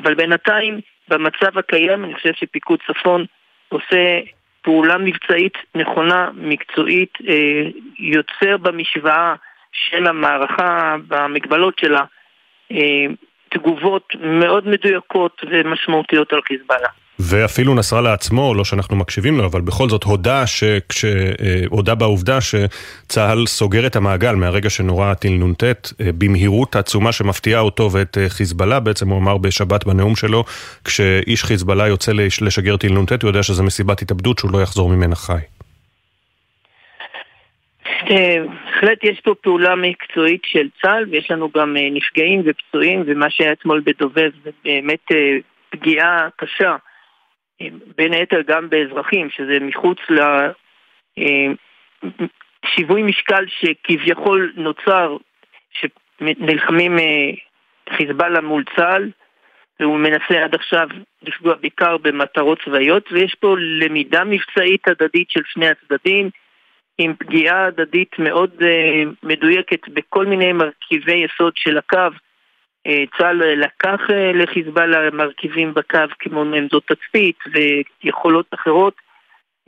אבל 0.02 0.14
בינתיים 0.14 0.80
במצב 1.08 1.58
הקיים 1.58 2.04
אני 2.04 2.14
חושב 2.14 2.32
שפיקוד 2.34 2.78
צפון 2.86 3.24
עושה 3.68 4.20
פעולה 4.62 4.98
מבצעית 4.98 5.54
נכונה, 5.74 6.30
מקצועית, 6.34 7.18
אה, 7.28 7.62
יוצר 7.98 8.56
במשוואה 8.56 9.34
של 9.72 10.06
המערכה, 10.06 10.96
במגבלות 11.08 11.78
שלה, 11.78 12.04
אה, 12.72 13.06
תגובות 13.48 14.12
מאוד 14.20 14.68
מדויקות 14.68 15.42
ומשמעותיות 15.50 16.32
על 16.32 16.40
חיזבאללה. 16.42 16.88
ואפילו 17.20 17.74
נסראללה 17.74 18.12
עצמו, 18.12 18.54
לא 18.54 18.64
שאנחנו 18.64 18.96
מקשיבים 18.96 19.38
לו, 19.38 19.44
אבל 19.44 19.60
בכל 19.60 19.88
זאת 19.88 20.04
הודה, 20.04 20.46
שכש, 20.46 21.04
אה, 21.04 21.10
הודה 21.68 21.94
בעובדה 21.94 22.38
שצה"ל 22.40 23.46
סוגר 23.46 23.86
את 23.86 23.96
המעגל 23.96 24.34
מהרגע 24.34 24.70
שנורה 24.70 25.14
טיל 25.14 25.32
נ"ט 25.32 25.64
אה, 25.64 25.70
במהירות 26.18 26.76
עצומה 26.76 27.12
שמפתיעה 27.12 27.60
אותו 27.60 27.92
ואת 27.92 28.18
אה, 28.18 28.28
חיזבאללה, 28.28 28.80
בעצם 28.80 29.08
הוא 29.08 29.18
אמר 29.18 29.38
בשבת 29.38 29.84
בנאום 29.84 30.16
שלו, 30.16 30.44
כשאיש 30.84 31.44
חיזבאללה 31.44 31.88
יוצא 31.88 32.12
לשגר 32.40 32.76
טיל 32.76 32.92
נ"ט, 32.92 33.22
הוא 33.22 33.28
יודע 33.28 33.42
שזו 33.42 33.64
מסיבת 33.64 34.02
התאבדות 34.02 34.38
שהוא 34.38 34.52
לא 34.52 34.62
יחזור 34.62 34.90
ממנה 34.90 35.14
חי. 35.14 35.32
בהחלט 38.08 39.04
יש 39.04 39.20
פה 39.20 39.34
פעולה 39.42 39.76
מקצועית 39.76 40.42
של 40.44 40.68
צה"ל 40.82 41.04
ויש 41.10 41.30
לנו 41.30 41.50
גם 41.56 41.76
נפגעים 41.90 42.42
ופצועים 42.46 43.04
ומה 43.06 43.30
שהיה 43.30 43.52
אתמול 43.52 43.82
בדובב 43.86 44.30
זה 44.44 44.50
באמת 44.64 45.06
פגיעה 45.70 46.28
קשה 46.36 46.76
בין 47.96 48.12
היתר 48.12 48.40
גם 48.46 48.70
באזרחים, 48.70 49.30
שזה 49.30 49.58
מחוץ 49.60 49.98
לשיווי 51.18 53.02
משקל 53.02 53.44
שכביכול 53.48 54.52
נוצר, 54.56 55.16
שנלחמים 55.70 56.98
אה, 56.98 57.30
חיזבאללה 57.96 58.40
מול 58.40 58.64
צה"ל, 58.76 59.10
והוא 59.80 59.98
מנסה 59.98 60.44
עד 60.44 60.54
עכשיו 60.54 60.88
לפגוע 61.22 61.54
בעיקר 61.54 61.96
במטרות 61.96 62.58
צבאיות, 62.64 63.12
ויש 63.12 63.34
פה 63.34 63.56
למידה 63.58 64.24
מבצעית 64.24 64.88
הדדית 64.88 65.30
של 65.30 65.42
שני 65.44 65.68
הצדדים, 65.68 66.30
עם 66.98 67.14
פגיעה 67.18 67.66
הדדית 67.66 68.18
מאוד 68.18 68.50
uh, 68.60 68.64
מדויקת 69.22 69.88
בכל 69.88 70.26
מיני 70.26 70.52
מרכיבי 70.52 71.24
יסוד 71.24 71.52
של 71.56 71.78
הקו, 71.78 71.98
אה, 71.98 72.08
צה"ל 73.18 73.42
לקח 73.54 74.00
אה, 74.10 74.32
לחיזבאללה 74.32 75.10
מרכיבים 75.10 75.74
בקו 75.74 75.98
כמו 76.18 76.40
עמדות 76.40 76.82
תצפית 76.86 77.38
ויכולות 77.52 78.46
אחרות. 78.54 78.94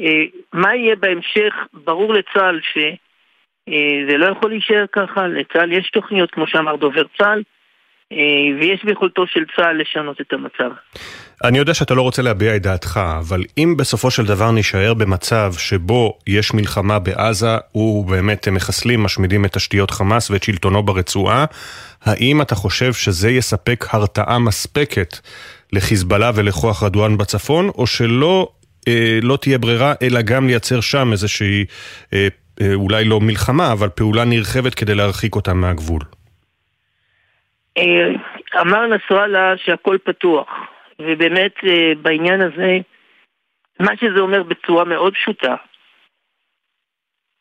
אה, 0.00 0.24
מה 0.52 0.74
יהיה 0.76 0.96
בהמשך? 0.96 1.54
ברור 1.72 2.14
לצה"ל 2.14 2.60
שזה 2.62 4.16
לא 4.16 4.26
יכול 4.26 4.50
להישאר 4.50 4.84
ככה, 4.92 5.26
לצה"ל 5.26 5.72
יש 5.72 5.90
תוכניות 5.90 6.30
כמו 6.30 6.46
שאמר 6.46 6.76
דובר 6.76 7.02
צה"ל 7.18 7.42
ויש 8.60 8.84
ביכולתו 8.84 9.26
של 9.26 9.40
צה"ל 9.56 9.80
לשנות 9.80 10.20
את 10.20 10.32
המצב. 10.32 10.70
אני 11.44 11.58
יודע 11.58 11.74
שאתה 11.74 11.94
לא 11.94 12.02
רוצה 12.02 12.22
להביע 12.22 12.56
את 12.56 12.62
דעתך, 12.62 13.00
אבל 13.18 13.44
אם 13.58 13.74
בסופו 13.78 14.10
של 14.10 14.26
דבר 14.26 14.50
נישאר 14.50 14.94
במצב 14.94 15.52
שבו 15.58 16.18
יש 16.26 16.54
מלחמה 16.54 16.98
בעזה 16.98 17.56
ובאמת 17.74 18.48
מחסלים, 18.48 19.02
משמידים 19.02 19.44
את 19.44 19.52
תשתיות 19.52 19.90
חמאס 19.90 20.30
ואת 20.30 20.42
שלטונו 20.42 20.82
ברצועה, 20.82 21.44
האם 22.02 22.42
אתה 22.42 22.54
חושב 22.54 22.92
שזה 22.92 23.30
יספק 23.30 23.84
הרתעה 23.90 24.38
מספקת 24.38 25.18
לחיזבאללה 25.72 26.30
ולכוח 26.34 26.82
רדואן 26.82 27.16
בצפון, 27.16 27.68
או 27.68 27.86
שלא 27.86 28.48
אה, 28.88 29.18
לא 29.22 29.36
תהיה 29.36 29.58
ברירה, 29.58 29.94
אלא 30.02 30.22
גם 30.22 30.46
לייצר 30.46 30.80
שם 30.80 31.12
איזושהי, 31.12 31.64
אה, 32.12 32.28
אה, 32.60 32.74
אולי 32.74 33.04
לא 33.04 33.20
מלחמה, 33.20 33.72
אבל 33.72 33.88
פעולה 33.88 34.24
נרחבת 34.24 34.74
כדי 34.74 34.94
להרחיק 34.94 35.34
אותם 35.34 35.60
מהגבול? 35.60 36.00
אה, 37.80 38.60
אמר 38.60 38.86
נסראללה 38.86 39.56
שהכל 39.56 39.98
פתוח. 40.04 40.48
ובאמת 40.98 41.54
אה, 41.64 41.92
בעניין 42.02 42.40
הזה, 42.40 42.78
מה 43.80 43.96
שזה 43.96 44.20
אומר 44.20 44.42
בצורה 44.42 44.84
מאוד 44.84 45.14
פשוטה, 45.14 45.54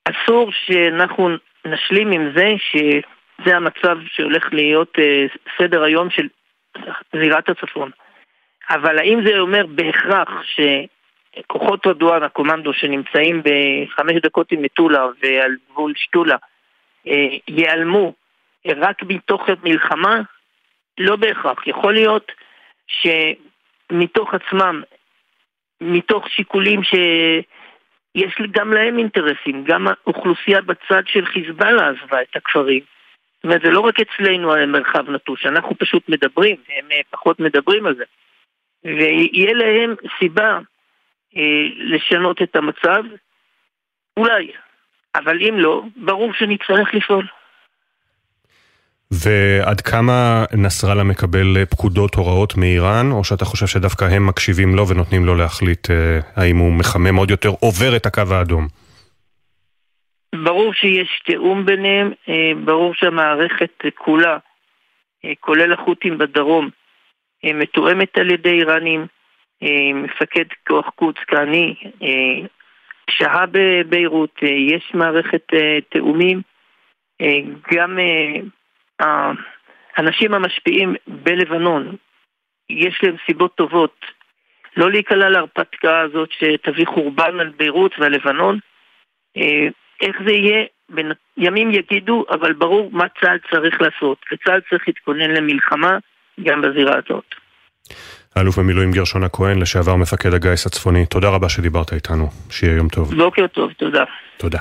אסור 0.05 0.51
שאנחנו 0.51 1.29
נשלים 1.65 2.11
עם 2.11 2.31
זה 2.35 2.53
שזה 2.59 3.55
המצב 3.55 3.97
שהולך 4.05 4.53
להיות 4.53 4.93
אה, 4.99 5.25
סדר 5.57 5.83
היום 5.83 6.09
של 6.09 6.27
זירת 7.15 7.49
הצפון. 7.49 7.91
אבל 8.69 8.99
האם 8.99 9.19
זה 9.27 9.39
אומר 9.39 9.65
בהכרח 9.65 10.29
שכוחות 10.43 11.87
רדואן, 11.87 12.23
הקומנדו 12.23 12.73
שנמצאים 12.73 13.43
בחמש 13.43 14.15
דקות 14.23 14.51
עם 14.51 14.61
מטולה 14.61 15.07
ועל 15.23 15.55
גבול 15.71 15.93
שתולה, 15.95 16.35
ייעלמו 17.47 18.13
רק 18.67 19.03
מתוך 19.03 19.49
מלחמה? 19.63 20.21
לא 20.97 21.15
בהכרח. 21.15 21.67
יכול 21.67 21.93
להיות 21.93 22.31
שמתוך 22.87 24.33
עצמם, 24.33 24.81
מתוך 25.81 26.29
שיקולים 26.29 26.83
שיש 26.83 28.35
גם 28.51 28.73
להם 28.73 28.97
אינטרסים, 28.97 29.63
גם 29.63 29.87
האוכלוסייה 29.87 30.61
בצד 30.61 31.03
של 31.07 31.25
חיזבאללה 31.25 31.89
עזבה 31.89 32.21
את 32.21 32.35
הכפרים. 32.35 32.81
זאת 33.35 33.43
אומרת, 33.43 33.61
זה 33.61 33.69
לא 33.69 33.79
רק 33.79 33.95
אצלנו 33.99 34.55
המרחב 34.55 35.09
נטוש, 35.09 35.45
אנחנו 35.45 35.77
פשוט 35.77 36.09
מדברים, 36.09 36.55
הם 36.69 36.91
אה, 36.91 37.01
פחות 37.09 37.39
מדברים 37.39 37.85
על 37.85 37.95
זה. 37.95 38.03
ויהיה 38.83 39.53
להם 39.53 39.95
סיבה 40.19 40.59
אה, 41.37 41.67
לשנות 41.77 42.41
את 42.41 42.55
המצב, 42.55 43.03
אולי, 44.17 44.51
אבל 45.15 45.41
אם 45.41 45.59
לא, 45.59 45.83
ברור 45.95 46.33
שנצטרך 46.33 46.93
לפעול. 46.93 47.25
ועד 49.13 49.81
כמה 49.81 50.45
נסראללה 50.57 51.03
מקבל 51.03 51.65
פקודות, 51.65 52.15
הוראות 52.15 52.57
מאיראן, 52.57 53.11
או 53.11 53.23
שאתה 53.23 53.45
חושב 53.45 53.67
שדווקא 53.67 54.05
הם 54.05 54.27
מקשיבים 54.27 54.75
לו 54.75 54.87
ונותנים 54.87 55.25
לו 55.25 55.35
להחליט 55.35 55.91
אה, 55.91 56.19
האם 56.35 56.57
הוא 56.57 56.73
מחמם 56.73 57.15
עוד 57.15 57.31
יותר, 57.31 57.49
עובר 57.49 57.95
את 57.95 58.05
הקו 58.05 58.23
האדום? 58.31 58.67
ברור 60.35 60.73
שיש 60.73 61.21
תיאום 61.25 61.65
ביניהם, 61.65 62.11
אה, 62.29 62.51
ברור 62.65 62.93
שהמערכת 62.93 63.83
כולה, 63.97 64.37
אה, 65.25 65.31
כולל 65.39 65.73
החות'ים 65.73 66.17
בדרום, 66.17 66.69
אה, 67.45 67.53
מתואמת 67.53 68.17
על 68.17 68.31
ידי 68.31 68.49
איראנים, 68.49 69.07
מפקד 69.93 70.45
כוח 70.67 70.89
קודס 70.95 71.19
כהני 71.27 71.75
שהה 73.09 73.45
בביירות, 73.51 74.39
יש 74.41 74.91
מערכת 74.93 75.41
תיאומים, 75.89 76.41
גם 77.73 77.97
האנשים 78.99 80.33
המשפיעים 80.33 80.95
בלבנון, 81.07 81.95
יש 82.69 82.99
להם 83.03 83.15
סיבות 83.25 83.55
טובות 83.55 84.05
לא 84.77 84.91
להיקלע 84.91 85.29
להרפתקה 85.29 85.99
הזאת 85.99 86.29
שתביא 86.31 86.85
חורבן 86.85 87.39
על 87.39 87.49
ביירות 87.57 87.91
ועל 87.99 88.11
לבנון. 88.11 88.59
איך 90.01 90.15
זה 90.25 90.31
יהיה, 90.31 90.65
ימים 91.37 91.71
יגידו, 91.71 92.25
אבל 92.29 92.53
ברור 92.53 92.89
מה 92.91 93.05
צה"ל 93.21 93.37
צריך 93.51 93.81
לעשות, 93.81 94.17
וצה"ל 94.31 94.61
צריך 94.69 94.87
להתכונן 94.87 95.31
למלחמה 95.31 95.97
גם 96.43 96.61
בזירה 96.61 96.95
הזאת. 96.97 97.35
האלוף 98.39 98.59
במילואים 98.59 98.91
גרשון 98.91 99.23
הכהן, 99.23 99.59
לשעבר 99.59 99.95
מפקד 99.95 100.33
הגיס 100.33 100.65
הצפוני, 100.65 101.05
תודה 101.05 101.29
רבה 101.29 101.49
שדיברת 101.49 101.93
איתנו, 101.93 102.29
שיהיה 102.49 102.75
יום 102.75 102.89
טוב. 102.89 103.15
בוקר 103.15 103.47
טוב, 103.47 103.71
תודה. 103.77 104.03
תודה. 104.37 104.59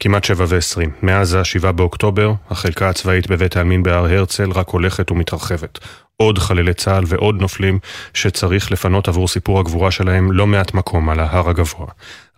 כמעט 0.00 0.24
שבע 0.24 0.44
ועשרים. 0.48 0.90
מאז 1.02 1.34
השבעה 1.34 1.72
באוקטובר, 1.72 2.32
החלקה 2.50 2.88
הצבאית 2.88 3.30
בבית 3.30 3.56
העלמין 3.56 3.82
בהר 3.82 4.04
הרצל 4.04 4.50
רק 4.50 4.68
הולכת 4.68 5.10
ומתרחבת. 5.10 5.78
עוד 6.16 6.38
חללי 6.38 6.74
צה"ל 6.74 7.04
ועוד 7.06 7.40
נופלים 7.40 7.78
שצריך 8.14 8.72
לפנות 8.72 9.08
עבור 9.08 9.28
סיפור 9.28 9.60
הגבורה 9.60 9.90
שלהם 9.90 10.32
לא 10.32 10.46
מעט 10.46 10.74
מקום 10.74 11.08
על 11.08 11.20
ההר 11.20 11.48
הגבוה. 11.48 11.86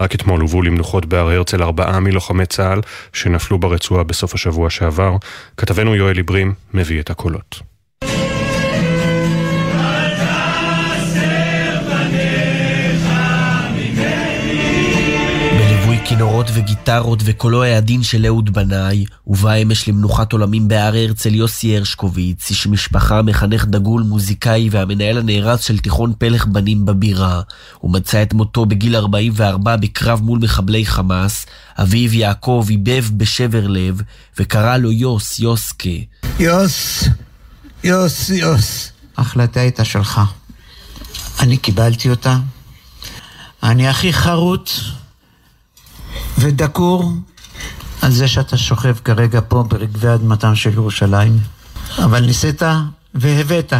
רק 0.01 0.15
אתמול 0.15 0.41
הובאו 0.41 0.63
למנוחות 0.63 1.07
בהר 1.07 1.31
הרצל 1.31 1.63
ארבעה 1.63 2.01
מלוחמי 2.01 2.47
צה"ל 2.47 2.81
שנפלו 3.13 3.59
ברצועה 3.59 4.05
בסוף 4.05 4.35
השבוע 4.35 4.71
שעבר. 4.71 5.17
כתבנו 5.57 5.97
יואל 5.97 6.17
עיברים 6.17 6.55
מביא 6.75 7.01
את 7.01 7.11
הקולות. 7.11 7.78
כינורות 16.09 16.47
וגיטרות 16.55 17.23
וקולו 17.25 17.63
העדין 17.63 18.03
של 18.03 18.27
אהוד 18.27 18.53
בנאי, 18.53 19.05
ובא 19.27 19.53
אמש 19.53 19.89
למנוחת 19.89 20.33
עולמים 20.33 20.69
בהר 20.69 20.95
הרצל 20.97 21.35
יוסי 21.35 21.77
הרשקוביץ, 21.77 22.51
איש 22.51 22.67
משפחה, 22.67 23.23
מחנך 23.23 23.65
דגול, 23.65 24.03
מוזיקאי 24.03 24.69
והמנהל 24.71 25.19
הנערץ 25.19 25.67
של 25.67 25.79
תיכון 25.79 26.13
פלך 26.19 26.47
בנים 26.47 26.87
בבירה. 26.87 27.41
הוא 27.79 27.91
מצא 27.93 28.23
את 28.23 28.35
מותו 28.35 28.67
בגיל 28.67 28.97
44 28.97 29.77
בקרב 29.77 30.21
מול 30.23 30.39
מחבלי 30.43 30.87
חמאס. 30.87 31.47
אביו 31.79 32.15
יעקב 32.15 32.67
איבב 32.71 33.05
בשבר 33.17 33.67
לב, 33.67 34.03
וקרא 34.39 34.77
לו 34.77 34.93
יוס, 34.93 35.39
יוסקה. 35.39 35.89
יוס, 36.39 37.05
יוס, 37.85 38.31
יוס. 38.31 38.93
ההחלטה 39.17 39.61
הייתה 39.61 39.85
שלך. 39.85 40.21
אני 41.41 41.57
קיבלתי 41.57 42.11
אותה. 42.11 42.39
אני 43.63 43.89
הכי 43.89 44.13
חרוט 44.13 44.71
ודקור 46.39 47.13
על 48.03 48.11
זה 48.11 48.29
שאתה 48.29 48.57
שוכב 48.57 48.95
כרגע 49.05 49.41
פה 49.49 49.65
ברגבי 49.69 50.09
אדמתם 50.15 50.55
של 50.55 50.73
ירושלים. 50.73 51.39
אבל 51.99 52.21
ניסית 52.21 52.63
והבאת 53.15 53.73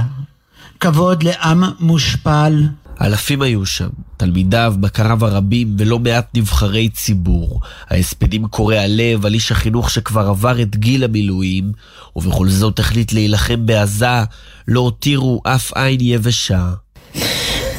כבוד 0.81 1.23
לעם 1.23 1.65
מושפל. 1.81 2.69
אלפים 3.01 3.43
היו 3.43 3.67
שם, 3.67 3.89
תלמידיו, 4.17 4.75
בקריו 4.81 5.27
הרבים 5.27 5.77
ולא 5.79 5.99
מעט 5.99 6.27
נבחרי 6.35 6.89
ציבור. 6.89 7.61
ההספדים 7.91 8.47
קורעי 8.47 8.79
הלב 8.79 9.27
על 9.27 9.35
איש 9.35 9.53
החינוך 9.53 9.91
שכבר 9.91 10.29
עבר 10.29 10.63
את 10.63 10.77
גיל 10.77 11.05
המילואים, 11.05 11.73
ובכל 12.17 12.49
זאת 12.49 12.79
החליט 12.79 13.13
להילחם 13.13 13.67
בעזה, 13.67 14.07
לא 14.69 14.81
הותירו 14.81 15.43
אף 15.45 15.73
עין 15.75 15.99
יבשה. 16.01 16.71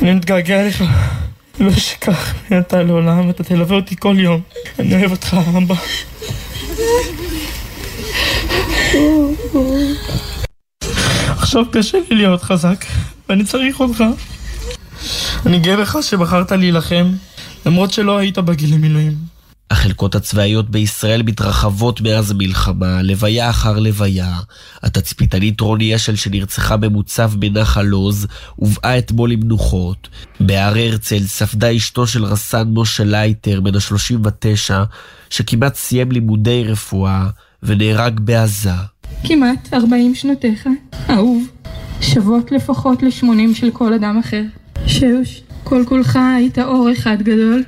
אני 0.02 0.14
מתגעגע 0.14 0.68
לך. 0.68 0.84
לא 1.60 1.70
אשכח 1.70 2.34
אתה 2.60 2.84
לעולם, 2.84 3.30
אתה 3.30 3.44
תלווה 3.44 3.76
אותי 3.76 3.96
כל 4.00 4.16
יום. 4.20 4.42
אני 4.80 4.96
אוהב 4.96 5.12
אותך, 5.12 5.38
אבא. 5.58 5.76
עכשיו 11.30 11.64
קשה 11.72 11.98
לי 12.10 12.16
להיות 12.16 12.44
חזק, 12.44 12.86
ואני 13.30 13.44
צריך 13.44 13.80
אותך. 13.80 14.04
אני 15.46 15.60
גאה 15.60 15.78
בך 15.78 15.98
שבחרת 16.02 16.52
להילחם, 16.52 17.12
למרות 17.66 17.94
שלא 17.94 18.18
היית 18.18 18.38
בגיל 18.38 18.74
המילואים. 18.74 19.39
החלקות 19.72 20.16
הצבאיות 20.16 20.70
בישראל 20.70 21.24
מתרחבות 21.24 22.02
מאז 22.02 22.32
המלחמה, 22.32 23.02
לוויה 23.02 23.50
אחר 23.50 23.80
לוויה. 23.80 24.40
התצפיתנית 24.84 25.62
רוני 25.62 25.96
אשל 25.96 26.16
שנרצחה 26.16 26.78
במוצב 26.78 27.32
בנחל 27.40 27.90
עוז, 27.92 28.28
הובאה 28.56 28.98
אתמול 28.98 29.32
למנוחות. 29.32 30.08
בהר 30.40 30.78
הרצל 30.78 31.20
ספדה 31.20 31.76
אשתו 31.76 32.08
של 32.08 32.26
רס"ן 32.26 32.68
משה 32.74 33.04
לייטר, 33.04 33.62
בן 33.62 33.76
ה-39, 33.76 34.74
שכמעט 35.30 35.76
סיים 35.76 36.12
לימודי 36.12 36.64
רפואה, 36.64 37.28
ונהרג 37.64 38.20
בעזה. 38.20 38.72
כמעט 39.24 39.74
40 39.74 40.16
שנותיך, 40.16 40.68
אהוב. 41.10 41.48
שוות 42.02 42.52
לפחות 42.52 43.04
ל-80 43.04 43.56
של 43.56 43.72
כל 43.72 43.94
אדם 43.94 44.20
אחר. 44.20 44.44
שוש, 44.88 45.42
כל 45.64 45.84
כולך 45.88 46.20
היית 46.38 46.60
אור 46.60 46.90
אחד 46.92 47.22
גדול. 47.22 47.64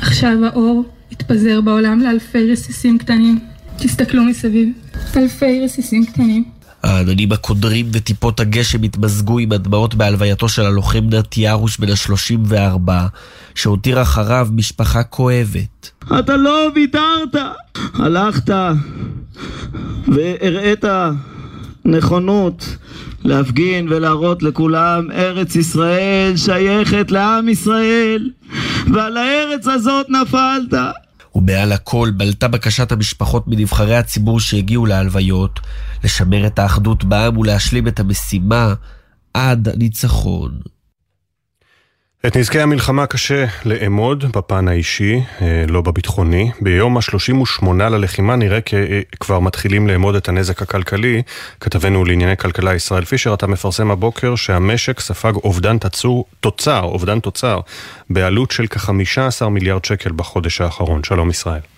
עכשיו 0.00 0.36
האור 0.46 0.84
התפזר 1.12 1.60
בעולם 1.60 2.00
לאלפי 2.00 2.52
רסיסים 2.52 2.98
קטנים. 2.98 3.38
תסתכלו 3.78 4.24
מסביב, 4.24 4.68
אלפי 5.16 5.60
רסיסים 5.64 6.06
קטנים. 6.06 6.44
העננים 6.82 7.32
הקודרים 7.32 7.86
וטיפות 7.92 8.40
הגשם 8.40 8.82
התמזגו 8.82 9.38
עם 9.38 9.52
הדמעות 9.52 9.94
בהלווייתו 9.94 10.48
של 10.48 10.62
הלוחם 10.62 11.04
נתי 11.10 11.40
ירוש 11.40 11.78
בן 11.78 11.88
ה-34, 11.88 12.90
שהותיר 13.54 14.02
אחריו 14.02 14.48
משפחה 14.52 15.02
כואבת. 15.02 15.90
אתה 16.18 16.36
לא 16.36 16.70
ויתרת! 16.74 17.34
הלכת 17.94 18.50
והראית 20.08 20.84
נכונות 21.84 22.76
להפגין 23.24 23.88
ולהראות 23.88 24.42
לכולם 24.42 25.10
ארץ 25.10 25.56
ישראל 25.56 26.36
שייכת 26.36 27.10
לעם 27.10 27.48
ישראל 27.48 28.30
ועל 28.94 29.16
הארץ 29.16 29.66
הזאת 29.68 30.06
נפלת 30.10 30.78
ומעל 31.34 31.72
הכל 31.72 32.10
בלטה 32.16 32.48
בקשת 32.48 32.92
המשפחות 32.92 33.48
מנבחרי 33.48 33.96
הציבור 33.96 34.40
שהגיעו 34.40 34.86
להלוויות 34.86 35.60
לשמר 36.04 36.46
את 36.46 36.58
האחדות 36.58 37.04
בעם 37.04 37.38
ולהשלים 37.38 37.88
את 37.88 38.00
המשימה 38.00 38.74
עד 39.34 39.68
הניצחון. 39.68 40.50
את 42.26 42.36
נזקי 42.36 42.60
המלחמה 42.60 43.06
קשה 43.06 43.44
לאמוד 43.64 44.24
בפן 44.36 44.68
האישי, 44.68 45.20
אה, 45.42 45.64
לא 45.68 45.80
בביטחוני. 45.80 46.50
ביום 46.60 46.96
ה-38 46.96 47.66
ללחימה 47.66 48.36
נראה 48.36 48.58
כבר 49.20 49.40
מתחילים 49.40 49.88
לאמוד 49.88 50.14
את 50.14 50.28
הנזק 50.28 50.62
הכלכלי. 50.62 51.22
כתבנו 51.60 52.04
לענייני 52.04 52.36
כלכלה 52.36 52.74
ישראל 52.74 53.04
פישר, 53.04 53.34
אתה 53.34 53.46
מפרסם 53.46 53.90
הבוקר 53.90 54.34
שהמשק 54.34 55.00
ספג 55.00 55.34
אובדן 55.34 55.78
תצור, 55.78 56.24
תוצר, 56.40 56.82
אובדן 56.82 57.20
תוצר, 57.20 57.60
בעלות 58.10 58.50
של 58.50 58.66
כ-15 58.66 59.48
מיליארד 59.48 59.84
שקל 59.84 60.10
בחודש 60.16 60.60
האחרון. 60.60 61.04
שלום 61.04 61.30
ישראל. 61.30 61.73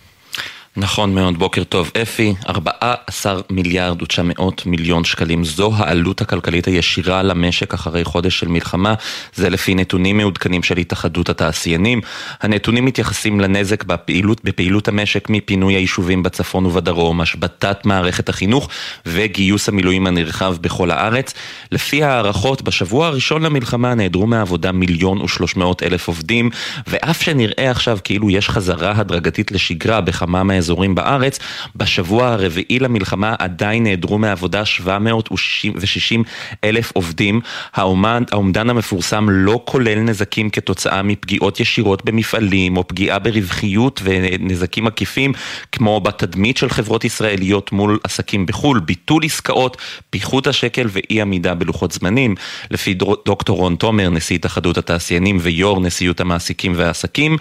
נכון 0.78 1.14
מאוד, 1.14 1.38
בוקר 1.38 1.64
טוב. 1.64 1.90
אפי, 2.02 2.34
14 2.48 3.40
מיליארד 3.50 4.02
ו-900 4.02 4.42
מיליון 4.66 5.04
שקלים. 5.04 5.44
זו 5.44 5.72
העלות 5.76 6.20
הכלכלית 6.20 6.66
הישירה 6.66 7.22
למשק 7.22 7.74
אחרי 7.74 8.04
חודש 8.04 8.38
של 8.38 8.48
מלחמה. 8.48 8.94
זה 9.34 9.50
לפי 9.50 9.74
נתונים 9.74 10.16
מעודכנים 10.16 10.62
של 10.62 10.76
התאחדות 10.76 11.28
התעשיינים. 11.28 12.00
הנתונים 12.42 12.84
מתייחסים 12.84 13.40
לנזק 13.40 13.84
בפעילות, 13.84 14.44
בפעילות 14.44 14.88
המשק 14.88 15.28
מפינוי 15.30 15.74
היישובים 15.74 16.22
בצפון 16.22 16.66
ובדרום, 16.66 17.20
השבתת 17.20 17.84
מערכת 17.84 18.28
החינוך 18.28 18.68
וגיוס 19.06 19.68
המילואים 19.68 20.06
הנרחב 20.06 20.56
בכל 20.60 20.90
הארץ. 20.90 21.34
לפי 21.72 22.02
הערכות, 22.02 22.62
בשבוע 22.62 23.06
הראשון 23.06 23.42
למלחמה 23.42 23.94
נעדרו 23.94 24.26
מהעבודה 24.26 24.72
מיליון 24.72 25.22
ושלוש 25.22 25.56
מאות 25.56 25.82
אלף 25.82 26.08
עובדים, 26.08 26.50
ואף 26.86 27.22
שנראה 27.22 27.70
עכשיו 27.70 27.98
כאילו 28.04 28.30
יש 28.30 28.48
חזרה 28.48 28.92
הדרגתית 28.96 29.52
לשגרה 29.52 30.00
בכמה 30.00 30.42
מהאזורים 30.42 30.65
בארץ, 30.94 31.38
בשבוע 31.76 32.28
הרביעי 32.28 32.78
למלחמה 32.78 33.34
עדיין 33.38 33.82
נעדרו 33.82 34.18
מהעבודה 34.18 34.64
760 34.64 36.24
אלף 36.64 36.92
עובדים. 36.94 37.40
האומד, 37.74 38.22
האומדן 38.32 38.70
המפורסם 38.70 39.26
לא 39.30 39.62
כולל 39.64 39.98
נזקים 39.98 40.50
כתוצאה 40.50 41.02
מפגיעות 41.02 41.60
ישירות 41.60 42.04
במפעלים 42.04 42.76
או 42.76 42.88
פגיעה 42.88 43.18
ברווחיות 43.18 44.00
ונזקים 44.04 44.86
עקיפים 44.86 45.32
כמו 45.72 46.00
בתדמית 46.00 46.56
של 46.56 46.68
חברות 46.68 47.04
ישראליות 47.04 47.72
מול 47.72 47.98
עסקים 48.04 48.46
בחו"ל, 48.46 48.80
ביטול 48.80 49.24
עסקאות, 49.24 49.76
פיחות 50.10 50.46
השקל 50.46 50.86
ואי 50.92 51.20
עמידה 51.20 51.54
בלוחות 51.54 51.92
זמנים. 51.92 52.34
לפי 52.70 52.94
דוקטור 53.26 53.58
רון 53.58 53.76
תומר, 53.76 54.10
נשיא 54.10 54.36
התאחדות 54.36 54.78
התעשיינים 54.78 55.38
ויו"ר 55.40 55.80
נשיאות 55.80 56.20
המעסיקים 56.20 56.72
והעסקים, 56.76 57.36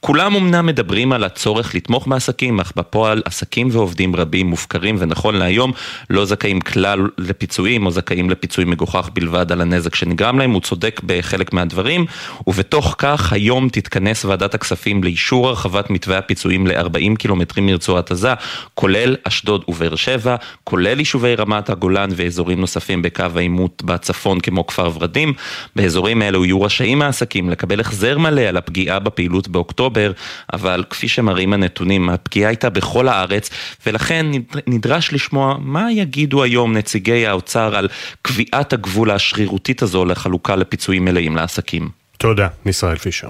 כולם 0.00 0.34
אמנם 0.34 0.66
מדברים 0.66 1.12
על 1.12 1.24
הצורך 1.24 1.74
לתמוך 1.74 2.08
בעסקים, 2.08 2.60
אך 2.60 2.69
בפועל 2.76 3.22
עסקים 3.24 3.68
ועובדים 3.72 4.16
רבים 4.16 4.46
מופקרים 4.46 4.96
ונכון 4.98 5.34
להיום 5.34 5.72
לא 6.10 6.24
זכאים 6.24 6.60
כלל 6.60 7.08
לפיצויים 7.18 7.86
או 7.86 7.90
זכאים 7.90 8.30
לפיצוי 8.30 8.64
מגוחך 8.64 9.10
בלבד 9.12 9.52
על 9.52 9.60
הנזק 9.60 9.94
שנגרם 9.94 10.38
להם, 10.38 10.50
הוא 10.50 10.60
צודק 10.60 11.00
בחלק 11.06 11.52
מהדברים, 11.52 12.06
ובתוך 12.46 12.94
כך 12.98 13.32
היום 13.32 13.68
תתכנס 13.68 14.24
ועדת 14.24 14.54
הכספים 14.54 15.04
לאישור 15.04 15.48
הרחבת 15.48 15.90
מתווה 15.90 16.18
הפיצויים 16.18 16.66
ל-40 16.66 17.16
קילומטרים 17.18 17.66
מרצועת 17.66 18.10
עזה, 18.10 18.34
כולל 18.74 19.16
אשדוד 19.24 19.64
ובאר 19.68 19.96
שבע, 19.96 20.36
כולל 20.64 20.98
יישובי 20.98 21.34
רמת 21.34 21.70
הגולן 21.70 22.10
ואזורים 22.16 22.60
נוספים 22.60 23.02
בקו 23.02 23.24
העימות 23.36 23.82
בצפון 23.82 24.40
כמו 24.40 24.66
כפר 24.66 24.90
ורדים. 24.94 25.32
באזורים 25.76 26.22
האלו 26.22 26.44
יהיו 26.44 26.62
רשאים 26.62 27.02
העסקים 27.02 27.50
לקבל 27.50 27.80
החזר 27.80 28.18
מלא 28.18 28.40
על 28.40 28.56
הפגיעה 28.56 28.98
בפעילות 28.98 29.48
באוקטובר, 29.48 30.12
אבל 30.52 30.84
כפי 30.90 31.08
שמראים 31.08 31.52
הנתונים, 31.52 32.10
הפגיעה 32.10 32.50
הייתה 32.64 32.80
בכל 32.80 33.08
הארץ, 33.08 33.50
ולכן 33.86 34.26
נדרש 34.66 35.12
לשמוע 35.12 35.56
מה 35.60 35.92
יגידו 35.92 36.42
היום 36.42 36.76
נציגי 36.76 37.26
האוצר 37.26 37.76
על 37.76 37.88
קביעת 38.22 38.72
הגבול 38.72 39.10
השרירותית 39.10 39.82
הזו 39.82 40.04
לחלוקה 40.04 40.56
לפיצויים 40.56 41.04
מלאים 41.04 41.36
לעסקים. 41.36 41.88
תודה, 42.18 42.48
ישראל 42.66 42.96
פישר. 42.96 43.28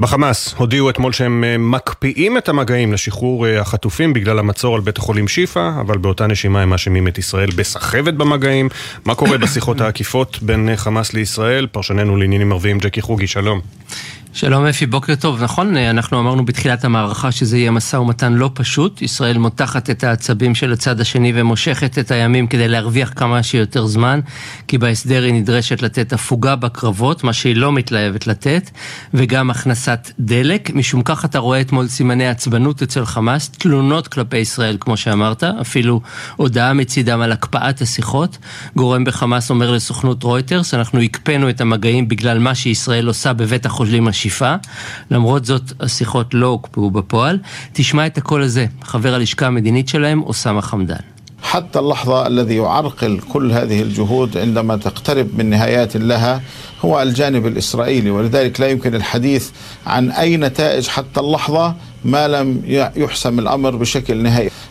בחמאס 0.00 0.54
הודיעו 0.56 0.90
אתמול 0.90 1.12
שהם 1.12 1.44
אה, 1.44 1.58
מקפיאים 1.58 2.38
את 2.38 2.48
המגעים 2.48 2.92
לשחרור 2.92 3.46
אה, 3.46 3.60
החטופים 3.60 4.12
בגלל 4.12 4.38
המצור 4.38 4.74
על 4.74 4.80
בית 4.80 4.98
החולים 4.98 5.28
שיפא, 5.28 5.70
אבל 5.80 5.98
באותה 5.98 6.26
נשימה 6.26 6.62
הם 6.62 6.70
מאשימים 6.70 7.08
את 7.08 7.18
ישראל 7.18 7.50
בסחבת 7.56 8.14
במגעים. 8.14 8.68
מה 9.04 9.14
קורה 9.14 9.38
בשיחות 9.38 9.80
העקיפות 9.80 10.38
בין 10.42 10.68
אה, 10.68 10.76
חמאס 10.76 11.12
לישראל? 11.12 11.66
פרשננו 11.66 12.16
לעניינים 12.16 12.52
ערביים 12.52 12.78
ג'קי 12.78 13.02
חוגי, 13.02 13.26
שלום. 13.26 13.60
שלום 14.36 14.66
אפי, 14.66 14.86
בוקר 14.86 15.14
טוב. 15.14 15.42
נכון, 15.42 15.76
אנחנו 15.76 16.20
אמרנו 16.20 16.44
בתחילת 16.44 16.84
המערכה 16.84 17.32
שזה 17.32 17.58
יהיה 17.58 17.70
משא 17.70 17.96
ומתן 17.96 18.32
לא 18.32 18.50
פשוט. 18.54 19.02
ישראל 19.02 19.38
מותחת 19.38 19.90
את 19.90 20.04
העצבים 20.04 20.54
של 20.54 20.72
הצד 20.72 21.00
השני 21.00 21.32
ומושכת 21.34 21.98
את 21.98 22.10
הימים 22.10 22.46
כדי 22.46 22.68
להרוויח 22.68 23.12
כמה 23.16 23.42
שיותר 23.42 23.86
זמן, 23.86 24.20
כי 24.68 24.78
בהסדר 24.78 25.22
היא 25.22 25.34
נדרשת 25.34 25.82
לתת 25.82 26.12
הפוגה 26.12 26.56
בקרבות, 26.56 27.24
מה 27.24 27.32
שהיא 27.32 27.56
לא 27.56 27.72
מתלהבת 27.72 28.26
לתת, 28.26 28.70
וגם 29.14 29.50
הכנסת 29.50 30.10
דלק. 30.20 30.70
משום 30.74 31.02
כך 31.02 31.24
אתה 31.24 31.38
רואה 31.38 31.60
אתמול 31.60 31.88
סימני 31.88 32.28
עצבנות 32.28 32.82
אצל 32.82 33.04
חמאס, 33.04 33.48
תלונות 33.48 34.08
כלפי 34.08 34.38
ישראל, 34.38 34.76
כמו 34.80 34.96
שאמרת, 34.96 35.44
אפילו 35.44 36.00
הודעה 36.36 36.72
מצידם 36.72 37.20
על 37.20 37.32
הקפאת 37.32 37.80
השיחות. 37.80 38.38
גורם 38.76 39.04
בחמאס 39.04 39.50
אומר 39.50 39.70
לסוכנות 39.70 40.22
רויטרס, 40.22 40.74
אנחנו 40.74 41.00
הקפאנו 41.00 41.50
את 41.50 41.60
המגעים 41.60 42.08
בגלל 42.08 42.38
מה 42.38 42.54
שישראל 42.54 43.06
עושה 43.06 43.32
בבית 43.32 43.66
החולים 43.66 44.08
השיפי. 44.08 44.25
השאיפה. 44.25 44.55
למרות 45.11 45.45
זאת, 45.45 45.73
השיחות 45.79 46.33
לא 46.33 46.47
הוקפאו 46.47 46.91
בפועל. 46.91 47.39
תשמע 47.73 48.07
את 48.07 48.17
הקול 48.17 48.41
הזה, 48.43 48.65
חבר 48.83 49.13
הלשכה 49.13 49.47
המדינית 49.47 49.89
שלהם, 49.89 50.23
אוסאמה 50.23 50.61
חמדאן. 50.61 51.11
حتى 51.43 51.79
اللحظة 51.79 52.27
الذي 52.27 52.55
يعرقل 52.55 53.19
كل 53.29 53.51
هذه 53.51 53.81
الجهود 53.81 54.37
عندما 54.37 54.77
تقترب 54.77 55.27
من 55.37 55.49
نهايات 55.49 55.97
لها 55.97 56.41
هو 56.85 57.01
الجانب 57.01 57.47
الإسرائيلي 57.47 58.09
ولذلك 58.09 58.59
لا 58.59 58.67
يمكن 58.67 58.95
الحديث 58.95 59.49
عن 59.85 60.11
أي 60.11 60.37
نتائج 60.37 60.87
حتى 60.87 61.19
اللحظة 61.19 61.75
מה 62.06 62.28
לם 62.28 62.56
יוחסם 62.96 63.38
אל-אמר 63.38 63.76
בשקל 63.76 64.14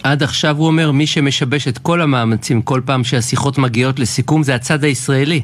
עד 0.04 0.24
עכשיו 0.24 0.58
הוא 0.58 0.68
אומר, 0.68 0.92
מי 0.92 1.08
שמשבש 1.08 1.68
את 1.68 1.78
כל 1.78 2.02
המאמצים 2.02 2.62
כל 2.62 2.82
פעם 2.86 3.04
שהשיחות 3.04 3.58
מגיעות 3.58 4.00
לסיכום 4.00 4.44
זה 4.44 4.56
הצד 4.56 4.84
הישראלי. 4.84 5.42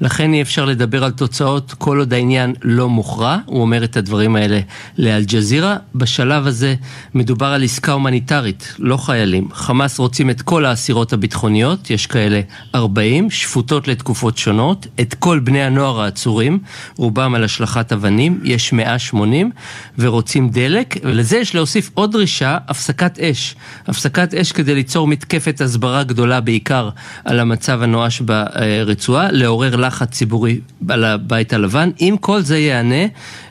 לכן 0.00 0.32
אי 0.32 0.42
אפשר 0.42 0.64
לדבר 0.64 1.04
על 1.04 1.10
תוצאות 1.10 1.74
כל 1.78 1.98
עוד 1.98 2.12
העניין 2.14 2.54
לא 2.62 2.88
מוכרע. 2.88 3.38
הוא 3.46 3.60
אומר 3.60 3.84
את 3.84 3.96
הדברים 3.96 4.36
האלה 4.36 4.60
לאלג'זירה. 4.98 5.76
בשלב 5.94 6.46
הזה 6.46 6.74
מדובר 7.14 7.46
על 7.46 7.64
עסקה 7.64 7.92
הומניטרית, 7.92 8.74
לא 8.78 8.96
חיילים. 8.96 9.48
חמאס 9.52 9.98
רוצים 9.98 10.30
את 10.30 10.42
כל 10.42 10.64
האסירות 10.64 11.12
הביטחוניות, 11.12 11.90
יש 11.90 12.06
כאלה 12.06 12.40
40, 12.74 13.30
שפוטות 13.30 13.88
לתקופות 13.88 14.38
שונות, 14.38 14.86
את 15.00 15.14
כל 15.14 15.38
בני 15.38 15.62
הנוער 15.62 16.00
העצורים, 16.00 16.58
רובם 16.96 17.34
על 17.34 17.44
השלכת 17.44 17.92
אבנים, 17.92 18.40
יש 18.44 18.72
180, 18.72 19.50
ורוצים 19.98 20.48
דלק, 20.48 20.96
ולזה 21.02 21.31
יש 21.36 21.54
להוסיף 21.54 21.90
עוד 21.94 22.12
דרישה, 22.12 22.58
הפסקת 22.68 23.18
אש. 23.18 23.54
הפסקת 23.86 24.34
אש 24.34 24.52
כדי 24.52 24.74
ליצור 24.74 25.06
מתקפת 25.06 25.60
הסברה 25.60 26.02
גדולה 26.02 26.40
בעיקר 26.40 26.88
על 27.24 27.40
המצב 27.40 27.82
הנואש 27.82 28.20
ברצועה, 28.20 29.32
לעורר 29.32 29.76
לחץ 29.76 30.10
ציבורי 30.10 30.60
על 30.88 31.04
הבית 31.04 31.52
הלבן. 31.52 31.90
אם 32.00 32.16
כל 32.20 32.40
זה 32.40 32.58
ייענה, 32.58 33.06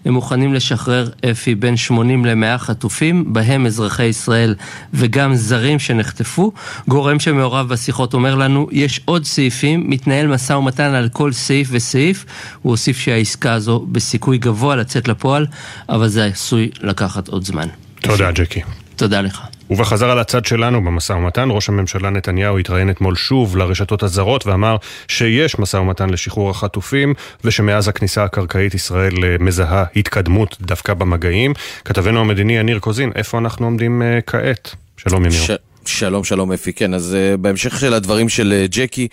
הם 0.05 0.13
מוכנים 0.13 0.53
לשחרר 0.53 1.09
אפי 1.31 1.55
בין 1.55 1.77
80 1.77 2.25
ל-100 2.25 2.57
חטופים, 2.57 3.33
בהם 3.33 3.65
אזרחי 3.65 4.05
ישראל 4.05 4.55
וגם 4.93 5.35
זרים 5.35 5.79
שנחטפו. 5.79 6.51
גורם 6.87 7.19
שמעורב 7.19 7.69
בשיחות 7.69 8.13
אומר 8.13 8.35
לנו, 8.35 8.67
יש 8.71 9.01
עוד 9.05 9.25
סעיפים, 9.25 9.89
מתנהל 9.89 10.27
משא 10.27 10.53
ומתן 10.53 10.93
על 10.93 11.09
כל 11.09 11.31
סעיף 11.31 11.67
וסעיף. 11.71 12.25
הוא 12.61 12.71
הוסיף 12.71 12.97
שהעסקה 12.97 13.53
הזו 13.53 13.85
בסיכוי 13.91 14.37
גבוה 14.37 14.75
לצאת 14.75 15.07
לפועל, 15.07 15.45
אבל 15.89 16.07
זה 16.07 16.25
עשוי 16.25 16.69
לקחת 16.81 17.27
עוד 17.27 17.45
זמן. 17.45 17.70
תודה, 18.01 18.31
ג'קי. 18.31 18.61
תודה 18.95 19.21
לך. 19.21 19.41
ובחזרה 19.69 20.15
לצד 20.15 20.45
שלנו 20.45 20.83
במשא 20.83 21.13
ומתן, 21.13 21.47
ראש 21.51 21.69
הממשלה 21.69 22.09
נתניהו 22.09 22.57
התראיין 22.57 22.89
אתמול 22.89 23.15
שוב 23.15 23.57
לרשתות 23.57 24.03
הזרות 24.03 24.47
ואמר 24.47 24.75
שיש 25.07 25.59
משא 25.59 25.77
ומתן 25.77 26.09
לשחרור 26.09 26.49
החטופים 26.49 27.13
ושמאז 27.43 27.87
הכניסה 27.87 28.23
הקרקעית 28.23 28.73
ישראל 28.73 29.13
מזהה 29.39 29.83
התקדמות 29.95 30.57
דווקא 30.61 30.93
במגעים. 30.93 31.53
כתבנו 31.85 32.19
המדיני 32.19 32.57
יניר 32.57 32.79
קוזין, 32.79 33.11
איפה 33.15 33.37
אנחנו 33.37 33.65
עומדים 33.65 34.01
uh, 34.01 34.21
כעת? 34.27 34.75
שלום 34.97 35.25
יניר. 35.25 35.41
ש... 35.41 35.51
שלום, 35.85 36.23
שלום 36.23 36.51
אפי, 36.51 36.73
כן, 36.73 36.93
אז 36.93 37.15
uh, 37.33 37.37
בהמשך 37.37 37.79
של 37.79 37.93
הדברים 37.93 38.29
של 38.29 38.65
uh, 38.65 38.71
ג'קי, 38.71 39.07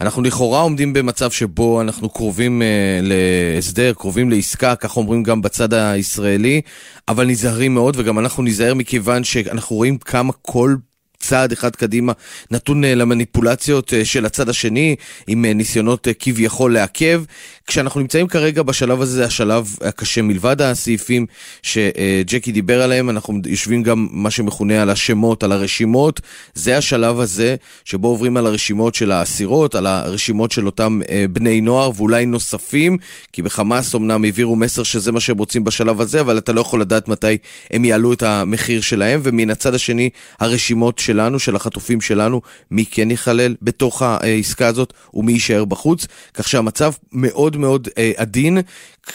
אנחנו 0.00 0.22
לכאורה 0.22 0.60
עומדים 0.60 0.92
במצב 0.92 1.30
שבו 1.30 1.80
אנחנו 1.80 2.08
קרובים 2.08 2.62
uh, 2.62 2.64
להסדר, 3.02 3.92
קרובים 3.92 4.30
לעסקה, 4.30 4.76
כך 4.76 4.96
אומרים 4.96 5.22
גם 5.22 5.42
בצד 5.42 5.74
הישראלי, 5.74 6.60
אבל 7.08 7.26
נזהרים 7.26 7.74
מאוד, 7.74 7.96
וגם 7.98 8.18
אנחנו 8.18 8.42
נזהר 8.42 8.74
מכיוון 8.74 9.24
שאנחנו 9.24 9.76
רואים 9.76 9.98
כמה 9.98 10.32
כל 10.42 10.76
צעד 11.20 11.52
אחד 11.52 11.76
קדימה 11.76 12.12
נתון 12.50 12.84
למניפולציות 12.84 13.92
של 14.04 14.26
הצד 14.26 14.48
השני, 14.48 14.96
עם 15.26 15.44
ניסיונות 15.44 16.08
כביכול 16.18 16.74
לעכב. 16.74 17.22
כשאנחנו 17.66 18.00
נמצאים 18.00 18.28
כרגע 18.28 18.62
בשלב 18.62 19.00
הזה, 19.02 19.12
זה 19.12 19.24
השלב 19.24 19.76
הקשה 19.80 20.22
מלבד 20.22 20.62
הסעיפים 20.62 21.26
שג'קי 21.62 22.52
דיבר 22.52 22.82
עליהם, 22.82 23.10
אנחנו 23.10 23.40
יושבים 23.46 23.82
גם 23.82 24.08
מה 24.10 24.30
שמכונה 24.30 24.82
על 24.82 24.90
השמות, 24.90 25.42
על 25.42 25.52
הרשימות. 25.52 26.20
זה 26.54 26.76
השלב 26.76 27.20
הזה 27.20 27.56
שבו 27.84 28.08
עוברים 28.08 28.36
על 28.36 28.46
הרשימות 28.46 28.94
של 28.94 29.12
האסירות, 29.12 29.74
על 29.74 29.86
הרשימות 29.86 30.52
של 30.52 30.66
אותם 30.66 31.00
בני 31.32 31.60
נוער 31.60 31.90
ואולי 31.96 32.26
נוספים, 32.26 32.96
כי 33.32 33.42
בחמאס 33.42 33.94
אמנם 33.94 34.24
העבירו 34.24 34.56
מסר 34.56 34.82
שזה 34.82 35.12
מה 35.12 35.20
שהם 35.20 35.38
רוצים 35.38 35.64
בשלב 35.64 36.00
הזה, 36.00 36.20
אבל 36.20 36.38
אתה 36.38 36.52
לא 36.52 36.60
יכול 36.60 36.80
לדעת 36.80 37.08
מתי 37.08 37.36
הם 37.70 37.84
יעלו 37.84 38.12
את 38.12 38.22
המחיר 38.22 38.80
שלהם, 38.80 39.20
ומן 39.22 39.50
הצד 39.50 39.74
השני 39.74 40.10
הרשימות 40.40 40.98
שלנו, 41.10 41.38
של 41.38 41.56
החטופים 41.56 42.00
שלנו, 42.00 42.40
מי 42.70 42.84
כן 42.90 43.10
ייכלל 43.10 43.56
בתוך 43.62 44.02
העסקה 44.02 44.66
הזאת 44.66 44.92
ומי 45.14 45.32
יישאר 45.32 45.64
בחוץ, 45.64 46.06
כך 46.34 46.48
שהמצב 46.48 46.92
מאוד 47.12 47.56
מאוד 47.56 47.88
אה, 47.98 48.12
עדין, 48.16 48.58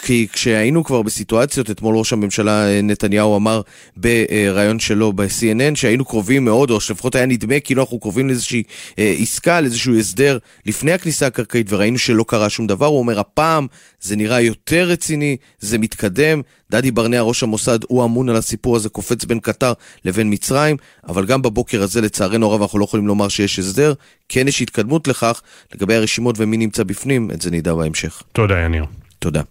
כי 0.02 0.28
כשהיינו 0.34 0.84
כבר 0.84 1.02
בסיטואציות, 1.02 1.72
אתמול 1.72 1.98
ראש 1.98 2.14
הממשלה 2.14 2.68
אה, 2.68 2.82
נתניהו 2.82 3.38
אמר 3.38 3.62
בריאיון 3.98 4.80
שלו 4.80 5.14
ב-CNN 5.14 5.76
שהיינו 5.76 6.06
קרובים 6.06 6.46
מאוד, 6.46 6.72
או 6.72 6.80
שלפחות 6.82 7.16
היה 7.16 7.26
נדמה 7.26 7.60
כאילו 7.60 7.82
אנחנו 7.82 8.00
קרובים 8.00 8.28
לאיזושהי 8.28 8.64
אה, 9.00 9.16
עסקה, 9.20 9.62
לאיזשהו 9.62 9.98
הסדר 9.98 10.38
לפני 10.66 10.92
הכניסה 10.92 11.28
הקרקעית, 11.28 11.68
וראינו 11.70 11.98
שלא 11.98 12.26
קרה 12.28 12.50
שום 12.50 12.68
דבר. 12.68 12.86
הוא 12.86 13.00
אומר, 13.00 13.20
הפעם 13.20 13.68
זה 14.02 14.16
נראה 14.16 14.42
יותר 14.42 14.88
רציני, 14.88 15.38
זה 15.60 15.78
מתקדם. 15.78 16.42
דדי 16.72 16.92
ברנע, 16.92 17.22
ראש 17.22 17.44
המוסד, 17.44 17.80
הוא 17.88 18.06
אמון 18.06 18.30
על 18.30 18.36
הסיפור 18.36 18.76
הזה, 18.76 18.90
קופץ 18.90 19.26
בין 19.26 19.40
קטר 19.40 19.74
לבין 20.06 20.34
מצרים, 20.34 20.78
אבל 21.08 21.26
גם 21.26 21.42
בבוקר 21.42 21.84
הזה, 21.84 22.02
לצערנו 22.02 22.52
הרב, 22.52 22.62
אנחנו 22.62 22.80
לא 22.80 22.84
יכולים 22.84 23.08
לומר 23.08 23.28
שיש 23.28 23.60
הסדר. 23.60 23.94
כן 24.30 24.48
יש 24.48 24.62
התקדמות 24.62 25.08
לכך, 25.08 25.42
לגבי 25.76 25.96
הרשימות 25.96 26.36
ומי 26.40 26.58
נמצא 26.58 26.84
בפנים, 26.84 27.32
את 27.32 27.42
זה 27.42 27.52
נדע 27.52 27.74
בהמשך. 27.74 28.24
תודה, 28.34 28.60
יניר. 28.60 28.86
תודה. 29.20 29.42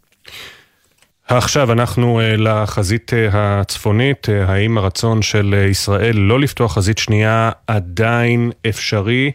עכשיו 1.28 1.72
אנחנו 1.72 2.20
uh, 2.20 2.40
לחזית 2.40 3.12
uh, 3.12 3.36
הצפונית, 3.36 4.26
uh, 4.28 4.50
האם 4.50 4.78
הרצון 4.78 5.22
של 5.22 5.66
ישראל 5.70 6.16
לא 6.16 6.40
לפתוח 6.40 6.74
חזית 6.74 6.98
שנייה 6.98 7.50
עדיין 7.66 8.50
אפשרי, 8.68 9.30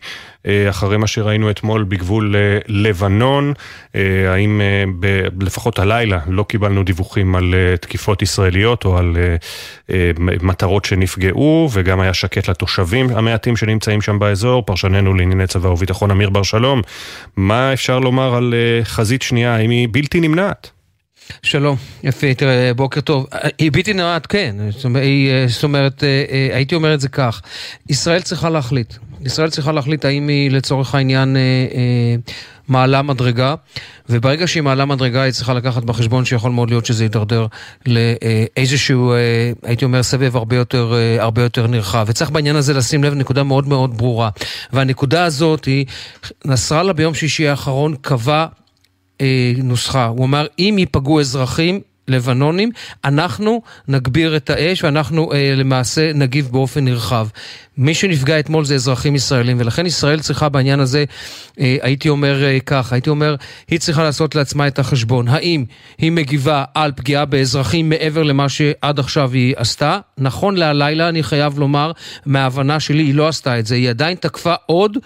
אחרי 0.70 0.98
מה 0.98 1.08
שראינו 1.08 1.52
אתמול 1.52 1.84
בגבול 1.84 2.36
לבנון, 2.68 3.54
האם 4.28 4.62
לפחות 5.42 5.80
הלילה 5.80 6.20
לא 6.28 6.44
קיבלנו 6.44 6.84
דיווחים 6.84 7.36
על 7.36 7.56
תקיפות 7.82 8.22
ישראליות 8.22 8.86
או 8.86 8.98
על 8.98 9.18
מטרות 10.20 10.86
שנפגעו, 10.86 11.70
וגם 11.74 12.00
היה 12.00 12.14
שקט 12.14 12.50
לתושבים 12.50 13.10
המעטים 13.10 13.58
שנמצאים 13.58 14.02
שם 14.02 14.20
באזור, 14.20 14.66
פרשננו 14.66 15.14
לענייני 15.14 15.48
צבא 15.48 15.68
וביטחון 15.68 16.12
אמיר 16.12 16.30
בר 16.30 16.44
שלום, 16.44 16.82
מה 17.38 17.74
אפשר 17.74 18.00
לומר 18.00 18.36
על 18.36 18.54
חזית 18.84 19.22
שנייה, 19.22 19.56
האם 19.56 19.70
היא 19.70 19.88
בלתי 19.92 20.20
נמנעת? 20.20 20.79
שלום, 21.44 21.76
יפה, 22.04 22.34
תראה, 22.34 22.74
בוקר 22.74 23.02
טוב. 23.02 23.28
היא 23.58 23.72
בלתי 23.74 23.94
נראה, 23.94 24.20
כן, 24.20 24.56
זאת 25.48 25.64
אומרת, 25.64 26.04
הייתי 26.54 26.76
אומר 26.76 26.94
את 26.94 27.00
זה 27.00 27.10
כך, 27.10 27.42
ישראל 27.90 28.22
צריכה 28.22 28.50
להחליט. 28.50 28.94
ישראל 29.26 29.50
צריכה 29.50 29.72
להחליט 29.72 30.06
האם 30.06 30.28
היא 30.28 30.52
לצורך 30.52 30.96
העניין 30.96 31.38
מעלה 32.68 33.02
מדרגה, 33.02 33.56
וברגע 34.10 34.48
שהיא 34.48 34.64
מעלה 34.64 34.86
מדרגה 34.86 35.22
היא 35.22 35.32
צריכה 35.32 35.54
לקחת 35.54 35.84
בחשבון 35.84 36.26
שיכול 36.26 36.52
מאוד 36.52 36.70
להיות 36.70 36.86
שזה 36.86 37.04
יידרדר 37.04 37.46
לאיזשהו, 37.86 39.14
הייתי 39.64 39.86
אומר, 39.86 40.04
סבב 40.04 40.36
הרבה 40.36 40.56
יותר, 40.56 40.94
הרבה 41.20 41.42
יותר 41.42 41.68
נרחב. 41.68 42.06
וצריך 42.10 42.32
בעניין 42.32 42.56
הזה 42.56 42.74
לשים 42.74 43.04
לב 43.04 43.14
נקודה 43.14 43.44
מאוד 43.44 43.68
מאוד 43.68 43.98
ברורה. 43.98 44.30
והנקודה 44.74 45.24
הזאת 45.24 45.66
היא, 45.66 45.86
נסראללה 46.46 46.94
ביום 46.94 47.14
שישי 47.14 47.48
האחרון 47.48 47.96
קבע 48.02 48.46
אה, 49.22 49.54
נוסחה. 49.64 50.06
הוא 50.06 50.26
אמר, 50.26 50.48
אם 50.60 50.76
ייפגעו 50.78 51.20
אזרחים 51.20 51.82
לבנונים, 52.10 52.72
אנחנו 53.06 53.62
נגביר 53.88 54.36
את 54.36 54.50
האש 54.50 54.84
ואנחנו 54.84 55.34
אה, 55.34 55.54
למעשה 55.56 56.12
נגיב 56.14 56.50
באופן 56.52 56.86
נרחב. 56.86 57.28
מי 57.78 57.94
שנפגע 57.94 58.40
אתמול 58.40 58.66
זה 58.66 58.76
אזרחים 58.76 59.16
ישראלים, 59.16 59.58
ולכן 59.60 59.86
ישראל 59.86 60.20
צריכה 60.20 60.50
בעניין 60.50 60.80
הזה, 60.80 61.04
אה, 61.60 61.78
הייתי 61.82 62.10
אומר 62.10 62.44
אה, 62.44 62.58
כך, 62.66 62.94
הייתי 62.94 63.10
אומר, 63.10 63.36
היא 63.68 63.80
צריכה 63.80 64.04
לעשות 64.04 64.36
לעצמה 64.36 64.68
את 64.68 64.80
החשבון. 64.80 65.28
האם 65.28 65.66
היא 65.98 66.12
מגיבה 66.12 66.64
על 66.74 66.92
פגיעה 66.96 67.26
באזרחים 67.26 67.90
מעבר 67.90 68.24
למה 68.24 68.50
שעד 68.50 69.00
עכשיו 69.00 69.32
היא 69.34 69.54
עשתה? 69.58 70.00
נכון 70.18 70.58
להלילה, 70.58 71.10
אני 71.10 71.24
חייב 71.24 71.60
לומר, 71.60 71.92
מההבנה 72.26 72.80
שלי, 72.80 73.04
היא 73.04 73.16
לא 73.16 73.28
עשתה 73.28 73.60
את 73.60 73.66
זה. 73.66 73.76
היא 73.76 73.90
עדיין 73.90 74.16
תקפה 74.16 74.54
עוד 74.66 74.98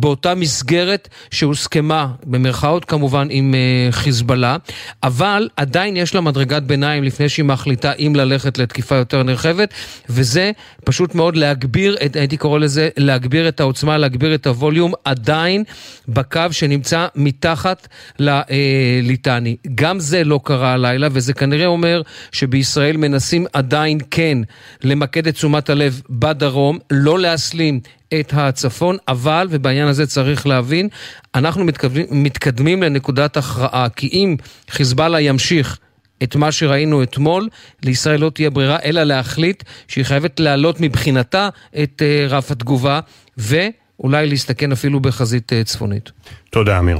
באותה 0.00 0.34
מסגרת 0.34 1.08
שהוסכמה, 1.30 2.08
במרכאות 2.26 2.84
כמובן, 2.84 3.28
עם 3.30 3.54
uh, 3.54 3.92
חיזבאללה, 3.92 4.56
אבל 5.02 5.48
עדיין 5.56 5.96
יש 5.96 6.14
לה 6.14 6.20
מדרגת 6.20 6.62
ביניים 6.62 7.04
לפני 7.04 7.28
שהיא 7.28 7.44
מחליטה 7.44 7.92
אם 7.92 8.12
ללכת 8.16 8.58
לתקיפה 8.58 8.94
יותר 8.94 9.22
נרחבת, 9.22 9.74
וזה 10.08 10.50
פשוט 10.84 11.14
מאוד 11.14 11.36
להגביר, 11.36 11.96
את, 12.06 12.16
הייתי 12.16 12.36
קורא 12.36 12.58
לזה, 12.58 12.88
להגביר 12.96 13.48
את 13.48 13.60
העוצמה, 13.60 13.98
להגביר 13.98 14.34
את 14.34 14.46
הווליום, 14.46 14.92
עדיין 15.04 15.64
בקו 16.08 16.40
שנמצא 16.50 17.06
מתחת 17.14 17.88
לליטני. 18.18 19.56
גם 19.74 20.00
זה 20.00 20.24
לא 20.24 20.40
קרה 20.44 20.72
הלילה, 20.72 21.08
וזה 21.12 21.32
כנראה 21.32 21.66
אומר 21.66 22.02
שבישראל 22.32 22.96
מנסים 22.96 23.46
עדיין 23.52 23.98
כן 24.10 24.38
למקד 24.84 25.26
את 25.26 25.34
תשומת 25.34 25.70
הלב 25.70 26.02
בדרום, 26.10 26.78
לא 26.90 27.18
להסלים 27.18 27.80
את 28.20 28.32
הצפון, 28.36 28.96
אבל, 29.08 29.46
ובעניין 29.50 29.88
הזה 29.88 30.06
צריך 30.06 30.46
להבין, 30.46 30.88
אנחנו 31.34 31.64
מתקדמים, 31.64 32.06
מתקדמים 32.10 32.82
לנקודת 32.82 33.36
הכרעה, 33.36 33.88
כי 33.88 34.08
אם 34.12 34.36
חיזבאללה 34.70 35.20
ימשיך 35.20 35.78
את 36.22 36.36
מה 36.36 36.52
שראינו 36.52 37.02
אתמול, 37.02 37.48
לישראל 37.82 38.20
לא 38.20 38.30
תהיה 38.30 38.50
ברירה 38.50 38.78
אלא 38.84 39.02
להחליט 39.02 39.62
שהיא 39.88 40.04
חייבת 40.04 40.40
להעלות 40.40 40.80
מבחינתה 40.80 41.48
את 41.82 42.02
uh, 42.02 42.32
רף 42.32 42.50
התגובה, 42.50 43.00
ואולי 43.36 44.26
להסתכן 44.26 44.72
אפילו 44.72 45.00
בחזית 45.00 45.52
uh, 45.52 45.64
צפונית. 45.64 46.10
תודה, 46.50 46.78
אמיר. 46.78 46.98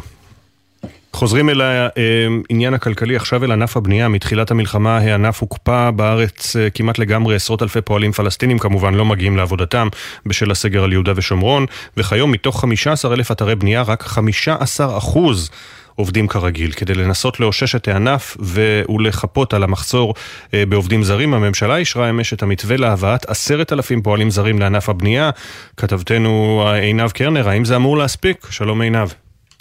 חוזרים 1.13 1.51
אל 1.51 1.61
העניין 1.61 2.75
הכלכלי, 2.75 3.17
עכשיו 3.17 3.45
אל 3.45 3.53
ענף 3.53 3.77
הבנייה. 3.77 4.09
מתחילת 4.09 4.51
המלחמה 4.51 4.99
הענף 4.99 5.41
הוקפא 5.41 5.91
בארץ 5.91 6.57
כמעט 6.75 6.99
לגמרי, 6.99 7.35
עשרות 7.35 7.63
אלפי 7.63 7.81
פועלים 7.81 8.13
פלסטינים 8.13 8.59
כמובן 8.59 8.95
לא 8.95 9.05
מגיעים 9.05 9.37
לעבודתם 9.37 9.89
בשל 10.27 10.51
הסגר 10.51 10.85
על 10.85 10.93
יהודה 10.93 11.13
ושומרון, 11.17 11.67
וכיום 11.97 12.33
מתוך 12.33 12.61
15 12.61 13.15
אלף 13.15 13.31
אתרי 13.31 13.55
בנייה 13.55 13.83
רק 13.83 14.03
15 14.03 14.99
אחוז 14.99 15.51
עובדים 15.95 16.29
כרגיל. 16.29 16.73
כדי 16.73 16.95
לנסות 16.95 17.41
לאושש 17.41 17.75
את 17.75 17.89
הענף 17.89 18.37
ולחפות 18.41 19.55
על 19.55 19.63
המחסור 19.63 20.15
בעובדים 20.53 21.03
זרים, 21.03 21.35
הממשלה 21.35 21.77
אישרה 21.77 22.11
אמש 22.11 22.33
את 22.33 22.43
המתווה 22.43 22.77
להבאת 22.77 23.31
עשרת 23.31 23.73
אלפים 23.73 24.03
פועלים 24.03 24.31
זרים 24.31 24.59
לענף 24.59 24.89
הבנייה. 24.89 25.31
כתבתנו 25.77 26.65
עינב 26.83 27.11
קרנר, 27.11 27.49
האם 27.49 27.65
זה 27.65 27.77
אמור 27.77 27.99
להספיק? 27.99 28.47
שלום 28.51 28.81
עינב. 28.81 29.09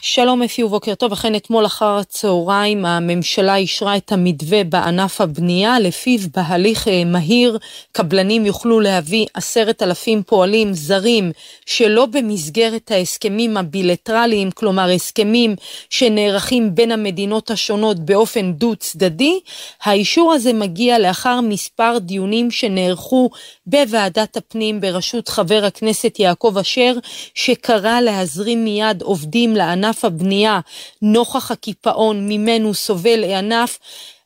שלום 0.01 0.43
אפי 0.43 0.63
ובוקר 0.63 0.95
טוב, 0.95 1.11
אכן 1.11 1.35
אתמול 1.35 1.65
אחר 1.65 1.97
הצהריים 1.97 2.85
הממשלה 2.85 3.55
אישרה 3.55 3.97
את 3.97 4.11
המתווה 4.11 4.63
בענף 4.63 5.21
הבנייה, 5.21 5.79
לפיו 5.79 6.19
בהליך 6.35 6.87
מהיר 7.05 7.57
קבלנים 7.91 8.45
יוכלו 8.45 8.79
להביא 8.79 9.25
עשרת 9.33 9.83
אלפים 9.83 10.23
פועלים 10.23 10.73
זרים 10.73 11.31
שלא 11.65 12.05
במסגרת 12.05 12.91
ההסכמים 12.91 13.57
הבילטרליים, 13.57 14.51
כלומר 14.51 14.89
הסכמים 14.89 15.55
שנערכים 15.89 16.75
בין 16.75 16.91
המדינות 16.91 17.51
השונות 17.51 17.99
באופן 17.99 18.53
דו 18.53 18.75
צדדי. 18.75 19.39
האישור 19.83 20.33
הזה 20.33 20.53
מגיע 20.53 20.99
לאחר 20.99 21.41
מספר 21.41 21.97
דיונים 22.01 22.51
שנערכו 22.51 23.29
בוועדת 23.69 24.37
הפנים 24.37 24.81
בראשות 24.81 25.29
חבר 25.29 25.65
הכנסת 25.65 26.19
יעקב 26.19 26.57
אשר, 26.61 26.93
שקרא 27.33 28.01
להזרים 28.01 28.63
מיד 28.63 29.01
עובדים 29.01 29.55
לענף 29.55 29.89
ענף 29.89 30.05
הבנייה 30.05 30.59
נוכח 31.01 31.51
הקיפאון 31.51 32.27
ממנו 32.27 32.73
סובל 32.73 33.23
הענף. 33.23 33.79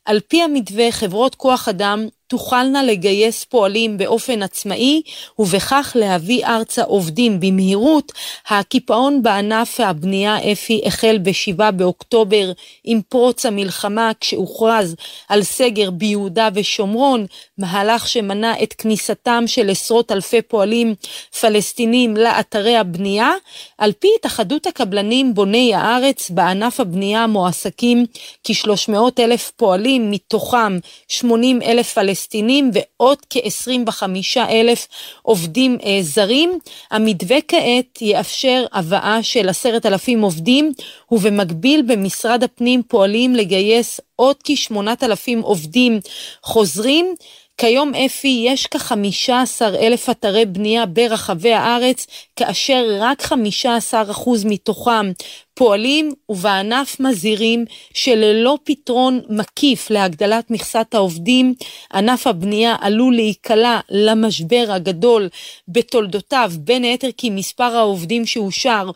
על 0.06 0.20
פי 0.28 0.44
המתווה 0.44 0.92
חברות 0.92 1.36
כוח 1.36 1.68
אדם 1.68 2.08
תוכלנה 2.34 2.84
לגייס 2.84 3.44
פועלים 3.44 3.98
באופן 3.98 4.44
עצמאי 4.44 5.02
ובכך 5.40 5.92
להביא 6.00 6.46
ארצה 6.46 6.84
עובדים 6.84 7.40
במהירות. 7.40 8.12
הקיפאון 8.50 9.24
בענף 9.24 9.80
הבנייה 9.80 10.52
אפי 10.52 10.82
החל 10.86 11.18
ב-7 11.24 11.72
באוקטובר 11.72 12.52
עם 12.84 13.02
פרוץ 13.10 13.46
המלחמה 13.46 14.12
כשהוכרז 14.20 14.96
על 15.30 15.44
סגר 15.44 15.92
ביהודה 15.92 16.50
ושומרון, 16.54 17.26
מהלך 17.58 18.08
שמנע 18.08 18.54
את 18.64 18.74
כניסתם 18.74 19.44
של 19.48 19.70
עשרות 19.70 20.12
אלפי 20.12 20.42
פועלים 20.42 20.96
פלסטינים 21.42 22.18
לאתרי 22.18 22.78
הבנייה. 22.78 23.32
על 23.78 23.92
פי 24.00 24.08
התאחדות 24.20 24.68
הקבלנים 24.68 25.34
בוני 25.34 25.74
הארץ, 25.74 26.30
בענף 26.30 26.80
הבנייה 26.80 27.28
מועסקים 27.28 28.06
כ-300 28.44 28.94
אלף 29.20 29.52
פועלים, 29.56 30.12
מתוכם 30.12 30.78
80 31.08 31.62
אלף 31.62 31.94
פלסטינים. 31.94 32.23
פלסטינים 32.24 32.72
ועוד 32.74 33.18
כ-25 33.30 34.04
אלף 34.50 34.88
עובדים 35.22 35.78
אה, 35.86 35.98
זרים. 36.02 36.60
המתווה 36.92 37.38
כעת 37.48 38.02
יאפשר 38.02 38.66
הבאה 38.74 39.24
של 39.24 39.50
עשרת 39.50 39.86
אלפים 39.86 40.22
עובדים, 40.22 40.72
ובמקביל 41.12 41.82
במשרד 41.82 42.44
הפנים 42.44 42.84
פועלים 42.84 43.36
לגייס 43.36 44.00
עוד 44.16 44.36
כ-8,000 44.44 45.42
עובדים 45.42 46.00
חוזרים. 46.44 47.16
כיום 47.58 47.92
אפי 47.96 48.44
יש 48.48 48.68
כ-15 48.68 49.62
אלף 49.62 50.10
אתרי 50.10 50.46
בנייה 50.46 50.86
ברחבי 50.86 51.54
הארץ, 51.54 52.08
כאשר 52.36 52.86
רק 53.00 53.22
15 53.22 54.02
אחוז 54.12 54.46
מתוכם 54.46 55.12
פועלים 55.54 56.12
ובענף 56.30 57.00
מזהירים 57.00 57.66
שללא 57.94 58.58
פתרון 58.64 59.22
מקיף 59.30 59.90
להגדלת 59.90 60.52
מכסת 60.52 60.94
העובדים, 60.94 61.54
ענף 61.94 62.28
הבנייה 62.28 62.76
עלול 62.82 63.16
להיקלע 63.16 63.80
למשבר 63.90 64.66
הגדול 64.70 65.30
בתולדותיו, 65.68 66.52
בין 66.60 66.84
היתר 66.84 67.10
כי 67.18 67.30
מספר 67.30 67.78
העובדים 67.78 68.26
שאושר 68.26 68.90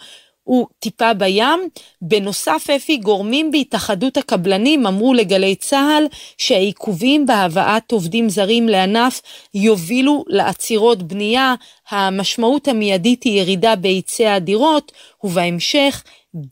הוא 0.47 0.67
טיפה 0.79 1.13
בים. 1.13 1.69
בנוסף, 2.01 2.69
אפי, 2.75 2.97
גורמים 2.97 3.51
בהתאחדות 3.51 4.17
הקבלנים 4.17 4.87
אמרו 4.87 5.13
לגלי 5.13 5.55
צה"ל 5.55 6.07
שהעיכובים 6.37 7.25
בהבאת 7.25 7.91
עובדים 7.91 8.29
זרים 8.29 8.69
לענף 8.69 9.21
יובילו 9.53 10.23
לעצירות 10.27 11.03
בנייה. 11.03 11.55
המשמעות 11.89 12.67
המיידית 12.67 13.23
היא 13.23 13.41
ירידה 13.41 13.75
בהיצע 13.75 14.33
הדירות, 14.33 14.91
ובהמשך 15.23 16.03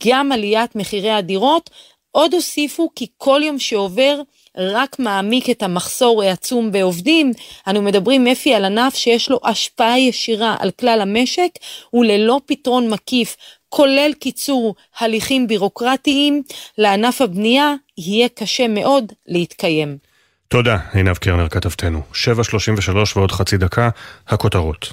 גם 0.06 0.32
עליית 0.32 0.76
מחירי 0.76 1.10
הדירות. 1.10 1.70
עוד 2.10 2.34
הוסיפו 2.34 2.90
כי 2.94 3.06
כל 3.18 3.40
יום 3.44 3.58
שעובר 3.58 4.20
רק 4.56 4.98
מעמיק 4.98 5.50
את 5.50 5.62
המחסור 5.62 6.22
העצום 6.22 6.72
בעובדים. 6.72 7.32
אנו 7.68 7.82
מדברים, 7.82 8.26
אפי, 8.26 8.54
על 8.54 8.64
ענף 8.64 8.94
שיש 8.94 9.30
לו 9.30 9.40
השפעה 9.44 9.98
ישירה 9.98 10.56
על 10.58 10.70
כלל 10.70 11.00
המשק, 11.00 11.50
וללא 11.94 12.40
פתרון 12.46 12.90
מקיף, 12.90 13.36
כולל 13.68 14.10
קיצור 14.20 14.74
הליכים 14.98 15.46
בירוקרטיים, 15.46 16.42
לענף 16.78 17.20
הבנייה 17.20 17.74
יהיה 17.98 18.28
קשה 18.28 18.68
מאוד 18.68 19.12
להתקיים. 19.26 19.98
תודה, 20.48 20.78
עינב 20.92 21.16
קרנר 21.16 21.48
כתבתנו. 21.48 22.02
7.33 22.12 23.16
ועוד 23.16 23.32
חצי 23.32 23.56
דקה, 23.56 23.88
הכותרות. 24.28 24.92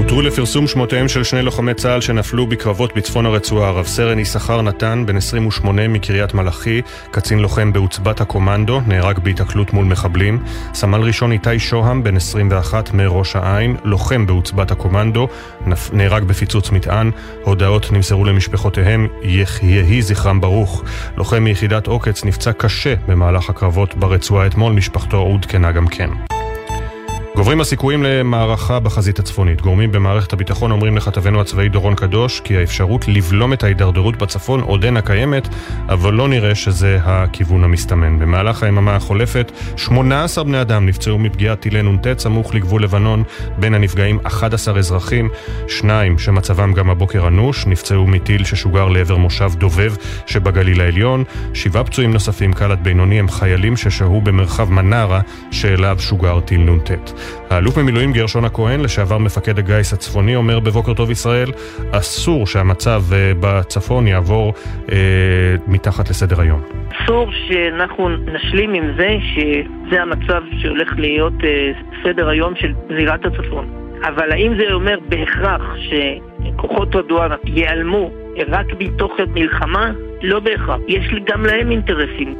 הותרו 0.00 0.22
לפרסום 0.22 0.66
שמותיהם 0.66 1.08
של 1.08 1.24
שני 1.24 1.42
לוחמי 1.42 1.74
צה"ל 1.74 2.00
שנפלו 2.00 2.46
בקרבות 2.46 2.96
בצפון 2.96 3.26
הרצועה. 3.26 3.70
רב 3.70 3.86
סרן 3.86 4.18
יששכר 4.18 4.62
נתן, 4.62 5.04
בן 5.06 5.16
28 5.16 5.88
מקריית 5.88 6.34
מלאכי, 6.34 6.82
קצין 7.10 7.38
לוחם 7.38 7.72
בעוצבת 7.72 8.20
הקומנדו, 8.20 8.80
נהרג 8.86 9.18
בהיתקלות 9.18 9.72
מול 9.72 9.84
מחבלים. 9.84 10.42
סמל 10.74 11.00
ראשון 11.00 11.32
איתי 11.32 11.58
שוהם, 11.58 12.02
בן 12.02 12.16
21 12.16 12.94
מראש 12.94 13.36
העין, 13.36 13.76
לוחם 13.84 14.26
בעוצבת 14.26 14.70
הקומנדו, 14.70 15.28
נהרג 15.92 16.24
בפיצוץ 16.24 16.70
מטען. 16.70 17.10
הודעות 17.44 17.92
נמסרו 17.92 18.24
למשפחותיהם, 18.24 19.08
יהי 19.62 20.02
זכרם 20.02 20.40
ברוך. 20.40 20.84
לוחם 21.16 21.44
מיחידת 21.44 21.86
עוקץ 21.86 22.24
נפצע 22.24 22.52
קשה 22.52 22.94
במהלך 23.08 23.50
הקרבות 23.50 23.94
ברצועה 23.94 24.46
אתמול, 24.46 24.72
משפחתו 24.72 25.16
עודכנה 25.16 25.72
גם 25.72 25.86
כן. 25.86 26.39
גוברים 27.40 27.60
הסיכויים 27.60 28.02
למערכה 28.02 28.80
בחזית 28.80 29.18
הצפונית. 29.18 29.60
גורמים 29.60 29.92
במערכת 29.92 30.32
הביטחון 30.32 30.70
אומרים 30.70 30.96
לכתבנו 30.96 31.40
הצבאי 31.40 31.68
דורון 31.68 31.94
קדוש 31.94 32.40
כי 32.40 32.56
האפשרות 32.56 33.08
לבלום 33.08 33.52
את 33.52 33.64
ההידרדרות 33.64 34.16
בצפון 34.16 34.60
עודנה 34.60 35.02
קיימת, 35.02 35.48
אבל 35.88 36.14
לא 36.14 36.28
נראה 36.28 36.54
שזה 36.54 36.98
הכיוון 37.02 37.64
המסתמן. 37.64 38.18
במהלך 38.18 38.62
היממה 38.62 38.96
החולפת, 38.96 39.52
18 39.76 40.44
בני 40.44 40.60
אדם 40.60 40.86
נפצעו 40.86 41.18
מפגיעת 41.18 41.60
טילי 41.60 41.82
נ"ט 41.82 42.18
סמוך 42.18 42.54
לגבול 42.54 42.82
לבנון, 42.82 43.22
בין 43.58 43.74
הנפגעים 43.74 44.18
11 44.22 44.78
אזרחים, 44.78 45.28
שניים 45.68 46.18
שמצבם 46.18 46.72
גם 46.72 46.90
הבוקר 46.90 47.28
אנוש, 47.28 47.66
נפצעו 47.66 48.06
מטיל 48.06 48.44
ששוגר 48.44 48.88
לעבר 48.88 49.16
מושב 49.16 49.50
דובב 49.58 49.94
שבגליל 50.26 50.80
העליון, 50.80 51.24
שבעה 51.54 51.84
פצועים 51.84 52.12
נוספים 52.12 52.52
קל 52.52 52.72
עד 52.72 52.84
בינוני 52.84 53.18
הם 53.18 53.28
חיילים 53.28 53.76
ששהו 53.76 54.20
במרחב 54.20 54.70
מנרה 54.70 55.20
שאליו 55.50 55.96
שוגר 56.00 56.40
טיל 56.40 56.60
נ"ט. 56.60 56.90
האלוף 57.50 57.78
במילואים 57.78 58.12
גרשון 58.12 58.44
הכהן, 58.44 58.80
לשעבר 58.80 59.18
מפקד 59.18 59.58
הגיס 59.58 59.92
הצפוני, 59.92 60.36
אומר 60.36 60.60
בבוקר 60.60 60.94
טוב 60.94 61.10
ישראל, 61.10 61.48
אסור 61.92 62.46
שהמצב 62.46 63.02
אה, 63.12 63.32
בצפון 63.40 64.06
יעבור 64.06 64.54
אה, 64.92 64.96
מתחת 65.66 66.10
לסדר 66.10 66.40
היום. 66.40 66.60
אסור 66.92 67.30
שאנחנו 67.48 68.08
נשלים 68.08 68.74
עם 68.74 68.84
זה 68.96 69.16
שזה 69.34 70.02
המצב 70.02 70.42
שהולך 70.58 70.88
להיות 70.96 71.44
אה, 71.44 71.72
סדר 72.04 72.28
היום 72.28 72.54
של 72.56 72.72
זירת 72.96 73.20
הצפון. 73.24 73.68
אבל 74.02 74.32
האם 74.32 74.52
זה 74.58 74.72
אומר 74.72 74.98
בהכרח 75.08 75.62
שכוחות 75.76 76.96
רדואן 76.96 77.30
ייעלמו 77.44 78.10
רק 78.48 78.66
מתוך 78.78 79.12
מלחמה? 79.34 79.92
לא 80.22 80.40
בהכרח. 80.40 80.80
יש 80.88 81.04
גם 81.24 81.46
להם 81.46 81.70
אינטרסים. 81.70 82.34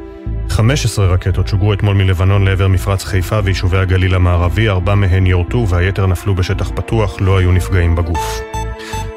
15 0.51 1.05
רקטות 1.05 1.47
שוגרו 1.47 1.73
אתמול 1.73 1.95
מלבנון 1.95 2.45
לעבר 2.45 2.67
מפרץ 2.67 3.03
חיפה 3.03 3.39
ויישובי 3.43 3.77
הגליל 3.77 4.15
המערבי, 4.15 4.69
ארבע 4.69 4.95
מהן 4.95 5.27
יורטו 5.27 5.65
והיתר 5.69 6.05
נפלו 6.05 6.35
בשטח 6.35 6.71
פתוח, 6.75 7.21
לא 7.21 7.37
היו 7.37 7.51
נפגעים 7.51 7.95
בגוף. 7.95 8.41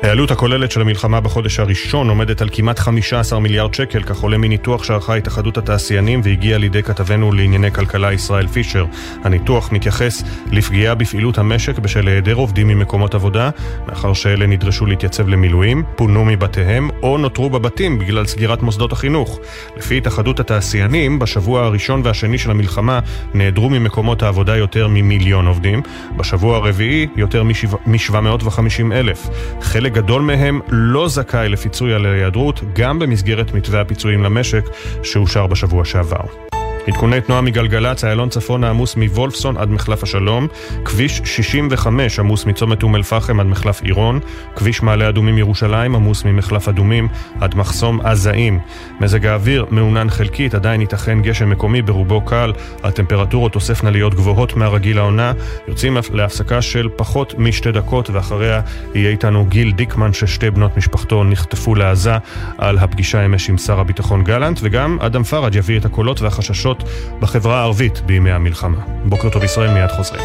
העלות 0.04 0.30
הכוללת 0.30 0.70
של 0.70 0.80
המלחמה 0.80 1.20
בחודש 1.20 1.60
הראשון 1.60 2.08
עומדת 2.08 2.42
על 2.42 2.48
כמעט 2.52 2.78
15 2.78 3.40
מיליארד 3.40 3.74
שקל, 3.74 4.02
כך 4.02 4.20
עולה 4.20 4.38
מניתוח 4.38 4.84
שערכה 4.84 5.14
התאחדות 5.14 5.58
התעשיינים 5.58 6.20
והגיע 6.24 6.58
לידי 6.58 6.82
כתבנו 6.82 7.32
לענייני 7.32 7.72
כלכלה 7.72 8.12
ישראל 8.12 8.46
פישר. 8.46 8.86
הניתוח 9.22 9.72
מתייחס 9.72 10.22
לפגיעה 10.52 10.94
בפעילות 10.94 11.38
המשק 11.38 11.78
בשל 11.78 12.08
היעדר 12.08 12.34
עובדים 12.34 12.68
ממקומות 12.68 13.14
עבודה, 13.14 13.50
מאחר 13.88 14.12
שאלה 14.12 14.46
נדרשו 14.46 14.86
להתייצב 14.86 15.28
למילואים, 15.28 15.82
פונו 15.96 16.24
מבתיהם 16.24 16.90
או 17.02 17.18
נותרו 17.18 17.50
בבתים 17.50 17.98
בגלל 17.98 18.26
סגירת 18.26 18.62
מוסדות 18.62 18.92
החינוך. 18.92 19.40
לפי 19.76 19.96
התאחדות 19.96 20.40
התעשיינים, 20.40 21.18
בשבוע 21.18 21.64
הראשון 21.64 22.00
והשני 22.04 22.38
של 22.38 22.50
המלחמה 22.50 23.00
נעדרו 23.34 23.70
ממקומות 23.70 24.22
העבודה 24.22 24.56
יותר 24.56 24.88
ממיליון 24.88 25.46
עובדים, 25.46 25.82
בשבוע 26.16 26.56
הרביעי 26.56 27.06
יותר 27.16 27.42
מ-750 27.86 28.92
אלף. 28.92 29.28
חלק 29.60 29.93
גדול 29.94 30.22
מהם 30.22 30.60
לא 30.68 31.08
זכאי 31.08 31.48
לפיצוי 31.48 31.94
על 31.94 32.06
ההיעדרות, 32.06 32.60
גם 32.72 32.98
במסגרת 32.98 33.54
מתווה 33.54 33.80
הפיצויים 33.80 34.22
למשק 34.22 34.64
שאושר 35.02 35.46
בשבוע 35.46 35.84
שעבר. 35.84 36.63
עדכוני 36.86 37.20
תנועה 37.20 37.40
מגלגלצ, 37.40 38.04
איילון 38.04 38.28
צפון 38.28 38.64
העמוס 38.64 38.96
מוולפסון 38.96 39.56
עד 39.56 39.70
מחלף 39.70 40.02
השלום, 40.02 40.46
כביש 40.84 41.20
65 41.24 42.18
עמוס 42.18 42.44
מצומת 42.44 42.82
אום 42.82 42.96
אל-פחם 42.96 43.40
עד 43.40 43.46
מחלף 43.46 43.82
עירון, 43.82 44.20
כביש 44.56 44.82
מעלה 44.82 45.08
אדומים 45.08 45.38
ירושלים 45.38 45.94
עמוס 45.94 46.24
ממחלף 46.24 46.68
אדומים 46.68 47.08
עד 47.40 47.54
מחסום 47.54 48.00
עזאים. 48.00 48.60
מזג 49.00 49.26
האוויר 49.26 49.66
מעונן 49.70 50.10
חלקית, 50.10 50.54
עדיין 50.54 50.80
ייתכן 50.80 51.22
גשם 51.22 51.50
מקומי 51.50 51.82
ברובו 51.82 52.20
קל, 52.20 52.52
הטמפרטורות 52.82 53.52
תוספנה 53.52 53.90
להיות 53.90 54.14
גבוהות 54.14 54.56
מהרגיל 54.56 54.98
העונה, 54.98 55.32
יוצאים 55.68 55.96
להפסקה 56.12 56.62
של 56.62 56.88
פחות 56.96 57.34
משתי 57.38 57.72
דקות 57.72 58.10
ואחריה 58.10 58.60
יהיה 58.94 59.10
איתנו 59.10 59.46
גיל 59.46 59.72
דיקמן 59.72 60.12
ששתי 60.12 60.50
בנות 60.50 60.76
משפחתו 60.76 61.24
נחטפו 61.24 61.74
לעזה 61.74 62.14
על 62.58 62.78
הפגישה 62.78 63.24
אמש 63.24 63.50
עם 63.50 63.58
שר 63.58 63.80
הביטחון 63.80 64.24
גלנט, 64.24 64.58
וגם 64.62 64.98
אדם 65.00 65.22
פראג' 65.22 65.54
יביא 65.54 65.78
את 65.78 65.84
הקולות 65.84 66.20
והחששות 66.20 66.73
הקשות 66.82 67.18
בחברה 67.20 67.60
הערבית 67.60 68.00
בימי 68.00 68.30
המלחמה. 68.30 68.78
בוקר 69.04 69.30
טוב 69.30 69.44
ישראל, 69.44 69.70
מיד 69.70 69.90
חוזרים. 69.90 70.22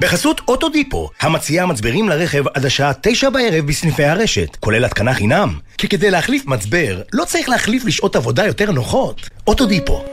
בחסות 0.00 0.40
אוטודיפו, 0.48 1.10
המציעה 1.20 1.66
מצברים 1.66 2.08
לרכב 2.08 2.48
עד 2.54 2.64
השעה 2.64 2.92
תשע 3.00 3.30
בערב 3.30 3.66
בסניפי 3.66 4.04
הרשת, 4.04 4.56
כולל 4.60 4.84
התקנה 4.84 5.14
חינם. 5.14 5.58
כי 5.78 5.88
כדי 5.88 6.10
להחליף 6.10 6.46
מצבר, 6.46 7.00
לא 7.12 7.24
צריך 7.24 7.48
להחליף 7.48 7.84
לשעות 7.84 8.16
עבודה 8.16 8.46
יותר 8.46 8.72
נוחות. 8.72 9.30
אוטודיפו. 9.46 10.04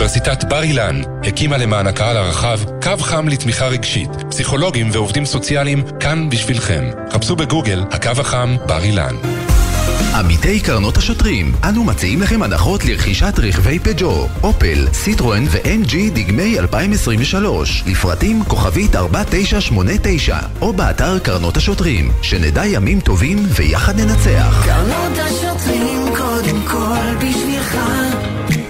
אוניברסיטת 0.00 0.44
בר 0.44 0.62
אילן 0.62 1.02
הקימה 1.24 1.56
למען 1.56 1.86
הקהל 1.86 2.16
הרחב 2.16 2.60
קו 2.82 2.96
חם 2.98 3.28
לתמיכה 3.28 3.66
רגשית. 3.66 4.10
פסיכולוגים 4.30 4.88
ועובדים 4.92 5.24
סוציאליים 5.24 5.82
כאן 6.00 6.30
בשבילכם. 6.30 6.84
חפשו 7.12 7.36
בגוגל 7.36 7.84
הקו 7.90 8.10
החם 8.20 8.56
בר 8.66 8.82
אילן. 8.82 9.16
עמיתי 10.14 10.60
קרנות 10.60 10.96
השוטרים, 10.96 11.52
אנו 11.68 11.84
מציעים 11.84 12.22
לכם 12.22 12.42
הנחות 12.42 12.84
לרכישת 12.84 13.34
רכבי 13.38 13.78
פג'ו, 13.78 14.28
אופל, 14.42 14.86
סיטרואן 14.92 15.44
ו-MG 15.48 15.94
דגמי 16.12 16.58
2023, 16.58 17.84
לפרטים 17.86 18.44
כוכבית 18.44 18.96
4989, 18.96 20.38
או 20.60 20.72
באתר 20.72 21.18
קרנות 21.18 21.56
השוטרים, 21.56 22.12
שנדע 22.22 22.66
ימים 22.66 23.00
טובים 23.00 23.38
ויחד 23.48 24.00
ננצח. 24.00 24.64
קרנות 24.64 25.18
השוטרים 25.18 26.16
קודם 26.16 26.62
כל 26.66 27.16
בשבילך 27.26 27.99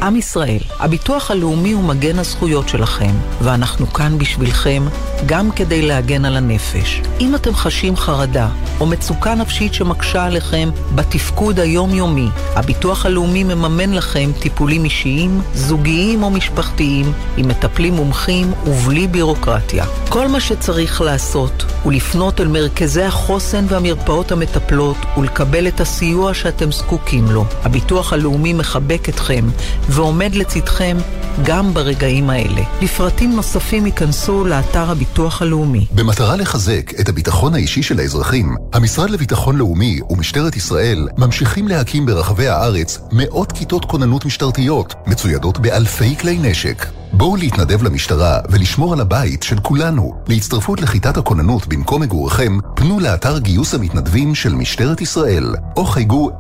עם 0.02 0.16
ישראל, 0.16 0.60
הביטוח 0.78 1.30
הלאומי 1.30 1.72
הוא 1.72 1.84
מגן 1.84 2.18
הזכויות 2.18 2.68
שלכם, 2.68 3.14
ואנחנו 3.40 3.92
כאן 3.92 4.18
בשבילכם 4.18 4.86
גם 5.26 5.50
כדי 5.50 5.82
להגן 5.82 6.24
על 6.24 6.36
הנפש. 6.36 7.00
אם 7.20 7.34
אתם 7.34 7.54
חשים 7.54 7.96
חרדה 7.96 8.48
או 8.80 8.86
מצוקה 8.86 9.34
נפשית 9.34 9.74
שמקשה 9.74 10.24
עליכם 10.24 10.70
בתפקוד 10.94 11.60
היומיומי, 11.60 12.28
הביטוח 12.56 13.06
הלאומי 13.06 13.44
מממן 13.44 13.92
לכם 13.92 14.30
טיפולים 14.40 14.84
אישיים, 14.84 15.40
זוגיים 15.54 16.22
או 16.22 16.30
משפחתיים, 16.30 17.12
עם 17.36 17.48
מטפלים 17.48 17.94
מומחים 17.94 18.52
ובלי 18.66 19.06
בירוקרטיה. 19.06 19.84
כל 20.08 20.28
מה 20.28 20.40
שצריך 20.40 21.00
לעשות 21.00 21.64
הוא 21.82 21.92
לפנות 21.92 22.40
אל 22.40 22.48
מרכזי 22.48 23.02
החוסן 23.02 23.64
והמרפאות 23.68 24.32
המטפלות 24.32 24.96
ולקבל 25.18 25.68
את 25.68 25.80
הסיוע 25.80 26.34
שאתם 26.34 26.72
זקוקים 26.72 27.30
לו. 27.30 27.44
הביטוח 27.64 28.12
הלאומי 28.12 28.52
מחבק 28.52 29.08
אתכם 29.08 29.44
ועומד 29.90 30.34
לצדכם 30.34 30.96
גם 31.44 31.74
ברגעים 31.74 32.30
האלה. 32.30 32.62
לפרטים 32.82 33.36
נוספים 33.36 33.86
ייכנסו 33.86 34.44
לאתר 34.44 34.90
הביטוח 34.90 35.42
הלאומי. 35.42 35.86
במטרה 35.94 36.36
לחזק 36.36 37.00
את 37.00 37.08
הביטחון 37.08 37.54
האישי 37.54 37.82
של 37.82 37.98
האזרחים, 37.98 38.56
המשרד 38.72 39.10
לביטחון 39.10 39.56
לאומי 39.56 40.00
ומשטרת 40.10 40.56
ישראל 40.56 41.08
ממשיכים 41.18 41.68
להקים 41.68 42.06
ברחבי 42.06 42.48
הארץ 42.48 42.98
מאות 43.12 43.52
כיתות 43.52 43.84
כוננות 43.84 44.24
משטרתיות, 44.24 44.94
מצוידות 45.06 45.58
באלפי 45.58 46.16
כלי 46.16 46.38
נשק. 46.38 46.99
בואו 47.12 47.36
להתנדב 47.36 47.82
למשטרה 47.82 48.38
ולשמור 48.48 48.92
על 48.92 49.00
הבית 49.00 49.42
של 49.42 49.60
כולנו. 49.60 50.14
להצטרפות 50.28 50.80
לכיתת 50.80 51.16
הכוננות 51.16 51.66
במקום 51.66 52.02
מגוריכם, 52.02 52.58
פנו 52.74 53.00
לאתר 53.00 53.38
גיוס 53.38 53.74
המתנדבים 53.74 54.34
של 54.34 54.54
משטרת 54.54 55.00
ישראל, 55.00 55.54
או 55.76 55.84
חייגו 55.84 56.30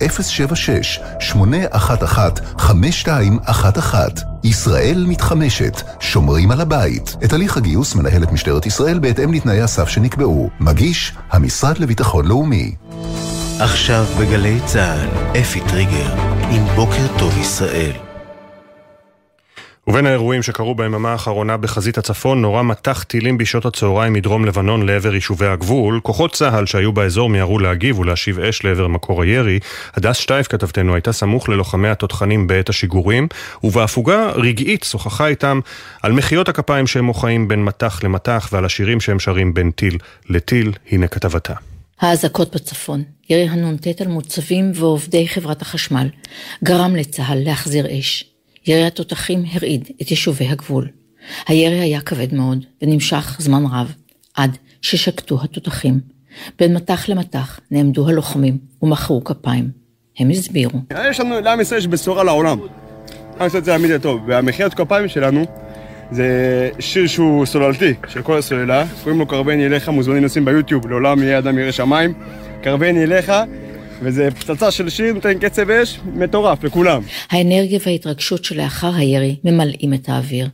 076-811-5211. 2.60 3.94
ישראל 4.44 5.04
מתחמשת, 5.08 5.82
שומרים 6.00 6.50
על 6.50 6.60
הבית. 6.60 7.16
את 7.24 7.32
הליך 7.32 7.56
הגיוס 7.56 7.94
מנהלת 7.94 8.32
משטרת 8.32 8.66
ישראל 8.66 8.98
בהתאם 8.98 9.32
לתנאי 9.32 9.60
הסף 9.60 9.88
שנקבעו. 9.88 10.50
מגיש, 10.60 11.12
המשרד 11.30 11.78
לביטחון 11.78 12.26
לאומי. 12.26 12.74
עכשיו 13.60 14.04
בגלי 14.20 14.60
צה"ל, 14.66 15.08
אפי 15.40 15.60
טריגר, 15.60 16.14
עם 16.50 16.64
בוקר 16.76 17.06
טוב 17.18 17.38
ישראל. 17.38 18.09
ובין 19.90 20.06
האירועים 20.06 20.42
שקרו 20.42 20.74
ביממה 20.74 21.12
האחרונה 21.12 21.56
בחזית 21.56 21.98
הצפון 21.98 22.42
נורה 22.42 22.62
מטח 22.62 23.02
טילים 23.02 23.38
בשעות 23.38 23.66
הצהריים 23.66 24.12
מדרום 24.12 24.44
לבנון 24.44 24.86
לעבר 24.86 25.14
יישובי 25.14 25.46
הגבול. 25.46 26.00
כוחות 26.02 26.32
צה"ל 26.32 26.66
שהיו 26.66 26.92
באזור 26.92 27.28
מיהרו 27.28 27.58
להגיב 27.58 27.98
ולהשיב 27.98 28.40
אש 28.40 28.64
לעבר 28.64 28.86
מקור 28.86 29.22
הירי. 29.22 29.58
הדס 29.94 30.16
שטייף 30.16 30.46
כתבתנו 30.46 30.94
הייתה 30.94 31.12
סמוך 31.12 31.48
ללוחמי 31.48 31.88
התותחנים 31.88 32.46
בעת 32.46 32.68
השיגורים, 32.68 33.28
ובהפוגה 33.64 34.30
רגעית 34.34 34.84
שוחחה 34.84 35.26
איתם 35.26 35.60
על 36.02 36.12
מחיאות 36.12 36.48
הכפיים 36.48 36.86
שהם 36.86 37.04
מוחאים 37.04 37.48
בין 37.48 37.64
מטח 37.64 38.04
למטח 38.04 38.48
ועל 38.52 38.64
השירים 38.64 39.00
שהם 39.00 39.18
שרים 39.18 39.54
בין 39.54 39.70
טיל 39.70 39.98
לטיל. 40.28 40.72
הנה 40.90 41.08
כתבתה. 41.08 41.54
האזעקות 42.00 42.54
בצפון, 42.54 43.02
ירי 43.30 43.48
הנ"ט 43.48 44.00
על 44.00 44.08
מוצבים 44.08 44.72
ועובדי 44.74 45.28
חברת 45.28 45.62
החשמל, 45.62 46.08
גרם 46.64 46.96
לצה"ל 46.96 47.38
להחזיר 47.44 47.86
אש. 47.98 48.29
ירי 48.66 48.86
התותחים 48.86 49.44
הרעיד 49.52 49.88
את 50.02 50.10
יישובי 50.10 50.48
הגבול. 50.48 50.88
הירי 51.48 51.80
היה 51.80 52.00
כבד 52.00 52.34
מאוד 52.34 52.64
ונמשך 52.82 53.36
זמן 53.40 53.62
רב, 53.72 53.92
עד 54.34 54.56
ששקטו 54.82 55.38
התותחים. 55.42 56.00
בין 56.58 56.74
מטח 56.74 57.08
למטח 57.08 57.60
נעמדו 57.70 58.08
הלוחמים 58.08 58.58
ומחאו 58.82 59.24
כפיים. 59.24 59.70
הם 60.18 60.30
הסבירו. 60.30 60.78
יש 61.10 61.20
לנו, 61.20 61.40
לעם 61.40 61.60
ישראל 61.60 61.80
יש 61.80 61.86
בשורה 61.86 62.24
לעולם. 62.24 62.58
עם 63.40 63.46
ישראל 63.46 63.64
זה 63.64 63.70
להעמיד 63.70 63.96
טוב, 63.96 64.20
והמחיית 64.26 64.74
כפיים 64.74 65.08
שלנו 65.08 65.44
זה 66.10 66.70
שיר 66.78 67.06
שהוא 67.06 67.46
סוללתי 67.46 67.94
של 68.08 68.22
כל 68.22 68.38
הסוללה, 68.38 68.84
קוראים 69.02 69.18
לו 69.18 69.26
קרבני 69.26 69.66
אליך, 69.66 69.88
מוזמנים 69.88 70.24
לשים 70.24 70.44
ביוטיוב, 70.44 70.86
לעולם 70.86 71.22
יהיה 71.22 71.38
אדם 71.38 71.58
ירא 71.58 71.70
שמיים. 71.70 72.14
קרבני 72.62 73.02
אליך, 73.02 73.32
וזה 74.02 74.28
פצצה 74.30 74.70
של 74.70 74.88
שיר 74.88 75.12
נותן 75.12 75.38
קצב 75.38 75.70
אש 75.70 76.00
מטורף 76.14 76.64
לכולם. 76.64 77.02
האנרגיה 77.30 77.78
וההתרגשות 77.86 78.44
שלאחר 78.44 78.94
הירי 78.94 79.36
ממלאים 79.44 79.94
את 79.94 80.08
האוויר. 80.08 80.48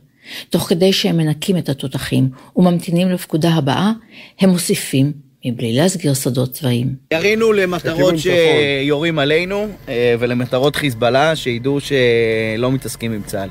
תוך 0.49 0.63
כדי 0.69 0.93
שהם 0.93 1.17
מנקים 1.17 1.57
את 1.57 1.69
התותחים 1.69 2.29
וממתינים 2.55 3.09
לפקודה 3.09 3.49
הבאה, 3.49 3.91
הם 4.39 4.49
מוסיפים, 4.49 5.11
מבלי 5.45 5.73
להסגיר 5.73 6.13
סודות 6.13 6.51
צבאיים. 6.51 6.95
ירינו 7.13 7.53
למטרות 7.53 8.15
שיורים 8.17 9.19
עלינו 9.19 9.67
אה, 9.89 10.15
ולמטרות 10.19 10.75
חיזבאללה, 10.75 11.35
שידעו 11.35 11.79
שלא 11.79 12.71
מתעסקים 12.71 13.11
עם 13.13 13.21
צה"ל. 13.25 13.49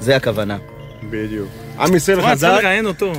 זה 0.00 0.16
הכוונה. 0.16 0.58
בדיוק. 1.10 1.65
עם 1.78 1.96
ישראל 1.96 2.22
חזק. 2.22 2.48
צריך 2.48 2.64
לראיין 2.64 2.86
אותו. 2.86 3.12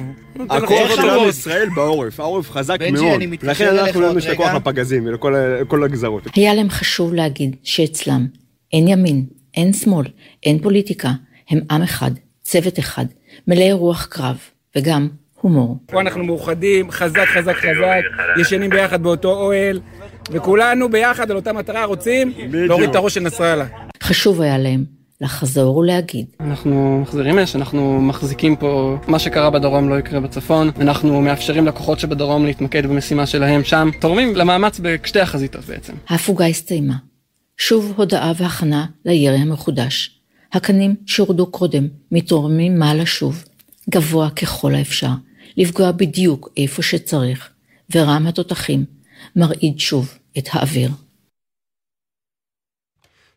הכוח 0.49 0.95
של 0.95 1.09
עם 1.09 1.29
ישראל 1.29 1.69
בעורף, 1.75 2.19
העורף 2.19 2.51
חזק 2.51 2.77
מאוד. 2.91 3.21
לכן 3.43 3.67
אנחנו 3.77 4.17
יש 4.17 4.25
את 4.25 4.31
הכוח 4.31 4.53
לפגזים 4.53 5.05
ולכל 5.05 5.83
הגזרות. 5.83 6.23
היה 6.35 6.53
להם 6.53 6.69
חשוב 6.69 7.13
להגיד 7.13 7.55
שאצלם 7.63 8.27
אין 8.73 8.87
ימין, 8.87 9.25
אין 9.57 9.73
שמאל, 9.73 10.05
אין 10.43 10.59
פוליטיקה, 10.59 11.11
הם 11.49 11.59
עם 11.71 11.81
אחד, 11.81 12.11
צוות 12.43 12.79
אחד, 12.79 13.05
מלא 13.47 13.71
רוח 13.71 14.05
קרב, 14.05 14.37
וגם 14.75 15.07
הומור. 15.41 15.77
פה 15.85 16.01
אנחנו 16.01 16.23
מאוחדים, 16.23 16.91
חזק, 16.91 17.25
חזק, 17.25 17.55
חזק, 17.55 18.01
ישנים 18.41 18.69
ביחד 18.69 19.03
באותו 19.03 19.31
אוהל, 19.31 19.79
וכולנו 20.31 20.89
ביחד 20.89 21.31
על 21.31 21.37
אותה 21.37 21.53
מטרה 21.53 21.85
רוצים 21.85 22.33
להוריד 22.51 22.89
את 22.89 22.95
הראש 22.95 23.13
של 23.13 23.19
נסראללה. 23.19 23.65
חשוב 24.03 24.41
היה 24.41 24.57
להם 24.57 24.96
לחזור 25.21 25.77
ולהגיד. 25.77 26.25
אנחנו 26.39 26.99
מחזירים 27.01 27.39
אש, 27.39 27.55
אנחנו 27.55 28.01
מחזיקים 28.01 28.55
פה, 28.55 28.97
מה 29.07 29.19
שקרה 29.19 29.49
בדרום 29.49 29.89
לא 29.89 29.99
יקרה 29.99 30.19
בצפון, 30.19 30.69
אנחנו 30.79 31.21
מאפשרים 31.21 31.65
לכוחות 31.67 31.99
שבדרום 31.99 32.45
להתמקד 32.45 32.85
במשימה 32.85 33.25
שלהם 33.25 33.63
שם, 33.63 33.89
תורמים 34.01 34.35
למאמץ 34.35 34.79
בשתי 34.83 35.19
החזיתות 35.19 35.65
בעצם. 35.65 35.93
ההפוגה 36.07 36.45
הסתיימה. 36.45 36.95
שוב 37.57 37.93
הודעה 37.95 38.33
והכנה 38.37 38.85
לירי 39.05 39.37
המחודש. 39.37 40.19
הקנים 40.53 40.95
שהורדו 41.05 41.47
קודם 41.47 41.87
מתורמים 42.11 42.79
מה 42.79 42.93
לשוב, 42.93 43.43
גבוה 43.89 44.29
ככל 44.29 44.75
האפשר, 44.75 45.11
לפגוע 45.57 45.91
בדיוק 45.91 46.49
איפה 46.57 46.81
שצריך, 46.81 47.49
ורם 47.95 48.27
התותחים 48.27 48.85
מרעיד 49.35 49.79
שוב 49.79 50.17
את 50.37 50.49
האוויר. 50.51 50.91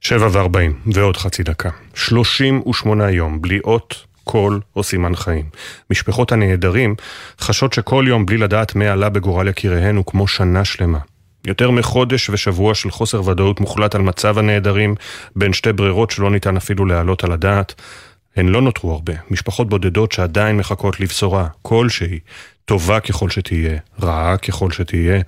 שבע 0.01 0.29
וארבעים, 0.33 0.81
ועוד 0.87 1.17
חצי 1.17 1.43
דקה. 1.43 1.71
שלושים 1.95 2.63
ושמונה 2.69 3.11
יום, 3.11 3.43
בלי 3.43 3.59
אות, 3.65 4.05
קול 4.25 4.61
או 4.77 4.83
סימן 4.83 5.17
חיים. 5.17 5.45
משפחות 5.91 6.33
הנעדרים 6.33 6.95
חשות 7.41 7.73
שכל 7.73 8.05
יום 8.09 8.27
בלי 8.27 8.37
לדעת 8.37 8.75
מה 8.75 8.93
עלה 8.93 9.09
בגורל 9.09 9.49
יקיריהן 9.49 9.97
הוא 9.97 10.05
כמו 10.07 10.29
שנה 10.29 10.65
שלמה. 10.65 10.99
יותר 11.47 11.71
מחודש 11.71 12.31
ושבוע 12.31 12.75
של 12.75 12.91
חוסר 12.91 13.29
ודאות 13.29 13.61
מוחלט 13.61 13.95
על 13.95 14.03
מצב 14.03 14.39
הנעדרים, 14.39 14.95
בין 15.37 15.53
שתי 15.53 15.73
ברירות 15.73 16.11
שלא 16.11 16.31
ניתן 16.31 16.57
אפילו 16.57 16.87
להעלות 16.87 17.25
על 17.25 17.33
הדעת. 17.33 17.75
הן 18.37 18.49
לא 18.49 18.63
נותרו 18.63 18.93
הרבה, 18.93 19.13
משפחות 19.31 19.69
בודדות 19.69 20.13
שעדיין 20.13 20.57
מחכות 20.57 21.01
לבשורה 21.01 21.47
כלשהי, 21.63 22.19
טובה 22.65 23.01
ככל 23.01 23.31
שתהיה, 23.31 23.79
רעה 24.03 24.37
ככל 24.37 24.71
שתהיה. 24.71 25.21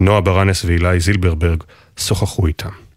נועה 0.00 0.20
ברנס 0.20 0.64
ואילי 0.64 1.00
זילברברג 1.00 1.62
שוחחו 1.96 2.46
איתם. 2.46 2.91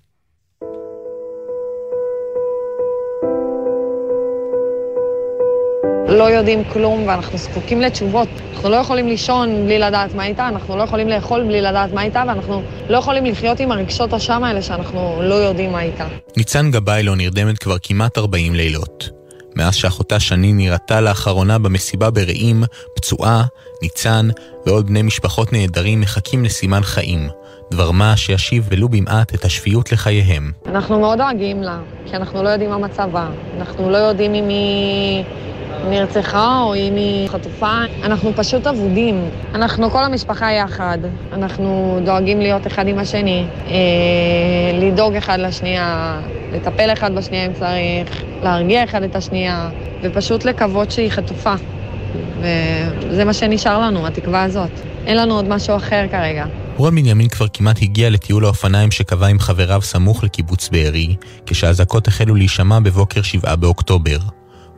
לא 6.07 6.23
יודעים 6.23 6.63
כלום 6.63 7.07
ואנחנו 7.07 7.37
זקוקים 7.37 7.81
לתשובות. 7.81 8.27
אנחנו 8.53 8.69
לא 8.69 8.75
יכולים 8.75 9.07
לישון 9.07 9.65
בלי 9.65 9.79
לדעת 9.79 10.15
מה 10.15 10.25
איתה, 10.25 10.47
אנחנו 10.47 10.77
לא 10.77 10.83
יכולים 10.83 11.07
לאכול 11.07 11.43
בלי 11.43 11.61
לדעת 11.61 11.93
מה 11.93 12.03
איתה, 12.03 12.23
ואנחנו 12.27 12.61
לא 12.89 12.97
יכולים 12.97 13.25
לחיות 13.25 13.59
עם 13.59 13.71
הרגשות 13.71 14.13
אשם 14.13 14.43
האלה 14.43 14.61
שאנחנו 14.61 15.19
לא 15.21 15.35
יודעים 15.35 15.71
מה 15.71 15.81
איתה. 15.81 16.07
ניצן 16.37 16.71
גבאי 16.71 17.03
נרדמת 17.03 17.57
כבר 17.57 17.75
כמעט 17.83 18.17
40 18.17 18.55
לילות. 18.55 19.09
מאז 19.55 19.75
שאחותה 19.75 20.19
שני 20.19 20.53
נראתה 20.53 21.01
לאחרונה 21.01 21.59
במסיבה 21.59 22.09
ברעים, 22.09 22.63
פצועה, 22.95 23.43
ניצן 23.81 24.29
ועוד 24.65 24.87
בני 24.87 25.01
משפחות 25.01 25.53
נהדרים 25.53 26.01
מחכים 26.01 26.45
לסימן 26.45 26.81
חיים. 26.83 27.29
דבר 27.71 27.91
מה 27.91 28.17
שישיב 28.17 28.67
ולו 28.71 28.89
במעט 28.89 29.33
את 29.33 29.45
השפיות 29.45 29.91
לחייהם. 29.91 30.51
אנחנו 30.65 30.99
מאוד 30.99 31.17
דואגים 31.17 31.63
לה, 31.63 31.77
כי 32.05 32.15
אנחנו 32.15 32.43
לא 32.43 32.49
יודעים 32.49 32.69
מה 32.69 32.77
מצבה. 32.77 33.27
אנחנו 33.57 33.89
לא 33.89 33.97
יודעים 33.97 34.33
אם 34.33 34.47
היא... 34.49 35.23
נרצחה 35.89 36.61
או 36.61 36.75
אם 36.75 36.95
היא 36.95 37.27
חטופה. 37.27 37.79
אנחנו 38.03 38.31
פשוט 38.35 38.67
אבודים. 38.67 39.29
אנחנו 39.53 39.91
כל 39.91 40.03
המשפחה 40.03 40.51
יחד. 40.51 40.97
אנחנו 41.33 41.99
דואגים 42.05 42.39
להיות 42.39 42.67
אחד 42.67 42.87
עם 42.87 42.99
השני, 42.99 43.45
אה, 43.67 43.73
לדאוג 44.73 45.15
אחד 45.15 45.39
לשנייה, 45.39 46.19
לטפל 46.53 46.93
אחד 46.93 47.15
בשנייה 47.15 47.45
אם 47.45 47.53
צריך, 47.53 48.23
להרגיע 48.43 48.83
אחד 48.83 49.03
את 49.03 49.15
השנייה, 49.15 49.69
ופשוט 50.03 50.45
לקוות 50.45 50.91
שהיא 50.91 51.09
חטופה. 51.09 51.53
וזה 52.41 53.25
מה 53.25 53.33
שנשאר 53.33 53.79
לנו, 53.79 54.07
התקווה 54.07 54.43
הזאת. 54.43 54.71
אין 55.05 55.17
לנו 55.17 55.35
עוד 55.35 55.47
משהו 55.47 55.75
אחר 55.75 56.05
כרגע. 56.11 56.45
רון 56.77 56.95
בנימין 56.95 57.27
כבר 57.27 57.47
כמעט 57.53 57.81
הגיע 57.81 58.09
לטיול 58.09 58.45
האופניים 58.45 58.91
שקבע 58.91 59.27
עם 59.27 59.39
חבריו 59.39 59.81
סמוך 59.81 60.23
לקיבוץ 60.23 60.69
בארי, 60.69 61.15
כשהאזעקות 61.45 62.07
החלו 62.07 62.35
להישמע 62.35 62.79
בבוקר 62.79 63.21
7 63.21 63.55
באוקטובר. 63.55 64.17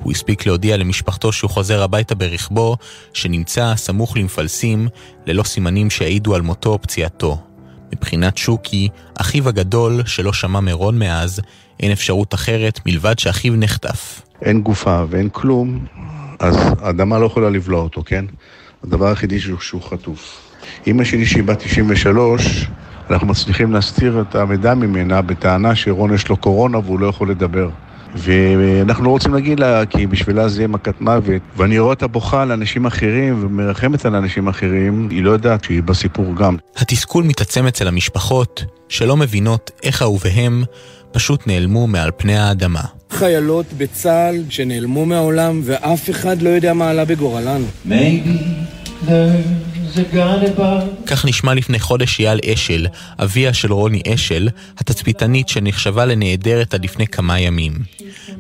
הוא 0.08 0.12
הספיק 0.12 0.46
להודיע 0.46 0.78
למשפחתו 0.78 1.32
שהוא 1.32 1.50
חוזר 1.50 1.84
הביתה 1.84 2.16
ברכבו, 2.16 2.78
שנמצא 3.14 3.76
סמוך 3.76 4.18
למפלסים, 4.18 4.88
ללא 5.26 5.44
סימנים 5.44 5.90
שהעידו 5.90 6.36
על 6.36 6.42
מותו 6.42 6.70
או 6.70 6.82
פציעתו. 6.82 7.38
מבחינת 7.94 8.38
שוקי, 8.38 8.90
אחיו 9.20 9.50
הגדול, 9.50 10.02
שלא 10.06 10.34
שמע 10.34 10.60
מרון 10.60 11.00
מאז, 11.00 11.42
אין 11.80 11.92
אפשרות 11.92 12.34
אחרת 12.34 12.80
מלבד 12.86 13.20
שאחיו 13.20 13.54
נחטף. 13.56 14.22
אין 14.42 14.62
גופה 14.62 15.04
ואין 15.10 15.30
כלום, 15.32 15.86
אז 16.40 16.58
האדמה 16.82 17.20
לא 17.20 17.26
יכולה 17.26 17.50
לבלוע 17.50 17.82
אותו, 17.82 18.04
כן? 18.06 18.26
הדבר 18.84 19.08
היחידי 19.08 19.40
שהוא, 19.40 19.60
שהוא 19.60 19.82
חטוף. 19.82 20.52
אימא 20.86 21.04
שלי 21.04 21.26
שהיא 21.26 21.44
בת 21.44 21.60
93, 21.64 22.68
אנחנו 23.10 23.28
מצליחים 23.28 23.74
להסתיר 23.74 24.22
את 24.30 24.36
המידע 24.36 24.74
ממנה 24.74 25.22
בטענה 25.22 25.76
שרון 25.76 26.14
יש 26.14 26.28
לו 26.28 26.38
קורונה 26.38 26.78
והוא 26.78 27.00
לא 27.00 27.08
יכול 27.08 27.32
לדבר. 27.32 27.70
ואנחנו 28.18 29.04
לא 29.04 29.10
רוצים 29.10 29.34
להגיד 29.34 29.60
לה, 29.60 29.86
כי 29.86 30.08
בשבילה 30.08 30.50
זה 30.50 30.62
יהיה 30.62 30.68
מכת 30.68 31.02
מוות. 31.02 31.42
ואני 31.58 31.80
רואה 31.80 31.94
אותה 31.94 32.08
בוכה 32.08 32.42
על 32.42 32.52
אנשים 32.52 32.86
אחרים 32.86 33.46
ומרחמת 33.46 34.06
על 34.06 34.16
אנשים 34.16 34.48
אחרים, 34.48 35.08
היא 35.12 35.24
לא 35.24 35.32
יודעת 35.32 35.64
שהיא 35.64 35.84
בסיפור 35.84 36.36
גם. 36.36 36.58
התסכול 36.78 37.24
מתעצם 37.24 37.68
אצל 37.68 37.88
המשפחות, 37.88 38.64
שלא 38.90 39.18
מבינות 39.18 39.72
איך 39.84 40.02
אהוביהם 40.02 40.64
פשוט 41.12 41.48
נעלמו 41.48 41.88
מעל 41.88 42.12
פני 42.18 42.38
האדמה. 42.38 42.82
חיילות 43.10 43.66
בצה"ל 43.78 44.44
שנעלמו 44.50 45.06
מהעולם 45.06 45.62
ואף 45.64 46.10
אחד 46.10 46.42
לא 46.42 46.50
יודע 46.50 46.74
מה 46.74 46.90
עלה 46.90 47.06
בגורלן. 47.06 47.62
כך 51.06 51.26
נשמע 51.26 51.54
לפני 51.54 51.80
חודש 51.80 52.20
אייל 52.20 52.40
אשל, 52.54 52.88
אביה 53.20 53.54
של 53.54 53.74
רוני 53.74 54.02
אשל, 54.14 54.50
התצפיתנית 54.78 55.50
שנחשבה 55.50 56.06
לנעדרת 56.06 56.74
עד 56.74 56.84
לפני 56.84 57.08
כמה 57.08 57.40
ימים. 57.40 57.74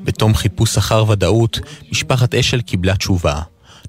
בתום 0.03 0.35
חיפוש 0.35 0.77
אחר 0.77 1.09
ודאות, 1.09 1.59
משפחת 1.91 2.35
אשל 2.35 2.61
קיבלה 2.61 2.95
תשובה. 2.95 3.41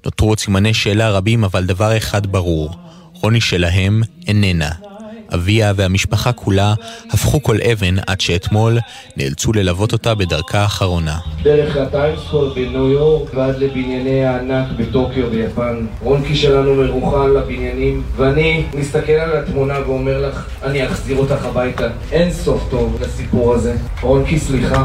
נותרו 0.05 0.29
עוד 0.29 0.39
סימני 0.39 0.73
שאלה 0.73 1.11
רבים, 1.11 1.43
אבל 1.43 1.65
דבר 1.65 1.97
אחד 1.97 2.27
ברור, 2.27 2.75
רוני 3.13 3.41
שלהם 3.41 4.01
איננה. 4.27 4.71
אביה 5.33 5.73
והמשפחה 5.75 6.31
כולה 6.31 6.73
הפכו 7.09 7.43
כל 7.43 7.57
אבן 7.71 7.95
עד 8.07 8.21
שאתמול 8.21 8.77
נאלצו 9.17 9.53
ללוות 9.53 9.93
אותה 9.93 10.15
בדרכה 10.15 10.59
האחרונה. 10.59 11.17
דרך 11.43 11.77
הטיימסקול 11.77 12.51
בניו 12.55 12.91
יורק 12.91 13.33
ועד 13.33 13.57
לבנייני 13.57 14.25
הענק 14.25 14.67
בטוקיו 14.77 15.29
ביפן. 15.29 15.85
רונקי 16.01 16.35
שלנו 16.35 16.75
מרוחל 16.75 17.27
לבניינים, 17.27 18.03
ואני 18.15 18.63
מסתכל 18.73 19.11
על 19.11 19.37
התמונה 19.37 19.73
ואומר 19.85 20.27
לך, 20.27 20.47
אני 20.63 20.85
אחזיר 20.87 21.17
אותך 21.17 21.45
הביתה. 21.45 21.87
אין 22.11 22.31
סוף 22.33 22.67
טוב 22.69 22.97
לסיפור 23.01 23.53
הזה. 23.53 23.75
רונקי, 24.01 24.39
סליחה, 24.39 24.83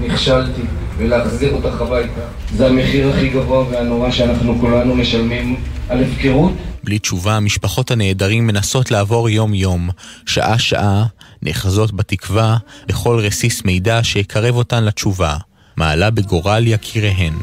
נכשלתי, 0.00 0.62
ולהחזיר 0.98 1.52
אותך 1.52 1.80
הביתה. 1.80 2.20
זה 2.56 2.66
המחיר 2.66 3.08
הכי 3.08 3.28
גבוה 3.28 3.64
והנורא 3.70 4.10
שאנחנו 4.10 4.58
כולנו 4.60 4.94
משלמים 4.94 5.56
על 5.88 6.04
הפקרות. 6.04 6.52
בלי 6.84 6.98
תשובה, 6.98 7.40
משפחות 7.40 7.90
הנעדרים 7.90 8.46
מנסות 8.46 8.90
לעבור 8.90 9.28
יום-יום, 9.28 9.90
שעה-שעה, 10.26 11.04
נאחזות 11.42 11.92
בתקווה 11.92 12.56
לכל 12.88 13.18
רסיס 13.18 13.64
מידע 13.64 14.00
שיקרב 14.02 14.56
אותן 14.56 14.84
לתשובה, 14.84 15.36
מעלה 15.76 16.10
בגורל 16.10 16.66
יקיריהן. 16.66 17.34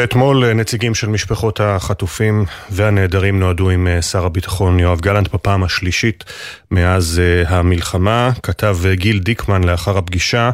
ואתמול 0.00 0.44
אה, 0.44 0.54
נציגים 0.54 0.94
של 0.94 1.08
משפחות 1.08 1.60
החטופים 1.60 2.44
והנעדרים 2.70 3.40
נועדו 3.40 3.70
עם 3.70 3.86
אה, 3.86 4.02
שר 4.02 4.26
הביטחון 4.26 4.80
יואב 4.80 5.00
גלנט 5.00 5.34
בפעם 5.34 5.62
השלישית 5.62 6.24
מאז 6.70 7.22
אה, 7.24 7.58
המלחמה. 7.58 8.30
כתב 8.42 8.78
גיל 8.92 9.18
דיקמן 9.18 9.64
לאחר 9.64 9.98
הפגישה, 9.98 10.50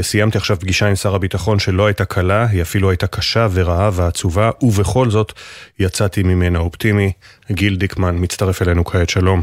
סיימתי 0.00 0.38
עכשיו 0.38 0.56
פגישה 0.60 0.86
עם 0.86 0.96
שר 0.96 1.14
הביטחון 1.14 1.58
שלא 1.58 1.86
הייתה 1.86 2.04
קלה, 2.04 2.46
היא 2.46 2.62
אפילו 2.62 2.90
הייתה 2.90 3.06
קשה 3.06 3.48
ורעה 3.52 3.90
ועצובה, 3.92 4.50
ובכל 4.62 5.10
זאת 5.10 5.32
יצאתי 5.78 6.22
ממנה 6.22 6.58
אופטימי. 6.58 7.12
גיל 7.52 7.76
דיקמן 7.76 8.16
מצטרף 8.18 8.62
אלינו 8.62 8.84
כעת, 8.84 9.10
שלום. 9.10 9.42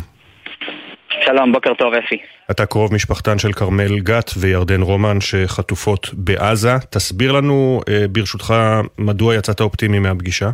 שלום, 1.26 1.52
בוקר 1.52 1.74
טוב 1.74 1.94
אפי. 1.94 2.18
אתה 2.52 2.66
קרוב 2.66 2.94
משפחתן 2.94 3.40
של 3.40 3.52
כרמל 3.52 4.00
גת 4.00 4.32
וירדן 4.40 4.82
רומן 4.82 5.22
שחטופות 5.22 6.10
בעזה. 6.14 6.72
תסביר 6.92 7.32
לנו, 7.32 7.82
אה, 7.90 8.08
ברשותך, 8.10 8.54
מדוע 8.98 9.36
יצאת 9.36 9.62
אופטימי 9.62 10.00
מהפגישה? 10.00 10.50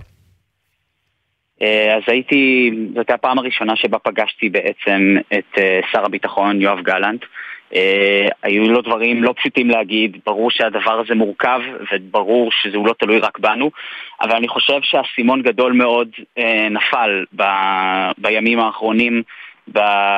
אה, 1.61 1.95
אז 1.95 2.03
הייתי, 2.07 2.71
זאת 2.87 2.97
הייתה 2.97 3.13
הפעם 3.13 3.39
הראשונה 3.39 3.75
שבה 3.75 3.99
פגשתי 3.99 4.49
בעצם 4.49 5.15
את 5.33 5.57
אה, 5.57 5.79
שר 5.91 6.05
הביטחון 6.05 6.61
יואב 6.61 6.79
גלנט. 6.81 7.21
היו 8.43 8.63
לו 8.71 8.81
דברים 8.81 9.23
לא 9.23 9.33
פשוטים 9.37 9.69
להגיד, 9.69 10.17
ברור 10.25 10.51
שהדבר 10.51 10.99
הזה 11.05 11.15
מורכב 11.15 11.59
וברור 11.91 12.51
שזה 12.51 12.77
לא 12.77 12.93
תלוי 12.99 13.19
רק 13.19 13.39
בנו, 13.39 13.71
אבל 14.21 14.35
אני 14.35 14.47
חושב 14.47 14.79
שהאסימון 14.81 15.41
גדול 15.41 15.73
מאוד 15.73 16.09
נפל 16.71 17.25
ב, 17.35 17.43
בימים 18.17 18.59
האחרונים 18.59 19.23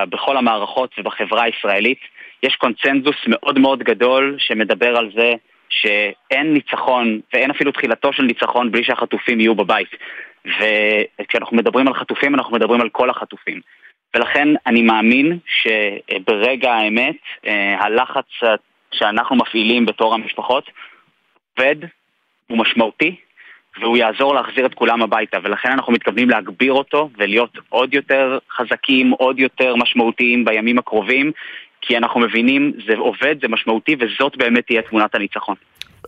בכל 0.09 0.37
המערכות 0.37 0.95
ובחברה 0.97 1.43
הישראלית. 1.43 1.99
יש 2.43 2.55
קונצנזוס 2.55 3.15
מאוד 3.27 3.59
מאוד 3.59 3.79
גדול 3.79 4.35
שמדבר 4.39 4.97
על 4.97 5.11
זה 5.15 5.33
שאין 5.69 6.53
ניצחון 6.53 7.19
ואין 7.33 7.51
אפילו 7.51 7.71
תחילתו 7.71 8.13
של 8.13 8.23
ניצחון 8.23 8.71
בלי 8.71 8.83
שהחטופים 8.83 9.39
יהיו 9.39 9.55
בבית. 9.55 9.89
וכשאנחנו 10.45 11.57
מדברים 11.57 11.87
על 11.87 11.93
חטופים 11.93 12.35
אנחנו 12.35 12.55
מדברים 12.55 12.81
על 12.81 12.89
כל 12.89 13.09
החטופים. 13.09 13.61
ולכן 14.15 14.47
אני 14.67 14.81
מאמין 14.81 15.39
שברגע 15.45 16.73
האמת 16.73 17.15
אה, 17.47 17.75
הלחץ 17.79 18.25
שאנחנו 18.91 19.35
מפעילים 19.35 19.85
בתור 19.85 20.13
המשפחות 20.13 20.71
עובד, 21.57 21.75
הוא 22.47 22.57
משמעותי, 22.57 23.15
והוא 23.79 23.97
יעזור 23.97 24.35
להחזיר 24.35 24.65
את 24.65 24.73
כולם 24.73 25.01
הביתה, 25.01 25.37
ולכן 25.43 25.71
אנחנו 25.71 25.93
מתכוונים 25.93 26.29
להגביר 26.29 26.73
אותו 26.73 27.09
ולהיות 27.17 27.57
עוד 27.69 27.93
יותר 27.93 28.37
חזקים, 28.57 29.11
עוד 29.11 29.39
יותר 29.39 29.75
משמעותיים 29.75 30.45
בימים 30.45 30.77
הקרובים, 30.77 31.31
כי 31.81 31.97
אנחנו 31.97 32.19
מבינים, 32.19 32.73
זה 32.87 32.93
עובד, 32.97 33.35
זה 33.41 33.47
משמעותי, 33.47 33.95
וזאת 33.99 34.37
באמת 34.37 34.65
תהיה 34.67 34.81
תמונת 34.81 35.15
הניצחון. 35.15 35.55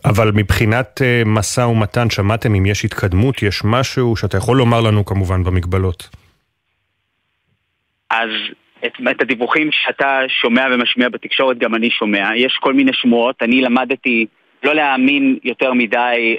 אבל 0.04 0.30
מבחינת 0.34 1.00
uh, 1.00 1.28
משא 1.28 1.60
ומתן, 1.60 2.10
שמעתם 2.10 2.54
אם 2.54 2.66
יש 2.66 2.84
התקדמות, 2.84 3.42
יש 3.42 3.62
משהו 3.64 4.16
שאתה 4.16 4.36
יכול 4.36 4.56
לומר 4.56 4.80
לנו 4.80 5.04
כמובן 5.04 5.44
במגבלות? 5.44 6.08
אז 8.10 8.30
את, 8.86 8.92
את 9.10 9.22
הדיווחים 9.22 9.68
שאתה 9.72 10.20
שומע 10.28 10.66
ומשמיע 10.72 11.08
בתקשורת 11.08 11.58
גם 11.58 11.74
אני 11.74 11.90
שומע. 11.90 12.36
יש 12.36 12.58
כל 12.60 12.74
מיני 12.74 12.92
שמועות, 12.94 13.42
אני 13.42 13.60
למדתי 13.60 14.26
לא 14.62 14.74
להאמין 14.74 15.38
יותר 15.44 15.72
מדי 15.72 16.36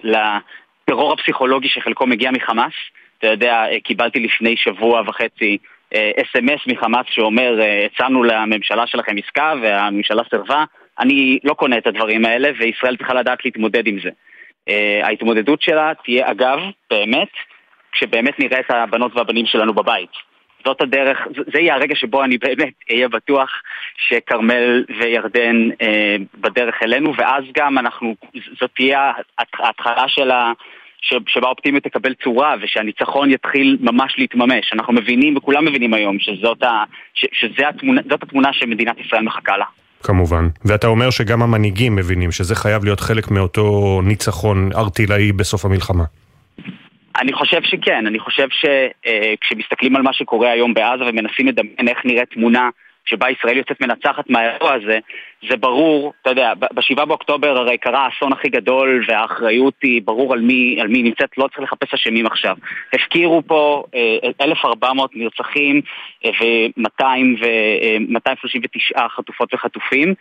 הטרור 0.84 1.14
הפסיכולוגי 1.14 1.70
שחלקו 1.70 2.08
מגיע 2.08 2.32
מחמאס. 2.32 2.74
אתה 3.18 3.28
יודע, 3.28 3.66
אה, 3.72 3.80
קיבלתי 3.80 4.20
לפני 4.20 4.58
שבוע 4.58 5.02
וחצי 5.08 5.58
אס.אם.אס 5.94 6.60
אה, 6.68 6.74
מחמאס 6.74 7.06
שאומר, 7.10 7.62
אה, 7.62 7.86
הצענו 7.86 8.24
לממשלה 8.24 8.88
שלכם 8.88 9.16
עסקה 9.18 9.54
והממשלה 9.62 10.24
סירבה. 10.30 10.64
אני 11.00 11.40
לא 11.44 11.54
קונה 11.54 11.78
את 11.78 11.88
הדברים 11.88 12.26
האלה, 12.26 12.50
וישראל 12.60 12.98
צריכה 12.98 13.14
לדעת 13.14 13.46
להתמודד 13.46 13.88
עם 13.88 13.98
זה. 14.04 14.10
ההתמודדות 15.04 15.62
שלה 15.62 15.92
תהיה, 16.04 16.32
אגב, 16.32 16.60
באמת, 16.90 17.28
כשבאמת 17.92 18.40
נראה 18.40 18.60
את 18.60 18.72
הבנות 18.72 19.16
והבנים 19.16 19.46
שלנו 19.46 19.74
בבית. 19.74 20.10
זאת 20.66 20.82
הדרך, 20.82 21.18
זה 21.54 21.60
יהיה 21.60 21.76
הרגע 21.76 21.96
שבו 21.96 22.24
אני 22.24 22.38
באמת 22.38 22.74
אהיה 22.92 23.08
בטוח 23.08 23.50
שכרמל 24.08 24.84
וירדן 25.00 25.70
אה, 25.82 26.16
בדרך 26.42 26.76
אלינו, 26.84 27.14
ואז 27.18 27.44
גם 27.58 27.78
אנחנו, 27.78 28.16
זאת 28.60 28.70
תהיה 28.76 29.12
ההתחלה 29.60 30.08
של 30.08 30.32
ה... 30.32 30.52
שבה 31.28 31.48
האופטימיות 31.48 31.84
תקבל 31.84 32.14
צורה 32.24 32.56
ושהניצחון 32.62 33.32
יתחיל 33.32 33.78
ממש 33.82 34.16
להתממש. 34.18 34.74
אנחנו 34.74 34.94
מבינים, 34.94 35.38
וכולם 35.38 35.66
מבינים 35.66 35.94
היום, 35.94 36.20
שזאת 36.20 36.64
ה, 36.64 36.84
ש, 37.14 37.26
שזאת 37.34 37.60
התמונה, 37.70 38.02
התמונה 38.22 38.54
שמדינת 38.54 38.98
ישראל 39.06 39.22
מחכה 39.22 39.58
לה. 39.58 39.66
כמובן. 40.04 40.48
ואתה 40.66 40.88
אומר 40.88 41.10
שגם 41.10 41.42
המנהיגים 41.44 41.96
מבינים 41.96 42.32
שזה 42.32 42.56
חייב 42.56 42.84
להיות 42.84 43.00
חלק 43.00 43.32
מאותו 43.32 44.00
ניצחון 44.04 44.70
ארטילאי 44.76 45.32
בסוף 45.32 45.66
המלחמה. 45.66 46.04
אני 47.22 47.34
חושב 47.34 47.64
שכן, 47.64 48.08
אני 48.08 48.20
חושב 48.20 48.48
שכשמסתכלים 48.50 49.96
על 49.96 50.02
מה 50.02 50.14
שקורה 50.14 50.52
היום 50.52 50.74
בעזה 50.74 51.04
ומנסים 51.04 51.48
לדמיין 51.48 51.88
איך 51.88 52.06
נראית 52.06 52.30
תמונה 52.30 52.70
שבה 53.06 53.30
ישראל 53.30 53.58
יוצאת 53.58 53.82
מנצחת 53.82 54.30
מהאירוע 54.30 54.74
הזה, 54.74 55.00
זה 55.50 55.58
ברור, 55.58 56.14
אתה 56.22 56.30
יודע, 56.30 56.54
ב-7 56.54 57.06
באוקטובר 57.06 57.58
הרי 57.58 57.78
קרה 57.78 58.06
האסון 58.06 58.34
הכי 58.34 58.50
גדול 58.50 59.06
והאחריות 59.08 59.74
היא 59.84 60.02
ברור 60.06 60.34
על 60.34 60.42
מי, 60.42 60.78
על 60.82 60.88
מי 60.88 61.04
נמצאת, 61.04 61.38
לא 61.38 61.48
צריך 61.48 61.64
לחפש 61.64 61.94
אשמים 61.94 62.26
עכשיו. 62.26 62.56
הפקירו 62.94 63.42
פה 63.48 63.84
1,400 64.42 65.12
נרצחים 65.16 65.82
ו-239 66.26 69.08
חטופות 69.08 69.54
וחטופים. 69.54 70.14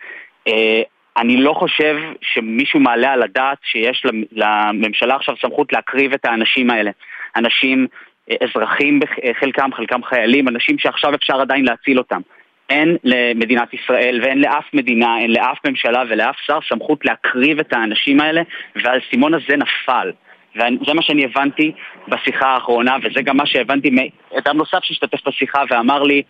אני 1.17 1.37
לא 1.37 1.53
חושב 1.53 1.95
שמישהו 2.21 2.79
מעלה 2.79 3.13
על 3.13 3.23
הדעת 3.23 3.57
שיש 3.63 4.05
לממשלה 4.31 5.15
עכשיו 5.15 5.35
סמכות 5.41 5.73
להקריב 5.73 6.13
את 6.13 6.25
האנשים 6.25 6.69
האלה. 6.69 6.91
אנשים, 7.35 7.87
אה, 8.31 8.35
אזרחים 8.41 8.99
חלקם, 9.39 9.69
חלקם 9.73 10.03
חיילים, 10.03 10.47
אנשים 10.47 10.77
שעכשיו 10.79 11.15
אפשר 11.15 11.41
עדיין 11.41 11.65
להציל 11.65 11.97
אותם. 11.97 12.21
אין 12.69 12.97
למדינת 13.03 13.73
ישראל 13.73 14.19
ואין 14.23 14.41
לאף 14.41 14.65
מדינה, 14.73 15.17
אין 15.17 15.31
לאף 15.31 15.57
ממשלה 15.67 16.03
ולאף 16.09 16.35
שר 16.45 16.59
סמכות 16.69 17.05
להקריב 17.05 17.59
את 17.59 17.73
האנשים 17.73 18.19
האלה, 18.19 18.41
והאסימון 18.75 19.33
הזה 19.33 19.57
נפל. 19.57 20.11
וזה 20.55 20.93
מה 20.93 21.01
שאני 21.01 21.25
הבנתי 21.25 21.71
בשיחה 22.07 22.47
האחרונה, 22.47 22.97
וזה 23.03 23.21
גם 23.21 23.37
מה 23.37 23.45
שהבנתי 23.45 23.89
מאדם 23.89 24.57
נוסף 24.57 24.79
שהשתתף 24.83 25.27
בשיחה 25.27 25.63
ואמר 25.69 26.03
לי, 26.03 26.21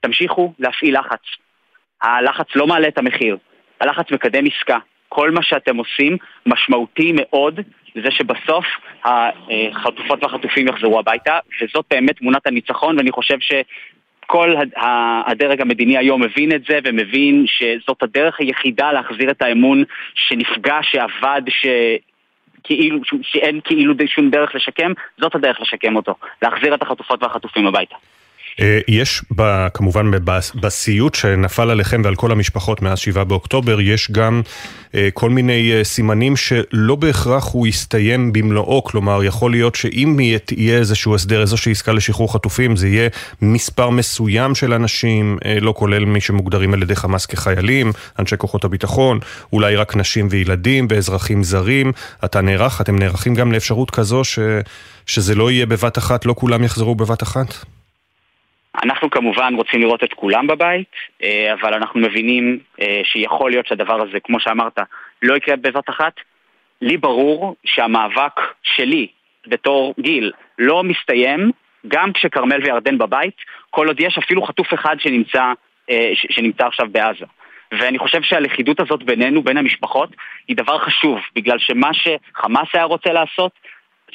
תמשיכו 0.00 0.52
להפעיל 0.58 0.98
לחץ. 0.98 1.22
הלחץ 2.02 2.46
לא 2.54 2.66
מעלה 2.66 2.88
את 2.88 2.98
המחיר, 2.98 3.36
הלחץ 3.80 4.10
מקדם 4.10 4.44
עסקה. 4.46 4.78
כל 5.08 5.30
מה 5.30 5.42
שאתם 5.42 5.76
עושים 5.76 6.16
משמעותי 6.46 7.12
מאוד 7.14 7.60
לזה 7.94 8.10
שבסוף 8.10 8.66
החטופות 9.04 10.22
והחטופים 10.22 10.68
יחזרו 10.68 10.98
הביתה, 10.98 11.38
וזאת 11.62 11.84
באמת 11.90 12.16
תמונת 12.16 12.46
הניצחון, 12.46 12.96
ואני 12.96 13.12
חושב 13.12 13.40
ש... 13.40 13.52
כל 14.30 14.54
הדרג 15.26 15.60
המדיני 15.60 15.98
היום 15.98 16.22
מבין 16.22 16.52
את 16.52 16.62
זה 16.68 16.78
ומבין 16.84 17.44
שזאת 17.46 18.02
הדרך 18.02 18.40
היחידה 18.40 18.92
להחזיר 18.92 19.30
את 19.30 19.42
האמון 19.42 19.84
שנפגע, 20.14 20.78
שאבד, 20.82 21.42
ש... 21.48 21.66
כאילו, 22.64 22.98
שאין 23.22 23.60
כאילו 23.64 23.94
שום 24.06 24.30
דרך 24.30 24.54
לשקם, 24.54 24.92
זאת 25.20 25.34
הדרך 25.34 25.60
לשקם 25.60 25.96
אותו, 25.96 26.14
להחזיר 26.42 26.74
את 26.74 26.82
החטופות 26.82 27.22
והחטופים 27.22 27.66
הביתה. 27.66 27.96
אה, 28.60 28.78
יש 28.88 29.22
ב, 29.36 29.68
כמובן 29.74 30.10
בסיוט 30.54 31.14
שנפל 31.14 31.70
עליכם 31.70 32.02
ועל 32.04 32.14
כל 32.14 32.32
המשפחות 32.32 32.82
מאז 32.82 32.98
7 32.98 33.24
באוקטובר, 33.24 33.80
יש 33.80 34.10
גם 34.10 34.42
אה, 34.94 35.08
כל 35.14 35.30
מיני 35.30 35.72
אה, 35.72 35.84
סימנים 35.84 36.36
שלא 36.36 36.94
בהכרח 36.94 37.52
הוא 37.52 37.66
יסתיים 37.66 38.32
במלואו, 38.32 38.84
כלומר 38.84 39.24
יכול 39.24 39.50
להיות 39.50 39.74
שאם 39.74 40.16
יהיה 40.50 40.78
איזשהו 40.78 41.14
הסדר, 41.14 41.40
איזושהי 41.40 41.72
עסקה 41.72 41.92
לשחרור 41.92 42.32
חטופים, 42.32 42.76
זה 42.76 42.88
יהיה 42.88 43.08
מספר 43.42 43.90
מסוים 43.90 44.54
של 44.54 44.72
אנשים, 44.72 45.38
לא 45.60 45.74
כולל 45.76 46.04
מי 46.04 46.20
שמוגדרים 46.20 46.74
על 46.74 46.82
ידי 46.82 46.96
חמאס 46.96 47.26
כחיילים, 47.26 47.92
אנשי 48.18 48.36
כוחות 48.36 48.64
הביטחון, 48.64 49.18
אולי 49.52 49.76
רק 49.76 49.96
נשים 49.96 50.28
וילדים 50.30 50.86
ואזרחים 50.90 51.44
זרים. 51.44 51.92
אתה 52.24 52.40
נערך, 52.40 52.80
אתם 52.80 52.98
נערכים 52.98 53.34
גם 53.34 53.52
לאפשרות 53.52 53.90
כזו 53.90 54.24
ש, 54.24 54.38
שזה 55.06 55.34
לא 55.34 55.50
יהיה 55.50 55.66
בבת 55.66 55.98
אחת, 55.98 56.26
לא 56.26 56.34
כולם 56.38 56.64
יחזרו 56.64 56.94
בבת 56.94 57.22
אחת? 57.22 57.77
אנחנו 58.84 59.10
כמובן 59.10 59.54
רוצים 59.54 59.80
לראות 59.80 60.04
את 60.04 60.12
כולם 60.12 60.46
בבית, 60.46 60.88
אה, 61.22 61.52
אבל 61.52 61.74
אנחנו 61.74 62.00
מבינים 62.00 62.58
אה, 62.80 63.00
שיכול 63.04 63.50
להיות 63.50 63.66
שהדבר 63.66 64.02
הזה, 64.02 64.20
כמו 64.20 64.40
שאמרת, 64.40 64.78
לא 65.22 65.36
יקרה 65.36 65.56
בבת 65.56 65.90
אחת. 65.90 66.12
לי 66.82 66.96
ברור 66.96 67.56
שהמאבק 67.64 68.40
שלי 68.62 69.06
בתור 69.46 69.94
גיל 70.00 70.32
לא 70.58 70.82
מסתיים 70.84 71.50
גם 71.88 72.12
כשכרמל 72.12 72.60
וירדן 72.64 72.98
בבית, 72.98 73.34
כל 73.70 73.86
עוד 73.86 74.00
יש 74.00 74.18
אפילו 74.18 74.42
חטוף 74.42 74.74
אחד 74.74 74.96
שנמצא, 74.98 75.52
אה, 75.90 76.10
שנמצא 76.14 76.66
עכשיו 76.66 76.86
בעזה. 76.92 77.24
ואני 77.72 77.98
חושב 77.98 78.22
שהלכידות 78.22 78.80
הזאת 78.80 79.02
בינינו, 79.02 79.42
בין 79.42 79.56
המשפחות, 79.56 80.10
היא 80.48 80.56
דבר 80.56 80.78
חשוב, 80.78 81.18
בגלל 81.36 81.58
שמה 81.58 81.90
שחמאס 81.94 82.68
היה 82.72 82.84
רוצה 82.84 83.12
לעשות, 83.12 83.52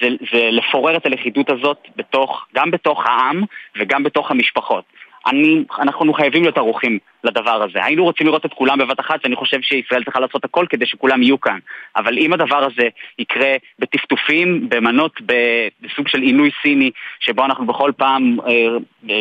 זה, 0.02 0.08
זה 0.32 0.50
לפורר 0.52 0.98
את 0.98 1.06
הלכידות 1.06 1.50
הזאת 1.50 1.78
בתוך, 1.96 2.46
גם 2.56 2.72
בתוך 2.72 3.06
העם 3.06 3.44
וגם 3.78 4.04
בתוך 4.04 4.32
המשפחות. 4.32 4.84
אני, 5.28 5.64
אנחנו 5.80 6.14
חייבים 6.14 6.42
להיות 6.42 6.58
ערוכים 6.58 7.00
לדבר 7.24 7.64
הזה. 7.64 7.86
היינו 7.86 8.04
רוצים 8.04 8.28
לראות 8.28 8.46
את 8.46 8.54
כולם 8.54 8.78
בבת 8.78 9.00
אחת, 9.00 9.20
ואני 9.24 9.36
חושב 9.36 9.62
שישראל 9.62 10.04
צריכה 10.04 10.20
לעשות 10.20 10.46
הכל 10.46 10.66
כדי 10.70 10.86
שכולם 10.86 11.24
יהיו 11.24 11.42
כאן. 11.42 11.60
אבל 11.96 12.18
אם 12.18 12.34
הדבר 12.34 12.64
הזה 12.64 12.90
יקרה 13.20 13.56
בטפטופים, 13.80 14.70
במנות, 14.70 15.22
בסוג 15.22 16.08
של 16.08 16.22
עינוי 16.22 16.52
סיני, 16.62 16.92
שבו 17.20 17.46
אנחנו 17.46 17.66
בכל 17.66 17.92
פעם 17.98 18.38
אה, 18.48 19.20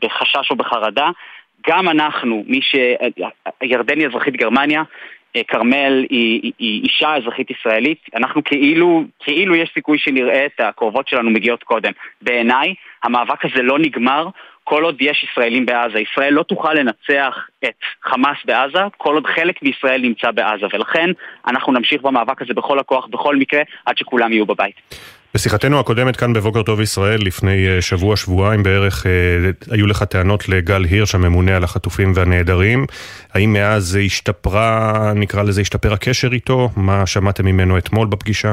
בחשש 0.00 0.50
או 0.50 0.56
בחרדה, 0.56 1.10
גם 1.68 1.88
אנחנו, 1.88 2.44
מי 2.46 2.60
ש... 2.62 2.74
ירדן 3.62 3.98
היא 3.98 4.08
אזרחית 4.08 4.36
גרמניה, 4.36 4.82
כרמל 5.48 6.06
היא, 6.10 6.40
היא, 6.42 6.52
היא 6.58 6.82
אישה 6.82 7.16
אזרחית 7.16 7.50
ישראלית, 7.50 7.98
אנחנו 8.16 8.44
כאילו, 8.44 9.04
כאילו 9.20 9.54
יש 9.54 9.70
סיכוי 9.74 9.98
שנראה 9.98 10.46
את 10.46 10.60
הקרובות 10.60 11.08
שלנו 11.08 11.30
מגיעות 11.30 11.62
קודם. 11.62 11.92
בעיניי, 12.22 12.74
המאבק 13.02 13.44
הזה 13.44 13.62
לא 13.62 13.78
נגמר 13.78 14.28
כל 14.64 14.84
עוד 14.84 14.96
יש 15.00 15.26
ישראלים 15.30 15.66
בעזה. 15.66 16.00
ישראל 16.00 16.32
לא 16.34 16.42
תוכל 16.42 16.74
לנצח 16.74 17.48
את 17.64 17.74
חמאס 18.02 18.36
בעזה 18.44 18.78
כל 18.96 19.14
עוד 19.14 19.26
חלק 19.26 19.62
מישראל 19.62 20.00
נמצא 20.00 20.30
בעזה, 20.30 20.66
ולכן 20.72 21.10
אנחנו 21.46 21.72
נמשיך 21.72 22.02
במאבק 22.02 22.42
הזה 22.42 22.54
בכל 22.54 22.78
הכוח, 22.78 23.06
בכל 23.06 23.36
מקרה, 23.36 23.62
עד 23.86 23.98
שכולם 23.98 24.32
יהיו 24.32 24.46
בבית. 24.46 24.76
בשיחתנו 25.34 25.80
הקודמת 25.80 26.16
כאן 26.16 26.32
בבוקר 26.32 26.62
טוב 26.62 26.80
ישראל, 26.80 27.18
לפני 27.26 27.68
אה, 27.68 27.82
שבוע, 27.82 28.16
שבועיים 28.16 28.62
בערך, 28.62 29.06
אה, 29.06 29.10
היו 29.70 29.86
לך 29.86 30.02
טענות 30.02 30.48
לגל 30.48 30.84
הירש, 30.84 31.14
הממונה 31.14 31.56
על 31.56 31.64
החטופים 31.64 32.12
והנעדרים. 32.14 32.84
האם 33.34 33.52
מאז 33.52 33.98
השתפרה, 34.06 34.92
נקרא 35.14 35.42
לזה, 35.42 35.60
השתפר 35.60 35.92
הקשר 35.92 36.32
איתו? 36.32 36.68
מה 36.76 37.06
שמעתם 37.06 37.46
ממנו 37.46 37.78
אתמול 37.78 38.08
בפגישה? 38.08 38.52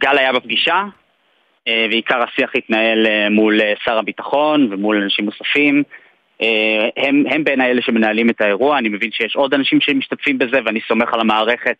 גל 0.00 0.18
היה 0.18 0.32
בפגישה, 0.32 0.84
אה, 1.68 1.86
ועיקר 1.90 2.22
השיח 2.22 2.50
התנהל 2.54 3.06
מול 3.30 3.60
שר 3.84 3.98
הביטחון 3.98 4.68
ומול 4.72 5.02
אנשים 5.02 5.24
נוספים. 5.24 5.82
הם, 6.96 7.24
הם 7.30 7.44
בעיניי 7.44 7.70
אלה 7.70 7.82
שמנהלים 7.82 8.30
את 8.30 8.40
האירוע, 8.40 8.78
אני 8.78 8.88
מבין 8.88 9.10
שיש 9.12 9.36
עוד 9.36 9.54
אנשים 9.54 9.80
שמשתתפים 9.80 10.38
בזה 10.38 10.58
ואני 10.64 10.80
סומך 10.88 11.14
על 11.14 11.20
המערכת 11.20 11.76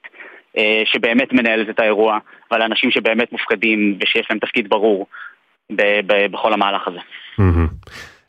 שבאמת 0.84 1.32
מנהלת 1.32 1.68
את 1.70 1.80
האירוע, 1.80 2.18
ועל 2.50 2.62
אנשים 2.62 2.90
שבאמת 2.90 3.32
מופקדים 3.32 3.98
ושיש 4.00 4.26
להם 4.30 4.38
תפקיד 4.38 4.68
ברור 4.68 5.06
ב- 5.72 6.00
ב- 6.06 6.26
בכל 6.32 6.52
המהלך 6.52 6.88
הזה. 6.88 6.98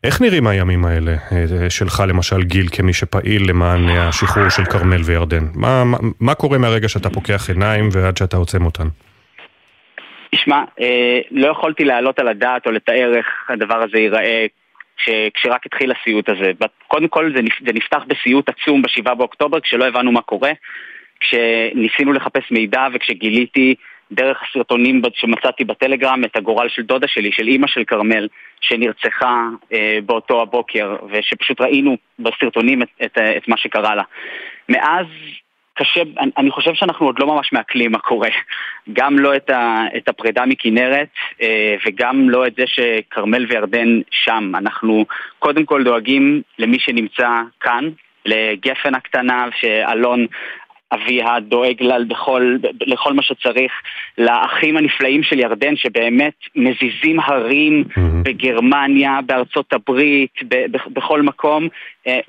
איך 0.03 0.21
נראים 0.21 0.47
הימים 0.47 0.85
האלה 0.85 1.11
אה, 1.11 1.69
שלך 1.69 2.03
למשל 2.07 2.43
גיל 2.43 2.65
כמי 2.71 2.93
שפעיל 2.93 3.49
למען 3.49 3.89
השחרור 3.89 4.49
של 4.49 4.65
כרמל 4.65 5.01
וירדן? 5.05 5.43
מה, 5.55 5.83
מה, 5.83 5.97
מה 6.19 6.33
קורה 6.33 6.57
מהרגע 6.57 6.89
שאתה 6.89 7.09
פוקח 7.09 7.49
עיניים 7.49 7.89
ועד 7.91 8.17
שאתה 8.17 8.37
עוצם 8.37 8.65
אותן? 8.65 8.87
תשמע, 10.35 10.63
אה, 10.81 11.19
לא 11.31 11.47
יכולתי 11.47 11.85
להעלות 11.85 12.19
על 12.19 12.27
הדעת 12.27 12.65
או 12.65 12.71
לתאר 12.71 13.13
איך 13.17 13.25
הדבר 13.49 13.83
הזה 13.83 13.97
ייראה 13.97 14.45
כש, 14.97 15.09
כשרק 15.33 15.65
התחיל 15.65 15.91
הסיוט 15.91 16.29
הזה. 16.29 16.51
קודם 16.87 17.07
כל 17.07 17.31
זה, 17.35 17.41
זה 17.65 17.73
נפתח 17.73 18.03
בסיוט 18.07 18.49
עצום 18.49 18.81
ב-7 18.81 19.13
באוקטובר 19.13 19.59
כשלא 19.59 19.85
הבנו 19.85 20.11
מה 20.11 20.21
קורה. 20.21 20.51
כשניסינו 21.19 22.13
לחפש 22.13 22.51
מידע 22.51 22.87
וכשגיליתי 22.93 23.75
דרך 24.11 24.37
הסרטונים 24.43 25.01
שמצאתי 25.13 25.63
בטלגרם 25.63 26.23
את 26.25 26.35
הגורל 26.35 26.69
של 26.69 26.81
דודה 26.81 27.07
שלי, 27.07 27.31
של 27.31 27.47
אימא 27.47 27.67
של 27.67 27.83
כרמל, 27.83 28.27
שנרצחה 28.61 29.47
אה, 29.73 29.97
באותו 30.05 30.41
הבוקר, 30.41 30.95
ושפשוט 31.11 31.61
ראינו 31.61 31.97
בסרטונים 32.19 32.81
את, 32.81 32.87
את, 33.05 33.17
את 33.37 33.47
מה 33.47 33.57
שקרה 33.57 33.95
לה. 33.95 34.03
מאז 34.69 35.05
קשה, 35.73 36.01
אני, 36.19 36.31
אני 36.37 36.51
חושב 36.51 36.73
שאנחנו 36.73 37.05
עוד 37.05 37.19
לא 37.19 37.27
ממש 37.27 37.53
מעכלים 37.53 37.91
מה 37.91 37.99
קורה. 37.99 38.29
גם 38.93 39.19
לא 39.19 39.35
את, 39.35 39.49
ה, 39.49 39.83
את 39.97 40.09
הפרידה 40.09 40.45
מכנרת, 40.45 41.09
אה, 41.41 41.75
וגם 41.85 42.29
לא 42.29 42.47
את 42.47 42.55
זה 42.57 42.63
שכרמל 42.67 43.45
וירדן 43.49 44.01
שם. 44.11 44.51
אנחנו 44.55 45.05
קודם 45.39 45.65
כל 45.65 45.83
דואגים 45.83 46.41
למי 46.59 46.79
שנמצא 46.79 47.41
כאן, 47.59 47.89
לגפן 48.25 48.95
הקטנה, 48.95 49.45
שאלון 49.59 50.27
אביה 50.91 51.39
דואג 51.39 51.83
לה 51.83 51.95
בכל, 52.07 52.57
לכל 52.87 53.13
מה 53.13 53.23
שצריך, 53.23 53.71
לאחים 54.17 54.77
הנפלאים 54.77 55.23
של 55.23 55.39
ירדן 55.39 55.75
שבאמת 55.75 56.33
מזיזים 56.55 57.19
הרים 57.19 57.83
mm-hmm. 57.83 58.01
בגרמניה, 58.23 59.19
בארצות 59.25 59.73
הברית, 59.73 60.33
ב- 60.43 60.77
ב- 60.77 60.93
בכל 60.93 61.21
מקום, 61.21 61.67
אה, 62.07 62.19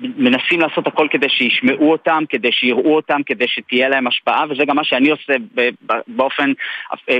מנסים 0.00 0.60
לעשות 0.60 0.86
הכל 0.86 1.08
כדי 1.10 1.28
שישמעו 1.28 1.92
אותם, 1.92 2.22
כדי 2.28 2.52
שיראו 2.52 2.96
אותם, 2.96 3.20
כדי 3.26 3.48
שתהיה 3.48 3.88
להם 3.88 4.06
השפעה, 4.06 4.44
וזה 4.50 4.64
גם 4.64 4.76
מה 4.76 4.84
שאני 4.84 5.10
עושה 5.10 5.32
באופן 6.08 6.52
אה, 7.10 7.18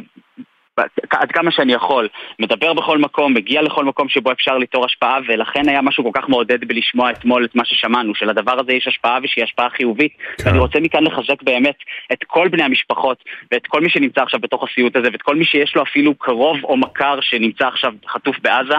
עד 1.11 1.33
כמה 1.33 1.51
שאני 1.51 1.73
יכול, 1.73 2.09
מדבר 2.39 2.73
בכל 2.73 2.99
מקום, 2.99 3.35
מגיע 3.35 3.63
לכל 3.63 3.85
מקום 3.85 4.09
שבו 4.09 4.33
אפשר 4.33 4.59
ליצור 4.59 4.85
השפעה, 4.85 5.19
ולכן 5.29 5.69
היה 5.69 5.83
משהו 5.83 6.05
כל 6.05 6.21
כך 6.21 6.29
מעודד 6.29 6.65
בלשמוע 6.65 7.11
אתמול 7.11 7.45
את 7.45 7.55
מה 7.55 7.65
ששמענו, 7.65 8.15
שלדבר 8.15 8.61
הזה 8.61 8.73
יש 8.73 8.89
השפעה 8.89 9.19
ושהיא 9.23 9.45
השפעה 9.45 9.71
חיובית. 9.71 10.13
כן. 10.39 10.49
ואני 10.49 10.59
רוצה 10.59 10.81
מכאן 10.81 11.05
לחזק 11.05 11.43
באמת 11.43 11.77
את 12.13 12.25
כל 12.27 12.49
בני 12.49 12.63
המשפחות, 12.63 13.25
ואת 13.53 13.67
כל 13.67 13.81
מי 13.81 13.91
שנמצא 13.91 14.23
עכשיו 14.23 14.41
בתוך 14.41 14.65
הסיוט 14.71 14.97
הזה, 14.97 15.09
ואת 15.13 15.23
כל 15.23 15.37
מי 15.37 15.45
שיש 15.45 15.77
לו 15.77 15.83
אפילו 15.83 16.15
קרוב 16.15 16.57
או 16.65 16.77
מכר 16.77 17.21
שנמצא 17.21 17.67
עכשיו 17.67 17.93
חטוף 18.09 18.37
בעזה, 18.43 18.75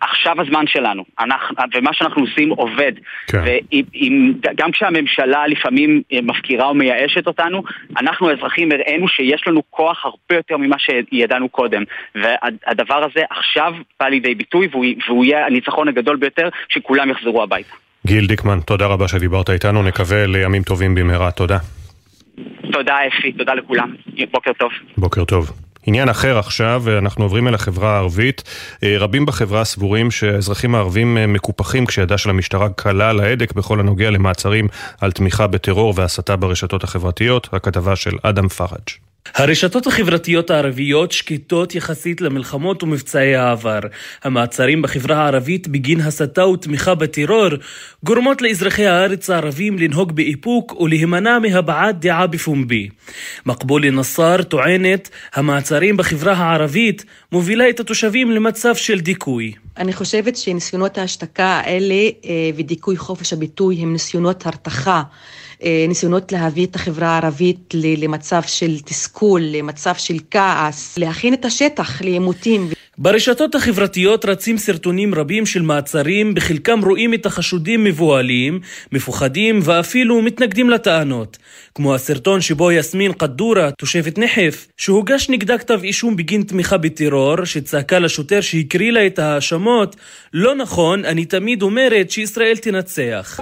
עכשיו 0.00 0.40
הזמן 0.40 0.66
שלנו, 0.66 1.04
אנחנו, 1.20 1.56
ומה 1.74 1.92
שאנחנו 1.92 2.22
עושים 2.22 2.50
עובד. 2.50 2.92
כן. 3.26 3.44
וגם 4.44 4.70
כשהממשלה 4.72 5.46
לפעמים 5.46 6.02
מפקירה 6.22 6.66
או 6.66 6.74
מייאשת 6.74 7.26
אותנו, 7.26 7.62
אנחנו 8.00 8.30
האזרחים 8.30 8.72
הראינו 8.72 9.08
שיש 9.08 9.42
לנו 9.46 9.62
כוח 9.70 10.04
הרבה 10.04 10.34
יותר 10.34 10.56
ממה 10.56 10.76
שידענו 11.36 11.48
קודם. 11.48 11.82
והדבר 12.14 13.04
הזה 13.04 13.20
עכשיו 13.30 13.72
בא 14.00 14.06
לידי 14.06 14.34
ביטוי, 14.34 14.68
והוא, 14.70 14.84
והוא 15.08 15.24
יהיה 15.24 15.46
הניצחון 15.46 15.88
הגדול 15.88 16.16
ביותר, 16.16 16.48
שכולם 16.68 17.10
יחזרו 17.10 17.42
הביתה. 17.42 17.74
גיל 18.06 18.26
דיקמן, 18.26 18.60
תודה 18.60 18.86
רבה 18.86 19.08
שדיברת 19.08 19.50
איתנו, 19.50 19.82
נקווה 19.82 20.26
לימים 20.26 20.62
טובים 20.62 20.94
במהרה, 20.94 21.30
תודה. 21.30 21.58
תודה 22.72 22.96
אפי, 23.06 23.32
תודה 23.32 23.54
לכולם, 23.54 23.94
בוקר 24.30 24.52
טוב. 24.52 24.70
בוקר 24.96 25.24
טוב. 25.24 25.50
עניין 25.88 26.08
אחר 26.08 26.38
עכשיו, 26.38 26.82
אנחנו 26.98 27.24
עוברים 27.24 27.48
אל 27.48 27.54
החברה 27.54 27.94
הערבית. 27.94 28.42
אה, 28.82 28.96
רבים 28.98 29.26
בחברה 29.26 29.64
סבורים 29.64 30.10
שהאזרחים 30.10 30.74
הערבים 30.74 31.18
אה, 31.18 31.26
מקופחים 31.26 31.86
כשידה 31.86 32.18
של 32.18 32.30
המשטרה 32.30 32.68
קלה 32.68 33.10
על 33.10 33.20
ההדק 33.20 33.52
בכל 33.52 33.80
הנוגע 33.80 34.10
למעצרים 34.10 34.68
על 35.00 35.12
תמיכה 35.12 35.46
בטרור 35.46 35.94
והסתה 35.96 36.36
ברשתות 36.36 36.84
החברתיות. 36.84 37.48
הכתבה 37.52 37.96
של 37.96 38.16
אדם 38.22 38.48
פראג'. 38.48 39.05
הרשתות 39.34 39.86
החברתיות 39.86 40.50
הערביות 40.50 41.12
שקטות 41.12 41.74
יחסית 41.74 42.20
למלחמות 42.20 42.82
ומבצעי 42.82 43.36
העבר. 43.36 43.80
המעצרים 44.24 44.82
בחברה 44.82 45.16
הערבית 45.16 45.68
בגין 45.68 46.00
הסתה 46.00 46.46
ותמיכה 46.46 46.94
בטרור 46.94 47.48
גורמות 48.04 48.42
לאזרחי 48.42 48.86
הארץ 48.86 49.30
הערבים 49.30 49.78
לנהוג 49.78 50.12
באיפוק 50.12 50.80
ולהימנע 50.80 51.38
מהבעת 51.38 52.00
דעה 52.00 52.26
בפומבי. 52.26 52.88
מקבולי 53.46 53.90
נסאר 53.90 54.42
טוענת 54.42 55.10
המעצרים 55.34 55.96
בחברה 55.96 56.32
הערבית 56.32 57.04
מובילה 57.32 57.70
את 57.70 57.80
התושבים 57.80 58.30
למצב 58.30 58.74
של 58.74 59.00
דיכוי. 59.00 59.65
אני 59.78 59.92
חושבת 59.92 60.36
שניסיונות 60.36 60.98
ההשתקה 60.98 61.60
האלה 61.64 61.94
אה, 61.94 62.50
ודיכוי 62.56 62.96
חופש 62.96 63.32
הביטוי 63.32 63.76
הם 63.76 63.92
ניסיונות 63.92 64.46
הרתחה. 64.46 65.02
אה, 65.62 65.84
ניסיונות 65.88 66.32
להביא 66.32 66.66
את 66.66 66.76
החברה 66.76 67.08
הערבית 67.08 67.74
למצב 67.74 68.42
של 68.46 68.80
תסכול, 68.80 69.42
למצב 69.42 69.94
של 69.94 70.16
כעס, 70.30 70.98
להכין 70.98 71.34
את 71.34 71.44
השטח 71.44 72.02
לעימותים. 72.02 72.70
ברשתות 72.98 73.54
החברתיות 73.54 74.24
רצים 74.24 74.58
סרטונים 74.58 75.14
רבים 75.14 75.46
של 75.46 75.62
מעצרים, 75.62 76.34
בחלקם 76.34 76.80
רואים 76.84 77.14
את 77.14 77.26
החשודים 77.26 77.84
מבוהלים, 77.84 78.60
מפוחדים 78.92 79.60
ואפילו 79.62 80.22
מתנגדים 80.22 80.70
לטענות. 80.70 81.36
כמו 81.74 81.94
הסרטון 81.94 82.40
שבו 82.40 82.72
יסמין 82.72 83.12
קדורה, 83.12 83.70
תושבת 83.70 84.18
נחף, 84.18 84.66
שהוגש 84.76 85.30
נגדה 85.30 85.58
כתב 85.58 85.80
אישום 85.82 86.16
בגין 86.16 86.42
תמיכה 86.42 86.76
בטרור, 86.76 87.44
שצעקה 87.44 87.98
לשוטר 87.98 88.40
שהקריא 88.40 88.92
לה 88.92 89.06
את 89.06 89.18
ההאשמות, 89.18 89.96
לא 90.32 90.54
נכון, 90.54 91.04
אני 91.04 91.24
תמיד 91.24 91.62
אומרת 91.62 92.10
שישראל 92.10 92.56
תנצח. 92.56 93.40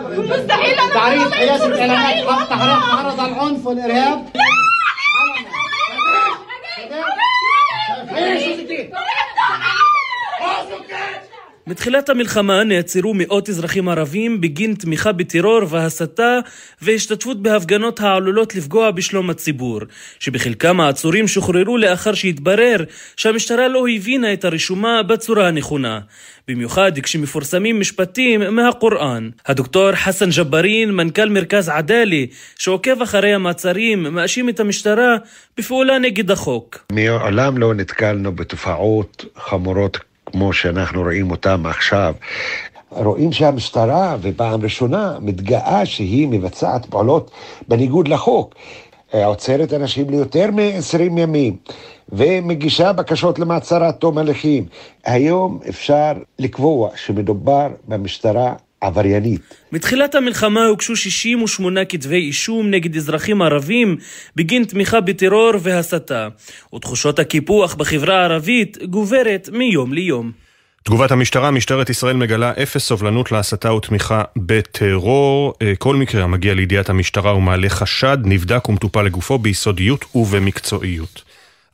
מתחילת 11.66 12.08
המלחמה 12.08 12.64
נעצרו 12.64 13.14
מאות 13.14 13.48
אזרחים 13.48 13.88
ערבים 13.88 14.40
בגין 14.40 14.74
תמיכה 14.74 15.12
בטרור 15.12 15.60
והסתה 15.68 16.38
והשתתפות 16.82 17.42
בהפגנות 17.42 18.00
העלולות 18.00 18.54
לפגוע 18.54 18.90
בשלום 18.90 19.30
הציבור, 19.30 19.80
שבחלקם 20.18 20.80
העצורים 20.80 21.28
שוחררו 21.28 21.76
לאחר 21.76 22.14
שהתברר 22.14 22.76
שהמשטרה 23.16 23.68
לא 23.68 23.84
הבינה 23.88 24.32
את 24.32 24.44
הרשומה 24.44 25.02
בצורה 25.02 25.48
הנכונה, 25.48 26.00
במיוחד 26.48 26.92
כשמפורסמים 27.02 27.80
משפטים 27.80 28.56
מהקוראן. 28.56 29.30
הדוקטור 29.46 29.92
חסן 29.92 30.30
ג'בארין, 30.38 30.90
מנכ"ל 30.90 31.28
מרכז 31.28 31.68
עדאלי, 31.68 32.26
שעוקב 32.58 33.02
אחרי 33.02 33.34
המעצרים, 33.34 34.02
מאשים 34.02 34.48
את 34.48 34.60
המשטרה 34.60 35.16
בפעולה 35.58 35.98
נגד 35.98 36.30
החוק. 36.30 36.86
מעולם 36.92 37.58
לא 37.58 37.74
נתקלנו 37.74 38.32
בתופעות 38.32 39.24
חמורות 39.36 39.98
כמו 40.26 40.52
שאנחנו 40.52 41.02
רואים 41.02 41.30
אותם 41.30 41.62
עכשיו. 41.66 42.14
רואים 42.90 43.32
שהמשטרה, 43.32 44.16
ופעם 44.20 44.62
ראשונה, 44.62 45.18
מתגאה 45.20 45.86
שהיא 45.86 46.28
מבצעת 46.28 46.86
פעולות 46.86 47.30
בניגוד 47.68 48.08
לחוק. 48.08 48.54
עוצרת 49.12 49.72
אנשים 49.72 50.10
ליותר 50.10 50.50
מ-20 50.50 51.20
ימים, 51.20 51.56
ומגישה 52.08 52.92
בקשות 52.92 53.38
למעצר 53.38 53.84
עד 53.84 53.94
תום 53.94 54.18
הליכים. 54.18 54.66
היום 55.04 55.60
אפשר 55.68 56.12
לקבוע 56.38 56.90
שמדובר 56.96 57.68
במשטרה 57.88 58.54
עבריינית. 58.84 59.54
מתחילת 59.72 60.14
המלחמה 60.14 60.64
הוגשו 60.66 60.96
68 60.96 61.84
כתבי 61.84 62.16
אישום 62.16 62.70
נגד 62.70 62.96
אזרחים 62.96 63.42
ערבים 63.42 63.96
בגין 64.36 64.64
תמיכה 64.64 65.00
בטרור 65.00 65.52
והסתה, 65.60 66.28
ותחושות 66.74 67.18
הקיפוח 67.18 67.74
בחברה 67.74 68.20
הערבית 68.20 68.78
גוברת 68.90 69.48
מיום 69.52 69.92
ליום. 69.92 70.32
תגובת 70.82 71.10
המשטרה, 71.10 71.50
משטרת 71.50 71.90
ישראל 71.90 72.16
מגלה 72.16 72.52
אפס 72.62 72.84
סובלנות 72.84 73.32
להסתה 73.32 73.72
ותמיכה 73.72 74.22
בטרור. 74.36 75.54
אה, 75.62 75.72
כל 75.78 75.96
מקרה 75.96 76.24
המגיע 76.24 76.54
לידיעת 76.54 76.88
המשטרה 76.88 77.36
ומעלה 77.36 77.68
חשד, 77.68 78.18
נבדק 78.24 78.68
ומטופל 78.68 79.02
לגופו 79.02 79.38
ביסודיות 79.38 80.04
ובמקצועיות. 80.14 81.22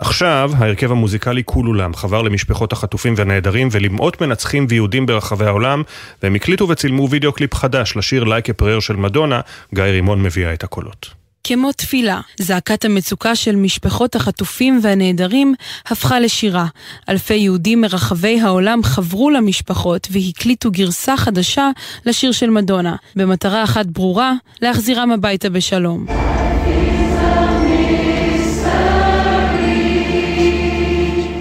עכשיו, 0.01 0.51
ההרכב 0.59 0.90
המוזיקלי 0.90 1.43
כולולם 1.44 1.94
חבר 1.94 2.22
למשפחות 2.22 2.72
החטופים 2.72 3.14
והנעדרים 3.16 3.68
ולמאות 3.72 4.20
מנצחים 4.20 4.66
ויהודים 4.68 5.06
ברחבי 5.06 5.44
העולם, 5.44 5.82
והם 6.22 6.35
הקליטו 6.35 6.68
וצילמו 6.68 7.10
וידאו 7.10 7.32
קליפ 7.32 7.55
חדש 7.55 7.97
לשיר 7.97 8.24
"Like 8.24 8.48
a 8.48 8.62
Prayer" 8.62 8.81
של 8.81 8.97
מדונה, 8.97 9.40
גיא 9.74 9.85
רימון 9.85 10.22
מביאה 10.22 10.55
את 10.55 10.64
הקולות. 10.64 11.10
כמו 11.44 11.72
תפילה, 11.72 12.20
זעקת 12.39 12.85
המצוקה 12.85 13.36
של 13.36 13.56
משפחות 13.56 14.16
החטופים 14.16 14.81
והנעדרים 14.82 15.55
הפכה 15.86 16.20
לשירה. 16.20 16.66
אלפי 17.09 17.35
יהודים 17.35 17.81
מרחבי 17.81 18.40
העולם 18.40 18.82
חברו 18.82 19.31
למשפחות 19.31 20.09
והקליטו 20.10 20.70
גרסה 20.70 21.16
חדשה 21.16 21.70
לשיר 22.06 22.32
של 22.32 22.51
מדונה, 22.51 22.97
במטרה 23.16 23.64
אחת 23.64 23.86
ברורה, 23.86 24.32
להחזירם 24.62 25.12
הביתה 25.12 25.51
בשלום. 25.51 26.06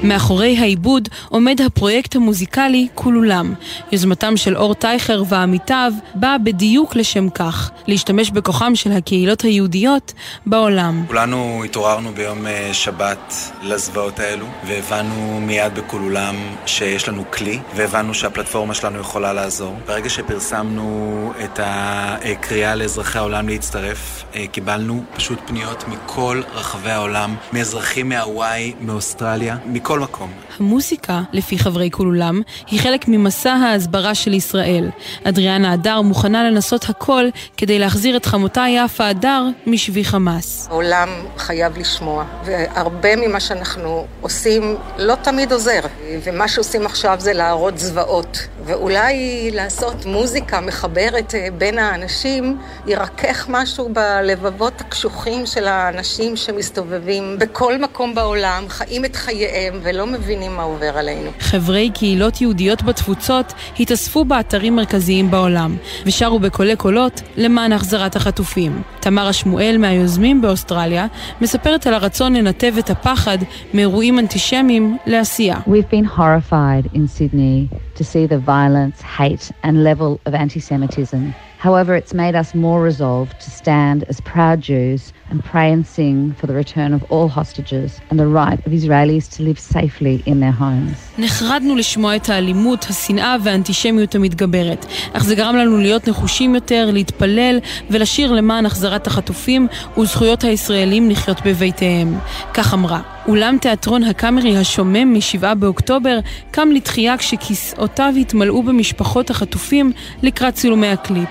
מאחורי 0.10 0.58
העיבוד 0.58 1.10
עומד 1.30 1.62
הפרויקט 1.62 2.16
המוזיקלי 2.16 2.88
כולולם. 2.96 3.54
יוזמתם 3.92 4.38
של 4.38 4.58
אור 4.58 4.74
טייכר 4.74 5.24
ועמיתיו 5.30 5.94
באה 6.16 6.38
בדיוק 6.38 6.96
לשם 6.96 7.30
כך, 7.30 7.72
להשתמש 7.88 8.32
בכוחם 8.32 8.76
של 8.76 8.92
הקהילות 8.92 9.42
היהודיות 9.42 10.14
בעולם. 10.46 11.04
כולנו 11.08 11.62
התעוררנו 11.66 12.12
ביום 12.12 12.48
אה, 12.48 12.70
שבת 12.74 13.34
לזוועות 13.64 14.20
האלו, 14.20 14.46
והבנו 14.68 15.42
מיד 15.42 15.76
בכולולם 15.76 16.36
שיש 16.66 17.10
לנו 17.10 17.24
כלי, 17.32 17.60
והבנו 17.76 18.14
שהפלטפורמה 18.14 18.74
שלנו 18.74 19.00
יכולה 19.00 19.34
לעזור. 19.34 19.76
ברגע 19.88 20.10
שפרסמנו 20.10 21.34
את 21.44 21.60
הקריאה 21.64 22.76
לאזרחי 22.76 23.18
העולם 23.18 23.50
להצטרף, 23.50 24.24
אה, 24.36 24.48
קיבלנו 24.48 25.04
פשוט 25.16 25.40
פניות 25.46 25.84
מכל 25.88 26.42
רחבי 26.54 26.92
העולם, 26.92 27.36
מאזרחים 27.54 28.10
מהוואי, 28.10 28.74
מאוסטרליה, 28.82 29.58
מכל 29.66 29.99
בכל 30.00 30.26
מקום. 30.26 30.49
המוסיקה, 30.60 31.22
לפי 31.34 31.60
חברי 31.60 31.92
כולולם, 31.92 32.42
היא 32.68 32.80
חלק 32.80 33.06
ממסע 33.08 33.54
ההסברה 33.54 34.16
של 34.16 34.34
ישראל. 34.34 34.90
אדריאנה 35.24 35.74
הדר 35.74 36.02
מוכנה 36.02 36.44
לנסות 36.44 36.90
הכל 36.90 37.26
כדי 37.58 37.80
להחזיר 37.80 38.18
את 38.18 38.26
חמותה 38.26 38.66
יפה 38.70 39.08
הדר 39.08 39.44
משבי 39.68 40.06
חמאס. 40.06 40.68
העולם 40.70 41.10
חייב 41.38 41.78
לשמוע, 41.78 42.26
והרבה 42.46 43.16
ממה 43.16 43.40
שאנחנו 43.40 44.06
עושים 44.22 44.76
לא 44.98 45.16
תמיד 45.16 45.52
עוזר. 45.52 45.80
ומה 46.24 46.48
שעושים 46.48 46.86
עכשיו 46.86 47.16
זה 47.20 47.34
להראות 47.34 47.78
זוועות. 47.78 48.48
ואולי 48.66 49.50
לעשות 49.52 50.06
מוזיקה 50.06 50.62
מחברת 50.62 51.36
אה, 51.36 51.48
בין 51.58 51.80
האנשים, 51.80 52.58
ירכך 52.88 53.46
משהו 53.50 53.90
בלבבות 53.94 54.82
הקשוחים 54.82 55.46
של 55.46 55.68
האנשים 55.68 56.36
שמסתובבים 56.36 57.36
בכל 57.40 57.78
מקום 57.78 58.16
בעולם, 58.16 58.66
חיים 58.70 59.06
את 59.06 59.16
חייהם 59.16 59.80
ולא 59.84 60.06
מבינים 60.06 60.49
מה 60.56 60.64
עובר 60.64 60.98
עלינו. 60.98 61.32
חברי 61.40 61.90
קהילות 61.94 62.42
יהודיות 62.42 62.84
בתפוצות 62.84 63.54
התאספו 63.80 64.26
באתרים 64.26 64.76
מרכזיים 64.76 65.32
בעולם, 65.32 65.78
ושרו 66.06 66.40
בקולי 66.40 66.76
קולות 66.76 67.22
למען 67.38 67.72
החזרת 67.72 68.16
החטופים. 68.16 68.82
תמרה 69.00 69.34
שמואל 69.34 69.76
מהיוזמים 69.80 70.42
באוסטרליה 70.42 71.08
מספרת 71.42 71.88
על 71.88 71.94
הרצון 71.94 72.34
לנתב 72.34 72.74
את 72.80 72.90
הפחד 72.90 73.38
מאירועים 73.74 74.20
אנטישמיים 74.20 74.98
לעשייה. 75.06 75.56
We've 75.68 75.92
been 75.92 76.18
horrified 76.18 76.96
in 76.96 77.08
Sydney 77.18 77.70
to 77.98 78.04
see 78.04 78.26
the 78.28 78.38
violence, 78.38 79.02
hate 79.20 79.52
and 79.64 79.84
level 79.84 80.20
of 80.28 80.34
anti-Semitism. 80.34 81.49
However, 81.68 81.94
it's 81.94 82.14
made 82.14 82.36
us 82.42 82.50
more 82.56 82.82
resolved 82.82 83.36
to 83.46 83.50
stand 83.62 84.06
as 84.12 84.18
proud 84.22 84.58
Jews 84.62 85.02
and 85.30 85.44
pray 85.52 85.70
and 85.76 85.86
sing 85.86 86.18
for 86.40 86.48
the 86.48 86.56
return 86.64 86.92
of 86.94 87.02
all 87.12 87.28
hostages 87.28 87.90
and 88.10 88.18
the 88.18 88.30
right 88.40 88.60
of 88.66 88.72
Israelis 88.80 89.26
to 89.36 89.44
live 89.44 89.60
safely 89.60 90.16
in 90.26 90.40
their 90.40 90.54
homes. 90.54 90.98
נחרדנו 91.18 91.76
לשמוע 91.76 92.16
את 92.16 92.30
האלימות, 92.30 92.86
השנאה 92.90 93.36
והאנטישמיות 93.44 94.16
המתגברת, 94.16 94.86
אך 95.14 95.24
זה 95.24 95.36
גרם 95.36 95.56
לנו 95.56 95.78
להיות 95.78 96.08
נחושים 96.08 96.56
יותר, 96.56 96.90
להתפלל 96.94 97.60
ולשיר 97.90 98.32
למען 98.32 98.66
החזרת 98.66 99.08
החטופים 99.08 99.68
וזכויות 99.98 100.44
הישראלים 100.44 101.10
לחיות 101.10 101.42
בביתיהם. 101.46 102.18
כך 102.54 102.74
אמרה. 102.74 103.02
אולם 103.28 103.58
תיאטרון 103.62 104.04
הקאמרי 104.04 104.58
השומם 104.58 105.14
מ-7 105.14 105.56
באוקטובר 105.56 106.20
קם 106.52 106.70
לתחייה 106.72 107.18
כשכיסאותיו 107.18 108.14
התמלאו 108.22 108.64
במשפחות 108.64 109.30
החטופים 109.30 109.92
לקראת 110.22 110.54
צילומי 110.54 110.88
הקליפ. 110.88 111.30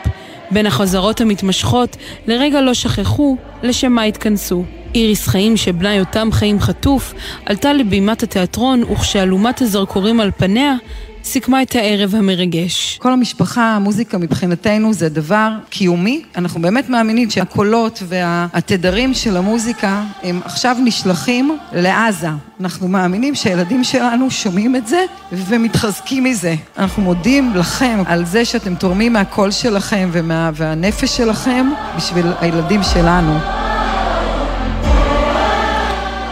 בין 0.51 0.67
החזרות 0.67 1.21
המתמשכות, 1.21 1.97
לרגע 2.27 2.61
לא 2.61 2.75
שכחו 2.75 3.37
לשם 3.63 3.93
מה 3.93 4.03
התכנסו. 4.03 4.65
איריס 4.95 5.27
חיים, 5.27 5.57
שבנה 5.57 5.95
יותם 5.95 6.29
חיים 6.33 6.61
חטוף, 6.61 7.15
עלתה 7.47 7.73
לבימת 7.73 8.23
התיאטרון, 8.23 8.83
וכשאלומת 8.83 9.63
הזרקורים 9.63 10.21
על 10.21 10.31
פניה, 10.37 10.75
סיכמה 11.25 11.63
את 11.63 11.75
הערב 11.75 12.15
המרגש. 12.15 12.99
כל 12.99 13.13
המשפחה, 13.13 13.63
המוזיקה 13.63 14.19
מבחינתנו 14.19 14.93
זה 14.93 15.09
דבר 15.09 15.51
קיומי. 15.71 16.23
אנחנו 16.37 16.63
באמת 16.63 16.89
מאמינים 16.89 17.31
שהקולות 17.31 18.03
והתדרים 18.09 19.15
של 19.15 19.37
המוזיקה 19.37 20.03
הם 20.23 20.41
עכשיו 20.45 20.77
נשלחים 20.85 21.59
לעזה. 21.73 22.29
אנחנו 22.61 22.89
מאמינים 22.89 23.35
שהילדים 23.35 23.85
שלנו 23.85 24.31
שומעים 24.31 24.77
את 24.77 24.87
זה 24.87 25.05
ומתחזקים 25.33 26.25
מזה. 26.25 26.55
אנחנו 26.79 27.03
מודים 27.03 27.53
לכם 27.55 28.03
על 28.07 28.25
זה 28.25 28.45
שאתם 28.45 28.75
תורמים 28.75 29.13
מהקול 29.13 29.51
שלכם 29.51 30.09
ומה, 30.13 30.51
והנפש 30.55 31.17
שלכם 31.17 31.67
בשביל 31.97 32.27
הילדים 32.41 32.83
שלנו. 32.83 33.68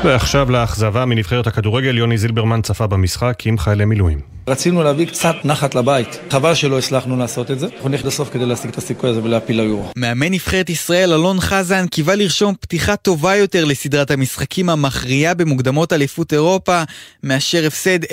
ועכשיו 0.07 0.51
לאכזבה 0.51 1.05
מנבחרת 1.05 1.47
הכדורגל, 1.47 1.99
יוני 1.99 2.19
זילברמן 2.19 2.63
צפה 2.63 2.87
במשחק 2.87 3.47
עם 3.47 3.59
חיילי 3.59 3.85
מילואים. 3.85 4.37
רצינו 4.49 4.83
להביא 4.83 5.07
קצת 5.07 5.35
נחת 5.45 5.75
לבית. 5.75 6.19
חבל 6.31 6.55
שלא 6.55 6.79
הצלחנו 6.79 7.17
לעשות 7.17 7.51
את 7.51 7.59
זה. 7.59 7.67
אנחנו 7.75 7.89
נלך 7.89 8.05
לסוף 8.05 8.31
כדי 8.33 8.47
להשיג 8.47 8.71
את 8.71 8.79
הסיכוי 8.79 9.11
הזה 9.11 9.23
ולהפיל 9.23 9.61
ליורו. 9.61 9.91
מאמן 9.97 10.33
נבחרת 10.33 10.71
ישראל 10.71 11.13
אלון 11.13 11.41
חזן 11.41 11.87
קיווה 11.87 12.15
לרשום 12.15 12.55
פתיחה 12.61 12.97
טובה 12.97 13.37
יותר 13.37 13.65
לסדרת 13.65 14.11
המשחקים 14.11 14.71
המכריעה 14.71 15.35
במוקדמות 15.35 15.93
אליפות 15.93 16.33
אירופה 16.33 16.83
מאשר 17.23 17.67
הפסד 17.67 18.05
0-1 18.05 18.07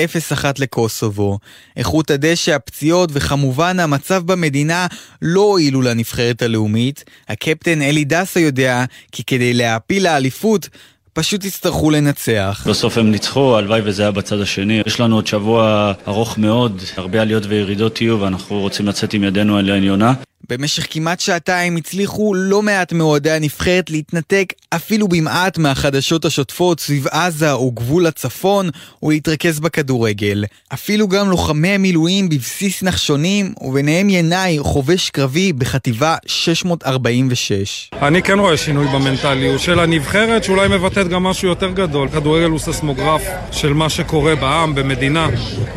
לקוסובו. 0.60 1.40
איכות 1.78 2.12
הדשא, 2.12 2.56
הפציעות 2.56 3.10
וכמובן 3.14 3.80
המצב 3.80 4.24
במדינה 4.26 4.88
לא 5.22 5.42
הועילו 5.42 5.82
לנבחרת 5.82 6.42
הלאומית. 6.42 7.04
הקפטן 7.30 7.82
אלי 7.82 8.04
דסה 8.04 8.40
יודע 8.40 8.86
כי 9.12 9.24
כדי 9.24 9.54
להעפיל 9.54 10.04
לאליפות 10.04 10.70
פשוט 11.14 11.46
יצטרכו 11.46 11.90
לנצח. 11.90 12.66
בסוף 12.70 12.98
הם 12.98 13.12
ניצחו, 13.12 13.58
הלוואי 13.58 13.82
וזה 13.84 14.02
היה 14.02 14.12
בצד 14.12 14.42
השני. 14.42 14.82
יש 14.86 15.00
לנו 15.00 15.16
עוד 15.16 15.28
שבוע 15.28 15.92
ארוך 16.08 16.38
מאוד, 16.38 16.82
הרבה 16.98 17.22
עליות 17.22 17.44
וירידות 17.48 18.02
יהיו 18.02 18.20
ואנחנו 18.20 18.60
רוצים 18.60 18.88
לצאת 18.88 19.14
עם 19.14 19.24
ידנו 19.24 19.58
על 19.58 19.70
העליונה. 19.70 20.14
במשך 20.50 20.88
כמעט 20.90 21.20
שעתיים 21.20 21.76
הצליחו 21.76 22.34
לא 22.34 22.62
מעט 22.62 22.94
מאוהדי 22.94 23.32
הנבחרת 23.32 23.90
להתנתק 23.90 24.54
אפילו 24.70 25.08
במעט 25.08 25.58
מהחדשות 25.58 26.26
השוטפות 26.26 26.80
סביב 26.80 27.08
עזה 27.08 27.52
או 27.52 27.72
גבול 27.72 28.06
הצפון 28.06 28.70
ולהתרכז 29.04 29.60
בכדורגל. 29.60 30.46
אפילו 30.74 31.08
גם 31.08 31.30
לוחמי 31.30 31.70
המילואים 31.70 32.30
בבסיס 32.30 32.84
נחשונים 32.84 33.54
וביניהם 33.62 34.10
ינאי 34.10 34.58
חובש 34.60 35.10
קרבי 35.10 35.54
בחטיבה 35.54 36.16
646. 36.26 37.90
אני 38.02 38.22
כן 38.22 38.40
רואה 38.40 38.58
שינוי 38.58 38.88
במנטליות 38.88 39.60
של 39.60 39.80
הנבחרת 39.80 40.44
שאולי 40.44 40.68
מבטאת 40.68 41.08
גם 41.08 41.24
משהו 41.24 41.48
יותר 41.48 41.70
גדול. 41.70 42.10
כדורגל 42.10 42.50
הוא 42.50 42.60
ססמוגרף 42.60 43.22
של 43.52 43.74
מה 43.74 43.90
שקורה 43.90 44.36
בעם, 44.36 44.76
במדינה 44.76 45.28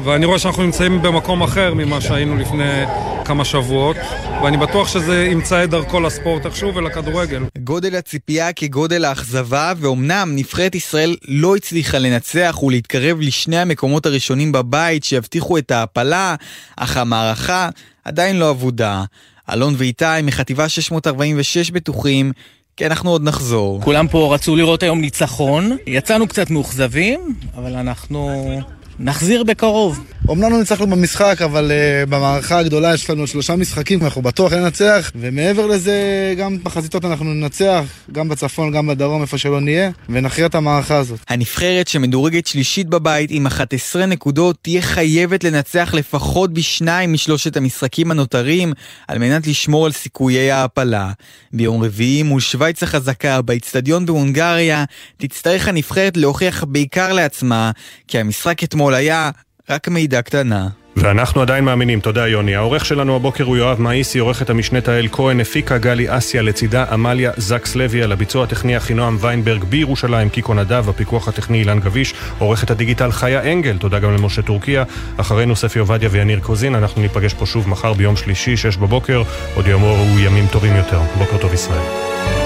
ואני 0.04 0.26
רואה 0.26 0.38
שאנחנו 0.38 0.62
נמצאים 0.62 1.02
במקום 1.02 1.42
אחר 1.42 1.74
ממה 1.74 2.00
שהיינו 2.00 2.36
לפני 2.36 2.84
כמה 3.24 3.44
שבועות 3.44 3.96
ואני 4.42 4.55
אני 4.56 4.66
בטוח 4.66 4.88
שזה 4.88 5.24
ימצא 5.24 5.64
את 5.64 5.70
דרכו 5.70 6.00
לספורט 6.00 6.46
איכשהו 6.46 6.74
ולכדורגל. 6.74 7.42
גודל 7.58 7.96
הציפייה 7.96 8.52
כגודל 8.52 9.04
האכזבה, 9.04 9.72
ואומנם 9.76 10.32
נבחרת 10.36 10.74
ישראל 10.74 11.16
לא 11.28 11.56
הצליחה 11.56 11.98
לנצח 11.98 12.58
ולהתקרב 12.62 13.20
לשני 13.20 13.58
המקומות 13.58 14.06
הראשונים 14.06 14.52
בבית 14.52 15.04
שיבטיחו 15.04 15.58
את 15.58 15.70
ההעפלה, 15.70 16.34
אך 16.76 16.96
המערכה 16.96 17.68
עדיין 18.04 18.38
לא 18.38 18.50
אבודה. 18.50 19.04
אלון 19.52 19.74
ואיתי 19.78 20.04
מחטיבה 20.22 20.68
646 20.68 21.70
בטוחים 21.70 22.32
כי 22.76 22.86
אנחנו 22.86 23.10
עוד 23.10 23.22
נחזור. 23.22 23.82
כולם 23.82 24.08
פה 24.08 24.34
רצו 24.34 24.56
לראות 24.56 24.82
היום 24.82 25.00
ניצחון, 25.00 25.76
יצאנו 25.86 26.28
קצת 26.28 26.50
מאוכזבים, 26.50 27.34
אבל 27.56 27.74
אנחנו 27.74 28.50
נחזיר 28.98 29.44
בקרוב. 29.44 30.00
אמנם 30.30 30.52
לא 30.52 30.58
ניצחנו 30.58 30.86
במשחק, 30.86 31.42
אבל 31.44 31.70
uh, 31.70 32.10
במערכה 32.10 32.58
הגדולה 32.58 32.94
יש 32.94 33.10
לנו 33.10 33.26
שלושה 33.26 33.56
משחקים, 33.56 34.04
אנחנו 34.04 34.22
בטוח 34.22 34.52
ננצח, 34.52 35.10
ומעבר 35.14 35.66
לזה, 35.66 35.94
גם 36.38 36.58
בחזיתות 36.62 37.04
אנחנו 37.04 37.34
ננצח, 37.34 37.84
גם 38.12 38.28
בצפון, 38.28 38.72
גם 38.72 38.86
בדרום, 38.86 39.22
איפה 39.22 39.38
שלא 39.38 39.60
נהיה, 39.60 39.90
ונכריע 40.08 40.46
את 40.46 40.54
המערכה 40.54 40.96
הזאת. 40.96 41.20
הנבחרת 41.28 41.88
שמדורגת 41.88 42.46
שלישית 42.46 42.88
בבית 42.88 43.30
עם 43.32 43.46
11 43.46 44.06
נקודות, 44.06 44.56
תהיה 44.62 44.82
חייבת 44.82 45.44
לנצח 45.44 45.94
לפחות 45.94 46.52
בשניים 46.52 47.12
משלושת 47.12 47.56
המשחקים 47.56 48.10
הנותרים, 48.10 48.72
על 49.08 49.18
מנת 49.18 49.46
לשמור 49.46 49.86
על 49.86 49.92
סיכויי 49.92 50.50
ההעפלה. 50.50 51.12
ביום 51.52 51.82
רביעי 51.82 52.22
מול 52.22 52.40
שווייץ 52.40 52.82
החזקה 52.82 53.42
באיצטדיון 53.42 54.06
בהונגריה, 54.06 54.84
תצטרך 55.16 55.68
הנבחרת 55.68 56.16
להוכיח 56.16 56.64
בעיקר 56.64 57.12
לעצמה, 57.12 57.70
כי 58.08 58.18
המשחק 58.18 58.64
אתמול 58.64 58.94
היה 58.94 59.30
רק 59.70 59.88
מידע 59.88 60.22
קטנה. 60.22 60.68
ואנחנו 60.96 61.42
עדיין 61.42 61.64
מאמינים, 61.64 62.00
תודה 62.00 62.28
יוני. 62.28 62.54
העורך 62.54 62.84
שלנו 62.84 63.16
הבוקר 63.16 63.44
הוא 63.44 63.56
יואב 63.56 63.80
מאיסי, 63.80 64.18
עורכת 64.18 64.50
המשנה 64.50 64.80
תהל 64.80 65.08
כהן, 65.12 65.40
הפיקה 65.40 65.78
גלי 65.78 66.16
אסיה, 66.16 66.42
לצידה 66.42 66.84
עמליה 66.90 67.30
זקס 67.36 67.74
לוי, 67.76 68.02
על 68.02 68.12
הביצוע 68.12 68.44
הטכני 68.44 68.76
אחינועם 68.76 69.16
ויינברג 69.20 69.64
בירושלים, 69.64 70.28
קיקו 70.28 70.54
נדב, 70.54 70.88
הפיקוח 70.88 71.28
הטכני 71.28 71.58
אילן 71.58 71.80
גביש, 71.80 72.14
עורכת 72.38 72.70
הדיגיטל 72.70 73.10
חיה 73.12 73.52
אנגל, 73.52 73.78
תודה 73.78 73.98
גם 73.98 74.14
למשה 74.14 74.42
טורקיה, 74.42 74.84
אחרינו 75.16 75.56
ספי 75.56 75.78
עובדיה 75.78 76.08
ויניר 76.12 76.40
קוזין, 76.40 76.74
אנחנו 76.74 77.02
ניפגש 77.02 77.34
פה 77.34 77.46
שוב 77.46 77.68
מחר 77.68 77.92
ביום 77.92 78.16
שלישי, 78.16 78.56
שש 78.56 78.76
בבוקר, 78.76 79.22
עוד 79.54 79.66
יאמרו 79.66 80.18
ימים 80.18 80.46
טובים 80.52 80.76
יותר. 80.76 81.00
בוקר 81.18 81.38
טוב 81.38 81.54
ישראל. 81.54 82.45